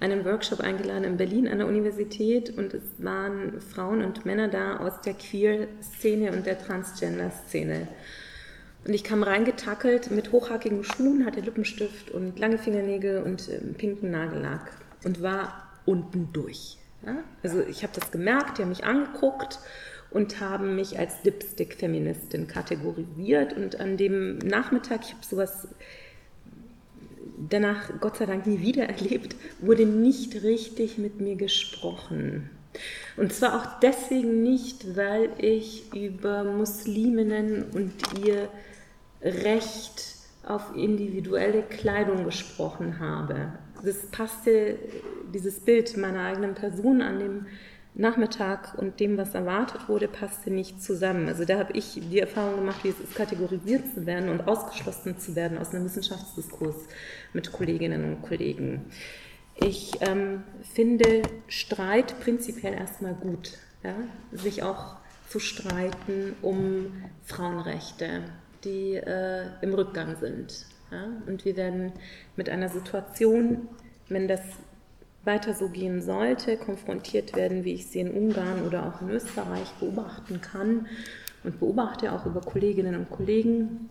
einen 0.00 0.24
Workshop 0.24 0.60
eingeladen 0.60 1.04
in 1.04 1.16
Berlin 1.18 1.46
an 1.46 1.58
der 1.58 1.66
Universität 1.66 2.56
und 2.56 2.72
es 2.72 2.82
waren 2.98 3.60
Frauen 3.60 4.02
und 4.02 4.24
Männer 4.24 4.48
da 4.48 4.78
aus 4.78 5.00
der 5.02 5.12
Queer-Szene 5.14 6.32
und 6.32 6.46
der 6.46 6.58
Transgender-Szene. 6.58 7.86
Und 8.86 8.94
ich 8.94 9.04
kam 9.04 9.22
reingetackelt 9.22 10.10
mit 10.10 10.32
hochhackigen 10.32 10.84
Schuhen, 10.84 11.26
hatte 11.26 11.40
Lippenstift 11.40 12.10
und 12.10 12.38
lange 12.38 12.56
Fingernägel 12.56 13.22
und 13.22 13.46
äh, 13.50 13.58
pinken 13.58 14.10
Nagellack 14.10 14.72
und 15.04 15.22
war 15.22 15.70
unten 15.84 16.30
durch. 16.32 16.79
Ja? 17.04 17.22
Also 17.42 17.60
ich 17.60 17.82
habe 17.82 17.92
das 17.98 18.10
gemerkt, 18.10 18.58
die 18.58 18.62
haben 18.62 18.68
mich 18.70 18.84
angeguckt 18.84 19.58
und 20.10 20.40
haben 20.40 20.74
mich 20.74 20.98
als 20.98 21.22
Lipstick-Feministin 21.24 22.46
kategorisiert. 22.46 23.52
Und 23.52 23.80
an 23.80 23.96
dem 23.96 24.38
Nachmittag, 24.38 25.00
ich 25.04 25.12
habe 25.12 25.24
sowas 25.24 25.68
danach 27.48 27.90
Gott 28.00 28.18
sei 28.18 28.26
Dank 28.26 28.46
nie 28.46 28.60
wieder 28.60 28.84
erlebt, 28.88 29.36
wurde 29.60 29.86
nicht 29.86 30.42
richtig 30.42 30.98
mit 30.98 31.20
mir 31.20 31.36
gesprochen. 31.36 32.50
Und 33.16 33.32
zwar 33.32 33.56
auch 33.56 33.80
deswegen 33.80 34.42
nicht, 34.42 34.96
weil 34.96 35.30
ich 35.38 35.92
über 35.94 36.44
Musliminnen 36.44 37.64
und 37.72 37.92
ihr 38.24 38.48
Recht 39.22 40.19
auf 40.46 40.74
individuelle 40.74 41.62
Kleidung 41.62 42.24
gesprochen 42.24 42.98
habe. 42.98 43.52
Das 43.84 44.06
passte, 44.06 44.78
dieses 45.32 45.60
Bild 45.60 45.96
meiner 45.96 46.24
eigenen 46.24 46.54
Person 46.54 47.02
an 47.02 47.18
dem 47.18 47.46
Nachmittag 47.94 48.74
und 48.78 49.00
dem, 49.00 49.16
was 49.16 49.34
erwartet 49.34 49.88
wurde, 49.88 50.06
passte 50.06 50.50
nicht 50.50 50.82
zusammen. 50.82 51.28
Also 51.28 51.44
da 51.44 51.58
habe 51.58 51.72
ich 51.72 52.00
die 52.10 52.20
Erfahrung 52.20 52.56
gemacht, 52.56 52.84
wie 52.84 52.88
es 52.88 53.00
ist, 53.00 53.14
kategorisiert 53.14 53.82
zu 53.94 54.06
werden 54.06 54.28
und 54.28 54.46
ausgeschlossen 54.46 55.18
zu 55.18 55.34
werden 55.34 55.58
aus 55.58 55.74
einem 55.74 55.84
Wissenschaftsdiskurs 55.84 56.76
mit 57.32 57.52
Kolleginnen 57.52 58.04
und 58.04 58.22
Kollegen. 58.22 58.86
Ich 59.56 59.92
ähm, 60.00 60.44
finde 60.72 61.22
Streit 61.48 62.18
prinzipiell 62.20 62.74
erstmal 62.74 63.14
gut, 63.14 63.58
ja? 63.82 63.94
sich 64.32 64.62
auch 64.62 64.96
zu 65.28 65.38
streiten 65.38 66.34
um 66.42 66.92
Frauenrechte, 67.24 68.22
die 68.64 68.94
äh, 68.94 69.46
im 69.62 69.74
Rückgang 69.74 70.16
sind. 70.20 70.66
Ja? 70.90 71.04
Und 71.26 71.44
wir 71.44 71.56
werden 71.56 71.92
mit 72.36 72.48
einer 72.48 72.68
Situation, 72.68 73.68
wenn 74.08 74.28
das 74.28 74.40
weiter 75.24 75.54
so 75.54 75.68
gehen 75.68 76.00
sollte, 76.00 76.56
konfrontiert 76.56 77.36
werden, 77.36 77.64
wie 77.64 77.74
ich 77.74 77.86
sie 77.86 78.00
in 78.00 78.10
Ungarn 78.10 78.66
oder 78.66 78.86
auch 78.86 79.02
in 79.02 79.10
Österreich 79.10 79.70
beobachten 79.78 80.40
kann 80.40 80.86
und 81.44 81.60
beobachte 81.60 82.12
auch 82.12 82.26
über 82.26 82.40
Kolleginnen 82.40 82.96
und 82.96 83.10
Kollegen. 83.10 83.90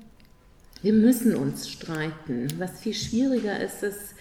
Wir 0.82 0.94
müssen 0.94 1.36
uns 1.36 1.70
streiten. 1.70 2.48
Was 2.58 2.82
viel 2.82 2.94
schwieriger 2.94 3.60
ist, 3.60 3.84
ist, 3.84 4.16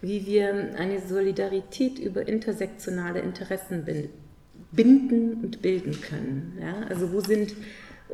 wie 0.00 0.26
wir 0.26 0.74
eine 0.78 1.00
Solidarität 1.00 1.98
über 1.98 2.26
intersektionale 2.26 3.20
Interessen 3.20 3.84
binden 4.72 5.34
und 5.42 5.60
bilden 5.62 6.00
können. 6.00 6.58
Ja? 6.60 6.86
Also 6.88 7.12
wo 7.12 7.20
sind 7.20 7.54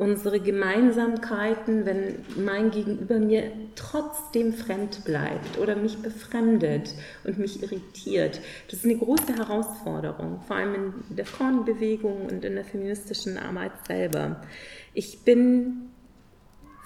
unsere 0.01 0.39
Gemeinsamkeiten, 0.39 1.85
wenn 1.85 2.25
mein 2.35 2.71
Gegenüber 2.71 3.19
mir 3.19 3.51
trotzdem 3.75 4.51
fremd 4.51 5.05
bleibt 5.05 5.59
oder 5.59 5.75
mich 5.75 5.99
befremdet 5.99 6.95
und 7.23 7.37
mich 7.37 7.61
irritiert. 7.61 8.41
Das 8.67 8.79
ist 8.79 8.85
eine 8.85 8.97
große 8.97 9.37
Herausforderung, 9.37 10.41
vor 10.47 10.55
allem 10.55 10.95
in 11.07 11.15
der 11.15 11.27
Frauenbewegung 11.27 12.25
und 12.25 12.43
in 12.43 12.55
der 12.55 12.65
feministischen 12.65 13.37
Arbeit 13.37 13.73
selber. 13.85 14.41
Ich 14.95 15.23
bin 15.23 15.91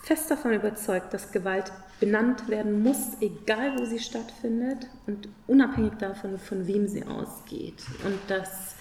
fest 0.03 0.29
davon 0.29 0.51
überzeugt, 0.51 1.13
dass 1.13 1.31
Gewalt 1.31 1.71
benannt 2.01 2.49
werden 2.49 2.83
muss, 2.83 3.21
egal 3.21 3.79
wo 3.79 3.85
sie 3.85 3.99
stattfindet 3.99 4.89
und 5.07 5.29
unabhängig 5.47 5.93
davon, 5.99 6.37
von 6.37 6.67
wem 6.67 6.89
sie 6.89 7.05
ausgeht. 7.05 7.81
Und 8.03 8.19
dass 8.27 8.74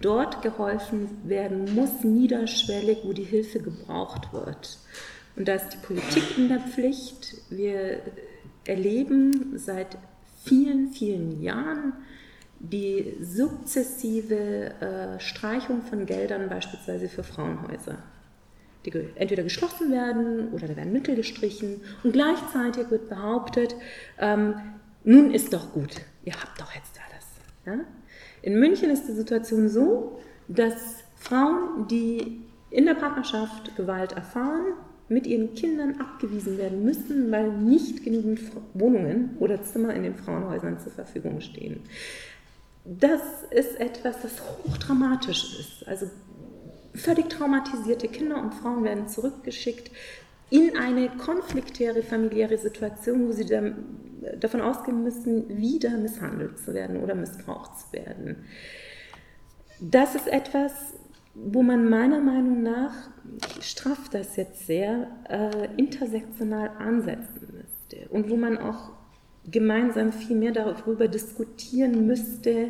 dort 0.00 0.42
geholfen 0.42 1.08
werden 1.24 1.74
muss, 1.74 2.02
niederschwellig, 2.02 2.98
wo 3.04 3.12
die 3.12 3.24
Hilfe 3.24 3.60
gebraucht 3.60 4.32
wird. 4.32 4.78
Und 5.36 5.48
da 5.48 5.54
ist 5.54 5.70
die 5.70 5.78
Politik 5.78 6.38
in 6.38 6.48
der 6.48 6.60
Pflicht. 6.60 7.34
Wir 7.50 8.00
erleben 8.64 9.58
seit 9.58 9.98
vielen, 10.44 10.90
vielen 10.92 11.42
Jahren 11.42 11.92
die 12.60 13.16
sukzessive 13.20 14.34
äh, 14.80 15.20
Streichung 15.20 15.82
von 15.82 16.06
Geldern 16.06 16.48
beispielsweise 16.48 17.08
für 17.08 17.22
Frauenhäuser, 17.22 17.98
die 18.86 18.92
entweder 19.16 19.42
geschlossen 19.42 19.92
werden 19.92 20.48
oder 20.52 20.68
da 20.68 20.76
werden 20.76 20.92
Mittel 20.92 21.16
gestrichen 21.16 21.82
und 22.02 22.12
gleichzeitig 22.12 22.90
wird 22.90 23.08
behauptet, 23.08 23.74
ähm, 24.18 24.54
nun 25.02 25.32
ist 25.32 25.52
doch 25.52 25.72
gut, 25.72 26.00
ihr 26.24 26.32
habt 26.32 26.58
doch 26.58 26.74
jetzt 26.74 26.98
alles. 27.06 27.26
Ja? 27.66 27.84
In 28.44 28.58
München 28.58 28.90
ist 28.90 29.08
die 29.08 29.12
Situation 29.12 29.70
so, 29.70 30.18
dass 30.48 30.74
Frauen, 31.16 31.88
die 31.88 32.42
in 32.68 32.84
der 32.84 32.92
Partnerschaft 32.92 33.74
Gewalt 33.74 34.12
erfahren, 34.12 34.74
mit 35.08 35.26
ihren 35.26 35.54
Kindern 35.54 35.98
abgewiesen 35.98 36.58
werden 36.58 36.84
müssen, 36.84 37.32
weil 37.32 37.50
nicht 37.50 38.04
genügend 38.04 38.40
Wohnungen 38.74 39.34
oder 39.40 39.62
Zimmer 39.62 39.94
in 39.94 40.02
den 40.02 40.14
Frauenhäusern 40.14 40.78
zur 40.78 40.92
Verfügung 40.92 41.40
stehen. 41.40 41.80
Das 42.84 43.22
ist 43.50 43.80
etwas, 43.80 44.20
das 44.20 44.42
hochdramatisch 44.66 45.58
ist. 45.60 45.88
Also 45.88 46.10
völlig 46.94 47.30
traumatisierte 47.30 48.08
Kinder 48.08 48.42
und 48.42 48.52
Frauen 48.52 48.84
werden 48.84 49.08
zurückgeschickt 49.08 49.90
in 50.50 50.76
eine 50.76 51.08
konfliktäre 51.16 52.02
familiäre 52.02 52.58
Situation, 52.58 53.26
wo 53.26 53.32
sie 53.32 53.46
dann 53.46 54.03
davon 54.38 54.60
ausgehen 54.60 55.02
müssen, 55.02 55.48
wieder 55.48 55.90
misshandelt 55.90 56.58
zu 56.58 56.74
werden 56.74 57.02
oder 57.02 57.14
missbraucht 57.14 57.78
zu 57.78 57.92
werden. 57.92 58.44
Das 59.80 60.14
ist 60.14 60.28
etwas, 60.28 60.94
wo 61.34 61.62
man 61.62 61.88
meiner 61.88 62.20
Meinung 62.20 62.62
nach, 62.62 62.92
ich 63.58 63.66
straff 63.66 64.08
das 64.08 64.36
jetzt 64.36 64.66
sehr, 64.66 65.08
äh, 65.28 65.68
intersektional 65.76 66.70
ansetzen 66.78 67.48
müsste 67.52 68.08
und 68.10 68.30
wo 68.30 68.36
man 68.36 68.56
auch 68.56 68.92
gemeinsam 69.50 70.12
viel 70.12 70.36
mehr 70.36 70.52
darüber 70.52 71.08
diskutieren 71.08 72.06
müsste, 72.06 72.68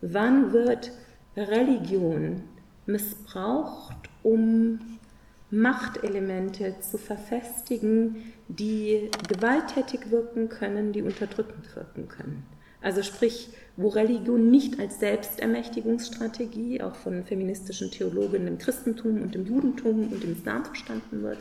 wann 0.00 0.52
wird 0.52 0.92
Religion 1.36 2.42
missbraucht, 2.86 3.96
um 4.22 4.78
Machtelemente 5.50 6.76
zu 6.80 6.98
verfestigen, 6.98 8.33
die 8.48 9.10
gewalttätig 9.28 10.10
wirken 10.10 10.48
können, 10.48 10.92
die 10.92 11.02
unterdrückend 11.02 11.74
wirken 11.74 12.08
können. 12.08 12.44
Also 12.80 13.02
sprich, 13.02 13.48
wo 13.76 13.88
Religion 13.88 14.50
nicht 14.50 14.78
als 14.78 15.00
Selbstermächtigungsstrategie, 15.00 16.82
auch 16.82 16.94
von 16.94 17.24
feministischen 17.24 17.90
Theologinnen 17.90 18.46
im 18.46 18.58
Christentum 18.58 19.22
und 19.22 19.34
im 19.34 19.46
Judentum 19.46 20.12
und 20.12 20.22
im 20.22 20.32
Islam 20.32 20.66
verstanden 20.66 21.22
wird, 21.22 21.38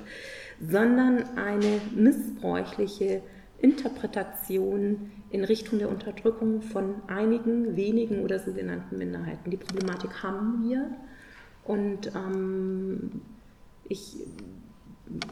sondern 0.62 1.38
eine 1.38 1.82
missbräuchliche 1.94 3.22
Interpretation 3.60 5.12
in 5.32 5.44
Richtung 5.44 5.80
der 5.80 5.90
Unterdrückung 5.90 6.62
von 6.62 6.96
einigen 7.08 7.76
wenigen 7.76 8.24
oder 8.24 8.40
sogenannten 8.40 8.98
Minderheiten. 8.98 9.52
Die 9.52 9.58
Problematik 9.58 10.24
haben 10.24 10.70
wir 10.70 10.90
und 11.66 12.08
ähm, 12.16 13.22
ich 13.90 14.16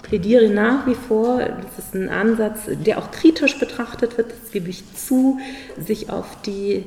plädiere 0.03 0.49
nach 0.49 0.85
wie 0.85 0.95
vor, 0.95 1.39
das 1.39 1.85
ist 1.85 1.95
ein 1.95 2.09
Ansatz, 2.09 2.61
der 2.67 2.97
auch 2.97 3.11
kritisch 3.11 3.57
betrachtet 3.59 4.17
wird, 4.17 4.31
das 4.31 4.51
gebe 4.51 4.69
ich 4.69 4.83
zu, 4.95 5.39
sich 5.79 6.09
auf 6.09 6.41
die 6.41 6.85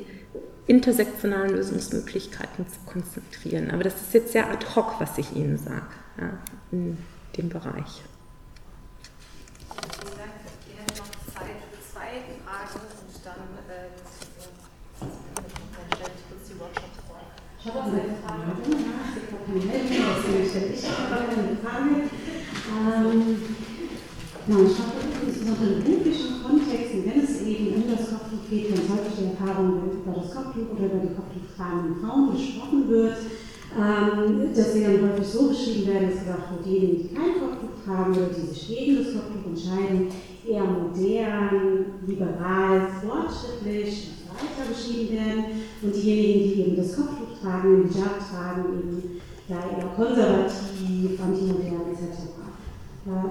intersektionalen 0.66 1.50
Lösungsmöglichkeiten 1.56 2.66
zu 2.68 2.78
konzentrieren. 2.86 3.70
Aber 3.70 3.84
das 3.84 3.94
ist 4.00 4.14
jetzt 4.14 4.32
sehr 4.32 4.50
ad 4.50 4.64
hoc, 4.74 4.94
was 4.98 5.18
ich 5.18 5.34
Ihnen 5.34 5.58
sage, 5.58 5.86
ja, 6.18 6.30
in 6.72 6.96
dem 7.36 7.48
Bereich. 7.48 8.02
Vielen 9.70 10.16
Dank. 10.16 10.30
Wir 10.66 10.78
haben 10.78 10.86
noch 10.96 11.10
Zeit 11.34 11.58
für 11.70 11.80
zwei 11.92 12.22
Fragen 12.44 12.80
und 13.00 13.24
dann 13.24 13.40
stelle 15.94 16.10
ich 16.16 16.24
kurz 16.28 16.42
die 16.48 16.56
Workshops 16.60 16.98
vor. 17.08 17.20
Ich 17.58 17.66
habe 17.66 17.78
auch 17.78 17.86
eine 17.86 18.16
Frage. 18.24 18.42
Ich 20.72 20.88
habe 20.88 21.14
eine 21.14 21.56
Frage. 21.62 22.23
Ähm, 22.74 23.36
ich 24.46 24.76
habe 24.76 24.98
insbesondere 25.24 25.78
im 25.78 25.84
beruflichen 25.84 26.42
Kontexten, 26.42 27.06
wenn 27.06 27.22
es 27.22 27.40
eben 27.42 27.74
um 27.74 27.84
das 27.88 28.10
Kopftuch 28.10 28.50
geht, 28.50 28.70
wenn 28.70 28.90
häufig 28.90 29.14
die 29.14 29.30
Erfahrung 29.30 29.80
über 29.94 30.12
das 30.12 30.34
Kopftuch 30.34 30.74
oder 30.74 30.86
über 30.90 31.06
die 31.06 31.14
Kopftuchtragenden 31.14 32.02
Frauen 32.02 32.32
gesprochen 32.34 32.88
wird, 32.88 33.16
ähm, 33.78 34.54
dass 34.54 34.72
sie 34.72 34.82
dann 34.82 35.00
häufig 35.06 35.26
so 35.26 35.48
beschrieben 35.48 35.86
werden, 35.86 36.10
dass 36.10 36.18
gesagt 36.20 36.50
wird, 36.50 36.66
diejenigen, 36.66 36.98
die 37.08 37.14
kein 37.14 37.38
Kopftuch 37.38 37.78
tragen 37.84 38.12
oder 38.12 38.30
die 38.34 38.46
sich 38.50 38.68
gegen 38.68 38.96
das 38.98 39.14
Kopftuch 39.14 39.46
entscheiden, 39.54 40.08
eher 40.44 40.64
modern, 40.64 42.02
liberal, 42.06 42.90
fortschrittlich 43.00 44.18
und 44.18 44.34
weiter 44.34 44.66
beschrieben 44.68 45.14
werden 45.14 45.44
und 45.80 45.94
diejenigen, 45.94 46.42
die 46.42 46.60
eben 46.60 46.76
das 46.76 46.96
Kopftuch 46.96 47.38
tragen, 47.40 47.86
den 47.86 47.88
Hijab 47.88 48.18
tragen, 48.18 48.64
eben 48.76 49.20
ja, 49.48 49.56
eher 49.56 49.88
konservativ, 49.94 51.20
antimodern 51.20 51.92
etc. 51.92 52.33
Ja, 53.06 53.30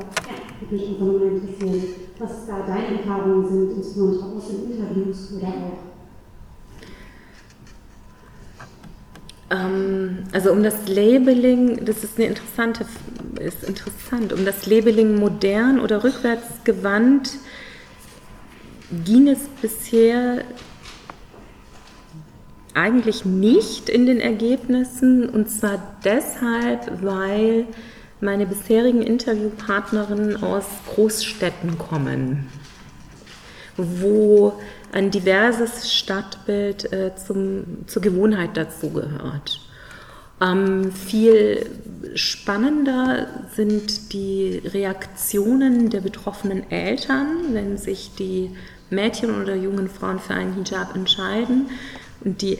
würde 0.59 0.75
mich 0.75 0.87
einfach 0.89 1.05
nochmal 1.05 1.29
interessieren, 1.29 1.83
was 2.19 2.45
da 2.45 2.59
deine 2.67 2.99
Erfahrungen 2.99 3.47
sind, 3.49 3.77
insbesondere 3.77 4.25
aus 4.35 4.47
den 4.47 4.71
Interviews 4.71 5.33
oder 5.35 5.47
auch. 5.47 5.93
Ähm, 9.49 10.23
also 10.31 10.51
um 10.51 10.61
das 10.61 10.87
Labeling, 10.87 11.85
das 11.85 12.03
ist 12.03 12.17
eine 12.17 12.27
interessante, 12.27 12.85
ist 13.39 13.63
interessant, 13.63 14.31
um 14.31 14.45
das 14.45 14.67
Labeling 14.67 15.15
modern 15.15 15.79
oder 15.79 16.03
rückwärtsgewandt 16.03 17.39
ging 19.03 19.27
es 19.27 19.39
bisher 19.61 20.43
eigentlich 22.75 23.25
nicht 23.25 23.89
in 23.89 24.05
den 24.05 24.19
Ergebnissen. 24.19 25.29
Und 25.29 25.49
zwar 25.49 25.97
deshalb, 26.03 27.03
weil 27.03 27.65
meine 28.23 28.45
bisherigen 28.45 29.01
Interviewpartnerinnen 29.01 30.41
aus 30.41 30.65
Großstädten 30.93 31.77
kommen, 31.77 32.47
wo 33.77 34.53
ein 34.91 35.11
diverses 35.11 35.93
Stadtbild 35.93 36.91
äh, 36.93 37.11
zum, 37.15 37.85
zur 37.87 38.01
Gewohnheit 38.01 38.55
dazugehört. 38.55 39.59
Ähm, 40.41 40.91
viel 40.91 41.65
spannender 42.15 43.27
sind 43.55 44.13
die 44.13 44.61
Reaktionen 44.63 45.89
der 45.89 46.01
betroffenen 46.01 46.69
Eltern, 46.71 47.53
wenn 47.53 47.77
sich 47.77 48.11
die 48.17 48.51
Mädchen 48.89 49.41
oder 49.41 49.55
jungen 49.55 49.89
Frauen 49.89 50.19
für 50.19 50.33
einen 50.33 50.53
Hijab 50.53 50.95
entscheiden 50.95 51.69
und 52.23 52.41
die 52.41 52.59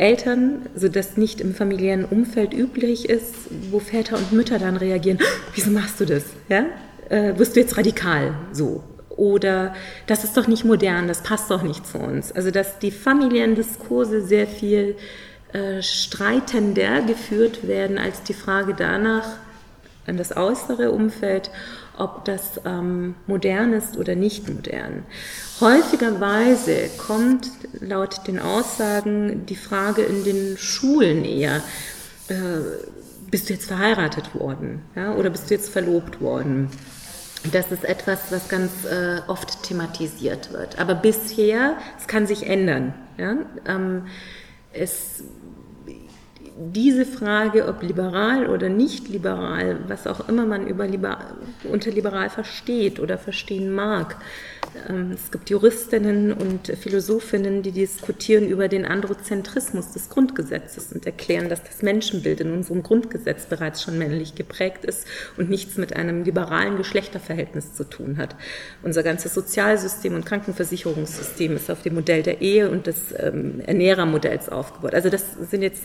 Eltern, 0.00 0.66
das 0.74 1.16
nicht 1.16 1.40
im 1.40 1.54
familiären 1.54 2.04
Umfeld 2.04 2.54
üblich 2.54 3.08
ist, 3.08 3.34
wo 3.70 3.78
Väter 3.78 4.16
und 4.16 4.32
Mütter 4.32 4.58
dann 4.58 4.76
reagieren, 4.76 5.18
wieso 5.54 5.70
machst 5.70 6.00
du 6.00 6.06
das? 6.06 6.24
Ja? 6.48 6.64
Äh, 7.08 7.38
wirst 7.38 7.54
du 7.54 7.60
jetzt 7.60 7.76
radikal 7.76 8.34
so? 8.52 8.82
Oder 9.10 9.74
das 10.06 10.24
ist 10.24 10.36
doch 10.36 10.46
nicht 10.46 10.64
modern, 10.64 11.06
das 11.06 11.22
passt 11.22 11.50
doch 11.50 11.62
nicht 11.62 11.86
zu 11.86 11.98
uns. 11.98 12.32
Also 12.32 12.50
dass 12.50 12.78
die 12.78 12.90
familiären 12.90 13.54
Diskurse 13.54 14.22
sehr 14.22 14.46
viel 14.46 14.96
äh, 15.52 15.82
streitender 15.82 17.02
geführt 17.02 17.68
werden 17.68 17.98
als 17.98 18.22
die 18.22 18.34
Frage 18.34 18.74
danach 18.74 19.26
an 20.06 20.16
das 20.16 20.34
äußere 20.36 20.92
Umfeld, 20.92 21.50
ob 22.00 22.24
das 22.24 22.60
ähm, 22.64 23.14
modern 23.26 23.72
ist 23.72 23.96
oder 23.96 24.14
nicht 24.14 24.48
modern. 24.48 25.04
Häufigerweise 25.60 26.88
kommt 26.96 27.50
laut 27.80 28.26
den 28.26 28.38
Aussagen 28.38 29.44
die 29.46 29.56
Frage 29.56 30.02
in 30.02 30.24
den 30.24 30.56
Schulen 30.56 31.24
eher, 31.24 31.56
äh, 32.28 32.34
bist 33.30 33.48
du 33.48 33.52
jetzt 33.52 33.66
verheiratet 33.66 34.34
worden 34.34 34.82
ja, 34.96 35.14
oder 35.14 35.30
bist 35.30 35.50
du 35.50 35.54
jetzt 35.54 35.70
verlobt 35.70 36.20
worden? 36.20 36.70
Das 37.52 37.72
ist 37.72 37.84
etwas, 37.84 38.18
was 38.30 38.48
ganz 38.48 38.70
äh, 38.84 39.20
oft 39.26 39.62
thematisiert 39.62 40.52
wird. 40.52 40.78
Aber 40.78 40.94
bisher, 40.94 41.76
es 41.98 42.06
kann 42.06 42.26
sich 42.26 42.46
ändern. 42.46 42.92
Ja? 43.16 43.36
Ähm, 43.66 44.06
es 44.72 45.24
diese 46.60 47.06
Frage, 47.06 47.66
ob 47.68 47.82
liberal 47.82 48.48
oder 48.48 48.68
nicht 48.68 49.08
liberal, 49.08 49.78
was 49.88 50.06
auch 50.06 50.28
immer 50.28 50.44
man 50.44 50.66
über 50.66 50.86
unter 51.64 51.90
liberal 51.90 52.28
versteht 52.28 53.00
oder 53.00 53.16
verstehen 53.16 53.72
mag, 53.72 54.16
es 55.12 55.30
gibt 55.30 55.50
Juristinnen 55.50 56.32
und 56.32 56.68
Philosophinnen, 56.68 57.62
die 57.62 57.72
diskutieren 57.72 58.48
über 58.48 58.68
den 58.68 58.84
Androzentrismus 58.84 59.92
des 59.92 60.08
Grundgesetzes 60.08 60.92
und 60.92 61.06
erklären, 61.06 61.48
dass 61.48 61.62
das 61.62 61.82
Menschenbild 61.82 62.40
in 62.40 62.52
unserem 62.52 62.82
Grundgesetz 62.82 63.46
bereits 63.46 63.82
schon 63.82 63.98
männlich 63.98 64.34
geprägt 64.34 64.84
ist 64.84 65.06
und 65.36 65.50
nichts 65.50 65.76
mit 65.76 65.96
einem 65.96 66.24
liberalen 66.24 66.76
Geschlechterverhältnis 66.76 67.74
zu 67.74 67.84
tun 67.84 68.16
hat. 68.16 68.36
Unser 68.82 69.02
ganzes 69.02 69.34
Sozialsystem 69.34 70.14
und 70.14 70.24
Krankenversicherungssystem 70.24 71.56
ist 71.56 71.70
auf 71.70 71.82
dem 71.82 71.94
Modell 71.94 72.22
der 72.22 72.40
Ehe 72.40 72.70
und 72.70 72.86
des 72.86 73.14
ähm, 73.16 73.60
Ernährermodells 73.66 74.48
aufgebaut. 74.48 74.94
Also 74.94 75.10
das 75.10 75.24
sind 75.50 75.62
jetzt 75.62 75.84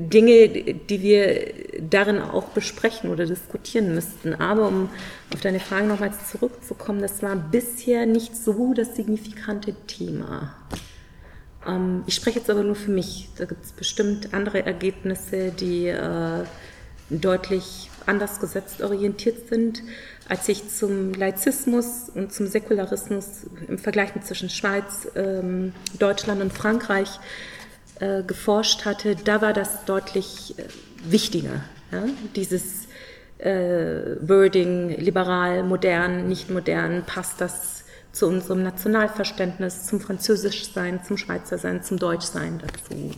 Dinge, 0.00 0.48
die 0.48 1.02
wir 1.02 1.54
darin 1.80 2.20
auch 2.20 2.48
besprechen 2.48 3.10
oder 3.10 3.26
diskutieren 3.26 3.94
müssten. 3.94 4.34
Aber 4.34 4.68
um 4.68 4.88
auf 5.32 5.40
deine 5.40 5.60
Frage 5.60 5.86
nochmals 5.86 6.30
zurückzukommen, 6.30 7.00
das 7.00 7.22
war 7.22 7.36
bisher 7.36 8.06
nicht 8.06 8.36
so 8.36 8.74
das 8.74 8.96
signifikante 8.96 9.74
Thema. 9.86 10.54
Ähm, 11.66 12.02
ich 12.06 12.14
spreche 12.14 12.38
jetzt 12.40 12.50
aber 12.50 12.62
nur 12.62 12.74
für 12.74 12.90
mich. 12.90 13.28
Da 13.36 13.44
gibt 13.44 13.64
es 13.64 13.72
bestimmt 13.72 14.34
andere 14.34 14.66
Ergebnisse, 14.66 15.50
die 15.52 15.86
äh, 15.86 16.44
deutlich 17.10 17.90
anders 18.06 18.40
gesetzt 18.40 18.82
orientiert 18.82 19.48
sind. 19.48 19.82
Als 20.28 20.48
ich 20.48 20.68
zum 20.68 21.12
Laizismus 21.14 22.10
und 22.14 22.32
zum 22.32 22.46
Säkularismus 22.46 23.46
im 23.68 23.78
Vergleich 23.78 24.10
zwischen 24.24 24.48
Schweiz, 24.48 25.08
ähm, 25.14 25.72
Deutschland 25.98 26.40
und 26.40 26.52
Frankreich 26.52 27.20
äh, 28.00 28.22
geforscht 28.22 28.84
hatte, 28.84 29.16
da 29.16 29.40
war 29.40 29.52
das 29.52 29.84
deutlich 29.84 30.58
äh, 30.58 30.64
wichtiger. 31.04 31.62
Ja? 31.92 32.04
Dieses 32.34 32.88
äh, 33.38 34.16
Wording, 34.20 34.90
liberal, 34.98 35.62
modern, 35.62 36.28
nicht 36.28 36.50
modern, 36.50 37.04
passt 37.04 37.40
das 37.40 37.84
zu 38.12 38.26
unserem 38.26 38.62
Nationalverständnis, 38.62 39.86
zum 39.86 40.00
Französischsein, 40.00 41.02
zum 41.04 41.16
Schweizersein, 41.16 41.82
zum 41.82 41.98
Deutschsein 41.98 42.60
dazu. 42.60 43.10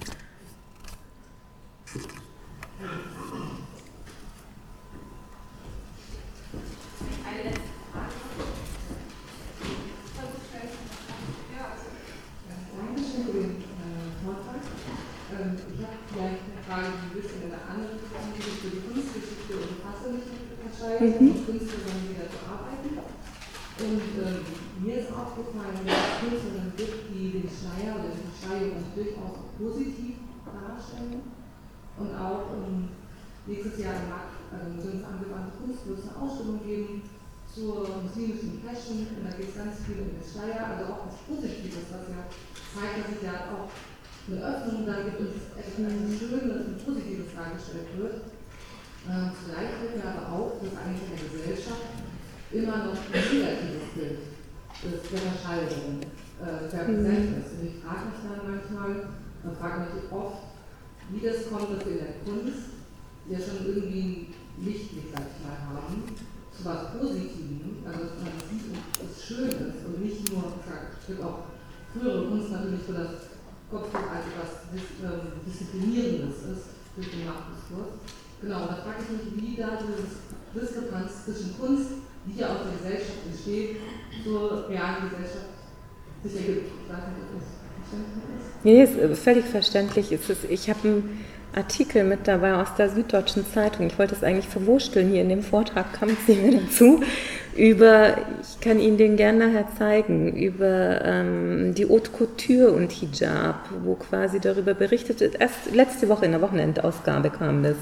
Mhm. 21.01 21.31
und 21.33 21.47
Künstlerinnen 21.47 22.05
wieder 22.11 22.29
zu 22.29 22.41
arbeiten. 22.45 23.01
Und 23.77 24.09
äh, 24.21 24.41
mir 24.81 24.97
ist 25.01 25.13
aufgefallen, 25.13 25.85
dass 25.85 25.97
es 25.97 26.21
Künstlerinnen 26.21 26.73
gibt, 26.77 27.13
die 27.13 27.41
den 27.41 27.49
Schleier 27.49 27.97
oder 27.97 28.13
die 28.13 28.25
Verschleierung 28.25 28.85
durchaus 28.97 29.37
positiv 29.57 30.17
darstellen. 30.45 31.33
Und 31.97 32.13
auch 32.17 32.53
ähm, 32.57 32.89
nächstes 33.47 33.81
Jahr 33.81 33.97
im 34.01 34.09
Markt 34.13 34.37
also 34.53 34.81
sind 34.81 35.01
es 35.01 35.05
angewandte 35.05 35.57
Kunst, 35.61 35.85
wird 35.89 35.99
es 36.01 36.09
eine 36.09 36.21
Ausstellung 36.21 36.61
geben 36.65 37.03
zur 37.53 38.05
muslimischen 38.05 38.61
Fashion. 38.65 39.09
Und 39.17 39.25
da 39.25 39.33
geht 39.37 39.53
es 39.53 39.57
ganz 39.57 39.81
viel 39.85 40.01
um 40.05 40.13
den 40.13 40.25
Schleier, 40.25 40.77
also 40.77 40.93
auch 40.93 41.09
was 41.09 41.21
Positives, 41.25 41.89
was 41.93 42.05
ja 42.09 42.29
zeigt, 42.29 42.97
dass 43.01 43.17
es 43.17 43.23
ja 43.25 43.53
auch 43.53 43.69
eine 44.27 44.43
Öffnung 44.43 44.87
da 44.87 45.07
gibt 45.07 45.23
es 45.23 45.55
etwas 45.55 46.19
Schönes 46.19 46.67
und 46.67 46.85
Positives 46.85 47.31
dargestellt 47.31 47.95
wird. 47.95 48.27
Ähm, 49.07 49.31
zugleich 49.39 49.71
wird 49.79 50.03
mir 50.03 50.11
aber 50.11 50.27
auch, 50.35 50.59
dass 50.59 50.75
eigentlich 50.75 51.07
in 51.07 51.15
der 51.15 51.31
Gesellschaft 51.31 51.87
immer 52.51 52.91
noch 52.91 52.99
ein 52.99 53.15
negatives 53.15 53.87
Bild 53.95 54.19
des, 54.83 54.99
der 55.07 55.23
Verschaltung 55.31 56.03
äh, 56.43 56.67
präsent 56.67 57.39
ist. 57.39 57.51
Und 57.55 57.63
ich 57.71 57.79
frage 57.87 58.11
mich 58.11 58.21
dann 58.27 58.43
manchmal, 58.51 59.15
man 59.47 59.55
fragt 59.55 59.95
mich 59.95 60.11
oft, 60.11 60.59
wie 61.15 61.23
das 61.23 61.47
kommt, 61.47 61.71
dass 61.71 61.87
wir 61.87 61.95
in 61.95 62.03
der 62.03 62.19
Kunst 62.27 62.75
ja 63.31 63.39
schon 63.39 63.63
irgendwie 63.63 64.35
ein 64.59 64.65
Lichtblick, 64.67 65.15
sag 65.15 65.23
ich 65.23 65.39
mal, 65.47 65.55
haben, 65.71 66.03
zu 66.51 66.65
was 66.67 66.99
Positivem, 66.99 67.79
also 67.87 68.11
dass 68.11 68.19
man 68.27 68.43
sieht, 68.51 68.75
was 68.75 69.23
schön 69.23 69.55
ist 69.71 69.87
und 69.87 70.03
nicht 70.03 70.33
nur, 70.33 70.51
es 70.67 71.07
gibt 71.07 71.23
auch 71.23 71.47
frühere 71.93 72.27
Kunst 72.27 72.51
natürlich 72.51 72.83
für 72.83 72.95
das 72.95 73.36
Kopftuch 73.71 74.07
als 74.11 74.31
etwas 74.31 74.51
ähm, 74.73 75.43
Disziplinierendes 75.45 76.37
ist 76.55 76.67
durch 76.95 77.11
den 77.11 77.27
Machtdiskurs. 77.27 77.99
Genau, 78.41 78.61
da 78.67 78.75
frage 78.85 79.03
ich 79.03 79.11
mich, 79.11 79.27
wie 79.43 79.57
da 79.57 79.79
diese 79.81 80.07
Diskrepanz 80.55 81.25
zwischen 81.25 81.59
Kunst, 81.59 81.91
die 82.27 82.39
ja 82.39 82.49
aus 82.49 82.61
der 82.65 82.77
Gesellschaft 82.79 83.27
entsteht, 83.27 83.77
zur 84.23 84.69
realen 84.69 85.11
Gesellschaft 85.11 85.57
sich 86.23 86.37
ergibt. 86.37 86.71
Ich 86.85 86.93
weiß 86.93 87.03
nicht, 87.11 87.23
ob 87.23 87.41
das 87.41 87.47
verständlich 87.81 88.25
ist. 88.39 88.65
Nee, 88.65 88.83
ist 88.83 89.23
völlig 89.23 89.45
verständlich. 89.47 90.13
Ich 90.51 90.71
habe 90.71 90.81
einen 90.89 91.25
Artikel 91.55 92.05
mit 92.05 92.29
dabei 92.29 92.55
aus 92.55 92.75
der 92.77 92.91
Süddeutschen 92.91 93.47
Zeitung. 93.47 93.87
Ich 93.87 93.99
wollte 93.99 94.15
es 94.15 94.23
eigentlich 94.23 94.49
verwursteln. 94.49 95.11
Hier 95.11 95.23
in 95.23 95.29
dem 95.29 95.43
Vortrag 95.43 95.93
kam 95.93 96.11
es 96.11 96.29
mehr 96.29 96.61
dazu. 96.61 97.03
Über, 97.57 98.17
ich 98.43 98.61
kann 98.61 98.79
Ihnen 98.79 98.99
den 98.99 99.17
gerne 99.17 99.49
nachher 99.49 99.67
zeigen, 99.79 100.37
über 100.37 101.01
ähm, 101.05 101.75
die 101.75 101.89
Haute 101.89 102.11
Couture 102.11 102.73
und 102.73 102.93
Hijab, 102.93 103.69
wo 103.83 103.95
quasi 103.95 104.41
darüber 104.41 104.75
berichtet 104.75 105.21
wird. 105.21 105.41
Erst 105.41 105.75
letzte 105.75 106.09
Woche 106.09 106.27
in 106.27 106.33
der 106.33 106.43
Wochenendausgabe 106.43 107.31
kam 107.31 107.63
das 107.63 107.77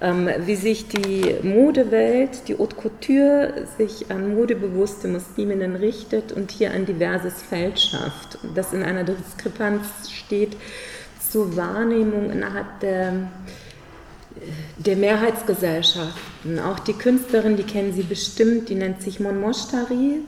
ähm, 0.00 0.28
wie 0.46 0.54
sich 0.54 0.86
die 0.88 1.34
Modewelt, 1.42 2.46
die 2.46 2.56
Haute 2.56 2.76
Couture, 2.76 3.66
sich 3.76 4.10
an 4.10 4.34
modebewusste 4.34 5.08
Musliminnen 5.08 5.74
richtet 5.74 6.32
und 6.32 6.52
hier 6.52 6.70
ein 6.70 6.86
diverses 6.86 7.42
Feld 7.42 7.80
schafft, 7.80 8.38
das 8.54 8.72
in 8.72 8.82
einer 8.82 9.04
Diskrepanz 9.04 10.10
steht 10.10 10.56
zur 11.28 11.56
Wahrnehmung 11.56 12.30
innerhalb 12.30 12.80
der, 12.80 13.12
der 14.76 14.96
Mehrheitsgesellschaften. 14.96 16.58
Auch 16.58 16.78
die 16.80 16.92
Künstlerin, 16.92 17.56
die 17.56 17.64
kennen 17.64 17.92
Sie 17.92 18.02
bestimmt, 18.02 18.68
die 18.68 18.74
nennt 18.74 19.02
sich 19.02 19.20
Mon 19.20 19.40
Moshtari, 19.40 20.20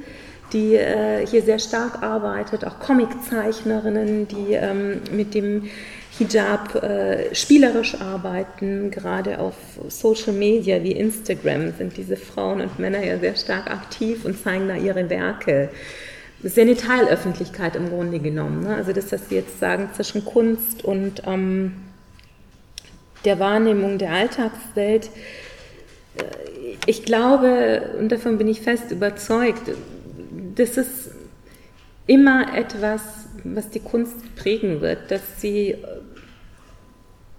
die 0.53 0.75
äh, 0.75 1.27
hier 1.27 1.43
sehr 1.43 1.59
stark 1.59 2.03
arbeitet, 2.03 2.65
auch 2.65 2.79
Comiczeichnerinnen, 2.81 4.29
die 4.29 4.55
ähm, 4.55 5.01
mit 5.13 5.35
dem 5.35 5.71
Hijab 6.19 6.75
äh, 6.83 7.35
spielerisch 7.35 8.01
arbeiten, 8.01 8.91
gerade 8.91 9.39
auf 9.39 9.55
Social 9.89 10.33
Media 10.33 10.83
wie 10.83 10.93
Instagram 10.93 11.73
sind 11.79 11.97
diese 11.97 12.17
Frauen 12.17 12.61
und 12.61 12.79
Männer 12.79 13.05
ja 13.05 13.19
sehr 13.19 13.37
stark 13.37 13.71
aktiv 13.71 14.25
und 14.25 14.43
zeigen 14.43 14.69
da 14.69 14.75
ihre 14.75 15.09
Werke. 15.09 15.71
Genitalöffentlichkeit 16.43 17.77
im 17.77 17.91
Grunde 17.91 18.19
genommen. 18.19 18.63
Ne? 18.63 18.75
Also 18.75 18.93
das, 18.93 19.13
was 19.13 19.29
Sie 19.29 19.37
jetzt 19.37 19.61
sagen 19.61 19.91
zwischen 19.95 20.25
Kunst 20.25 20.85
und 20.85 21.23
ähm, 21.27 21.75
der 23.25 23.39
Wahrnehmung 23.39 23.99
der 23.99 24.13
Alltagswelt. 24.13 25.11
Äh, 26.17 26.25
ich 26.87 27.05
glaube, 27.05 27.91
und 27.99 28.11
davon 28.11 28.39
bin 28.39 28.49
ich 28.49 28.61
fest 28.61 28.91
überzeugt, 28.91 29.71
das 30.55 30.77
ist 30.77 31.11
immer 32.07 32.55
etwas, 32.57 33.03
was 33.45 33.71
die 33.71 33.81
Kunst 33.81 34.35
prägen 34.37 34.81
wird, 34.81 35.11
dass 35.11 35.41
sie 35.41 35.77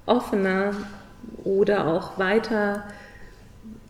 offener 0.05 0.73
oder 1.43 1.87
auch 1.87 2.17
weiter 2.17 2.83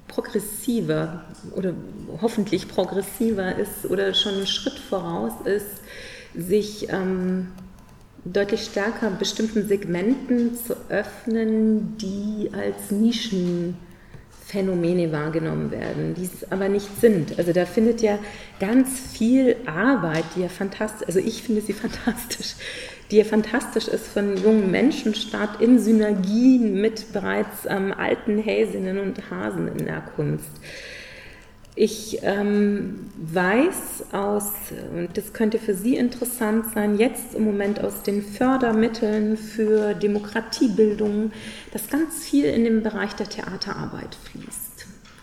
progressiver 0.08 1.24
oder 1.56 1.74
hoffentlich 2.22 2.68
progressiver 2.68 3.56
ist 3.56 3.86
oder 3.86 4.14
schon 4.14 4.34
einen 4.34 4.48
Schritt 4.48 4.78
voraus 4.78 5.34
ist, 5.46 5.82
sich 6.36 6.90
ähm, 6.90 7.48
deutlich 8.26 8.64
stärker 8.64 9.12
bestimmten 9.12 9.68
Segmenten 9.68 10.56
zu 10.56 10.76
öffnen, 10.90 11.96
die 11.98 12.50
als 12.54 12.90
Nischenphänomene 12.92 15.12
wahrgenommen 15.12 15.72
werden, 15.72 16.14
die 16.16 16.26
es 16.26 16.52
aber 16.52 16.70
nicht 16.70 17.00
sind. 17.00 17.40
Also 17.40 17.52
da 17.52 17.66
findet 17.66 18.02
ja 18.02 18.20
ganz 18.60 19.00
viel 19.00 19.56
Arbeit, 19.66 20.26
die 20.36 20.42
ja 20.42 20.50
fantastisch, 20.50 21.08
also 21.08 21.18
ich 21.20 21.42
finde 21.42 21.62
sie 21.62 21.74
fantastisch, 21.82 22.54
die 23.10 23.18
ja 23.18 23.24
fantastisch 23.24 23.88
ist 23.88 24.08
von 24.08 24.38
jungen 24.38 24.70
Menschen 24.70 25.16
statt 25.16 25.60
in 25.60 25.80
Synergien 25.80 26.80
mit 26.80 27.12
bereits 27.14 27.66
ähm, 27.68 27.92
alten 27.92 28.38
Häsinnen 28.38 29.00
und 29.00 29.32
Hasen 29.32 29.68
in 29.68 29.86
der 29.86 30.02
Kunst. 30.16 30.52
Ich 31.76 32.20
ähm, 32.24 33.10
weiß 33.16 34.12
aus, 34.12 34.52
und 34.94 35.16
das 35.16 35.32
könnte 35.32 35.58
für 35.58 35.74
Sie 35.74 35.96
interessant 35.96 36.66
sein, 36.74 36.98
jetzt 36.98 37.34
im 37.34 37.46
Moment 37.46 37.82
aus 37.82 38.04
den 38.04 38.22
Fördermitteln 38.22 39.38
für 39.38 39.94
Demokratiebildung, 39.94 41.32
dass 41.72 41.90
ganz 41.90 42.24
viel 42.24 42.46
in 42.46 42.66
den 42.66 42.84
Bereich 42.84 43.14
der 43.14 43.30
Theaterarbeit 43.30 44.16
fließt 44.16 44.72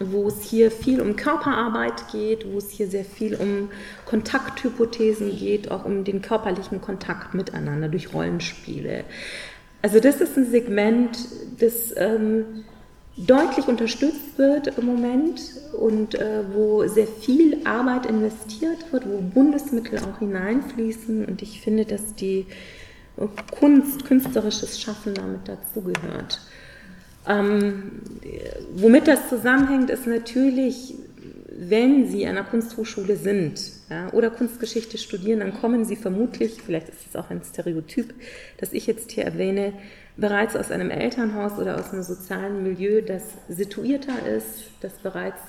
wo 0.01 0.29
es 0.29 0.43
hier 0.43 0.70
viel 0.70 1.01
um 1.01 1.16
Körperarbeit 1.16 2.09
geht, 2.12 2.47
wo 2.51 2.59
es 2.59 2.70
hier 2.70 2.89
sehr 2.89 3.05
viel 3.05 3.35
um 3.35 3.70
Kontakthypothesen 4.05 5.37
geht, 5.37 5.70
auch 5.70 5.85
um 5.85 6.05
den 6.05 6.23
körperlichen 6.23 6.81
Kontakt 6.81 7.35
miteinander 7.35 7.89
durch 7.89 8.15
Rollenspiele. 8.15 9.05
Also 9.83 10.01
das 10.01 10.20
ist 10.20 10.37
ein 10.37 10.51
Segment, 10.51 11.19
das 11.59 11.95
ähm, 11.97 12.65
deutlich 13.27 13.66
unterstützt 13.66 14.39
wird 14.39 14.78
im 14.78 14.86
Moment 14.86 15.40
und 15.73 16.15
äh, 16.15 16.45
wo 16.53 16.86
sehr 16.86 17.07
viel 17.07 17.59
Arbeit 17.65 18.07
investiert 18.07 18.93
wird, 18.93 19.07
wo 19.07 19.19
Bundesmittel 19.19 19.99
auch 19.99 20.20
hineinfließen. 20.20 21.24
Und 21.24 21.43
ich 21.43 21.61
finde, 21.61 21.85
dass 21.85 22.15
die 22.15 22.47
Kunst, 23.51 24.05
künstlerisches 24.05 24.81
Schaffen 24.81 25.15
damit 25.15 25.49
dazugehört. 25.49 26.40
Ähm, 27.27 28.01
womit 28.74 29.09
das 29.09 29.28
zusammenhängt, 29.28 29.90
ist 29.90 30.07
natürlich, 30.07 30.95
wenn 31.59 32.09
Sie 32.09 32.24
an 32.27 32.36
einer 32.36 32.47
Kunsthochschule 32.47 33.16
sind 33.16 33.61
ja, 33.90 34.12
oder 34.12 34.31
Kunstgeschichte 34.31 34.97
studieren, 34.97 35.40
dann 35.40 35.53
kommen 35.53 35.85
Sie 35.85 35.97
vermutlich, 35.97 36.62
vielleicht 36.65 36.89
ist 36.89 37.07
es 37.09 37.16
auch 37.16 37.31
ein 37.31 37.43
Stereotyp, 37.43 38.15
das 38.59 38.73
ich 38.73 38.86
jetzt 38.86 39.11
hier 39.11 39.24
erwähne, 39.24 39.73
bereits 40.19 40.55
aus 40.57 40.70
einem 40.70 40.90
Elternhaus 40.90 41.59
oder 41.59 41.78
aus 41.78 41.93
einem 41.93 42.03
sozialen 42.03 42.62
Milieu, 42.62 43.01
das 43.01 43.23
situierter 43.49 44.27
ist, 44.27 44.65
das 44.81 44.93
bereits 44.95 45.40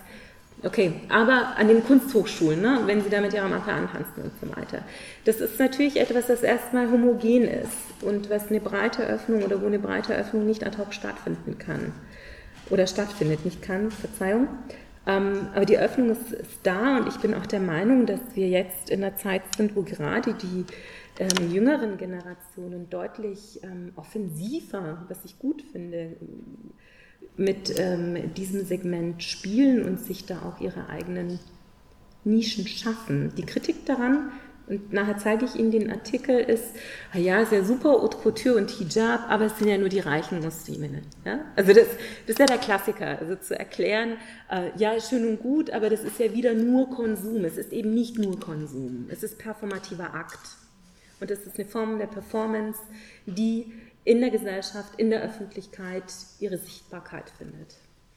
Okay, 0.62 0.92
aber 1.08 1.54
an 1.58 1.70
den 1.70 1.86
Kunsthochschulen, 1.86 2.62
ne, 2.62 2.82
wenn 2.86 3.02
Sie 3.02 3.10
da 3.10 3.22
mit 3.22 3.34
Ihrer 3.34 3.48
Mappe 3.48 3.72
antanzen 3.72 4.24
und 4.24 4.32
so 4.42 4.58
weiter. 4.58 4.84
Das 5.24 5.40
ist 5.40 5.58
natürlich 5.58 5.98
etwas, 5.98 6.28
das 6.28 6.44
erstmal 6.44 6.92
homogen 6.92 7.46
ist 7.46 7.78
und 8.02 8.30
was 8.30 8.50
eine 8.50 8.60
breite 8.60 9.04
Öffnung 9.04 9.44
oder 9.44 9.62
wo 9.62 9.68
eine 9.68 9.80
breite 9.80 10.14
Öffnung 10.14 10.46
nicht 10.46 10.66
ad 10.66 10.78
hoc 10.78 10.94
stattfinden 10.94 11.58
kann. 11.60 11.94
Oder 12.70 12.88
stattfindet, 12.88 13.46
nicht 13.46 13.62
kann, 13.62 13.90
Verzeihung. 13.90 14.50
Ähm, 15.08 15.48
aber 15.56 15.66
die 15.66 15.78
Öffnung 15.78 16.10
ist, 16.10 16.34
ist, 16.34 16.60
da 16.64 16.98
und 16.98 17.08
ich 17.08 17.16
bin 17.22 17.34
auch 17.34 17.46
der 17.46 17.62
Meinung, 17.62 18.06
dass 18.06 18.20
wir 18.34 18.50
jetzt 18.50 18.90
in 18.90 19.02
einer 19.02 19.16
Zeit 19.16 19.44
sind, 19.56 19.78
wo 19.78 19.84
gerade 19.84 20.34
die 20.34 20.66
ähm, 21.20 21.52
jüngeren 21.52 21.98
Generationen 21.98 22.90
deutlich 22.90 23.60
ähm, 23.64 23.92
offensiver, 23.96 25.06
was 25.10 25.26
ich 25.26 25.38
gut 25.38 25.62
finde, 25.62 26.16
mit 27.36 27.78
ähm, 27.78 28.34
diesem 28.34 28.66
Segment 28.66 29.22
spielen 29.24 29.84
und 29.84 30.00
sich 30.00 30.26
da 30.26 30.42
auch 30.44 30.62
ihre 30.62 30.90
eigenen 30.90 31.40
Nischen 32.24 32.68
schaffen. 32.68 33.34
Die 33.38 33.46
Kritik 33.46 33.86
daran, 33.86 34.32
und 34.68 34.94
nachher 34.94 35.18
zeige 35.18 35.46
ich 35.46 35.56
Ihnen 35.56 35.72
den 35.72 35.90
Artikel, 35.90 36.38
ist, 36.38 36.76
ah 37.12 37.18
ja, 37.18 37.44
sehr 37.46 37.66
super, 37.66 37.90
Haute 37.90 38.18
Couture 38.18 38.56
und 38.56 38.70
Hijab, 38.70 39.22
aber 39.28 39.46
es 39.46 39.58
sind 39.58 39.68
ja 39.68 39.78
nur 39.78 39.90
die 39.90 40.00
reichen 40.00 40.42
Musliminnen. 40.42 41.02
Ja? 41.26 41.40
Also 41.56 41.74
das, 41.74 41.88
das 42.28 42.34
ist 42.36 42.40
ja 42.40 42.46
der 42.46 42.60
Klassiker, 42.60 43.18
also 43.20 43.36
zu 43.36 43.58
erklären, 43.58 44.18
äh, 44.50 44.70
ja, 44.78 45.00
schön 45.02 45.28
und 45.28 45.42
gut, 45.42 45.72
aber 45.72 45.90
das 45.90 46.04
ist 46.04 46.20
ja 46.20 46.34
wieder 46.34 46.54
nur 46.54 46.90
Konsum. 46.92 47.44
Es 47.46 47.58
ist 47.58 47.74
eben 47.74 47.94
nicht 47.94 48.20
nur 48.20 48.40
Konsum, 48.40 49.08
es 49.10 49.24
ist 49.24 49.40
performativer 49.40 50.14
Akt. 50.14 50.59
Und 51.20 51.32
es 51.32 51.46
ist 51.46 51.60
eine 51.60 51.68
Form 51.68 51.98
der 51.98 52.08
Performance, 52.08 52.80
die 53.26 53.74
in 54.04 54.22
der 54.22 54.30
Gesellschaft, 54.30 54.94
in 54.98 55.10
der 55.10 55.22
Öffentlichkeit 55.22 56.06
ihre 56.40 56.58
Sichtbarkeit 56.58 57.30
findet. 57.30 57.76